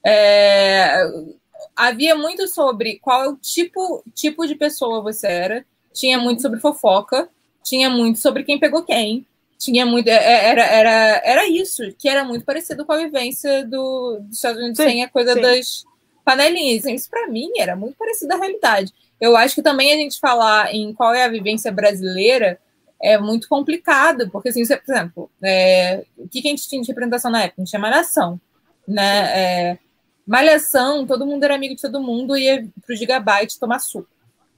É, 0.04 0.94
é, 0.94 1.36
havia 1.76 2.16
muito 2.16 2.48
sobre 2.48 3.00
qual 3.00 3.24
é 3.24 3.30
o 3.30 3.36
tipo, 3.36 4.04
tipo 4.14 4.46
de 4.46 4.56
pessoa 4.56 5.02
você 5.02 5.28
era, 5.28 5.66
tinha 5.94 6.18
muito 6.18 6.42
sobre 6.42 6.60
fofoca, 6.60 7.30
tinha 7.64 7.90
muito 7.90 8.20
sobre 8.20 8.44
quem 8.44 8.60
pegou 8.60 8.84
quem, 8.84 9.26
tinha 9.58 9.86
muito. 9.86 10.08
É, 10.08 10.16
é, 10.16 10.46
era, 10.50 10.66
era, 10.66 11.22
era 11.24 11.48
isso, 11.48 11.84
que 11.98 12.08
era 12.08 12.24
muito 12.24 12.46
parecido 12.46 12.86
com 12.86 12.94
a 12.94 12.98
vivência 12.98 13.66
do, 13.66 14.20
dos 14.22 14.36
Estados 14.36 14.60
Unidos 14.60 14.78
sim, 14.78 14.84
sem 14.84 15.04
a 15.04 15.10
coisa 15.10 15.34
sim. 15.34 15.42
das 15.42 15.86
panelinhas. 16.26 16.84
Isso 16.86 17.10
para 17.10 17.28
mim 17.28 17.50
era 17.58 17.76
muito 17.76 17.96
parecido 17.96 18.34
à 18.34 18.38
realidade. 18.38 18.92
Eu 19.22 19.38
acho 19.38 19.56
que 19.56 19.62
também 19.62 19.94
a 19.94 19.96
gente 19.96 20.20
falar 20.20 20.74
em 20.74 20.94
qual 20.94 21.14
é 21.14 21.24
a 21.24 21.30
vivência 21.30 21.72
brasileira 21.72 22.60
é 23.02 23.18
muito 23.18 23.48
complicado, 23.48 24.30
porque, 24.32 24.50
assim, 24.50 24.66
você, 24.66 24.76
por 24.78 24.92
exemplo, 24.92 25.32
é, 25.44 26.04
o 26.18 26.28
que 26.28 26.40
a 26.40 26.42
gente 26.42 26.68
tinha 26.68 26.82
de 26.82 26.88
representação 26.88 27.30
na 27.30 27.44
época? 27.44 27.56
A 27.58 27.62
gente 27.62 27.70
tinha 27.70 27.80
malhação, 27.80 28.42
né? 28.88 29.32
É, 29.36 29.78
malhação, 30.26 31.06
todo 31.06 31.26
mundo 31.26 31.44
era 31.44 31.56
amigo 31.56 31.76
de 31.76 31.82
todo 31.82 32.02
mundo 32.02 32.36
e 32.36 32.46
ia 32.46 32.68
pro 32.86 32.96
Gigabyte 32.96 33.60
tomar 33.60 33.80
suco, 33.80 34.10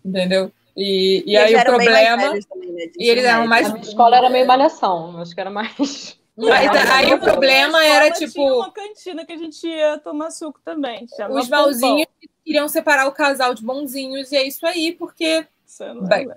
entendeu? 0.06 0.52
E, 0.76 1.24
e, 1.26 1.32
e 1.32 1.38
aí 1.38 1.56
o 1.56 1.64
problema. 1.64 2.40
Também, 2.48 2.72
né? 2.72 2.92
E 2.98 3.10
eles 3.10 3.26
eram 3.26 3.48
mais. 3.48 3.74
A 3.74 3.78
escola 3.80 4.16
era 4.16 4.30
meio 4.30 4.46
malhação, 4.46 5.20
acho 5.20 5.34
que 5.34 5.42
era 5.42 5.50
mais. 5.50 6.18
Mas 6.38 6.92
aí 6.92 7.14
o 7.14 7.20
problema 7.20 7.84
era 7.84 8.12
tipo. 8.12 8.34
Tinha 8.34 8.54
uma 8.54 8.72
cantina 8.72 9.26
que 9.26 9.34
a 9.34 9.38
gente 9.38 9.66
ia 9.68 9.98
tomar 9.98 10.30
suco 10.30 10.60
também. 10.64 11.08
Os 11.32 11.50
malzinhos 11.50 12.08
queriam 12.46 12.68
separar 12.68 13.08
o 13.08 13.12
casal 13.12 13.56
de 13.56 13.64
bonzinhos, 13.64 14.32
e 14.32 14.38
é 14.38 14.48
isso 14.48 14.66
aí, 14.66 14.92
porque. 14.92 15.48
Bem, 16.08 16.30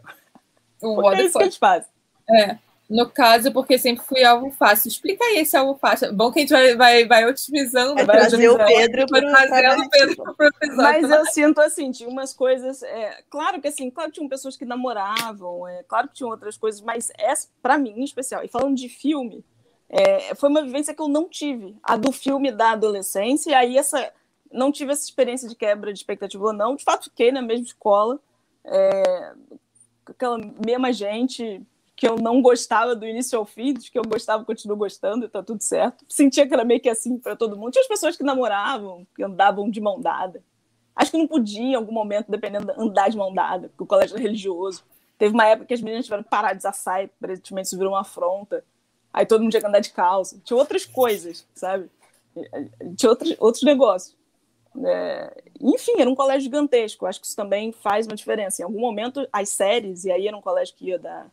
o 0.81 0.95
porque 0.97 1.21
é 1.21 1.25
isso 1.25 1.39
que 1.39 1.45
eles 1.45 1.57
fazem. 1.57 1.89
É. 2.31 2.59
No 2.89 3.09
caso, 3.09 3.53
porque 3.53 3.79
sempre 3.79 4.05
fui 4.05 4.25
alvo 4.25 4.51
fácil. 4.51 4.89
Explica 4.89 5.23
aí 5.23 5.39
esse 5.39 5.57
alvo 5.57 5.79
fácil. 5.79 6.13
Bom 6.13 6.33
que 6.33 6.41
a 6.41 6.43
gente 6.43 6.51
vai, 6.51 6.75
vai, 6.75 7.07
vai 7.07 7.25
otimizando. 7.25 7.95
Vai, 7.95 8.05
vai 8.05 8.19
trazer 8.19 8.49
o 8.49 8.57
Pedro 8.57 9.07
para 9.07 9.31
o 9.31 10.35
Pedro 10.35 10.77
Mas 10.77 11.09
eu 11.09 11.25
sinto 11.27 11.61
assim, 11.61 11.93
tinha 11.93 12.09
umas 12.09 12.35
coisas. 12.35 12.83
É, 12.83 13.23
claro 13.31 13.61
que 13.61 13.69
assim, 13.69 13.89
claro 13.91 14.11
que 14.11 14.17
tinham 14.17 14.29
pessoas 14.29 14.57
que 14.57 14.65
namoravam, 14.65 15.69
é, 15.69 15.85
claro 15.85 16.09
que 16.09 16.15
tinham 16.15 16.31
outras 16.31 16.57
coisas, 16.57 16.81
mas 16.81 17.13
essa, 17.17 17.47
para 17.63 17.79
mim, 17.79 17.93
em 17.97 18.03
especial, 18.03 18.43
e 18.43 18.49
falando 18.49 18.75
de 18.75 18.89
filme, 18.89 19.45
é, 19.91 20.35
foi 20.37 20.49
uma 20.49 20.63
vivência 20.63 20.95
que 20.95 21.03
eu 21.03 21.09
não 21.09 21.29
tive, 21.29 21.77
a 21.83 21.97
do 21.97 22.13
filme 22.13 22.53
da 22.53 22.71
adolescência, 22.71 23.51
e 23.51 23.55
aí 23.55 23.77
essa, 23.77 24.13
não 24.51 24.71
tive 24.71 24.93
essa 24.93 25.05
experiência 25.05 25.49
de 25.49 25.57
quebra 25.57 25.93
de 25.93 25.99
expectativa 25.99 26.45
ou 26.45 26.53
não, 26.53 26.77
de 26.77 26.85
fato 26.85 27.05
fiquei 27.05 27.33
na 27.33 27.43
mesma 27.43 27.67
escola, 27.67 28.21
é, 28.65 29.33
aquela 30.07 30.39
mesma 30.65 30.93
gente 30.93 31.61
que 31.97 32.09
eu 32.09 32.17
não 32.17 32.41
gostava 32.41 32.97
do 32.97 33.05
início 33.05 33.39
ao 33.39 33.45
fim, 33.45 33.75
que 33.75 33.99
eu 33.99 34.03
gostava, 34.03 34.43
continuo 34.45 34.75
gostando, 34.75 35.29
tá 35.29 35.43
tudo 35.43 35.63
certo. 35.63 36.03
Sentia 36.09 36.49
que 36.49 36.55
era 36.55 36.65
meio 36.65 36.81
que 36.81 36.89
assim 36.89 37.19
para 37.19 37.37
todo 37.37 37.59
mundo. 37.59 37.73
Tinha 37.73 37.83
as 37.83 37.89
pessoas 37.89 38.17
que 38.17 38.23
namoravam, 38.23 39.07
que 39.15 39.23
andavam 39.23 39.69
de 39.69 39.83
mão 39.83 40.01
dada. 40.01 40.43
Acho 40.97 41.11
que 41.11 41.19
não 41.19 41.27
podia, 41.27 41.63
em 41.63 41.75
algum 41.75 41.93
momento, 41.93 42.31
dependendo, 42.31 42.73
andar 42.79 43.11
de 43.11 43.19
mão 43.19 43.35
dada, 43.35 43.69
porque 43.69 43.83
o 43.83 43.87
colégio 43.87 44.15
era 44.15 44.23
religioso. 44.23 44.83
Teve 45.19 45.35
uma 45.35 45.45
época 45.45 45.67
que 45.67 45.75
as 45.75 45.83
meninas 45.83 46.07
tiveram 46.07 46.23
que 46.23 46.31
parar 46.31 46.55
de 46.55 46.61
usar 46.61 46.73
saia, 46.73 47.05
aparentemente 47.05 47.67
isso 47.67 47.77
virou 47.77 47.93
uma 47.93 48.01
afronta. 48.01 48.65
Aí 49.13 49.27
todo 49.27 49.43
mundo 49.43 49.51
tinha 49.51 49.61
que 49.61 49.67
andar 49.67 49.81
de 49.81 49.91
calça. 49.91 50.41
Tinha 50.45 50.57
outras 50.57 50.87
coisas, 50.87 51.47
sabe? 51.55 51.91
Tinha 52.97 53.11
outros, 53.11 53.37
outros 53.39 53.63
negócios. 53.65 54.17
É, 54.85 55.43
enfim, 55.61 55.95
era 55.99 56.09
um 56.09 56.15
colégio 56.15 56.43
gigantesco. 56.43 57.07
Acho 57.07 57.21
que 57.21 57.27
isso 57.27 57.37
também 57.37 57.73
faz 57.73 58.07
uma 58.07 58.15
diferença. 58.15 58.63
Em 58.63 58.65
algum 58.65 58.81
momento, 58.81 59.27
as 59.33 59.49
séries, 59.51 60.05
e 60.05 60.13
aí 60.13 60.29
era 60.29 60.37
um 60.37 60.41
colégio 60.41 60.75
que 60.77 60.87
ia 60.87 60.99
da, 60.99 61.27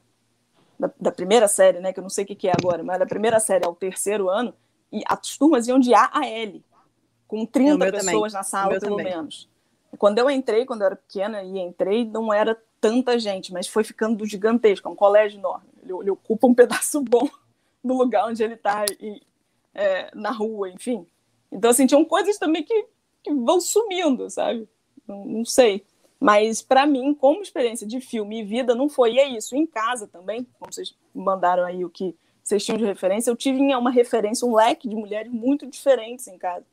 da, 0.79 0.91
da 0.99 1.11
primeira 1.11 1.47
série, 1.47 1.79
né? 1.79 1.93
Que 1.93 1.99
eu 1.99 2.03
não 2.03 2.09
sei 2.09 2.23
o 2.23 2.27
que, 2.27 2.35
que 2.35 2.47
é 2.47 2.53
agora, 2.57 2.83
mas 2.83 2.99
da 2.99 3.05
primeira 3.05 3.39
série 3.39 3.65
ao 3.65 3.75
terceiro 3.75 4.29
ano, 4.29 4.53
e 4.91 5.03
as 5.05 5.37
turmas 5.37 5.67
iam 5.67 5.79
de 5.79 5.93
A 5.93 6.09
a 6.13 6.25
L, 6.25 6.63
com 7.27 7.45
30 7.45 7.91
pessoas 7.91 8.03
também. 8.03 8.31
na 8.33 8.43
sala, 8.43 8.79
pelo 8.79 8.97
também. 8.97 9.13
menos. 9.13 9.47
Quando 9.97 10.17
eu 10.17 10.29
entrei, 10.29 10.65
quando 10.65 10.81
eu 10.81 10.87
era 10.87 10.95
pequena 10.95 11.43
e 11.43 11.59
entrei, 11.59 12.05
não 12.05 12.33
era 12.33 12.57
tanta 12.79 13.17
gente, 13.19 13.51
mas 13.53 13.67
foi 13.67 13.83
ficando 13.83 14.25
gigantesco, 14.25 14.87
é 14.87 14.91
um 14.91 14.95
colégio 14.95 15.39
enorme. 15.39 15.67
Ele, 15.83 15.93
ele 15.93 16.11
ocupa 16.11 16.47
um 16.47 16.53
pedaço 16.53 17.01
bom 17.05 17.27
no 17.83 17.97
lugar 17.97 18.27
onde 18.27 18.43
ele 18.43 18.55
está 18.55 18.85
é, 19.73 20.09
na 20.15 20.31
rua, 20.31 20.69
enfim. 20.69 21.05
Então, 21.51 21.69
assim, 21.69 21.85
tinham 21.85 22.03
coisas 22.03 22.37
também 22.37 22.63
que, 22.63 22.85
que 23.23 23.33
vão 23.33 23.61
sumindo, 23.61 24.29
sabe? 24.29 24.67
Não, 25.07 25.25
não 25.25 25.45
sei. 25.45 25.85
Mas, 26.19 26.61
para 26.61 26.85
mim, 26.85 27.13
como 27.13 27.41
experiência 27.41 27.85
de 27.85 28.01
filme 28.01 28.41
e 28.41 28.43
vida, 28.43 28.73
não 28.73 28.89
foi. 28.89 29.13
E 29.13 29.19
é 29.19 29.29
isso. 29.29 29.55
Em 29.55 29.65
casa 29.65 30.07
também, 30.07 30.45
como 30.59 30.73
vocês 30.73 30.95
mandaram 31.13 31.63
aí 31.63 31.85
o 31.85 31.89
que 31.89 32.15
vocês 32.43 32.65
tinham 32.65 32.77
de 32.77 32.85
referência, 32.85 33.29
eu 33.29 33.35
tive 33.35 33.59
uma 33.75 33.91
referência, 33.91 34.47
um 34.47 34.55
leque 34.55 34.87
de 34.87 34.95
mulheres 34.95 35.31
muito 35.31 35.67
diferentes 35.67 36.27
em 36.27 36.37
casa, 36.37 36.65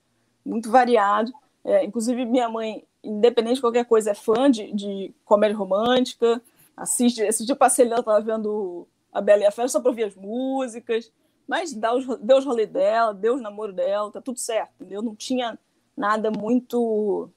muito 0.45 0.71
variado. 0.71 1.33
É, 1.65 1.85
inclusive, 1.85 2.25
minha 2.25 2.49
mãe, 2.49 2.85
independente 3.03 3.57
de 3.57 3.61
qualquer 3.61 3.85
coisa, 3.85 4.13
é 4.13 4.15
fã 4.15 4.51
de, 4.51 4.73
de 4.73 5.13
comédia 5.25 5.57
romântica, 5.57 6.41
assiste. 6.77 7.21
Esse 7.23 7.45
dia 7.45 7.57
passei 7.57 7.89
lá, 7.89 7.99
estava 7.99 8.21
vendo 8.21 8.87
a 9.15 9.21
Bela 9.21 9.45
e 9.45 9.47
a 9.47 9.51
Fera 9.53 9.69
só 9.69 9.81
para 9.81 9.91
ouvir 9.91 10.05
as 10.05 10.17
músicas, 10.17 11.13
mas 11.47 11.73
deu 11.73 11.93
os, 11.93 12.19
deu 12.19 12.39
os 12.39 12.45
rolê 12.45 12.67
dela, 12.67 13.15
deu 13.15 13.37
os 13.37 13.41
namoro 13.41 13.73
dela, 13.73 14.11
tá 14.11 14.21
tudo 14.21 14.39
certo, 14.39 14.73
entendeu? 14.75 15.01
Não 15.01 15.15
tinha 15.15 15.57
nada 15.97 16.31
muito 16.33 17.31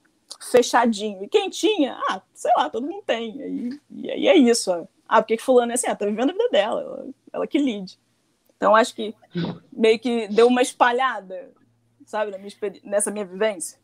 fechadinho. 0.50 1.22
E 1.22 1.28
quem 1.28 1.48
tinha, 1.48 1.96
ah, 2.08 2.20
sei 2.34 2.50
lá, 2.56 2.68
todo 2.68 2.86
mundo 2.86 3.02
tem. 3.06 3.40
E, 3.40 3.80
e 3.90 4.10
aí 4.10 4.28
é 4.28 4.36
isso. 4.36 4.72
Ah, 5.08 5.22
porque 5.22 5.36
que 5.36 5.42
fulano 5.42 5.70
é 5.70 5.74
assim? 5.74 5.86
Ah, 5.86 5.94
tá 5.94 6.04
vivendo 6.04 6.30
a 6.30 6.32
vida 6.32 6.48
dela, 6.50 6.80
ela, 6.80 7.06
ela 7.32 7.46
que 7.46 7.58
lide. 7.58 7.98
Então, 8.56 8.74
acho 8.74 8.94
que 8.94 9.14
meio 9.72 10.00
que 10.00 10.26
deu 10.28 10.48
uma 10.48 10.60
espalhada, 10.60 11.52
sabe, 12.04 12.36
minha, 12.38 12.80
nessa 12.82 13.10
minha 13.10 13.24
vivência. 13.24 13.78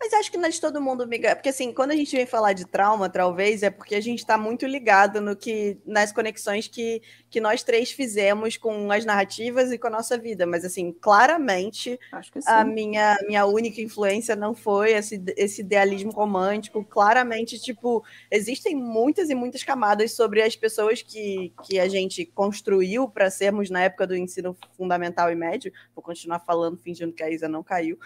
Mas 0.00 0.12
acho 0.12 0.30
que 0.30 0.38
não 0.38 0.46
é 0.46 0.50
de 0.50 0.60
todo 0.60 0.80
mundo, 0.80 1.02
amiga. 1.02 1.34
Porque 1.34 1.48
assim, 1.48 1.72
quando 1.72 1.90
a 1.90 1.96
gente 1.96 2.14
vem 2.14 2.24
falar 2.24 2.52
de 2.52 2.64
trauma, 2.64 3.08
talvez, 3.08 3.64
é 3.64 3.70
porque 3.70 3.96
a 3.96 4.00
gente 4.00 4.20
está 4.20 4.38
muito 4.38 4.64
ligado 4.64 5.20
no 5.20 5.34
que, 5.34 5.76
nas 5.84 6.12
conexões 6.12 6.68
que, 6.68 7.02
que 7.28 7.40
nós 7.40 7.64
três 7.64 7.90
fizemos 7.90 8.56
com 8.56 8.92
as 8.92 9.04
narrativas 9.04 9.72
e 9.72 9.78
com 9.78 9.88
a 9.88 9.90
nossa 9.90 10.16
vida. 10.16 10.46
Mas 10.46 10.64
assim, 10.64 10.92
claramente 10.92 11.98
a 12.46 12.64
minha, 12.64 13.18
minha 13.26 13.44
única 13.44 13.80
influência 13.80 14.36
não 14.36 14.54
foi 14.54 14.92
esse, 14.92 15.20
esse 15.36 15.62
idealismo 15.62 16.12
romântico. 16.12 16.84
Claramente, 16.84 17.58
tipo, 17.58 18.04
existem 18.30 18.76
muitas 18.76 19.30
e 19.30 19.34
muitas 19.34 19.64
camadas 19.64 20.12
sobre 20.12 20.42
as 20.42 20.54
pessoas 20.54 21.02
que, 21.02 21.52
que 21.64 21.80
a 21.80 21.88
gente 21.88 22.24
construiu 22.24 23.08
para 23.08 23.30
sermos 23.30 23.68
na 23.68 23.82
época 23.82 24.06
do 24.06 24.16
ensino 24.16 24.56
fundamental 24.76 25.28
e 25.32 25.34
médio. 25.34 25.72
Vou 25.92 26.04
continuar 26.04 26.38
falando, 26.38 26.78
fingindo 26.78 27.12
que 27.12 27.22
a 27.22 27.30
Isa 27.30 27.48
não 27.48 27.64
caiu. 27.64 27.98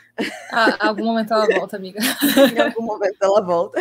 Ah, 0.50 0.88
algum 0.88 1.04
momento 1.04 1.32
ela 1.34 1.46
volta 1.46 1.81
amiga. 1.82 2.00
em 2.54 2.60
algum 2.60 2.82
momento 2.82 3.16
ela 3.20 3.40
volta. 3.40 3.80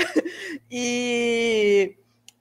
E. 0.69 1.95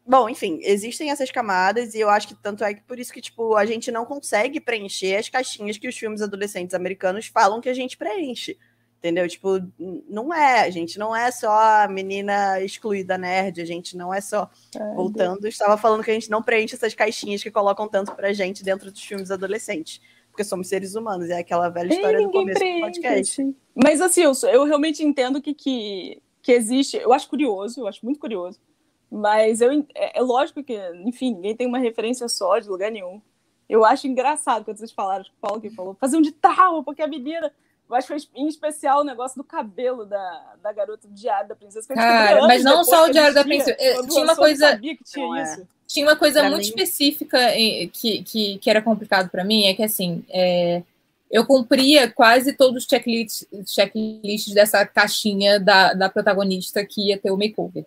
Bom, 0.07 0.29
enfim, 0.29 0.59
existem 0.63 1.11
essas 1.11 1.31
camadas 1.31 1.95
e 1.95 2.01
eu 2.01 2.11
acho 2.11 2.29
que 2.29 2.35
tanto 2.35 2.65
é 2.65 2.75
que 2.75 2.83
por 2.83 2.99
isso 2.99 3.13
que, 3.13 3.21
tipo, 3.21 3.55
a 3.55 3.65
gente 3.65 3.93
não 3.93 4.05
consegue 4.05 4.61
preencher 4.61 5.15
as 5.17 5.29
caixinhas 5.29 5.79
que 5.79 5.87
os 5.87 5.97
filmes 5.97 6.21
adolescentes 6.21 6.75
americanos 6.75 7.27
falam 7.27 7.61
que 7.61 7.69
a 7.69 7.75
gente 7.75 7.97
preenche. 7.97 8.59
Entendeu? 8.99 9.27
Tipo, 9.29 9.61
não 10.09 10.35
é, 10.35 10.61
a 10.61 10.71
gente 10.71 10.99
não 10.99 11.15
é 11.15 11.31
só 11.31 11.51
a 11.51 11.89
menina 11.89 12.61
excluída 12.61 13.17
nerd, 13.17 13.61
a 13.61 13.65
gente 13.65 13.97
não 13.97 14.13
é 14.13 14.21
só. 14.21 14.51
É, 14.75 14.95
Voltando, 14.95 15.47
estava 15.47 15.77
falando 15.79 16.03
que 16.03 16.11
a 16.11 16.15
gente 16.15 16.29
não 16.29 16.43
preenche 16.43 16.75
essas 16.75 16.93
caixinhas 16.93 17.43
que 17.43 17.51
colocam 17.51 17.89
tanto 17.89 18.15
pra 18.15 18.33
gente 18.33 18.63
dentro 18.65 18.91
dos 18.91 19.03
filmes 19.03 19.31
adolescentes 19.31 20.01
porque 20.41 20.45
somos 20.45 20.69
seres 20.69 20.95
humanos, 20.95 21.29
é 21.29 21.39
aquela 21.39 21.69
velha 21.69 21.93
história 21.93 22.23
do 22.23 22.31
começo 22.31 22.59
do 22.59 22.81
podcast. 22.81 23.55
Mas 23.75 24.01
assim, 24.01 24.23
eu, 24.23 24.33
eu 24.51 24.65
realmente 24.65 25.05
entendo 25.05 25.41
que, 25.41 25.53
que, 25.53 26.23
que 26.41 26.53
existe, 26.53 26.97
eu 26.97 27.13
acho 27.13 27.29
curioso, 27.29 27.81
eu 27.81 27.87
acho 27.87 28.05
muito 28.05 28.19
curioso, 28.19 28.59
mas 29.11 29.61
eu, 29.61 29.71
é, 29.95 30.19
é 30.19 30.23
lógico 30.23 30.63
que, 30.63 30.79
enfim, 31.05 31.35
ninguém 31.35 31.55
tem 31.55 31.67
uma 31.67 31.79
referência 31.79 32.27
só 32.29 32.59
de 32.59 32.69
lugar 32.69 32.91
nenhum. 32.91 33.21
Eu 33.69 33.85
acho 33.85 34.07
engraçado 34.07 34.65
quando 34.65 34.79
vocês 34.79 34.93
falaram, 34.93 35.25
o 35.25 35.41
Paulo 35.41 35.61
que 35.61 35.69
falou, 35.69 35.95
fazer 36.01 36.17
um 36.17 36.23
de 36.23 36.33
tal, 36.33 36.83
porque 36.83 37.03
a 37.03 37.07
menina 37.07 37.53
eu 37.91 37.97
acho 37.97 38.07
que 38.07 38.21
foi 38.21 38.41
em 38.41 38.47
especial 38.47 39.01
o 39.01 39.05
negócio 39.05 39.37
do 39.37 39.45
cabelo 39.45 40.07
da, 40.07 40.55
da 40.63 40.73
garota 40.73 41.09
do 41.09 41.15
Diário 41.15 41.49
da 41.49 41.57
Princesa. 41.57 41.93
Cara, 41.93 42.47
mas 42.47 42.63
não 42.63 42.85
só 42.85 43.07
o 43.07 43.11
Diário 43.11 43.35
da 43.35 43.43
Princesa. 43.43 43.77
Tinha 44.09 44.23
uma 44.23 44.37
coisa. 44.37 44.79
Que 44.79 44.99
tinha, 45.05 45.43
é. 45.43 45.63
tinha 45.89 46.07
uma 46.07 46.17
coisa 46.17 46.41
pra 46.41 46.51
muito 46.51 46.63
mim... 46.63 46.69
específica 46.69 47.39
que, 47.93 48.23
que, 48.23 48.59
que 48.59 48.71
era 48.71 48.81
complicado 48.81 49.29
para 49.29 49.45
mim, 49.45 49.67
é 49.67 49.75
que 49.75 49.83
assim. 49.83 50.25
É, 50.31 50.83
eu 51.31 51.47
cumpria 51.47 52.11
quase 52.11 52.53
todos 52.53 52.83
os 52.83 52.89
checklists, 52.89 53.47
checklists 53.65 54.53
dessa 54.53 54.85
caixinha 54.85 55.61
da, 55.61 55.95
da 55.95 56.09
protagonista 56.09 56.85
que 56.85 57.09
ia 57.09 57.19
ter 57.19 57.31
o 57.31 57.37
makeover. 57.37 57.85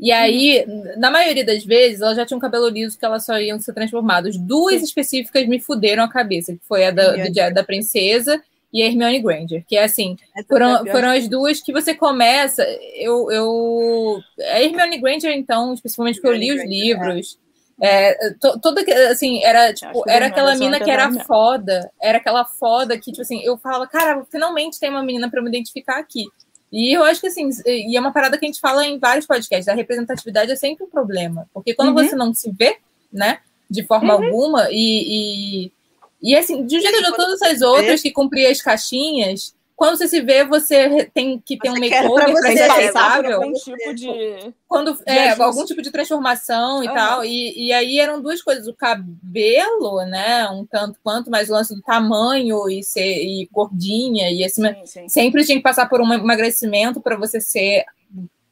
E 0.00 0.10
aí, 0.10 0.64
na 0.96 1.10
maioria 1.10 1.44
das 1.44 1.64
vezes, 1.64 2.00
ela 2.00 2.14
já 2.14 2.24
tinha 2.24 2.36
um 2.36 2.40
cabelo 2.40 2.68
liso 2.68 2.96
que 2.98 3.04
elas 3.04 3.26
só 3.26 3.38
iam 3.38 3.60
ser 3.60 3.74
transformadas. 3.74 4.38
Duas 4.38 4.80
específicas 4.80 5.46
me 5.46 5.60
fuderam 5.60 6.04
a 6.04 6.08
cabeça, 6.08 6.52
que 6.52 6.60
foi 6.66 6.86
a 6.86 6.90
da, 6.90 7.16
do 7.16 7.32
Diário 7.32 7.54
da 7.54 7.64
Princesa 7.64 8.40
e 8.72 8.82
a 8.82 8.86
Hermione 8.86 9.20
Granger, 9.20 9.64
que 9.66 9.76
é 9.76 9.84
assim, 9.84 10.16
foram, 10.46 10.84
foram 10.86 11.10
as 11.10 11.26
duas 11.26 11.60
que 11.60 11.72
você 11.72 11.94
começa, 11.94 12.62
eu, 12.94 13.30
eu 13.30 14.20
a 14.52 14.62
Hermione 14.62 14.98
Granger 14.98 15.32
então, 15.32 15.72
especificamente 15.72 16.20
porque 16.20 16.28
eu 16.28 16.38
li 16.38 16.52
os 16.52 16.64
livros, 16.64 17.38
é. 17.44 17.48
É, 17.80 18.34
to, 18.40 18.58
toda 18.60 18.82
assim, 19.10 19.42
era 19.44 19.72
tipo, 19.72 20.02
era 20.08 20.26
aquela 20.26 20.54
mina 20.56 20.80
que 20.80 20.90
era 20.90 21.12
foda, 21.24 21.90
era 22.00 22.18
aquela 22.18 22.44
foda 22.44 22.98
que 22.98 23.12
tipo 23.12 23.22
assim, 23.22 23.40
eu 23.42 23.56
falava, 23.56 23.86
cara, 23.86 24.26
finalmente 24.30 24.80
tem 24.80 24.90
uma 24.90 25.02
menina 25.02 25.30
para 25.30 25.40
me 25.40 25.48
identificar 25.48 25.98
aqui. 25.98 26.24
E 26.70 26.94
eu 26.94 27.02
acho 27.04 27.20
que 27.20 27.28
assim, 27.28 27.48
e 27.64 27.96
é 27.96 28.00
uma 28.00 28.12
parada 28.12 28.36
que 28.36 28.44
a 28.44 28.48
gente 28.48 28.60
fala 28.60 28.84
em 28.84 28.98
vários 28.98 29.26
podcasts, 29.26 29.68
a 29.68 29.74
representatividade 29.74 30.50
é 30.50 30.56
sempre 30.56 30.84
um 30.84 30.90
problema, 30.90 31.48
porque 31.54 31.72
quando 31.72 31.96
uhum. 31.96 32.06
você 32.06 32.14
não 32.14 32.34
se 32.34 32.50
vê, 32.50 32.76
né, 33.12 33.38
de 33.70 33.84
forma 33.84 34.16
uhum. 34.16 34.24
alguma 34.24 34.68
e, 34.70 35.64
e 35.66 35.72
e 36.20 36.36
assim, 36.36 36.64
de 36.66 36.76
um 36.76 36.80
jeito 36.80 37.02
de 37.02 37.16
todas 37.16 37.40
as 37.42 37.60
outras 37.60 38.02
que 38.02 38.10
cumpriam 38.10 38.50
as 38.50 38.60
caixinhas, 38.60 39.54
quando 39.78 39.96
você 39.96 40.08
se 40.08 40.20
vê, 40.20 40.44
você 40.44 41.08
tem 41.14 41.38
que 41.38 41.56
ter 41.56 41.70
um 41.70 41.78
makeover 41.78 42.32
para 42.32 42.52
ser 42.52 42.62
aceitável. 42.62 43.42
Algum 43.42 43.52
tipo 43.52 43.94
de. 43.94 44.52
Quando, 44.66 44.92
de 44.94 45.02
é, 45.06 45.40
algum 45.40 45.64
tipo 45.64 45.80
de 45.80 45.92
transformação 45.92 46.82
e 46.82 46.88
tal. 46.88 47.24
E, 47.24 47.68
e 47.68 47.72
aí 47.72 48.00
eram 48.00 48.20
duas 48.20 48.42
coisas: 48.42 48.66
o 48.66 48.74
cabelo, 48.74 50.04
né? 50.04 50.48
Um 50.48 50.66
tanto 50.66 50.98
quanto, 51.00 51.30
mas 51.30 51.48
o 51.48 51.52
lance 51.52 51.76
do 51.76 51.80
tamanho 51.80 52.68
e 52.68 52.82
ser 52.82 53.22
e 53.22 53.48
gordinha. 53.52 54.32
E 54.32 54.44
assim, 54.44 54.62
sim, 54.62 54.74
sim. 54.84 55.08
sempre 55.08 55.44
tinha 55.44 55.58
que 55.58 55.62
passar 55.62 55.88
por 55.88 56.00
um 56.00 56.12
emagrecimento 56.12 57.00
para 57.00 57.16
você 57.16 57.40
ser 57.40 57.84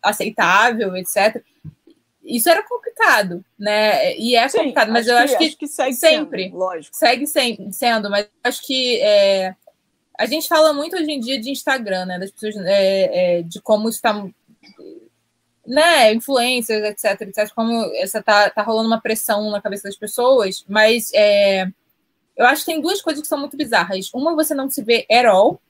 aceitável, 0.01 0.97
etc 0.97 1.43
isso 2.27 2.49
era 2.51 2.63
complicado, 2.63 3.45
né? 3.59 4.17
E 4.17 4.35
é 4.35 4.49
Sim, 4.49 4.59
complicado, 4.59 4.93
mas 4.93 5.07
eu 5.07 5.17
acho 5.17 5.39
que, 5.39 5.45
acho 5.45 5.57
que 5.57 5.69
segue 5.69 5.95
sempre, 5.95 6.45
sendo, 6.45 6.57
lógico. 6.57 6.97
Segue 6.97 7.27
sempre 7.27 7.73
sendo, 7.73 8.11
mas 8.11 8.29
acho 8.43 8.63
que 8.67 9.01
é, 9.01 9.55
a 10.19 10.27
gente 10.27 10.49
fala 10.49 10.73
muito 10.73 10.97
hoje 10.97 11.11
em 11.11 11.21
dia 11.21 11.41
de 11.41 11.51
Instagram, 11.51 12.07
né? 12.07 12.19
Das 12.19 12.31
pessoas, 12.31 12.57
é, 12.67 13.39
é, 13.39 13.43
de 13.43 13.61
como 13.61 13.89
está, 13.89 14.27
né? 15.67 16.13
Influências, 16.13 16.83
etc, 16.83 17.29
etc. 17.29 17.53
Como 17.55 17.85
essa 17.97 18.23
tá, 18.23 18.51
tá 18.51 18.63
rolando 18.63 18.89
uma 18.89 19.01
pressão 19.01 19.51
na 19.51 19.61
cabeça 19.61 19.85
das 19.85 19.97
pessoas, 19.97 20.65
mas 20.69 21.13
é, 21.15 21.69
eu 22.37 22.45
acho 22.47 22.65
que 22.65 22.73
tem 22.73 22.81
duas 22.81 23.01
coisas 23.01 23.23
que 23.23 23.29
são 23.29 23.39
muito 23.39 23.57
bizarras. 23.57 24.11
Uma, 24.13 24.35
você 24.35 24.55
não 24.55 24.69
se 24.69 24.83
vê 24.83 25.07
at 25.11 25.27
all, 25.27 25.61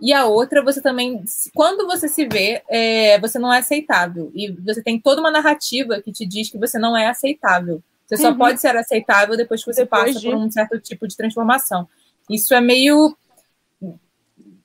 e 0.00 0.12
a 0.12 0.24
outra, 0.26 0.62
você 0.62 0.80
também, 0.80 1.22
quando 1.54 1.86
você 1.86 2.08
se 2.08 2.26
vê, 2.26 2.62
é, 2.68 3.18
você 3.20 3.38
não 3.38 3.52
é 3.52 3.58
aceitável. 3.58 4.30
E 4.34 4.50
você 4.50 4.82
tem 4.82 4.98
toda 4.98 5.20
uma 5.20 5.30
narrativa 5.30 6.00
que 6.00 6.10
te 6.10 6.26
diz 6.26 6.50
que 6.50 6.58
você 6.58 6.78
não 6.78 6.96
é 6.96 7.06
aceitável. 7.06 7.82
Você 8.06 8.16
só 8.16 8.30
uhum. 8.30 8.38
pode 8.38 8.60
ser 8.60 8.74
aceitável 8.76 9.36
depois 9.36 9.62
que 9.62 9.72
você 9.72 9.82
depois 9.82 10.06
passa 10.06 10.20
de... 10.20 10.26
por 10.26 10.34
um 10.36 10.50
certo 10.50 10.80
tipo 10.80 11.06
de 11.06 11.16
transformação. 11.16 11.86
Isso 12.28 12.54
é 12.54 12.60
meio 12.60 13.16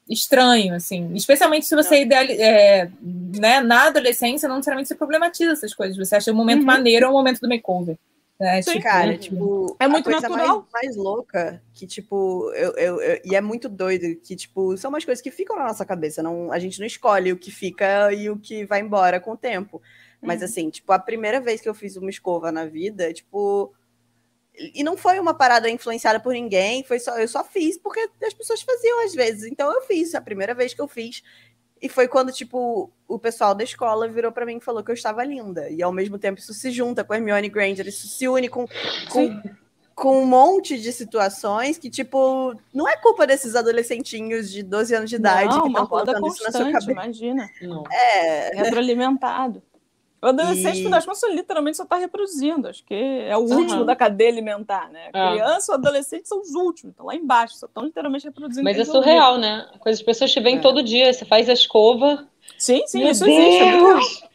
estranho, 0.10 0.74
assim. 0.74 1.14
Especialmente 1.14 1.66
se 1.66 1.76
você 1.76 2.02
ideal, 2.02 2.24
é, 2.24 2.90
né, 3.02 3.60
na 3.60 3.88
adolescência, 3.88 4.48
não 4.48 4.58
necessariamente 4.58 4.88
você 4.88 4.96
problematiza 4.96 5.52
essas 5.52 5.74
coisas. 5.74 5.98
Você 5.98 6.16
acha 6.16 6.32
o 6.32 6.36
momento 6.36 6.60
uhum. 6.60 6.66
maneiro 6.66 7.08
ou 7.08 7.14
o 7.14 7.16
momento 7.16 7.42
do 7.42 7.50
makeover. 7.50 7.98
É, 8.40 8.62
Sim, 8.62 8.74
tipo, 8.74 8.84
cara, 8.84 9.18
tipo, 9.18 9.78
é 9.80 9.88
muito 9.88 10.10
a 10.10 10.12
coisa 10.12 10.28
natural. 10.28 10.68
Mais, 10.74 10.86
mais 10.88 10.98
louca 10.98 11.64
que, 11.74 11.88
tipo, 11.88 12.52
eu, 12.54 12.74
eu, 12.76 13.02
eu, 13.02 13.22
e 13.24 13.34
é 13.34 13.40
muito 13.40 13.70
doido 13.70 14.20
que, 14.20 14.36
tipo, 14.36 14.76
são 14.76 14.90
umas 14.90 15.06
coisas 15.06 15.22
que 15.22 15.32
ficam 15.32 15.56
na 15.56 15.68
nossa 15.68 15.86
cabeça. 15.86 16.22
Não, 16.22 16.52
a 16.52 16.60
gente 16.60 16.80
não 16.80 16.86
escolhe 16.86 17.32
o 17.32 17.38
que 17.38 17.50
fica 17.50 18.12
e 18.12 18.30
o 18.30 18.38
que 18.38 18.66
vai 18.66 18.82
embora 18.82 19.22
com 19.22 19.32
o 19.32 19.38
tempo. 19.38 19.82
Mas, 20.22 20.40
uhum. 20.40 20.46
assim, 20.46 20.70
tipo, 20.70 20.92
a 20.92 21.00
primeira 21.00 21.40
vez 21.40 21.62
que 21.62 21.70
eu 21.70 21.74
fiz 21.74 21.96
uma 21.96 22.10
escova 22.10 22.52
na 22.52 22.66
vida, 22.66 23.14
tipo. 23.14 23.74
E 24.58 24.84
não 24.84 24.96
foi 24.96 25.20
uma 25.20 25.34
parada 25.34 25.70
influenciada 25.70 26.18
por 26.18 26.34
ninguém, 26.34 26.82
foi 26.84 26.98
só 26.98 27.20
eu 27.20 27.28
só 27.28 27.44
fiz 27.44 27.78
porque 27.78 28.10
as 28.24 28.34
pessoas 28.34 28.62
faziam 28.62 29.04
às 29.04 29.14
vezes. 29.14 29.52
Então 29.52 29.74
eu 29.74 29.82
fiz, 29.82 30.16
a 30.16 30.22
primeira 30.22 30.54
vez 30.54 30.74
que 30.74 30.82
eu 30.82 30.88
fiz. 30.88 31.22
E 31.82 31.90
foi 31.90 32.08
quando, 32.08 32.32
tipo, 32.32 32.90
o 33.08 33.20
pessoal 33.20 33.54
da 33.54 33.64
escola 33.64 34.08
virou 34.08 34.32
para 34.32 34.46
mim 34.46 34.58
e 34.58 34.62
falou 34.62 34.84
que 34.84 34.90
eu 34.90 34.96
estava 34.96 35.24
linda. 35.24 35.70
E 35.70 35.84
ao 35.84 35.92
mesmo 35.92 36.18
tempo 36.18 36.40
isso 36.40 36.54
se 36.54 36.72
junta 36.72 37.04
com 37.04 37.14
a 37.14 37.18
Hermione 37.18 37.50
Granger, 37.50 37.88
isso 37.88 38.08
se 38.08 38.28
une 38.28 38.48
com, 38.48 38.66
com, 39.12 39.42
com 39.94 40.22
um 40.22 40.26
monte 40.26 40.80
de 40.80 40.92
situações 40.92 41.78
que, 41.78 41.90
tipo, 41.90 42.56
não 42.74 42.88
é 42.88 42.96
culpa 42.98 43.28
desses 43.28 43.56
adolescentinhos 43.56 44.52
de 44.52 44.64
12 44.64 44.96
anos 44.96 45.10
de 45.10 45.18
idade 45.18 45.56
não, 45.56 45.64
que 45.64 45.68
estão 45.70 45.88
colocando 45.88 46.28
isso 46.28 46.44
na 46.44 46.52
sua 46.52 46.72
cabeça. 46.72 46.92
Imagina. 46.92 47.50
Não. 47.62 47.84
É. 47.92 48.56
Retroalimentado. 48.56 49.62
O 50.22 50.28
adolescente, 50.28 50.82
e... 50.82 50.90
das 50.90 51.06
contas, 51.06 51.22
literalmente 51.32 51.78
só 51.78 51.84
está 51.84 51.98
reproduzindo. 51.98 52.68
Acho 52.68 52.84
que 52.84 52.94
é 52.94 53.36
o 53.38 53.42
uhum. 53.42 53.58
último 53.58 53.86
da 53.86 53.96
cadeia 53.96 54.30
alimentar, 54.30 54.90
né? 54.90 55.10
É. 55.14 55.32
criança 55.32 55.72
e 55.72 55.76
o 55.76 55.78
adolescente 55.78 56.28
são 56.28 56.42
os 56.42 56.56
últimos, 56.56 56.94
estão 56.94 57.06
lá 57.06 57.16
embaixo, 57.16 57.56
só 57.58 57.66
estão 57.66 57.84
literalmente 57.84 58.26
reproduzindo. 58.26 58.64
Mas 58.64 58.80
é 58.80 58.86
surreal, 58.86 59.38
né? 59.38 59.68
Coisas 59.80 60.00
as 60.00 60.06
pessoas 60.06 60.32
te 60.32 60.40
veem 60.40 60.58
é. 60.58 60.62
todo 60.62 60.82
dia, 60.82 61.14
você 61.14 61.26
faz 61.26 61.50
a 61.50 61.54
escova. 61.54 62.28
Sim, 62.58 62.84
sim, 62.88 63.00
Meu 63.00 63.12
isso 63.12 63.26
Deus. 63.26 63.38
existe. 63.38 64.26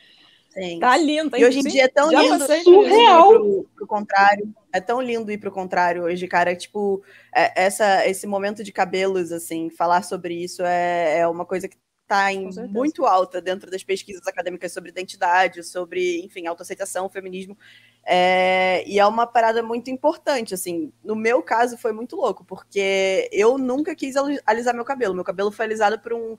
É 0.56 0.62
sim. 0.62 0.78
Tá 0.78 0.96
lindo. 0.96 1.30
Tá 1.30 1.38
e 1.38 1.44
hoje 1.44 1.60
em 1.60 1.62
dia 1.62 1.84
é 1.84 1.88
tão 1.88 2.10
lindo 2.10 2.44
surreal. 2.62 3.28
Pro, 3.28 3.66
pro 3.76 3.86
contrário. 3.86 4.54
É 4.72 4.80
tão 4.80 5.00
lindo 5.00 5.32
ir 5.32 5.38
pro 5.38 5.50
contrário 5.50 6.04
hoje, 6.04 6.28
cara. 6.28 6.54
Tipo, 6.54 7.02
é, 7.34 7.64
essa, 7.64 8.06
esse 8.06 8.26
momento 8.26 8.62
de 8.62 8.72
cabelos, 8.72 9.32
assim, 9.32 9.70
falar 9.70 10.02
sobre 10.02 10.34
isso 10.34 10.62
é, 10.62 11.18
é 11.18 11.28
uma 11.28 11.44
coisa 11.44 11.68
que 11.68 11.76
está 12.10 12.32
em 12.32 12.50
muito 12.68 13.06
alta 13.06 13.40
dentro 13.40 13.70
das 13.70 13.84
pesquisas 13.84 14.26
acadêmicas 14.26 14.72
sobre 14.72 14.90
identidade, 14.90 15.62
sobre, 15.62 16.20
enfim, 16.24 16.46
autoaceitação, 16.48 17.08
feminismo. 17.08 17.56
É, 18.04 18.82
e 18.86 18.98
é 18.98 19.06
uma 19.06 19.26
parada 19.26 19.62
muito 19.62 19.90
importante, 19.90 20.52
assim. 20.52 20.92
No 21.04 21.14
meu 21.14 21.40
caso 21.40 21.78
foi 21.78 21.92
muito 21.92 22.16
louco, 22.16 22.44
porque 22.44 23.28
eu 23.32 23.56
nunca 23.56 23.94
quis 23.94 24.16
alisar 24.44 24.74
meu 24.74 24.84
cabelo. 24.84 25.14
Meu 25.14 25.24
cabelo 25.24 25.52
foi 25.52 25.66
alisado 25.66 26.00
por 26.00 26.12
um 26.12 26.36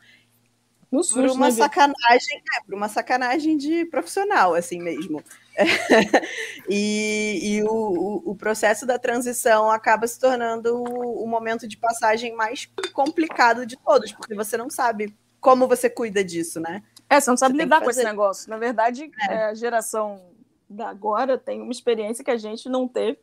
no 0.91 1.07
por 1.07 1.25
uma 1.29 1.45
né, 1.45 1.51
sacanagem, 1.51 2.43
é, 2.57 2.65
por 2.65 2.75
uma 2.75 2.89
sacanagem 2.89 3.55
de 3.55 3.85
profissional, 3.85 4.53
assim 4.53 4.81
mesmo. 4.81 5.23
e, 6.69 7.39
e 7.41 7.63
o, 7.63 8.23
o, 8.25 8.35
processo 8.35 8.85
da 8.85 8.99
transição 8.99 9.71
acaba 9.71 10.05
se 10.05 10.19
tornando 10.19 10.75
o, 10.75 11.23
o 11.23 11.27
momento 11.27 11.65
de 11.65 11.77
passagem 11.77 12.35
mais 12.35 12.69
complicado 12.91 13.65
de 13.65 13.77
todos, 13.77 14.11
porque 14.11 14.35
você 14.35 14.57
não 14.57 14.69
sabe 14.69 15.15
como 15.41 15.67
você 15.67 15.89
cuida 15.89 16.23
disso, 16.23 16.59
né? 16.59 16.83
É, 17.09 17.19
você 17.19 17.29
não 17.29 17.35
sabe 17.35 17.55
você 17.55 17.63
lidar 17.63 17.81
com 17.81 17.89
esse 17.89 18.03
negócio. 18.03 18.49
Na 18.49 18.57
verdade, 18.57 19.11
é. 19.27 19.33
É, 19.33 19.45
a 19.45 19.53
geração 19.53 20.21
da 20.69 20.87
agora 20.87 21.37
tem 21.37 21.61
uma 21.61 21.71
experiência 21.71 22.23
que 22.23 22.31
a 22.31 22.37
gente 22.37 22.69
não 22.69 22.87
teve. 22.87 23.19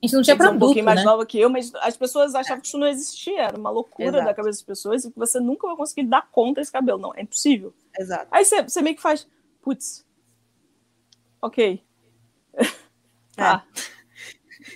A 0.00 0.06
gente 0.06 0.14
não 0.14 0.22
tinha 0.22 0.36
produto, 0.36 0.56
um 0.56 0.58
pouquinho 0.60 0.84
mais 0.84 1.00
né? 1.00 1.04
nova 1.04 1.26
que 1.26 1.38
eu, 1.38 1.50
mas 1.50 1.74
as 1.74 1.96
pessoas 1.96 2.32
achavam 2.34 2.60
que 2.60 2.68
isso 2.68 2.78
não 2.78 2.86
existia. 2.86 3.42
Era 3.42 3.58
uma 3.58 3.68
loucura 3.68 4.08
Exato. 4.08 4.24
da 4.24 4.34
cabeça 4.34 4.58
das 4.58 4.62
pessoas 4.62 5.04
e 5.04 5.10
que 5.10 5.18
você 5.18 5.40
nunca 5.40 5.66
vai 5.66 5.76
conseguir 5.76 6.04
dar 6.04 6.30
conta 6.30 6.60
desse 6.60 6.70
cabelo. 6.70 6.98
Não, 6.98 7.12
é 7.16 7.22
impossível. 7.22 7.74
Exato. 7.98 8.28
Aí 8.30 8.44
você, 8.44 8.62
você 8.62 8.80
meio 8.80 8.94
que 8.94 9.02
faz, 9.02 9.26
putz, 9.60 10.06
ok. 11.42 11.82
É. 12.54 12.64
tá. 13.36 13.64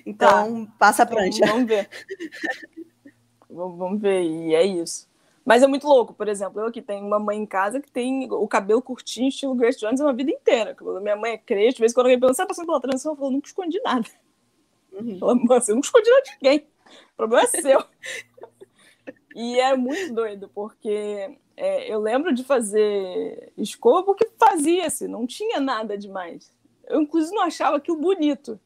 Então, 0.06 0.64
tá. 0.64 0.72
passa 0.78 1.02
a 1.02 1.06
prancha. 1.06 1.44
Vamos 1.46 1.66
ver. 1.66 1.88
vamos 3.48 4.00
ver, 4.00 4.22
e 4.24 4.54
é 4.54 4.64
isso. 4.64 5.06
Mas 5.44 5.62
é 5.62 5.66
muito 5.66 5.86
louco, 5.86 6.14
por 6.14 6.28
exemplo, 6.28 6.60
eu 6.60 6.66
aqui 6.66 6.80
tenho 6.80 7.04
uma 7.04 7.18
mãe 7.18 7.36
em 7.36 7.46
casa 7.46 7.80
que 7.80 7.90
tem 7.90 8.30
o 8.30 8.46
cabelo 8.46 8.80
curtinho, 8.80 9.28
estilo 9.28 9.54
Grace 9.54 9.78
Jones, 9.78 10.00
uma 10.00 10.12
vida 10.12 10.30
inteira. 10.30 10.76
Minha 11.00 11.16
mãe 11.16 11.32
é 11.32 11.38
crente, 11.38 11.74
de 11.74 11.80
vez 11.80 11.92
em 11.92 11.94
quando 11.94 12.06
alguém 12.06 12.20
pergunta, 12.20 12.36
você 12.36 12.42
tá 12.42 12.46
passando 12.46 12.66
pela 12.66 12.80
transição? 12.80 13.12
Eu 13.12 13.16
falo, 13.16 13.30
nunca 13.32 13.48
escondi 13.48 13.80
nada. 13.82 14.08
Uhum. 14.92 15.18
Ela, 15.20 15.58
você 15.58 15.74
nunca 15.74 15.86
escondi 15.86 16.10
nada 16.10 16.22
de 16.22 16.30
ninguém. 16.40 16.66
O 17.12 17.16
problema 17.16 17.44
é 17.44 17.60
seu. 17.60 17.84
e 19.34 19.58
é 19.58 19.76
muito 19.76 20.14
doido, 20.14 20.48
porque 20.54 21.36
é, 21.56 21.92
eu 21.92 21.98
lembro 21.98 22.32
de 22.32 22.44
fazer 22.44 23.52
escova 23.58 24.04
porque 24.04 24.30
fazia-se, 24.38 25.08
não 25.08 25.26
tinha 25.26 25.58
nada 25.58 25.98
demais. 25.98 26.52
Eu, 26.86 27.00
inclusive, 27.00 27.34
não 27.34 27.42
achava 27.42 27.78
aquilo 27.78 27.96
bonito. 27.96 28.60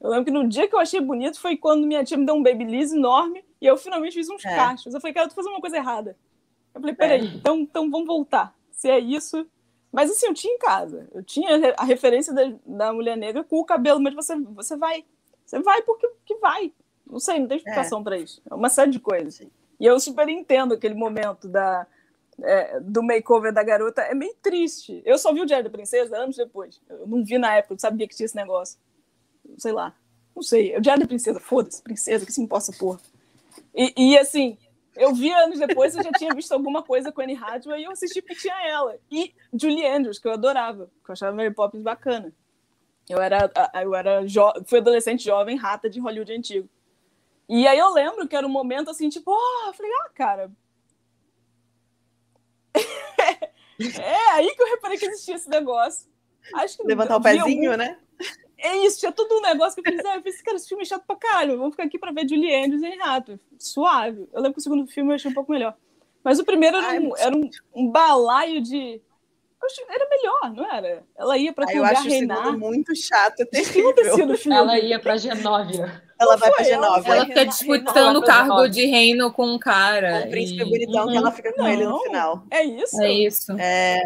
Eu 0.00 0.10
lembro 0.10 0.24
que 0.24 0.30
no 0.30 0.48
dia 0.48 0.66
que 0.66 0.74
eu 0.74 0.78
achei 0.78 1.00
bonito 1.00 1.38
foi 1.38 1.58
quando 1.58 1.86
minha 1.86 2.04
tia 2.04 2.16
me 2.16 2.24
deu 2.24 2.34
um 2.34 2.42
babyliss 2.42 2.92
enorme 2.92 3.44
e 3.60 3.66
eu 3.66 3.76
finalmente 3.76 4.14
fiz 4.14 4.28
uns 4.28 4.44
é. 4.44 4.54
cachos. 4.54 4.94
Eu 4.94 5.00
falei, 5.00 5.14
cara, 5.14 5.26
eu 5.26 5.30
tô 5.30 5.34
fazendo 5.34 5.52
uma 5.52 5.60
coisa 5.60 5.76
errada. 5.76 6.16
Eu 6.74 6.80
falei, 6.80 6.94
peraí, 6.94 7.20
é. 7.20 7.24
então, 7.24 7.58
então 7.58 7.90
vamos 7.90 8.06
voltar. 8.06 8.54
Se 8.70 8.88
é 8.88 8.98
isso. 8.98 9.46
Mas 9.90 10.10
assim, 10.10 10.26
eu 10.26 10.34
tinha 10.34 10.54
em 10.54 10.58
casa. 10.58 11.08
Eu 11.14 11.22
tinha 11.22 11.74
a 11.76 11.84
referência 11.84 12.34
da, 12.34 12.42
da 12.66 12.92
mulher 12.92 13.16
negra 13.16 13.42
com 13.42 13.58
o 13.58 13.64
cabelo, 13.64 14.00
mas 14.00 14.14
você, 14.14 14.36
você 14.36 14.76
vai. 14.76 15.04
Você 15.44 15.58
vai 15.60 15.80
porque 15.82 16.08
que 16.24 16.34
vai. 16.36 16.72
Não 17.06 17.20
sei, 17.20 17.38
não 17.38 17.46
tem 17.46 17.56
explicação 17.56 18.00
é. 18.00 18.04
para 18.04 18.18
isso. 18.18 18.42
É 18.50 18.54
uma 18.54 18.68
série 18.68 18.90
de 18.90 19.00
coisas. 19.00 19.40
E 19.78 19.86
eu 19.86 19.98
super 20.00 20.28
entendo 20.28 20.74
aquele 20.74 20.94
momento 20.94 21.48
da, 21.48 21.86
é, 22.42 22.80
do 22.80 23.02
makeover 23.02 23.52
da 23.52 23.62
garota. 23.62 24.02
É 24.02 24.14
meio 24.14 24.34
triste. 24.42 25.00
Eu 25.04 25.16
só 25.16 25.32
vi 25.32 25.40
o 25.40 25.46
Diário 25.46 25.64
da 25.64 25.70
Princesa 25.70 26.16
anos 26.16 26.36
depois. 26.36 26.80
Eu 26.88 27.06
não 27.06 27.24
vi 27.24 27.38
na 27.38 27.54
época, 27.54 27.74
eu 27.74 27.78
sabia 27.78 28.06
que 28.06 28.16
tinha 28.16 28.26
esse 28.26 28.36
negócio. 28.36 28.78
Sei 29.56 29.72
lá. 29.72 29.94
Não 30.34 30.42
sei. 30.42 30.76
O 30.76 30.80
Diário 30.80 31.02
da 31.02 31.08
Princesa, 31.08 31.40
foda-se, 31.40 31.82
princesa, 31.82 32.26
que 32.26 32.32
se 32.32 32.42
imposta 32.42 32.72
porra. 32.78 33.00
E, 33.76 33.92
e, 33.94 34.18
assim, 34.18 34.56
eu 34.96 35.14
vi 35.14 35.30
anos 35.30 35.58
depois, 35.58 35.94
eu 35.94 36.02
já 36.02 36.10
tinha 36.12 36.34
visto 36.34 36.52
alguma 36.52 36.82
coisa 36.82 37.12
com 37.12 37.20
a 37.20 37.24
Anne 37.24 37.36
Hathaway 37.36 37.82
e 37.82 37.84
eu 37.84 37.90
assisti 37.90 38.22
porque 38.22 38.36
tinha 38.36 38.66
ela. 38.66 38.98
E 39.10 39.34
Julie 39.52 39.86
Andrews, 39.86 40.18
que 40.18 40.26
eu 40.26 40.32
adorava, 40.32 40.90
que 41.04 41.10
eu 41.10 41.12
achava 41.12 41.36
Mary 41.36 41.52
Poppins 41.52 41.82
bacana. 41.82 42.32
Eu 43.08 43.20
era, 43.20 43.52
eu 43.82 43.94
era 43.94 44.22
fui 44.66 44.78
adolescente 44.78 45.22
jovem, 45.22 45.56
rata 45.56 45.88
de 45.90 46.00
Hollywood 46.00 46.32
antigo. 46.32 46.68
E 47.48 47.66
aí 47.66 47.78
eu 47.78 47.92
lembro 47.92 48.26
que 48.26 48.34
era 48.34 48.46
um 48.46 48.50
momento 48.50 48.90
assim, 48.90 49.08
tipo, 49.08 49.30
oh, 49.30 49.68
eu 49.68 49.74
falei, 49.74 49.92
ah, 49.92 50.10
cara. 50.14 50.50
é 54.00 54.30
aí 54.32 54.52
que 54.54 54.62
eu 54.62 54.70
reparei 54.70 54.98
que 54.98 55.06
existia 55.06 55.36
esse 55.36 55.48
negócio. 55.48 56.10
Acho 56.54 56.78
que 56.78 56.86
Levantar 56.86 57.16
o 57.16 57.22
pezinho, 57.22 57.72
algum... 57.72 57.84
né? 57.84 57.98
É 58.58 58.76
isso, 58.86 59.00
tinha 59.00 59.12
todo 59.12 59.36
um 59.36 59.42
negócio 59.42 59.74
que 59.74 59.88
eu 59.88 59.92
pensei, 59.92 60.10
ah, 60.10 60.16
eu 60.16 60.22
pensei, 60.22 60.42
cara, 60.42 60.56
esse 60.56 60.68
filme 60.68 60.82
é 60.82 60.86
chato 60.86 61.04
pra 61.06 61.16
caralho, 61.16 61.58
vamos 61.58 61.72
ficar 61.72 61.84
aqui 61.84 61.98
pra 61.98 62.12
ver 62.12 62.28
Julie 62.28 62.54
Andrews 62.54 62.82
e 62.82 62.88
Renato. 62.88 63.38
Suave. 63.58 64.28
Eu 64.32 64.40
lembro 64.40 64.54
que 64.54 64.60
o 64.60 64.62
segundo 64.62 64.86
filme 64.86 65.10
eu 65.10 65.14
achei 65.14 65.30
um 65.30 65.34
pouco 65.34 65.52
melhor. 65.52 65.76
Mas 66.26 66.40
o 66.40 66.44
primeiro 66.44 66.76
era, 66.76 67.00
um, 67.00 67.16
era 67.16 67.36
um, 67.36 67.48
um 67.72 67.88
balaio 67.88 68.60
de. 68.60 69.00
Era 69.88 70.08
melhor, 70.08 70.52
não 70.54 70.74
era? 70.74 71.04
Ela 71.16 71.38
ia 71.38 71.52
pra 71.52 71.66
ah, 71.68 71.72
lugar 71.72 71.94
reinar. 72.02 72.46
Eu 72.46 72.58
muito 72.58 72.94
chato, 72.96 73.40
O 73.42 73.46
que 73.46 73.80
acontecia 73.80 74.26
no 74.26 74.36
filme? 74.36 74.58
Ela 74.58 74.78
ia 74.78 74.98
pra 74.98 75.16
Genóvia. 75.16 76.02
Ela 76.18 76.36
vai 76.36 76.50
pra 76.50 76.64
Genóvia. 76.64 77.12
Ela 77.12 77.26
fica 77.26 77.46
disputando 77.46 78.16
o 78.16 78.22
cargo 78.22 78.66
de 78.68 78.86
reino 78.86 79.32
com 79.32 79.46
um 79.46 79.58
cara. 79.58 80.22
Com 80.22 80.28
o 80.28 80.30
príncipe 80.30 80.62
e... 80.62 80.64
bonitão 80.64 81.04
uhum. 81.04 81.10
que 81.12 81.16
ela 81.16 81.30
fica 81.30 81.52
com 81.52 81.62
não, 81.62 81.68
ele 81.68 81.84
no 81.84 81.98
final. 82.00 82.42
É 82.50 82.64
isso? 82.64 83.00
É 83.00 83.12
isso. 83.12 83.52
É. 83.58 84.00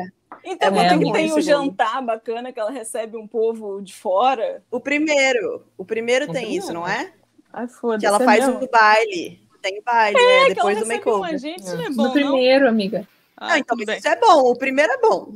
Então, 0.44 0.74
é, 0.80 0.98
que 0.98 1.12
tem 1.12 1.32
um 1.32 1.40
jantar 1.40 2.02
bacana 2.02 2.52
que 2.52 2.58
ela 2.58 2.70
recebe 2.70 3.16
um 3.16 3.26
povo 3.26 3.80
de 3.82 3.94
fora. 3.94 4.62
O 4.70 4.80
primeiro. 4.80 5.64
O 5.76 5.84
primeiro 5.84 6.26
tem 6.26 6.34
primeiro. 6.34 6.64
isso, 6.64 6.72
não 6.72 6.86
é? 6.86 7.12
Ai, 7.52 7.68
foda-se. 7.68 8.00
Que 8.00 8.06
ela 8.06 8.22
é 8.22 8.24
faz 8.24 8.48
o 8.48 8.68
baile. 8.68 9.40
Tem 9.60 9.82
baile, 9.82 10.18
é, 10.18 10.48
né? 10.48 10.54
Depois 10.54 10.78
do 10.78 10.86
makeover. 10.86 11.38
Gente, 11.38 11.68
é. 11.68 11.86
é 11.86 11.90
bom, 11.90 12.04
no 12.04 12.12
primeiro, 12.12 12.68
amiga. 12.68 13.06
Ah, 13.36 13.58
então 13.58 13.76
isso 13.78 14.08
é 14.08 14.16
bom. 14.16 14.50
O 14.50 14.56
primeiro 14.56 14.92
é 14.92 14.98
bom. 14.98 15.32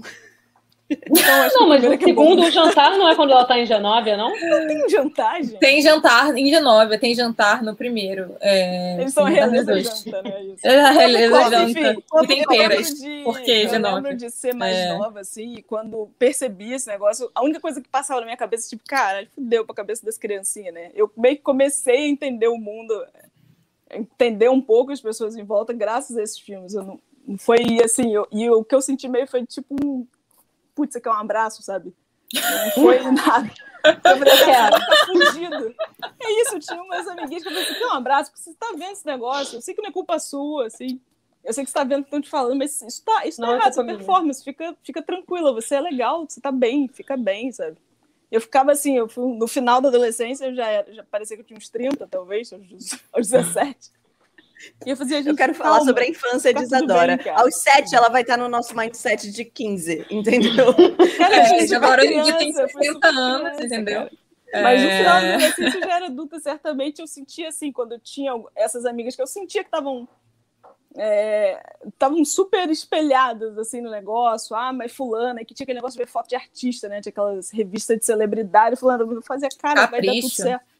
Então, 0.90 1.48
não, 1.54 1.68
mas 1.68 1.82
o 1.82 1.92
é 1.92 1.98
segundo 1.98 2.44
é 2.44 2.50
jantar 2.50 2.98
não 2.98 3.08
é 3.08 3.14
quando 3.14 3.30
ela 3.30 3.44
tá 3.46 3.58
em 3.58 3.64
Genóvia, 3.64 4.18
não? 4.18 4.28
Não 4.38 4.66
tem 4.66 4.88
jantar, 4.88 5.42
gente. 5.42 5.58
Tem 5.58 5.80
jantar 5.80 6.36
em 6.36 6.48
Genóvia, 6.50 6.98
tem 6.98 7.14
jantar 7.14 7.62
no 7.62 7.74
primeiro. 7.74 8.36
É, 8.40 9.00
Eles 9.00 9.14
são 9.14 9.24
a 9.24 9.30
realeza 9.30 9.80
janta, 9.80 10.22
né? 10.22 10.42
Isso. 10.44 10.64
É 10.64 10.80
a 10.80 10.90
realeza 10.90 11.50
janta. 11.50 11.96
E 12.22 12.26
tem 12.26 12.44
peiras. 12.44 12.94
Porque 13.24 13.68
Genóvia. 13.68 13.98
Eu 13.98 14.02
lembro 14.02 14.16
de 14.16 14.30
ser 14.30 14.54
mais 14.54 14.76
é. 14.76 14.96
nova, 14.96 15.20
assim, 15.20 15.54
e 15.54 15.62
quando 15.62 16.10
percebi 16.18 16.74
esse 16.74 16.86
negócio, 16.86 17.30
a 17.34 17.42
única 17.42 17.60
coisa 17.60 17.80
que 17.80 17.88
passava 17.88 18.20
na 18.20 18.26
minha 18.26 18.36
cabeça, 18.36 18.68
tipo, 18.68 18.82
cara, 18.86 19.26
fudeu 19.34 19.64
pra 19.64 19.74
cabeça 19.74 20.04
das 20.04 20.18
criancinhas, 20.18 20.74
né? 20.74 20.90
Eu 20.94 21.10
meio 21.16 21.36
que 21.36 21.42
comecei 21.42 21.96
a 21.96 22.08
entender 22.08 22.48
o 22.48 22.58
mundo, 22.58 22.94
entender 23.90 24.50
um 24.50 24.60
pouco 24.60 24.92
as 24.92 25.00
pessoas 25.00 25.34
em 25.34 25.44
volta, 25.44 25.72
graças 25.72 26.16
a 26.16 26.22
esses 26.22 26.38
filmes. 26.38 26.74
Eu 26.74 26.84
não, 26.84 27.00
foi 27.38 27.80
assim, 27.82 28.14
eu, 28.14 28.26
e 28.30 28.48
o 28.50 28.62
que 28.62 28.74
eu 28.74 28.82
senti 28.82 29.08
meio 29.08 29.26
foi 29.26 29.46
tipo 29.46 29.74
um 29.82 30.06
putz, 30.74 30.92
você 30.92 31.00
quer 31.00 31.10
um 31.10 31.14
abraço, 31.14 31.62
sabe? 31.62 31.94
Não 32.32 32.70
foi 32.72 33.00
nada. 33.10 33.50
Eu 33.84 34.18
falei, 34.18 34.38
cara, 34.44 34.80
tá 34.80 35.06
fudido. 35.06 35.74
É 36.20 36.42
isso, 36.42 36.56
eu 36.56 36.60
tinha 36.60 36.82
umas 36.82 37.06
amiguinhas 37.06 37.42
que 37.42 37.48
eu 37.48 37.52
falei, 37.52 37.66
você 37.66 37.74
quer 37.74 37.86
um 37.86 37.92
abraço? 37.92 38.30
Porque 38.30 38.42
você 38.42 38.54
tá 38.54 38.72
vendo 38.72 38.92
esse 38.92 39.06
negócio, 39.06 39.58
eu 39.58 39.62
sei 39.62 39.74
que 39.74 39.82
não 39.82 39.90
é 39.90 39.92
culpa 39.92 40.18
sua, 40.18 40.66
assim. 40.66 41.00
Eu 41.44 41.52
sei 41.52 41.64
que 41.64 41.70
você 41.70 41.74
tá 41.74 41.84
vendo 41.84 42.00
o 42.00 42.02
que 42.02 42.08
estão 42.08 42.20
te 42.22 42.30
falando, 42.30 42.56
mas 42.56 42.80
isso 42.80 43.04
tá, 43.04 43.26
isso 43.26 43.38
tá 43.40 43.46
não, 43.46 43.54
errado, 43.54 43.74
sua 43.74 43.84
performance, 43.84 44.42
fica, 44.42 44.74
fica 44.82 45.02
tranquila, 45.02 45.52
você 45.52 45.74
é 45.74 45.80
legal, 45.80 46.26
você 46.26 46.40
tá 46.40 46.50
bem, 46.50 46.88
fica 46.88 47.16
bem, 47.16 47.52
sabe? 47.52 47.76
Eu 48.30 48.40
ficava 48.40 48.72
assim, 48.72 48.96
eu 48.96 49.06
fui, 49.06 49.36
no 49.36 49.46
final 49.46 49.80
da 49.80 49.88
adolescência, 49.88 50.46
eu 50.46 50.54
já, 50.54 50.66
era, 50.66 50.92
já 50.92 51.04
parecia 51.04 51.36
que 51.36 51.42
eu 51.42 51.46
tinha 51.46 51.58
uns 51.58 51.68
30, 51.68 52.06
talvez, 52.06 52.50
aos, 52.52 52.62
aos 53.12 53.28
17. 53.28 53.92
E 54.84 54.90
eu 54.90 54.96
fazia, 54.96 55.20
eu 55.20 55.36
quero 55.36 55.54
falar 55.54 55.80
sobre 55.80 56.04
a 56.04 56.08
infância 56.08 56.52
de 56.52 56.62
Isadora. 56.62 57.16
Bem, 57.16 57.32
Aos 57.34 57.56
sete, 57.56 57.94
ela 57.94 58.08
vai 58.08 58.22
estar 58.22 58.36
no 58.36 58.48
nosso 58.48 58.76
mindset 58.76 59.30
de 59.30 59.44
15, 59.44 60.06
entendeu? 60.10 60.74
Cara, 61.18 61.36
é, 61.36 61.74
agora 61.74 62.02
hoje 62.02 62.38
tem 62.38 62.52
60 62.52 63.08
anos, 63.08 63.64
entendeu? 63.64 64.08
Mas 64.52 64.82
no 64.82 64.88
final 64.88 65.20
da 65.20 65.28
adolescência, 65.34 65.78
eu 65.78 65.80
já 65.80 65.96
era 65.96 66.06
adulta, 66.06 66.38
certamente 66.38 67.00
eu 67.00 67.06
sentia 67.06 67.48
assim, 67.48 67.72
quando 67.72 67.92
eu 67.92 68.00
tinha 68.00 68.32
essas 68.54 68.84
amigas 68.84 69.16
que 69.16 69.22
eu 69.22 69.26
sentia 69.26 69.62
que 69.62 69.68
estavam 69.68 70.08
estavam 71.86 72.20
é, 72.20 72.24
super 72.24 72.70
espelhadas 72.70 73.58
assim 73.58 73.80
no 73.80 73.90
negócio. 73.90 74.54
Ah, 74.54 74.72
mas 74.72 74.92
fulana, 74.92 75.44
que 75.44 75.52
tinha 75.52 75.64
aquele 75.64 75.78
negócio 75.78 75.98
de 75.98 76.04
ver 76.04 76.10
foto 76.10 76.28
de 76.28 76.36
artista, 76.36 76.88
né? 76.88 77.00
Tinha 77.00 77.10
aquelas 77.10 77.50
revistas 77.50 77.98
de 77.98 78.04
celebridade, 78.06 78.76
fulana, 78.76 79.04
fazia 79.22 79.48
cara, 79.58 79.82
Capricho. 79.82 79.90
vai 79.90 80.14
dar 80.14 80.20
tudo 80.20 80.30
certo. 80.30 80.73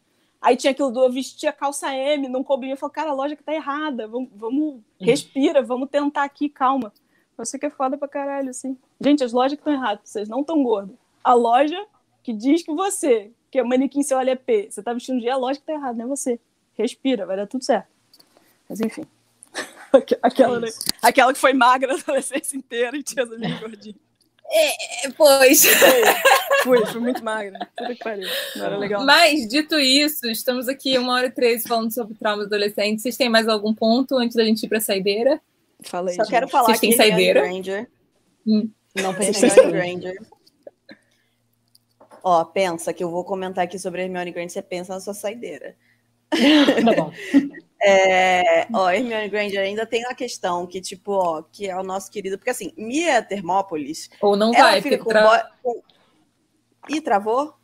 Aí 0.44 0.56
tinha 0.56 0.72
aquilo 0.72 0.90
do 0.90 1.02
eu 1.02 1.10
vestia 1.10 1.50
calça 1.54 1.90
M, 1.96 2.28
não 2.28 2.44
cobria. 2.44 2.74
Eu 2.74 2.76
falei, 2.76 2.92
cara, 2.92 3.10
a 3.10 3.14
loja 3.14 3.34
que 3.34 3.42
tá 3.42 3.54
errada. 3.54 4.06
Vamos, 4.06 4.28
vamos 4.34 4.74
uhum. 4.74 4.82
respira, 5.00 5.62
vamos 5.62 5.88
tentar 5.88 6.22
aqui, 6.22 6.50
calma. 6.50 6.92
Você 7.34 7.58
que 7.58 7.64
é 7.64 7.70
foda 7.70 7.96
pra 7.96 8.06
caralho, 8.06 8.50
assim. 8.50 8.76
Gente, 9.00 9.24
as 9.24 9.32
lojas 9.32 9.54
que 9.54 9.62
estão 9.62 9.72
erradas, 9.72 10.02
vocês 10.04 10.28
não 10.28 10.42
estão 10.42 10.62
gordos. 10.62 10.94
A 11.24 11.32
loja 11.32 11.82
que 12.22 12.34
diz 12.34 12.62
que 12.62 12.74
você, 12.74 13.32
que 13.50 13.58
é 13.58 13.62
manequim 13.62 14.02
seu 14.02 14.20
LP, 14.20 14.68
você 14.70 14.82
tá 14.82 14.92
vestindo 14.92 15.18
dia, 15.18 15.32
a 15.32 15.38
loja 15.38 15.58
que 15.58 15.64
tá 15.64 15.72
errada, 15.72 15.96
não 15.96 16.04
é 16.04 16.08
você. 16.08 16.38
Respira, 16.74 17.24
vai 17.24 17.36
dar 17.36 17.46
tudo 17.46 17.64
certo. 17.64 17.88
Mas 18.68 18.82
enfim. 18.82 19.06
aquela, 20.20 20.68
é 20.68 20.70
aquela 21.00 21.32
que 21.32 21.38
foi 21.38 21.54
magra 21.54 21.94
a 21.94 21.96
adolescência 21.96 22.54
inteira 22.54 22.94
e 22.98 23.02
tinha 23.02 23.24
as 23.24 23.32
amigas 23.32 23.60
gordinhas. 23.60 24.03
É, 24.50 25.10
pois. 25.16 25.64
Fui, 26.62 26.86
fui 26.86 27.00
muito 27.00 27.24
magra. 27.24 27.58
Puta 27.76 27.94
que 27.94 28.02
pariu. 28.02 28.28
Não 28.56 28.64
era 28.66 28.76
legal. 28.76 29.04
Mas, 29.04 29.48
dito 29.48 29.78
isso, 29.78 30.26
estamos 30.30 30.68
aqui 30.68 30.96
uma 30.98 31.14
hora 31.14 31.26
e 31.26 31.30
treze 31.30 31.66
falando 31.66 31.92
sobre 31.92 32.14
traumas 32.14 32.46
adolescentes. 32.46 33.02
Vocês 33.02 33.16
têm 33.16 33.28
mais 33.28 33.48
algum 33.48 33.74
ponto 33.74 34.16
antes 34.16 34.36
da 34.36 34.44
gente 34.44 34.64
ir 34.64 34.68
pra 34.68 34.80
saideira? 34.80 35.40
Falei. 35.82 36.14
Só 36.14 36.22
gente. 36.22 36.30
quero 36.30 36.48
falar 36.48 36.66
Vocês 36.66 36.80
têm 36.80 36.92
saideira? 36.92 37.42
Granger. 37.42 37.88
Hum. 38.46 38.70
Não 38.94 39.14
pensei 39.14 39.48
em 39.48 39.70
Granger. 39.70 40.16
Ó, 42.22 42.44
pensa 42.44 42.92
que 42.92 43.04
eu 43.04 43.10
vou 43.10 43.24
comentar 43.24 43.64
aqui 43.64 43.78
sobre 43.78 44.00
a 44.00 44.04
Hermione 44.04 44.30
Granger, 44.30 44.50
você 44.50 44.62
pensa 44.62 44.94
na 44.94 45.00
sua 45.00 45.12
saideira. 45.12 45.76
tá 46.30 46.92
bom. 46.96 47.12
É, 47.86 48.66
ó, 48.72 48.90
Hermione 48.90 49.28
Granger 49.28 49.60
ainda 49.60 49.84
tem 49.84 50.02
uma 50.04 50.14
questão 50.14 50.66
que, 50.66 50.80
tipo, 50.80 51.12
ó, 51.12 51.42
que 51.42 51.68
é 51.68 51.76
o 51.76 51.82
nosso 51.82 52.10
querido. 52.10 52.38
Porque 52.38 52.50
assim, 52.50 52.72
Mia 52.78 53.22
Termópolis. 53.22 54.08
Ou 54.22 54.36
não 54.36 54.52
vai, 54.52 54.80
fica 54.80 54.96
com, 54.96 55.10
tra... 55.10 55.50
com. 55.62 55.82
Ih, 56.88 57.00
travou? 57.02 57.54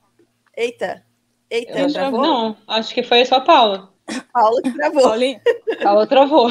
Eita. 0.55 1.05
Eita, 1.49 1.91
travou? 1.91 2.21
Não, 2.21 2.57
acho 2.69 2.93
que 2.93 3.03
foi 3.03 3.25
só 3.25 3.37
a 3.37 3.41
Paula. 3.41 3.95
Paula 4.33 4.61
que 4.63 4.73
travou. 4.73 5.03
Paulinha. 5.03 5.41
Paula 5.83 6.07
travou. 6.07 6.51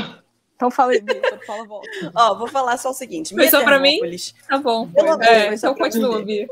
Então 0.56 0.72
fala 0.72 0.92
aí, 0.92 1.02
fala 1.46 1.66
volta. 1.66 1.88
Ó, 2.14 2.36
vou 2.36 2.48
falar 2.48 2.78
só 2.78 2.90
o 2.90 2.94
seguinte. 2.94 3.30
Foi 3.30 3.44
Mia 3.44 3.52
só 3.52 3.64
pra 3.64 3.80
mim? 3.80 4.00
Tá 4.48 4.58
bom. 4.58 4.90
Pelo 4.90 5.18
menos 5.18 5.26
É, 5.26 5.54
então 5.54 5.76
continua. 5.76 6.22
Bia. 6.24 6.48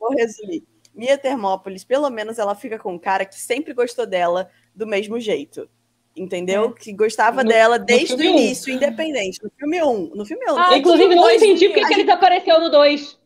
Vou 0.00 0.10
resumir. 0.10 0.64
Mia 0.94 1.18
Termópolis, 1.18 1.84
pelo 1.84 2.08
menos 2.08 2.38
ela 2.38 2.54
fica 2.54 2.78
com 2.78 2.94
um 2.94 2.98
cara 2.98 3.26
que 3.26 3.34
sempre 3.34 3.74
gostou 3.74 4.06
dela 4.06 4.48
do 4.74 4.86
mesmo 4.86 5.18
jeito. 5.20 5.68
Entendeu? 6.16 6.72
Que 6.72 6.92
gostava 6.92 7.42
No- 7.42 7.48
dela 7.48 7.78
desde 7.78 8.14
o 8.14 8.18
filme 8.18 8.32
um. 8.32 8.38
início, 8.38 8.72
independente. 8.72 9.40
No 9.42 9.50
filme 9.58 9.82
1. 9.82 9.88
Um. 9.90 10.10
No 10.14 10.26
filme 10.26 10.44
1. 10.50 10.52
Um, 10.54 10.58
Ah, 10.58 10.76
Inclusive, 10.76 11.14
não 11.14 11.30
entendi 11.30 11.68
porque 11.68 11.84
que 11.86 11.94
ele 11.94 12.04
desapareceu 12.04 12.60
no 12.60 12.70
2. 12.70 13.18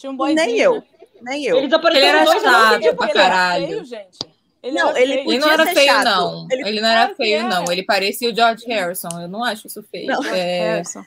Tinha 0.00 0.12
um 0.12 0.16
nem 0.34 0.58
eu. 0.58 0.74
né? 0.76 0.82
Nem 1.22 1.44
eu. 1.44 1.58
Ele 1.58 1.66
desapareceu 1.66 2.02
Ele 2.02 2.08
era 2.16 2.24
no 2.24 2.30
2 2.32 2.42
chato. 2.42 2.52
não 2.52 2.76
entendi 2.76 2.96
pra 2.96 3.08
Ele 3.10 3.18
era 3.18 3.28
caralho. 3.28 3.66
feio, 3.66 3.84
gente. 3.84 4.18
Ele 4.62 4.76
Não, 4.78 4.88
era 4.90 5.00
ele 5.02 5.12
feio. 5.14 5.28
Ele 5.30 5.38
não 5.40 5.50
era 5.50 5.66
feio, 5.66 5.86
chato. 5.86 6.04
não. 6.04 6.46
Ele- 6.50 6.68
Ele, 6.68 6.80
não 6.80 6.88
era 6.88 7.14
feio, 7.14 7.36
era. 7.40 7.48
não. 7.48 7.64
Ele 7.72 7.82
parecia 7.84 8.30
o 8.30 8.34
George 8.34 8.64
Harrison. 8.66 9.08
Eu 9.20 9.28
não 9.28 9.42
acho 9.44 9.66
isso 9.66 9.82
feio. 9.90 10.06
Não. 10.06 10.24
É, 10.24 10.74
Harrison. 10.74 11.04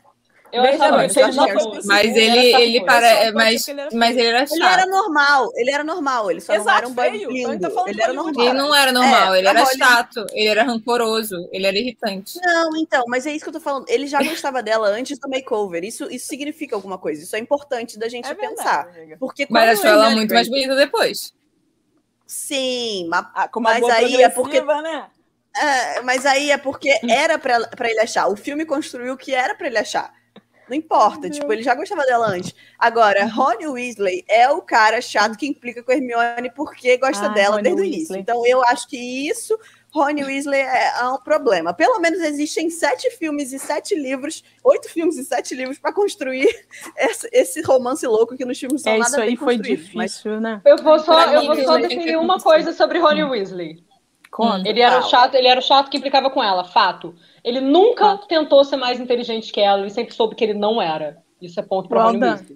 Eu 0.56 0.62
Veja 0.62 0.76
achava 0.76 0.98
bem, 1.00 1.10
que 1.10 1.20
ele 1.20 1.32
não 1.34 1.48
não 1.48 1.60
foi 1.72 1.82
mas 1.86 2.06
Ele 2.06 2.20
ele, 2.20 2.52
chato, 2.78 2.86
para, 2.86 3.16
pode 3.18 3.34
mas, 3.34 3.66
que 3.66 3.72
ele 3.72 3.82
era 3.82 3.90
mas 3.94 4.18
ele 4.18 4.28
era 4.28 4.38
Ele 4.50 4.64
era 4.64 4.78
chato. 4.80 4.90
normal. 4.90 5.52
Ele 5.56 5.72
era 5.72 5.84
normal. 5.84 6.32
Ele 6.32 6.40
só 6.42 6.54
não 6.54 6.62
Exato, 6.62 6.78
era 6.78 6.88
um 6.88 7.16
lindo. 7.16 7.54
Então 7.54 7.72
tá 7.86 7.90
Ele 7.92 8.02
era 8.02 8.14
normal. 8.14 8.46
Ele 8.46 8.54
não 8.58 8.76
era 8.76 8.92
normal, 8.92 9.34
É, 9.36 9.40
ele 9.40 9.48
era 9.48 9.64
Holly- 9.64 9.78
chato, 9.78 10.26
ele 10.32 10.48
era 10.48 10.64
rancoroso, 10.64 11.50
ele 11.52 11.68
era 11.68 11.78
irritante. 11.78 12.40
Não, 12.44 12.76
então, 12.78 13.04
mas 13.08 13.26
é 13.26 13.32
isso 13.34 13.44
que 13.44 13.50
eu 13.50 13.54
tô 13.54 13.60
falando. 13.60 13.86
Ele 13.90 14.08
já 14.08 14.24
gostava 14.24 14.64
dela 14.64 14.88
antes 14.88 15.20
do 15.20 15.30
makeover. 15.30 15.84
Isso, 15.84 16.10
isso 16.12 16.28
significa 16.28 16.76
alguma 16.76 16.98
coisa. 16.98 17.22
Isso 17.22 17.36
é 17.36 17.40
importante 17.40 18.00
da 18.00 18.08
gente 18.08 18.28
É 18.30 18.34
pensar. 18.34 18.86
verdade. 18.86 19.18
Porque 19.20 19.46
Mas 19.50 19.78
achou 19.80 19.90
ela 19.92 20.10
muito 20.12 20.34
mais 20.34 20.48
bonita 20.48 20.76
depois. 20.76 21.34
Sim, 22.28 23.08
mas, 23.10 23.26
Ah, 23.34 23.48
com 23.48 23.60
uma 23.60 23.72
Mas 23.72 23.82
boa 23.82 23.94
aí 23.94 24.22
é 24.24 24.30
porque- 24.30 24.62
né? 24.62 25.06
é, 25.56 26.02
mas 26.02 26.26
aí 26.26 26.52
é 26.52 26.58
porque 26.58 26.90
era 27.10 27.38
pra, 27.38 27.60
pra 27.68 27.90
ele 27.90 28.00
achar. 28.00 28.28
O 28.28 28.36
filme 28.36 28.66
construiu 28.66 29.14
o 29.14 29.18
que 29.18 29.34
era 29.34 29.54
pra 29.56 29.68
ele 29.68 29.78
achar. 29.78 30.12
Não 30.68 30.76
importa, 30.76 31.30
tipo, 31.30 31.52
ele 31.54 31.62
já 31.62 31.76
gostava 31.76 32.04
dela 32.06 32.28
antes. 32.28 32.54
Agora, 32.80 33.26
Rony 33.26 33.68
Weasley 33.68 34.26
é 34.28 34.50
o 34.50 34.62
cara 34.62 35.00
chato 35.00 35.38
que 35.38 35.48
implica 35.48 35.84
com 35.84 35.92
a 35.92 35.96
Hermione 35.96 36.52
porque 36.56 36.98
gosta 36.98 37.28
Ah, 37.28 37.30
dela 37.30 37.56
Rony 37.58 37.64
desde 37.64 37.82
o 37.82 37.86
início. 37.86 38.16
Então, 38.16 38.46
eu 38.48 38.64
acho 38.64 38.88
que 38.88 38.98
isso, 38.98 39.58
Rony 39.94 40.24
Weasley 40.24 40.60
é, 40.60 41.00
é 41.00 41.08
um 41.08 41.18
problema. 41.18 41.74
Pelo 41.74 42.00
menos 42.00 42.20
existem 42.20 42.70
sete 42.70 43.10
filmes 43.12 43.54
e 43.54 43.60
sete 43.60 43.96
livros, 43.96 44.44
oito 44.64 44.90
filmes 44.90 45.18
e 45.18 45.24
sete 45.24 45.54
livros 45.56 45.78
pra 45.78 45.94
construir 45.94 46.48
esse, 46.98 47.30
esse 47.32 47.62
romance 47.62 48.06
louco 48.06 48.36
que 48.36 48.44
nos 48.44 48.60
filmes 48.60 48.82
são 48.82 48.94
É, 48.94 48.98
nada 48.98 49.10
isso 49.10 49.22
aí 49.22 49.28
bem 49.28 49.38
foi 49.38 49.56
construídos. 49.58 49.94
Mas 49.94 50.12
difícil, 50.12 50.42
né? 50.42 50.62
Eu 50.66 50.78
vou 50.78 51.00
só, 51.00 51.32
eu 51.32 51.46
vou 51.46 51.56
só 51.64 51.78
definir 51.78 52.06
tem 52.06 52.18
uma 52.18 52.40
coisa 52.40 52.74
sobre 52.74 53.00
Rony 53.00 53.24
Weasley. 53.24 53.84
Conta. 54.36 54.68
Ele 54.68 54.82
era 54.82 55.00
o 55.00 55.04
chato, 55.04 55.36
ele 55.36 55.48
era 55.48 55.58
o 55.58 55.64
chato 55.64 55.90
que 55.90 55.96
implicava 55.96 56.30
com 56.30 56.44
ela, 56.44 56.66
fato. 56.66 57.16
Ele 57.42 57.62
nunca 57.62 58.18
tentou 58.28 58.66
ser 58.66 58.76
mais 58.76 59.00
inteligente 59.00 59.50
que 59.50 59.62
ela, 59.62 59.80
ele 59.80 59.90
sempre 59.90 60.14
soube 60.14 60.36
que 60.36 60.44
ele 60.44 60.54
não 60.54 60.82
era. 60.82 61.18
Isso 61.42 61.58
é 61.58 61.64
ponto 61.64 61.88
pra 61.88 62.04
Rony. 62.04 62.20
Weasley. 62.20 62.56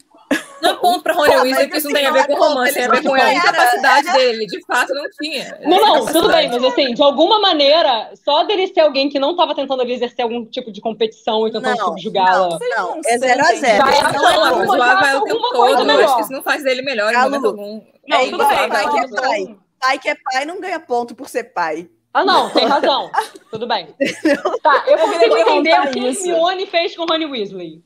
Não 0.61 0.71
é 0.71 0.73
ponto 0.73 1.01
pra 1.01 1.13
Rony 1.13 1.29
Weasley, 1.35 1.53
porque 1.67 1.77
isso 1.77 1.87
não 1.87 1.93
tem 1.95 2.05
a 2.05 2.11
ver 2.11 2.27
com 2.27 2.33
é 2.33 2.35
romance, 2.37 2.73
tem 2.73 2.83
a 2.83 2.89
ver 2.89 3.01
com 3.01 3.13
a 3.13 3.33
incapacidade 3.33 4.11
dele. 4.11 4.45
De 4.45 4.65
fato, 4.65 4.93
não 4.93 5.05
tinha. 5.21 5.57
Não, 5.61 5.79
não, 5.79 6.05
tudo 6.07 6.27
bem, 6.27 6.49
mas 6.49 6.61
assim, 6.65 6.93
de 6.93 7.01
alguma 7.01 7.39
maneira, 7.39 8.11
só 8.25 8.43
dele 8.43 8.67
ser 8.67 8.81
alguém 8.81 9.07
que 9.07 9.17
não 9.17 9.37
tava 9.37 9.55
tentando 9.55 9.81
ali 9.81 9.93
exercer 9.93 10.23
algum 10.23 10.45
tipo 10.45 10.73
de 10.73 10.81
competição 10.81 11.47
e 11.47 11.51
tentando 11.53 11.79
subjugá-la. 11.79 12.59
Não, 12.59 12.95
não 12.95 13.01
é 13.05 13.17
zero 13.17 13.41
a 13.41 13.55
zero. 13.55 13.85
Já 13.87 14.09
é 14.09 14.11
Não, 14.11 14.21
não, 14.21 14.29
ela 14.29 14.65
zoava 14.65 15.17
o 15.17 15.23
tempo 15.23 15.49
todo. 15.49 15.91
Acho 15.91 16.15
que 16.17 16.21
isso 16.23 16.33
não 16.33 16.43
faz 16.43 16.61
dele 16.61 16.81
melhor 16.81 17.13
em 17.13 17.17
momento 17.17 17.45
algum. 17.47 17.81
Não, 18.05 18.17
É 18.17 18.29
tudo 18.29 18.45
bem, 18.45 18.67
mas 18.67 18.89
que 18.89 19.11
não- 19.15 19.68
pai. 19.79 19.89
Pai 19.89 19.99
que 19.99 20.09
é 20.09 20.15
pai 20.15 20.45
não 20.45 20.59
ganha 20.59 20.79
ponto 20.79 21.15
por 21.15 21.29
ser 21.29 21.45
pai. 21.45 21.89
Ah, 22.13 22.25
não, 22.25 22.49
tem 22.49 22.65
razão. 22.65 23.11
Tudo 23.51 23.67
bem. 23.67 23.87
Tá, 24.63 24.83
eu 24.87 24.97
Eu 24.97 25.07
consigo 25.07 25.35
queria 25.35 25.41
entender 25.41 25.79
o 25.79 25.91
que 25.91 25.99
isso. 25.99 26.27
Hermione 26.27 26.65
fez 26.65 26.95
com 26.95 27.05
Rony 27.05 27.25
Weasley. 27.25 27.83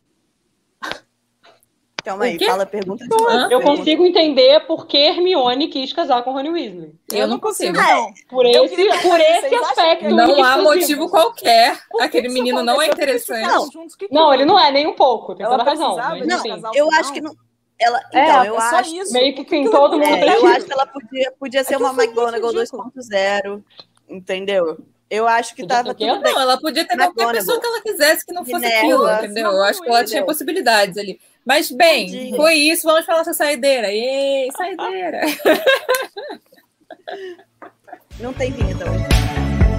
Calma 2.03 2.25
aí, 2.25 2.37
fala 2.37 2.63
a 2.63 2.65
pergunta 2.65 3.05
de 3.05 3.09
novo. 3.09 3.29
Eu 3.49 3.61
consigo 3.61 4.05
entender 4.05 4.59
por 4.67 4.87
que 4.87 4.97
Hermione 4.97 5.69
quis 5.69 5.93
casar 5.93 6.21
com 6.21 6.33
Rony 6.33 6.49
Weasley. 6.49 6.95
Eu 7.09 7.27
não 7.27 7.39
consigo. 7.39 7.77
não. 7.77 8.13
Por 8.29 8.45
Eu 8.45 8.65
esse, 8.65 8.75
por 8.75 9.19
esse 9.19 9.55
aspecto. 9.55 10.09
Não 10.09 10.43
há 10.43 10.57
motivo 10.57 11.09
qualquer. 11.09 11.79
Aquele 12.01 12.27
que 12.27 12.33
menino 12.33 12.61
não 12.61 12.81
é 12.81 12.87
interessante. 12.87 13.47
Não, 14.11 14.23
houve? 14.23 14.35
ele 14.37 14.45
não 14.45 14.59
é 14.59 14.69
nem 14.71 14.85
um 14.85 14.93
pouco, 14.93 15.33
tem 15.33 15.45
toda 15.45 15.63
a 15.63 15.65
razão. 15.65 15.95
Mas, 15.95 16.27
de 16.27 16.33
assim, 16.33 16.61
Eu 16.73 16.89
acho 16.91 17.13
que 17.13 17.21
não. 17.21 17.33
Ela, 17.79 17.99
É, 18.13 18.23
então, 18.23 18.43
é 18.43 18.49
eu 18.49 18.55
só 18.55 18.75
acho. 18.77 18.95
isso. 18.95 19.13
meio 19.13 19.35
que 19.35 19.43
tem 19.45 19.69
todo 19.69 19.93
mundo 19.99 20.05
É, 20.05 20.35
eu 20.37 20.47
acho 20.47 20.65
que 20.65 20.73
ela 20.73 20.85
podia, 20.87 21.31
podia 21.39 21.63
ser 21.63 21.75
Aquilo 21.75 21.89
uma 21.91 22.03
McGonagall 22.03 22.51
ridículo. 22.51 22.91
2.0, 22.95 23.63
entendeu? 24.09 24.77
Eu 25.09 25.27
acho 25.27 25.53
que 25.55 25.65
tava 25.67 25.93
tudo 25.93 26.21
bem. 26.21 26.33
Não, 26.33 26.41
ela 26.41 26.57
podia 26.59 26.83
ter 26.87 26.95
qualquer 26.95 27.05
McGonagall. 27.07 27.33
pessoa 27.33 27.59
que 27.59 27.65
ela 27.67 27.81
quisesse 27.81 28.25
que 28.25 28.33
não 28.33 28.45
fosse 28.45 28.65
aquilo, 28.65 29.09
entendeu? 29.11 29.51
Eu 29.51 29.63
acho 29.63 29.81
que 29.81 29.87
ela 29.89 29.97
tinha 29.99 30.19
Entendeu? 30.19 30.25
possibilidades 30.25 30.97
ali. 30.97 31.19
Mas, 31.45 31.69
bem, 31.71 32.07
Entendi. 32.07 32.35
foi 32.37 32.53
isso. 32.55 32.87
Vamos 32.87 33.05
falar 33.05 33.19
essa 33.21 33.33
saideira. 33.33 33.91
Ei, 33.91 34.49
saideira. 34.55 35.21
Não 38.19 38.33
tem 38.33 38.51
vinheta 38.51 38.85
hoje. 38.89 39.72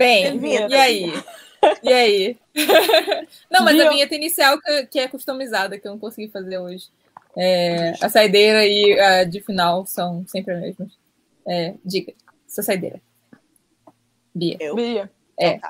Bem, 0.00 0.38
vinheta. 0.38 0.72
e 0.72 0.76
aí? 0.76 1.12
E 1.82 1.92
aí? 1.92 2.38
não, 3.50 3.62
mas 3.62 3.76
Viu? 3.76 3.86
a 3.86 3.90
vinheta 3.90 4.14
inicial 4.14 4.58
que, 4.90 4.98
é 4.98 5.06
customizada, 5.06 5.78
que 5.78 5.86
eu 5.86 5.92
não 5.92 5.98
consegui 5.98 6.32
fazer 6.32 6.56
hoje. 6.56 6.88
É, 7.36 7.92
a 8.00 8.08
saideira 8.08 8.64
e 8.64 8.98
a 8.98 9.24
de 9.24 9.42
final 9.42 9.84
são 9.84 10.26
sempre 10.26 10.54
as 10.54 10.60
mesmas. 10.62 10.88
É, 11.46 11.74
diga, 11.84 12.14
sua 12.48 12.64
saideira. 12.64 12.98
Bia. 14.34 14.56
Eu. 14.58 14.74
Bia. 14.74 15.10
É, 15.38 15.60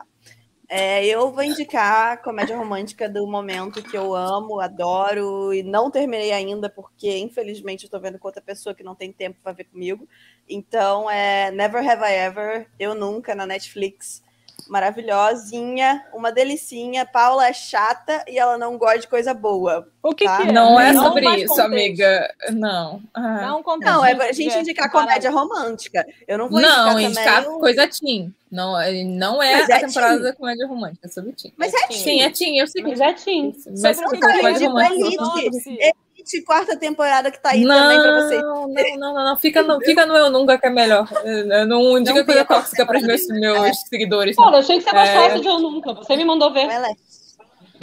eu 1.04 1.32
vou 1.32 1.42
indicar 1.42 2.12
a 2.12 2.16
comédia 2.16 2.56
romântica 2.56 3.08
do 3.08 3.26
momento 3.26 3.82
que 3.82 3.96
eu 3.96 4.14
amo, 4.14 4.60
adoro 4.60 5.52
e 5.52 5.62
não 5.64 5.90
terminei 5.90 6.30
ainda 6.32 6.70
porque 6.70 7.18
infelizmente 7.18 7.84
eu 7.84 7.90
tô 7.90 7.98
vendo 7.98 8.18
com 8.18 8.28
outra 8.28 8.40
pessoa 8.40 8.74
que 8.74 8.84
não 8.84 8.94
tem 8.94 9.12
tempo 9.12 9.38
para 9.42 9.52
ver 9.52 9.64
comigo. 9.64 10.08
Então 10.48 11.10
é 11.10 11.50
Never 11.50 11.84
Have 11.88 12.02
I 12.04 12.14
Ever, 12.26 12.70
Eu 12.78 12.94
Nunca 12.94 13.34
na 13.34 13.46
Netflix. 13.46 14.22
Maravilhosinha, 14.70 16.04
uma 16.14 16.30
delicinha. 16.30 17.04
Paula 17.04 17.48
é 17.48 17.52
chata 17.52 18.24
e 18.28 18.38
ela 18.38 18.56
não 18.56 18.78
gosta 18.78 19.00
de 19.00 19.08
coisa 19.08 19.34
boa. 19.34 19.86
O 20.02 20.14
que, 20.14 20.24
Tá. 20.24 20.36
que 20.38 20.48
é? 20.48 20.52
Não 20.52 20.78
é 20.80 20.92
Não 20.92 21.04
sobre 21.04 21.22
mais 21.22 21.38
isso, 21.42 21.48
contexto. 21.48 21.66
amiga. 21.72 22.34
Não. 22.52 23.02
Ah. 23.12 23.40
Não, 23.42 23.62
contexto. 23.62 23.92
Não, 23.92 24.04
é 24.04 24.14
pra 24.14 24.32
gente 24.32 24.54
É, 24.54 24.60
indicar 24.60 24.90
parar. 24.90 25.04
comédia 25.06 25.30
romântica. 25.30 26.06
Eu 26.26 26.38
não 26.38 26.48
vou 26.48 26.60
Não, 26.60 26.98
indicar 26.98 27.10
indicar 27.10 27.44
também. 27.44 27.60
coisa 27.60 27.88
teen. 27.88 28.34
Não, 28.50 28.72
não 29.06 29.42
é 29.42 29.56
Mas 29.60 29.70
a 29.70 29.76
é 29.76 29.80
temporada 29.80 30.14
teen. 30.14 30.22
da 30.24 30.32
comédia 30.34 30.66
romântica, 30.66 31.06
é 31.06 31.10
sobre 31.10 31.32
teen. 31.32 31.52
Mas 31.56 31.74
é 31.74 31.86
teen. 31.88 31.98
Sim, 32.00 32.20
é 32.22 32.30
teen, 32.30 32.58
eu 32.58 32.66
sei 32.66 32.82
que 32.82 32.88
Mas 32.90 33.00
é 33.00 33.12
teen. 33.12 33.54
Mas 33.82 33.96
Sobre 33.96 34.18
que 34.18 34.26
comédia 34.26 34.64
é, 34.64 34.68
romântica. 34.68 35.40
Elite. 35.40 35.94
Nome-se. 36.30 36.36
Elite, 36.36 36.42
quarta 36.46 36.76
temporada 36.78 37.30
que 37.30 37.40
tá 37.40 37.50
aí 37.50 37.64
não, 37.64 37.76
também 37.76 38.00
pra 38.00 38.20
vocês. 38.20 38.42
Não, 38.42 38.68
não, 38.68 39.14
não, 39.14 39.24
não, 39.24 39.36
fica 39.36 39.62
no, 39.62 39.80
fica 39.80 40.06
no 40.06 40.14
Eu 40.16 40.30
Nunca 40.30 40.58
que 40.58 40.66
é 40.66 40.70
melhor. 40.70 41.08
Eu 41.24 41.66
não 41.66 41.98
indica 41.98 42.18
Não 42.18 42.24
coisa 42.24 42.40
vi 42.40 42.42
a 42.42 42.44
quarta 42.44 42.62
tóxica 42.64 42.86
para 42.86 42.98
os 42.98 43.02
meus, 43.04 43.26
meus 43.28 43.76
seguidores. 43.88 44.36
Pô, 44.36 44.44
Não. 44.46 44.52
eu 44.52 44.58
achei 44.58 44.78
que 44.78 44.84
você 44.88 44.96
É. 44.96 45.14
gostasse 45.14 45.40
de 45.40 45.48
Eu 45.48 45.58
Nunca. 45.58 45.94
Você 45.94 46.16
me 46.16 46.24
mandou 46.24 46.52
ver. 46.52 46.68
É 46.68 46.94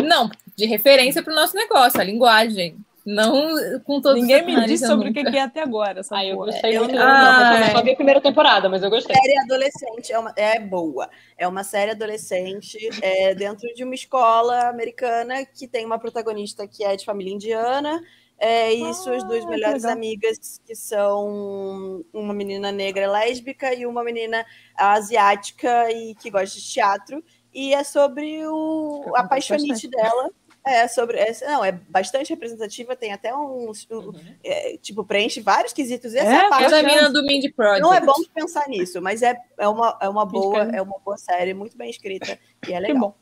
não, 0.04 0.30
de 0.56 0.66
referência 0.66 1.24
para 1.24 1.34
o 1.34 1.36
nosso 1.36 1.56
negócio, 1.56 2.00
a 2.00 2.04
linguagem. 2.04 2.78
Não 3.10 3.48
com 3.86 4.02
todos 4.02 4.22
Ninguém 4.22 4.46
me 4.46 4.66
disse 4.66 4.86
sobre 4.86 5.06
o 5.06 5.08
nunca. 5.08 5.24
que 5.24 5.32
que 5.32 5.38
é 5.38 5.42
até 5.42 5.62
agora. 5.64 6.02
Essa 6.02 6.18
Ah, 6.18 6.26
eu 6.26 6.36
gostei 6.36 6.76
eu 6.76 6.82
muito 6.84 6.94
não-. 6.94 7.08
Ai. 7.08 7.70
Eu 7.70 7.72
só 7.72 7.82
vi 7.82 7.92
a 7.92 7.96
primeira 7.96 8.20
temporada, 8.20 8.68
mas 8.68 8.84
eu 8.84 8.90
gostei. 8.90 9.16
série 9.16 9.40
adolescente, 9.40 10.12
é, 10.12 10.20
uma, 10.20 10.34
é 10.36 10.60
boa. 10.60 11.10
É 11.38 11.48
uma 11.48 11.64
série 11.64 11.92
adolescente 11.92 12.78
é, 13.02 13.34
dentro 13.34 13.74
de 13.74 13.84
uma 13.86 13.96
escola 13.96 14.68
americana 14.68 15.46
que 15.46 15.70
tem 15.70 15.86
uma 15.86 15.98
protagonista 15.98 16.68
que 16.68 16.84
é 16.84 16.98
de 16.98 17.06
família 17.06 17.34
indiana. 17.34 18.04
É, 18.40 18.74
e 18.74 18.84
Ah, 18.84 18.94
suas 18.94 19.24
duas 19.24 19.46
melhores 19.46 19.84
legal. 19.84 19.92
amigas, 19.98 20.60
que 20.66 20.76
são 20.76 22.04
uma 22.14 22.34
menina 22.34 22.72
negra 22.72 23.10
lésbica 23.12 23.74
e 23.74 23.86
uma 23.86 24.04
menina 24.04 24.46
asiática 24.76 25.92
e 25.92 26.16
que 26.16 26.30
gosta 26.30 26.60
de 26.60 26.66
teatro. 26.72 27.24
E 27.54 27.74
é 27.74 27.84
sobre 27.84 28.46
o, 28.48 29.04
Eu 29.08 29.16
a 29.16 29.28
conheço 29.28 29.30
paixonite 29.50 29.88
dela. 29.88 30.30
É 30.66 30.86
sobre. 30.88 31.18
É, 31.18 31.32
não, 31.48 31.64
é 31.64 31.72
bastante 31.72 32.30
representativa, 32.30 32.94
tem 32.94 33.14
até 33.14 33.34
uns. 33.34 33.88
um- 33.90 33.96
Uhum. 34.10 34.14
é, 34.44 34.78
tipo, 34.78 35.04
preenche 35.06 35.40
vários 35.40 35.72
quesitos. 35.72 36.14
Essa 36.14 36.30
É? 36.30 36.34
é, 36.34 36.38
a 36.40 36.46
É 36.46 36.50
parte 36.50 36.84
mina 36.86 37.10
do 37.10 37.24
Mindy 37.24 37.54
Project. 37.54 37.82
não 37.82 37.94
é 37.94 38.02
bom 38.02 38.14
pensar 38.36 38.68
nisso, 38.68 39.02
mas 39.02 39.22
é, 39.24 39.34
é, 39.58 39.68
uma, 39.68 39.98
é 40.02 40.10
uma 40.10 40.26
boa, 40.26 40.64
é 40.64 40.82
uma 40.82 41.00
boa 41.00 41.18
série, 41.18 41.54
muito 41.54 41.78
bem 41.78 41.90
escrita 41.90 42.38
e 42.68 42.74
é 42.74 42.80
legal. 42.82 43.18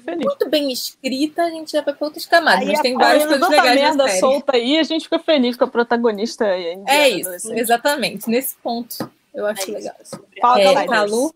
Feliz. 0.00 0.24
Muito 0.24 0.48
bem 0.48 0.72
escrita, 0.72 1.42
a 1.42 1.50
gente 1.50 1.72
já 1.72 1.82
vai 1.82 1.94
para 1.94 2.06
outras 2.06 2.26
camadas, 2.26 2.60
Aí 2.62 2.68
mas 2.68 2.78
a 2.78 2.82
tem 2.82 2.92
Paula 2.94 3.06
várias 3.08 3.26
coisas 3.26 3.48
legais 3.48 3.68
na 3.68 3.74
merda 3.86 4.08
série. 4.08 4.20
solta 4.20 4.56
aí, 4.56 4.78
a 4.78 4.82
gente 4.82 5.04
fica 5.04 5.18
feliz 5.18 5.56
com 5.56 5.64
a 5.64 5.68
protagonista. 5.68 6.46
É 6.46 7.08
isso, 7.10 7.28
adolescente. 7.28 7.58
exatamente. 7.60 8.30
Nesse 8.30 8.56
ponto, 8.56 9.10
eu 9.34 9.46
acho 9.46 9.70
É 9.70 9.74
legal. 9.74 9.94
sobre 10.04 10.40
Fala, 10.40 10.60
É. 10.60 10.86
Calu? 10.86 11.34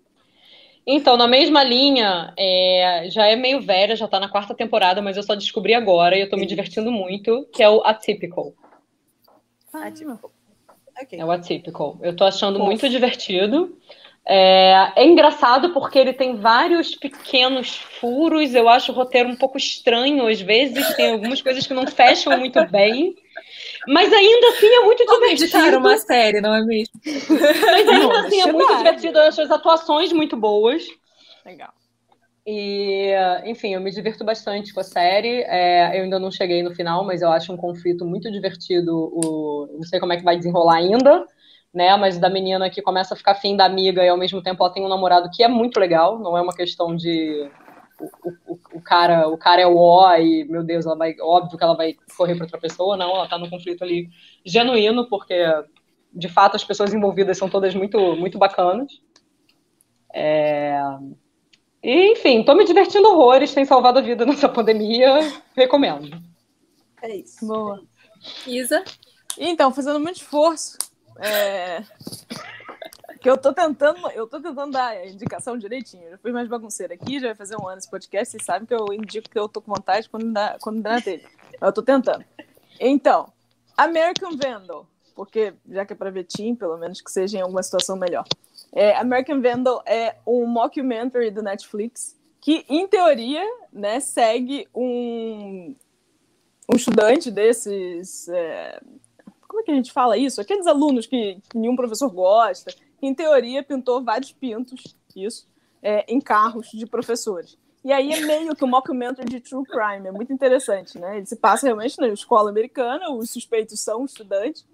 Então, 0.86 1.16
na 1.16 1.26
mesma 1.26 1.64
linha, 1.64 2.32
é, 2.38 3.08
já 3.10 3.26
é 3.26 3.34
meio 3.34 3.60
velha, 3.60 3.96
já 3.96 4.06
tá 4.06 4.20
na 4.20 4.28
quarta 4.28 4.54
temporada, 4.54 5.02
mas 5.02 5.16
eu 5.16 5.22
só 5.22 5.34
descobri 5.34 5.74
agora 5.74 6.16
e 6.16 6.20
eu 6.20 6.30
tô 6.30 6.36
me 6.36 6.46
divertindo 6.46 6.92
muito, 6.92 7.44
que 7.52 7.60
é 7.62 7.68
o 7.68 7.82
Atypical. 7.84 8.52
Ah, 9.72 9.90
tipo, 9.90 10.30
Okay. 11.02 11.20
É 11.20 11.24
o 11.26 11.30
Atypical. 11.30 11.98
Eu 12.00 12.16
tô 12.16 12.24
achando 12.24 12.58
muito 12.58 12.88
divertido. 12.88 13.76
É, 14.28 14.92
é, 14.96 15.06
engraçado 15.06 15.72
porque 15.72 15.96
ele 15.96 16.12
tem 16.12 16.36
vários 16.36 16.96
pequenos 16.96 17.76
furos. 17.76 18.54
Eu 18.54 18.68
acho 18.68 18.90
o 18.90 18.94
roteiro 18.94 19.28
um 19.28 19.36
pouco 19.36 19.56
estranho 19.56 20.26
às 20.26 20.40
vezes. 20.40 20.94
Tem 20.96 21.12
algumas 21.12 21.40
coisas 21.40 21.64
que 21.66 21.72
não 21.72 21.86
fecham 21.86 22.36
muito 22.36 22.64
bem. 22.66 23.14
Mas 23.86 24.12
ainda 24.12 24.48
assim 24.48 24.66
é 24.66 24.80
muito 24.80 25.06
divertido. 25.06 25.78
uma 25.78 25.96
série, 25.98 26.40
não 26.40 26.52
é 26.52 26.64
mesmo? 26.64 26.92
Mas 27.04 27.88
ainda 27.88 28.20
assim 28.20 28.40
é 28.40 28.52
muito 28.52 28.76
divertido. 28.76 29.18
Eu 29.18 29.28
acho 29.28 29.42
as 29.42 29.50
atuações 29.50 30.12
muito 30.12 30.36
boas. 30.36 30.84
Legal. 31.44 31.72
E, 32.44 33.12
enfim, 33.44 33.74
eu 33.74 33.80
me 33.80 33.90
divirto 33.90 34.24
bastante 34.24 34.72
com 34.74 34.80
a 34.80 34.84
série. 34.84 35.42
É, 35.42 35.98
eu 35.98 36.04
ainda 36.04 36.18
não 36.18 36.32
cheguei 36.32 36.62
no 36.62 36.74
final, 36.74 37.04
mas 37.04 37.22
eu 37.22 37.30
acho 37.30 37.52
um 37.52 37.56
conflito 37.56 38.04
muito 38.04 38.30
divertido. 38.30 38.92
O, 38.92 39.68
não 39.72 39.82
sei 39.82 40.00
como 40.00 40.12
é 40.12 40.16
que 40.16 40.24
vai 40.24 40.36
desenrolar 40.36 40.76
ainda, 40.76 41.24
né? 41.76 41.94
Mas 41.98 42.18
da 42.18 42.30
menina 42.30 42.70
que 42.70 42.80
começa 42.80 43.12
a 43.12 43.16
ficar 43.16 43.34
fim 43.34 43.54
da 43.54 43.66
amiga 43.66 44.02
e 44.02 44.08
ao 44.08 44.16
mesmo 44.16 44.40
tempo 44.42 44.64
ela 44.64 44.72
tem 44.72 44.82
um 44.82 44.88
namorado 44.88 45.28
que 45.30 45.42
é 45.42 45.48
muito 45.48 45.78
legal. 45.78 46.18
Não 46.18 46.36
é 46.36 46.40
uma 46.40 46.54
questão 46.54 46.96
de 46.96 47.50
o, 48.00 48.30
o, 48.52 48.58
o 48.74 48.80
cara 48.80 49.28
o 49.28 49.36
cara 49.36 49.60
é 49.60 49.66
o 49.66 49.76
ó 49.76 50.16
e 50.16 50.44
meu 50.44 50.64
Deus, 50.64 50.86
ela 50.86 50.96
vai 50.96 51.14
óbvio 51.20 51.58
que 51.58 51.62
ela 51.62 51.76
vai 51.76 51.94
correr 52.16 52.34
para 52.34 52.46
outra 52.46 52.58
pessoa. 52.58 52.96
Não, 52.96 53.14
ela 53.14 53.28
tá 53.28 53.36
num 53.36 53.50
conflito 53.50 53.84
ali 53.84 54.08
genuíno 54.42 55.06
porque 55.06 55.44
de 56.14 56.28
fato 56.30 56.56
as 56.56 56.64
pessoas 56.64 56.94
envolvidas 56.94 57.36
são 57.36 57.48
todas 57.48 57.74
muito 57.74 58.16
muito 58.16 58.38
bacanas. 58.38 58.90
É, 60.14 60.80
e, 61.82 62.12
enfim, 62.12 62.42
tô 62.42 62.54
me 62.54 62.64
divertindo 62.64 63.06
horrores, 63.06 63.52
tem 63.52 63.66
salvado 63.66 63.98
a 63.98 64.02
vida 64.02 64.24
nessa 64.24 64.48
pandemia, 64.48 65.20
recomendo. 65.54 66.20
É 67.02 67.16
isso. 67.16 67.46
Boa. 67.46 67.82
Isa? 68.46 68.82
Então, 69.38 69.70
fazendo 69.70 70.00
muito 70.00 70.16
esforço. 70.16 70.78
É... 71.18 71.82
Que 73.20 73.30
eu 73.30 73.36
tô 73.36 73.52
tentando, 73.52 74.08
eu 74.10 74.26
tô 74.26 74.40
tentando 74.40 74.70
dar 74.70 74.88
a 74.88 75.06
indicação 75.06 75.58
direitinho. 75.58 76.04
Eu 76.04 76.18
fui 76.18 76.30
mais 76.30 76.48
bagunceira 76.48 76.94
aqui, 76.94 77.18
já 77.18 77.28
vai 77.28 77.34
fazer 77.34 77.56
um 77.56 77.66
ano 77.66 77.78
esse 77.78 77.90
podcast, 77.90 78.30
vocês 78.30 78.44
sabem 78.44 78.66
que 78.66 78.74
eu 78.74 78.92
indico 78.92 79.28
que 79.28 79.38
eu 79.38 79.48
tô 79.48 79.60
com 79.60 79.74
vontade 79.74 80.08
quando 80.08 80.32
dá, 80.32 80.56
quando 80.60 80.80
dá 80.80 80.92
na 80.92 81.00
telha. 81.00 81.28
Eu 81.60 81.72
tô 81.72 81.82
tentando. 81.82 82.24
Então, 82.78 83.32
American 83.76 84.36
Vandal, 84.36 84.86
porque 85.14 85.54
já 85.68 85.84
que 85.84 85.92
é 85.92 85.96
pra 85.96 86.10
ver 86.10 86.24
Team, 86.24 86.54
pelo 86.54 86.76
menos 86.76 87.00
que 87.00 87.10
seja 87.10 87.38
em 87.38 87.40
alguma 87.40 87.62
situação 87.62 87.96
melhor. 87.96 88.24
É, 88.72 88.94
American 88.96 89.40
Vandal 89.40 89.82
é 89.86 90.16
um 90.26 90.46
mockumentary 90.46 91.30
do 91.30 91.42
Netflix 91.42 92.16
que, 92.40 92.64
em 92.68 92.86
teoria, 92.86 93.42
né, 93.72 93.98
segue 93.98 94.68
um, 94.74 95.74
um 96.70 96.76
estudante 96.76 97.30
desses. 97.30 98.28
É, 98.28 98.80
como 99.56 99.60
é 99.60 99.64
que 99.64 99.70
a 99.70 99.74
gente 99.74 99.92
fala 99.92 100.18
isso? 100.18 100.40
Aqueles 100.40 100.66
alunos 100.66 101.06
que, 101.06 101.40
que 101.48 101.58
nenhum 101.58 101.74
professor 101.74 102.10
gosta. 102.10 102.74
em 103.00 103.14
teoria, 103.14 103.62
pintou 103.62 104.04
vários 104.04 104.30
pintos, 104.32 104.96
isso, 105.14 105.48
é, 105.82 106.04
em 106.12 106.20
carros 106.20 106.68
de 106.72 106.86
professores. 106.86 107.56
E 107.82 107.90
aí 107.90 108.12
é 108.12 108.20
meio 108.20 108.54
que 108.54 108.64
um 108.64 108.68
mockumentary 108.68 109.28
de 109.28 109.40
true 109.40 109.64
crime, 109.64 110.08
é 110.08 110.12
muito 110.12 110.32
interessante, 110.32 110.98
né? 110.98 111.16
Ele 111.16 111.26
se 111.26 111.36
passa 111.36 111.66
realmente 111.66 111.98
na 111.98 112.08
escola 112.08 112.50
americana, 112.50 113.10
os 113.10 113.30
suspeitos 113.30 113.80
são 113.80 114.04
estudantes, 114.04 114.66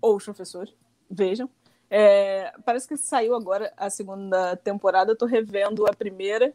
ou 0.00 0.16
os 0.16 0.24
professores, 0.24 0.72
vejam. 1.10 1.50
É, 1.90 2.54
parece 2.64 2.88
que 2.88 2.96
saiu 2.96 3.34
agora 3.34 3.70
a 3.76 3.90
segunda 3.90 4.56
temporada, 4.56 5.12
eu 5.12 5.16
tô 5.16 5.26
revendo 5.26 5.86
a 5.86 5.92
primeira. 5.92 6.54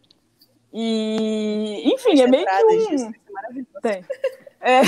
E, 0.73 1.93
enfim, 1.93 2.21
é 2.21 2.27
meio 2.27 2.45
que 2.45 2.95
um... 2.95 3.09
É 3.09 3.81
tem. 3.81 4.05
É. 4.61 4.81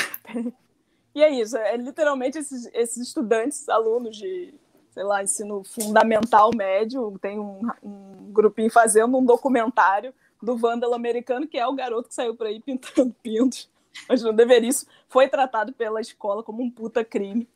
E 1.14 1.24
é 1.24 1.30
isso, 1.30 1.58
é 1.58 1.76
literalmente 1.76 2.38
esses, 2.38 2.70
esses 2.74 3.08
estudantes, 3.08 3.68
alunos 3.68 4.16
de, 4.16 4.54
sei 4.92 5.04
lá, 5.04 5.24
ensino 5.24 5.64
fundamental 5.64 6.52
médio, 6.56 7.18
tem 7.22 7.40
um, 7.40 7.62
um 7.84 8.32
grupinho 8.32 8.70
fazendo 8.70 9.18
um 9.18 9.26
documentário 9.26 10.14
do 10.42 10.56
vândalo 10.56 10.94
americano, 10.94 11.48
que 11.48 11.58
é 11.58 11.68
o 11.68 11.74
garoto 11.74 12.10
que 12.10 12.16
saiu 12.16 12.36
por 12.36 12.48
aí 12.48 12.60
pintando 12.60 13.14
pintos. 13.22 13.70
Mas 14.08 14.22
não 14.22 14.34
deveria 14.34 14.70
isso. 14.70 14.86
Foi 15.10 15.28
tratado 15.28 15.74
pela 15.74 16.00
escola 16.00 16.44
como 16.44 16.64
um 16.64 16.70
puta 16.70 17.04
crime. 17.04 17.48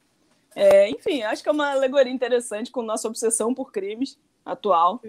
É, 0.55 0.89
enfim, 0.89 1.21
acho 1.23 1.41
que 1.41 1.49
é 1.49 1.51
uma 1.51 1.71
alegoria 1.71 2.11
interessante 2.11 2.71
com 2.71 2.81
nossa 2.81 3.07
obsessão 3.07 3.53
por 3.53 3.71
crimes 3.71 4.17
atual. 4.45 5.01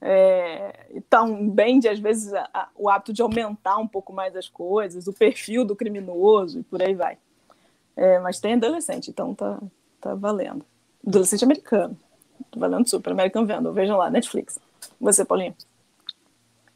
É, 0.00 0.86
e 0.92 1.00
também, 1.00 1.78
de, 1.78 1.88
às 1.88 1.98
vezes, 1.98 2.32
a, 2.34 2.48
a, 2.52 2.68
o 2.76 2.90
hábito 2.90 3.12
de 3.12 3.22
aumentar 3.22 3.78
um 3.78 3.88
pouco 3.88 4.12
mais 4.12 4.36
as 4.36 4.48
coisas, 4.48 5.06
o 5.06 5.12
perfil 5.12 5.64
do 5.64 5.74
criminoso 5.74 6.60
e 6.60 6.62
por 6.62 6.82
aí 6.82 6.94
vai. 6.94 7.18
É, 7.96 8.18
mas 8.18 8.40
tem 8.40 8.54
adolescente, 8.54 9.10
então 9.10 9.34
tá, 9.34 9.58
tá 10.00 10.14
valendo. 10.14 10.64
Adolescente 11.06 11.44
americano. 11.44 11.96
Tá 12.50 12.58
valendo 12.58 12.88
super. 12.88 13.12
American 13.12 13.46
Vandal. 13.46 13.72
Vejam 13.72 13.96
lá, 13.96 14.10
Netflix. 14.10 14.58
Você, 15.00 15.24
Paulinho? 15.24 15.54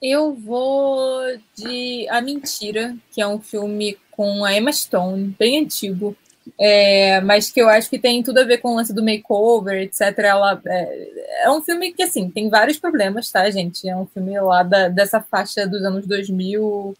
Eu 0.01 0.32
vou 0.32 1.20
de 1.57 2.07
A 2.09 2.20
Mentira, 2.20 2.97
que 3.11 3.20
é 3.20 3.27
um 3.27 3.40
filme 3.40 3.99
com 4.12 4.45
a 4.45 4.55
Emma 4.55 4.73
Stone, 4.73 5.35
bem 5.39 5.59
antigo 5.65 6.16
é, 6.59 7.20
mas 7.20 7.51
que 7.51 7.61
eu 7.61 7.69
acho 7.69 7.90
que 7.90 7.99
tem 7.99 8.23
tudo 8.23 8.39
a 8.39 8.45
ver 8.45 8.59
com 8.59 8.73
o 8.73 8.77
lance 8.77 8.95
do 8.95 9.03
makeover, 9.03 9.82
etc. 9.82 10.19
Ela, 10.19 10.61
é, 10.66 11.45
é, 11.45 11.51
um 11.51 11.61
filme 11.62 11.93
que, 11.93 12.03
assim, 12.03 12.31
tem 12.31 12.49
vários 12.49 12.78
problemas, 12.78 13.31
tá, 13.31 13.51
gente? 13.51 13.89
É 13.89 13.97
um 13.97 14.07
filme 14.07 14.39
lá 14.40 14.62
da, 14.62 14.89
dessa 14.89 15.20
faixa 15.20 15.66
dos 15.66 15.82
anos 15.82 16.07
2000, 16.07 16.95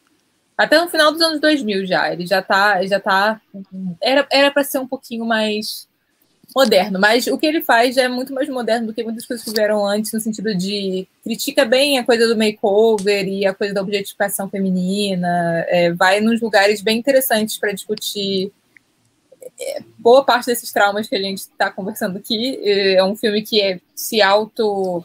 até 0.59 0.79
no 0.81 0.91
final 0.91 1.13
dos 1.13 1.23
anos 1.23 1.41
2000 1.41 1.87
já. 1.87 2.13
Ele 2.13 2.27
já 2.27 2.43
tá, 2.43 2.85
já 2.85 2.99
tá, 3.01 3.41
era 4.03 4.27
era 4.31 4.51
para 4.51 4.65
ser 4.65 4.79
um 4.79 4.87
pouquinho 4.87 5.25
mais 5.25 5.89
moderno, 6.57 6.99
mas 6.99 7.27
o 7.27 7.39
que 7.39 7.47
ele 7.47 7.63
faz 7.63 7.97
é 7.97 8.09
muito 8.09 8.33
mais 8.33 8.49
moderno 8.49 8.89
do 8.89 8.95
que 8.95 9.05
muitas 9.05 9.27
coisas 9.27 9.45
que 9.45 9.53
vieram 9.53 9.87
antes, 9.87 10.13
no 10.13 10.19
sentido 10.19 10.55
de 10.57 11.07
critica 11.23 11.65
bem 11.65 11.99
a 11.99 12.05
coisa 12.05 12.27
do 12.27 12.37
makeover 12.37 13.29
e 13.29 13.47
a 13.47 13.55
coisa 13.55 13.75
da 13.75 13.83
objetificação 13.83 14.49
feminina, 14.49 15.65
é, 15.69 15.93
vai 15.93 16.21
nos 16.21 16.41
lugares 16.41 16.81
bem 16.81 16.99
interessantes 16.99 17.59
para 17.59 17.73
discutir 17.73 18.51
boa 19.99 20.25
parte 20.25 20.47
desses 20.47 20.73
traumas 20.73 21.09
que 21.09 21.17
a 21.17 21.21
gente 21.21 21.39
está 21.39 21.71
conversando 21.71 22.19
aqui 22.19 22.61
é 22.65 23.03
um 23.05 23.17
filme 23.17 23.43
que 23.43 23.61
é, 23.61 23.81
se 23.95 24.23
auto 24.23 25.05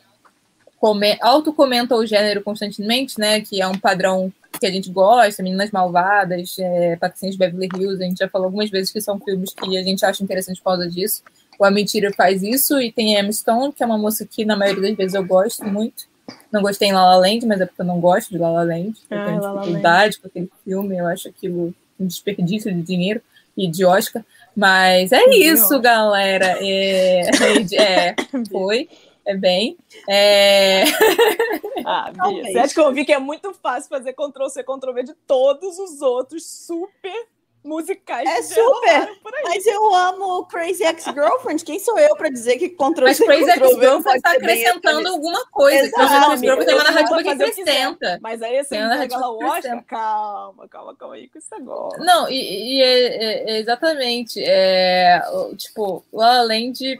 auto 1.22 1.54
comenta 1.54 1.96
o 1.96 2.06
gênero 2.06 2.42
constantemente, 2.42 3.20
né? 3.20 3.42
Que 3.42 3.62
é 3.62 3.68
um 3.68 3.78
padrão 3.78 4.32
que 4.60 4.66
a 4.66 4.72
gente 4.72 4.90
gosta, 4.92 5.44
Meninas 5.44 5.72
Malvadas, 5.72 6.56
é, 6.60 6.96
Patricinhas 6.96 7.36
de 7.36 7.40
Beverly 7.40 7.70
Hills, 7.76 8.02
a 8.02 8.08
gente 8.08 8.20
já 8.20 8.30
falou 8.30 8.46
algumas 8.46 8.70
vezes 8.70 8.92
que 8.92 9.02
são 9.02 9.20
filmes 9.20 9.54
que 9.54 9.78
a 9.78 9.84
gente 9.84 10.06
acha 10.06 10.24
interessante 10.24 10.58
por 10.58 10.72
causa 10.72 10.90
disso. 10.90 11.24
O 11.60 11.66
A 11.66 11.72
Mentira 11.72 12.12
faz 12.14 12.42
isso, 12.44 12.80
e 12.80 12.92
tem 12.92 13.18
a 13.18 13.22
Emma 13.22 13.32
Stone, 13.32 13.74
que 13.74 13.84
é 13.84 13.86
uma 13.86 13.98
moça 13.98 14.26
que 14.26 14.46
na 14.46 14.56
maioria 14.56 14.84
das 14.84 14.96
vezes 14.96 15.14
eu 15.16 15.26
gosto 15.26 15.66
muito. 15.66 16.08
Não 16.52 16.62
gostei 16.62 16.90
em 16.90 16.94
La 16.94 17.06
La 17.06 17.18
Land, 17.18 17.46
mas 17.46 17.62
é 17.62 17.66
porque 17.66 17.82
eu 17.82 17.86
não 17.86 18.00
gosto 18.00 18.30
de 18.30 18.38
La 18.38 18.50
La 18.50 18.64
Land. 18.64 18.94
Eu 19.10 19.18
ah, 19.18 19.26
tenho 19.26 19.60
dificuldade 19.60 20.20
com 20.20 20.28
aquele 20.28 20.52
filme, 20.64 20.98
eu 20.98 21.08
acho 21.08 21.28
aquilo 21.28 21.74
um 22.00 22.08
desperdício 22.08 22.74
de 22.74 22.82
dinheiro 22.82 23.22
e 23.58 23.68
de 23.68 23.86
Oscar. 23.86 24.24
Mas 24.56 25.12
é 25.12 25.26
isso, 25.36 25.80
galera. 25.80 26.58
É, 26.60 27.30
é, 27.76 28.16
foi. 28.50 28.88
É 29.26 29.36
bem. 29.36 29.78
É... 30.10 30.84
Ah, 31.86 32.12
Bia, 32.12 32.44
você 32.46 32.60
acha 32.60 32.74
que 32.74 32.80
eu 32.80 32.94
vi 32.94 33.04
que 33.04 33.12
é 33.12 33.20
muito 33.20 33.54
fácil 33.56 33.90
fazer 33.90 34.14
Ctrl-C, 34.14 34.64
Ctrl-V 34.64 35.04
de 35.04 35.14
todos 35.28 35.78
os 35.80 36.02
outros 36.02 36.46
super 36.46 37.28
musicais. 37.64 38.30
É 38.30 38.42
super. 38.42 39.18
Mas 39.44 39.66
eu 39.66 39.94
amo 39.94 40.46
Crazy 40.46 40.84
Ex-Girlfriend. 40.84 41.64
Quem 41.64 41.80
sou 41.80 41.98
eu 41.98 42.16
para 42.16 42.30
dizer 42.30 42.58
que 42.58 42.70
Ctrl 42.70 43.04
Mas 43.04 43.18
Crazy 43.18 43.50
Ex-Girlfriend 43.50 44.18
está 44.18 44.32
acrescentando 44.32 45.08
alguma 45.08 45.46
coisa. 45.48 45.90
Crazy 45.92 46.14
Ex-Girlfriend 46.14 46.66
tem 46.66 46.76
uma 46.76 46.84
narrativa 46.84 47.24
que 47.24 47.30
acrescenta. 47.30 48.20
Mas 48.22 48.42
aí 48.42 48.62
lá 49.10 49.32
o 49.32 49.44
Oscar. 49.44 49.84
Calma, 49.86 50.68
calma, 50.68 50.96
calma 50.96 51.16
aí 51.16 51.28
com 51.30 51.38
esse 51.38 51.52
negócio. 51.52 52.04
Não, 52.04 52.30
e, 52.30 52.78
e 52.78 52.82
é, 52.82 53.52
é, 53.52 53.60
exatamente. 53.60 54.44
É, 54.44 55.22
tipo, 55.58 56.04
La 56.12 56.44
Land 56.44 57.00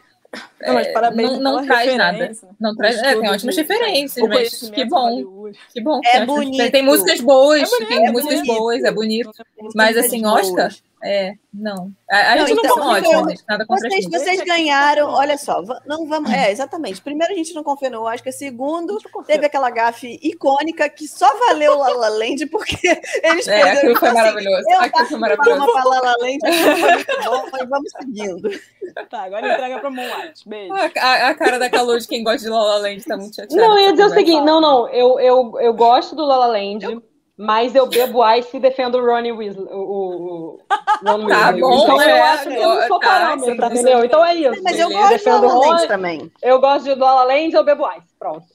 não, 0.62 0.74
mas 0.74 0.92
parabéns 0.92 1.30
não, 1.32 1.40
não 1.40 1.66
traz 1.66 1.96
nada. 1.96 2.32
Não 2.60 2.74
traz, 2.74 2.96
é, 2.98 3.16
tem 3.16 3.30
ótimas 3.30 3.56
referências, 3.56 4.28
mas 4.28 4.70
que 4.70 4.84
bom. 4.84 5.52
Que 5.72 5.80
bom. 5.80 6.00
É 6.04 6.24
bonito. 6.24 6.70
Tem, 6.70 6.82
músicas 6.82 7.20
boas, 7.20 7.72
é 7.72 7.84
tem 7.86 8.06
é 8.06 8.10
músicas 8.10 8.46
boas, 8.46 8.82
é 8.84 8.90
bonito. 8.90 9.30
Mas 9.74 9.96
assim, 9.96 10.24
Oscar, 10.26 10.72
é, 11.04 11.34
não. 11.52 11.92
A, 12.10 12.32
a 12.32 12.36
não, 12.36 12.46
gente 12.46 12.58
então, 12.58 12.76
não 12.76 12.88
ótimo, 12.88 13.28
gente, 13.28 13.44
nada 13.46 13.66
contra 13.66 13.90
vocês, 13.90 14.06
vocês 14.06 14.40
ganharam, 14.40 15.10
olha 15.10 15.36
só, 15.36 15.62
não 15.84 16.06
vamos. 16.08 16.32
É, 16.32 16.50
exatamente. 16.50 17.02
Primeiro, 17.02 17.34
a 17.34 17.36
gente 17.36 17.52
não 17.52 17.62
confia 17.62 17.90
no 17.90 18.02
Oscar. 18.02 18.32
Segundo, 18.32 18.96
teve 19.26 19.44
aquela 19.44 19.68
gafe 19.68 20.18
icônica 20.22 20.88
que 20.88 21.06
só 21.06 21.30
valeu 21.46 21.76
La 21.76 21.90
La 21.90 22.08
Land 22.08 22.46
porque 22.46 22.78
eles 23.22 23.46
é, 23.46 23.62
perderam. 23.62 23.78
Aquilo 23.78 23.96
foi 23.96 24.08
assim, 24.08 24.16
maravilhoso. 24.16 24.64
Eu 24.70 24.80
aquilo 24.80 25.06
foi 25.06 25.18
maravilhoso. 25.18 25.72
Pra 25.72 25.84
La 25.84 26.00
La 26.00 26.14
Land, 26.20 26.38
foi 26.40 26.90
muito 26.92 27.24
bom, 27.24 27.48
mas 27.52 27.68
vamos 27.68 27.90
seguindo. 28.00 28.50
Tá, 29.10 29.24
agora 29.24 29.54
entrega 29.54 29.80
pra 29.80 29.90
Moonlight. 29.90 30.48
Beijo. 30.48 30.72
A, 30.72 31.28
a, 31.28 31.34
cara 31.34 31.58
da 31.58 31.68
Calor 31.68 31.98
de 31.98 32.06
quem 32.06 32.22
gosta 32.22 32.38
de 32.38 32.48
La 32.48 32.62
La 32.62 32.76
Land 32.76 33.04
tá 33.04 33.16
muito 33.16 33.34
chateada. 33.34 33.60
Não, 33.60 33.76
eu 33.76 33.86
ia 33.86 33.92
dizer 33.92 34.04
o 34.04 34.10
seguinte: 34.10 34.44
não, 34.44 34.60
não, 34.60 34.88
eu, 34.90 35.18
eu, 35.18 35.60
eu 35.60 35.74
gosto 35.74 36.14
do 36.14 36.24
La 36.24 36.36
La 36.36 36.46
Land. 36.46 36.84
Eu 36.84 37.02
mas 37.36 37.74
eu 37.74 37.86
bebo 37.86 38.24
ice 38.34 38.56
e 38.56 38.60
defendo 38.60 38.96
o 38.96 39.04
Ronnie 39.04 39.32
Weasley. 39.32 39.66
O, 39.70 39.78
o, 39.78 40.60
Ron 41.04 41.26
tá 41.26 41.48
Weasley. 41.48 41.60
bom, 41.60 41.82
então, 41.82 42.00
é, 42.00 42.10
eu 42.18 42.24
acho 42.24 42.48
que 42.48 42.54
eu 42.54 42.68
não 42.68 42.86
sou 42.86 43.00
tá, 43.00 43.06
parâmetro, 43.08 43.66
entendeu? 43.66 44.04
Então 44.04 44.24
é 44.24 44.34
isso. 44.34 44.62
Mas 44.62 44.78
eu 44.78 44.90
gosto 44.90 45.18
de 45.18 45.28
La 45.28 45.54
Land 45.54 45.88
também. 45.88 46.32
Eu 46.42 46.60
gosto 46.60 46.84
de 46.84 46.94
La 46.94 47.24
Land, 47.24 47.54
eu 47.54 47.64
bebo 47.64 47.90
ice. 47.92 48.14
Pronto. 48.18 48.53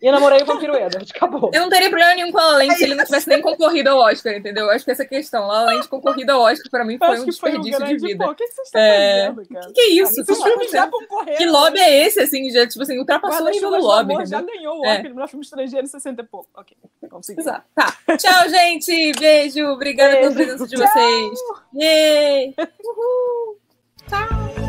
E 0.00 0.10
namorei 0.10 0.42
o 0.42 0.46
Vampiro 0.46 0.74
Edward, 0.76 1.12
acabou. 1.14 1.50
Eu 1.52 1.62
não 1.62 1.68
teria 1.68 1.88
problema 1.88 2.14
nenhum 2.14 2.30
com 2.30 2.38
a 2.38 2.46
La 2.46 2.58
Land 2.58 2.74
se 2.74 2.84
ele 2.84 2.94
não 2.94 3.04
tivesse 3.04 3.28
nem 3.28 3.40
concorrido 3.40 3.90
ao 3.90 3.98
Oscar, 3.98 4.34
entendeu? 4.34 4.70
Acho 4.70 4.84
que 4.84 4.90
essa 4.90 5.04
questão. 5.04 5.46
La 5.46 5.62
La 5.62 5.72
Land 5.72 5.88
concorrida 5.88 6.32
ao 6.34 6.42
Oscar, 6.42 6.70
pra 6.70 6.84
mim, 6.84 6.98
foi 6.98 7.20
um 7.20 7.24
desperdício 7.24 7.78
foi 7.78 7.84
um 7.84 7.96
de 7.96 8.06
vida. 8.06 8.26
O 8.26 8.34
que, 8.34 8.46
vocês 8.46 8.66
estão 8.66 8.80
é... 8.80 9.26
fazendo, 9.28 9.48
cara? 9.48 9.66
Que, 9.66 9.72
que 9.72 9.80
é 9.80 9.88
isso? 9.90 10.20
Esses 10.20 10.42
filmes 10.42 10.70
já 10.70 10.86
concorreram. 10.86 11.38
Que 11.38 11.46
lobby 11.46 11.80
é 11.80 12.06
esse, 12.06 12.20
assim? 12.20 12.50
Já, 12.50 12.66
tipo 12.66 12.82
assim, 12.82 12.98
ultrapassou 12.98 13.46
o 13.46 13.50
nível 13.50 13.70
do 13.70 13.78
lobby. 13.78 14.26
Já 14.26 14.40
ganhou 14.40 14.80
o 14.80 14.86
é. 14.86 14.90
Oscar 14.90 15.06
é. 15.06 15.08
melhor 15.08 15.28
filme 15.28 15.44
estrangeiro 15.44 15.86
em 15.86 15.88
60 15.88 16.22
e 16.22 16.24
pouco. 16.24 16.48
Ok, 16.54 16.76
vamos 17.10 17.26
seguir. 17.26 17.40
Exato. 17.40 17.64
Tá. 17.74 17.96
Tchau, 18.16 18.48
gente. 18.48 19.12
Beijo. 19.18 19.66
Obrigada 19.66 20.16
pela 20.16 20.32
presença 20.32 20.66
de 20.66 20.76
vocês. 20.76 21.38
Yay! 21.74 22.54
Uhul. 22.84 24.63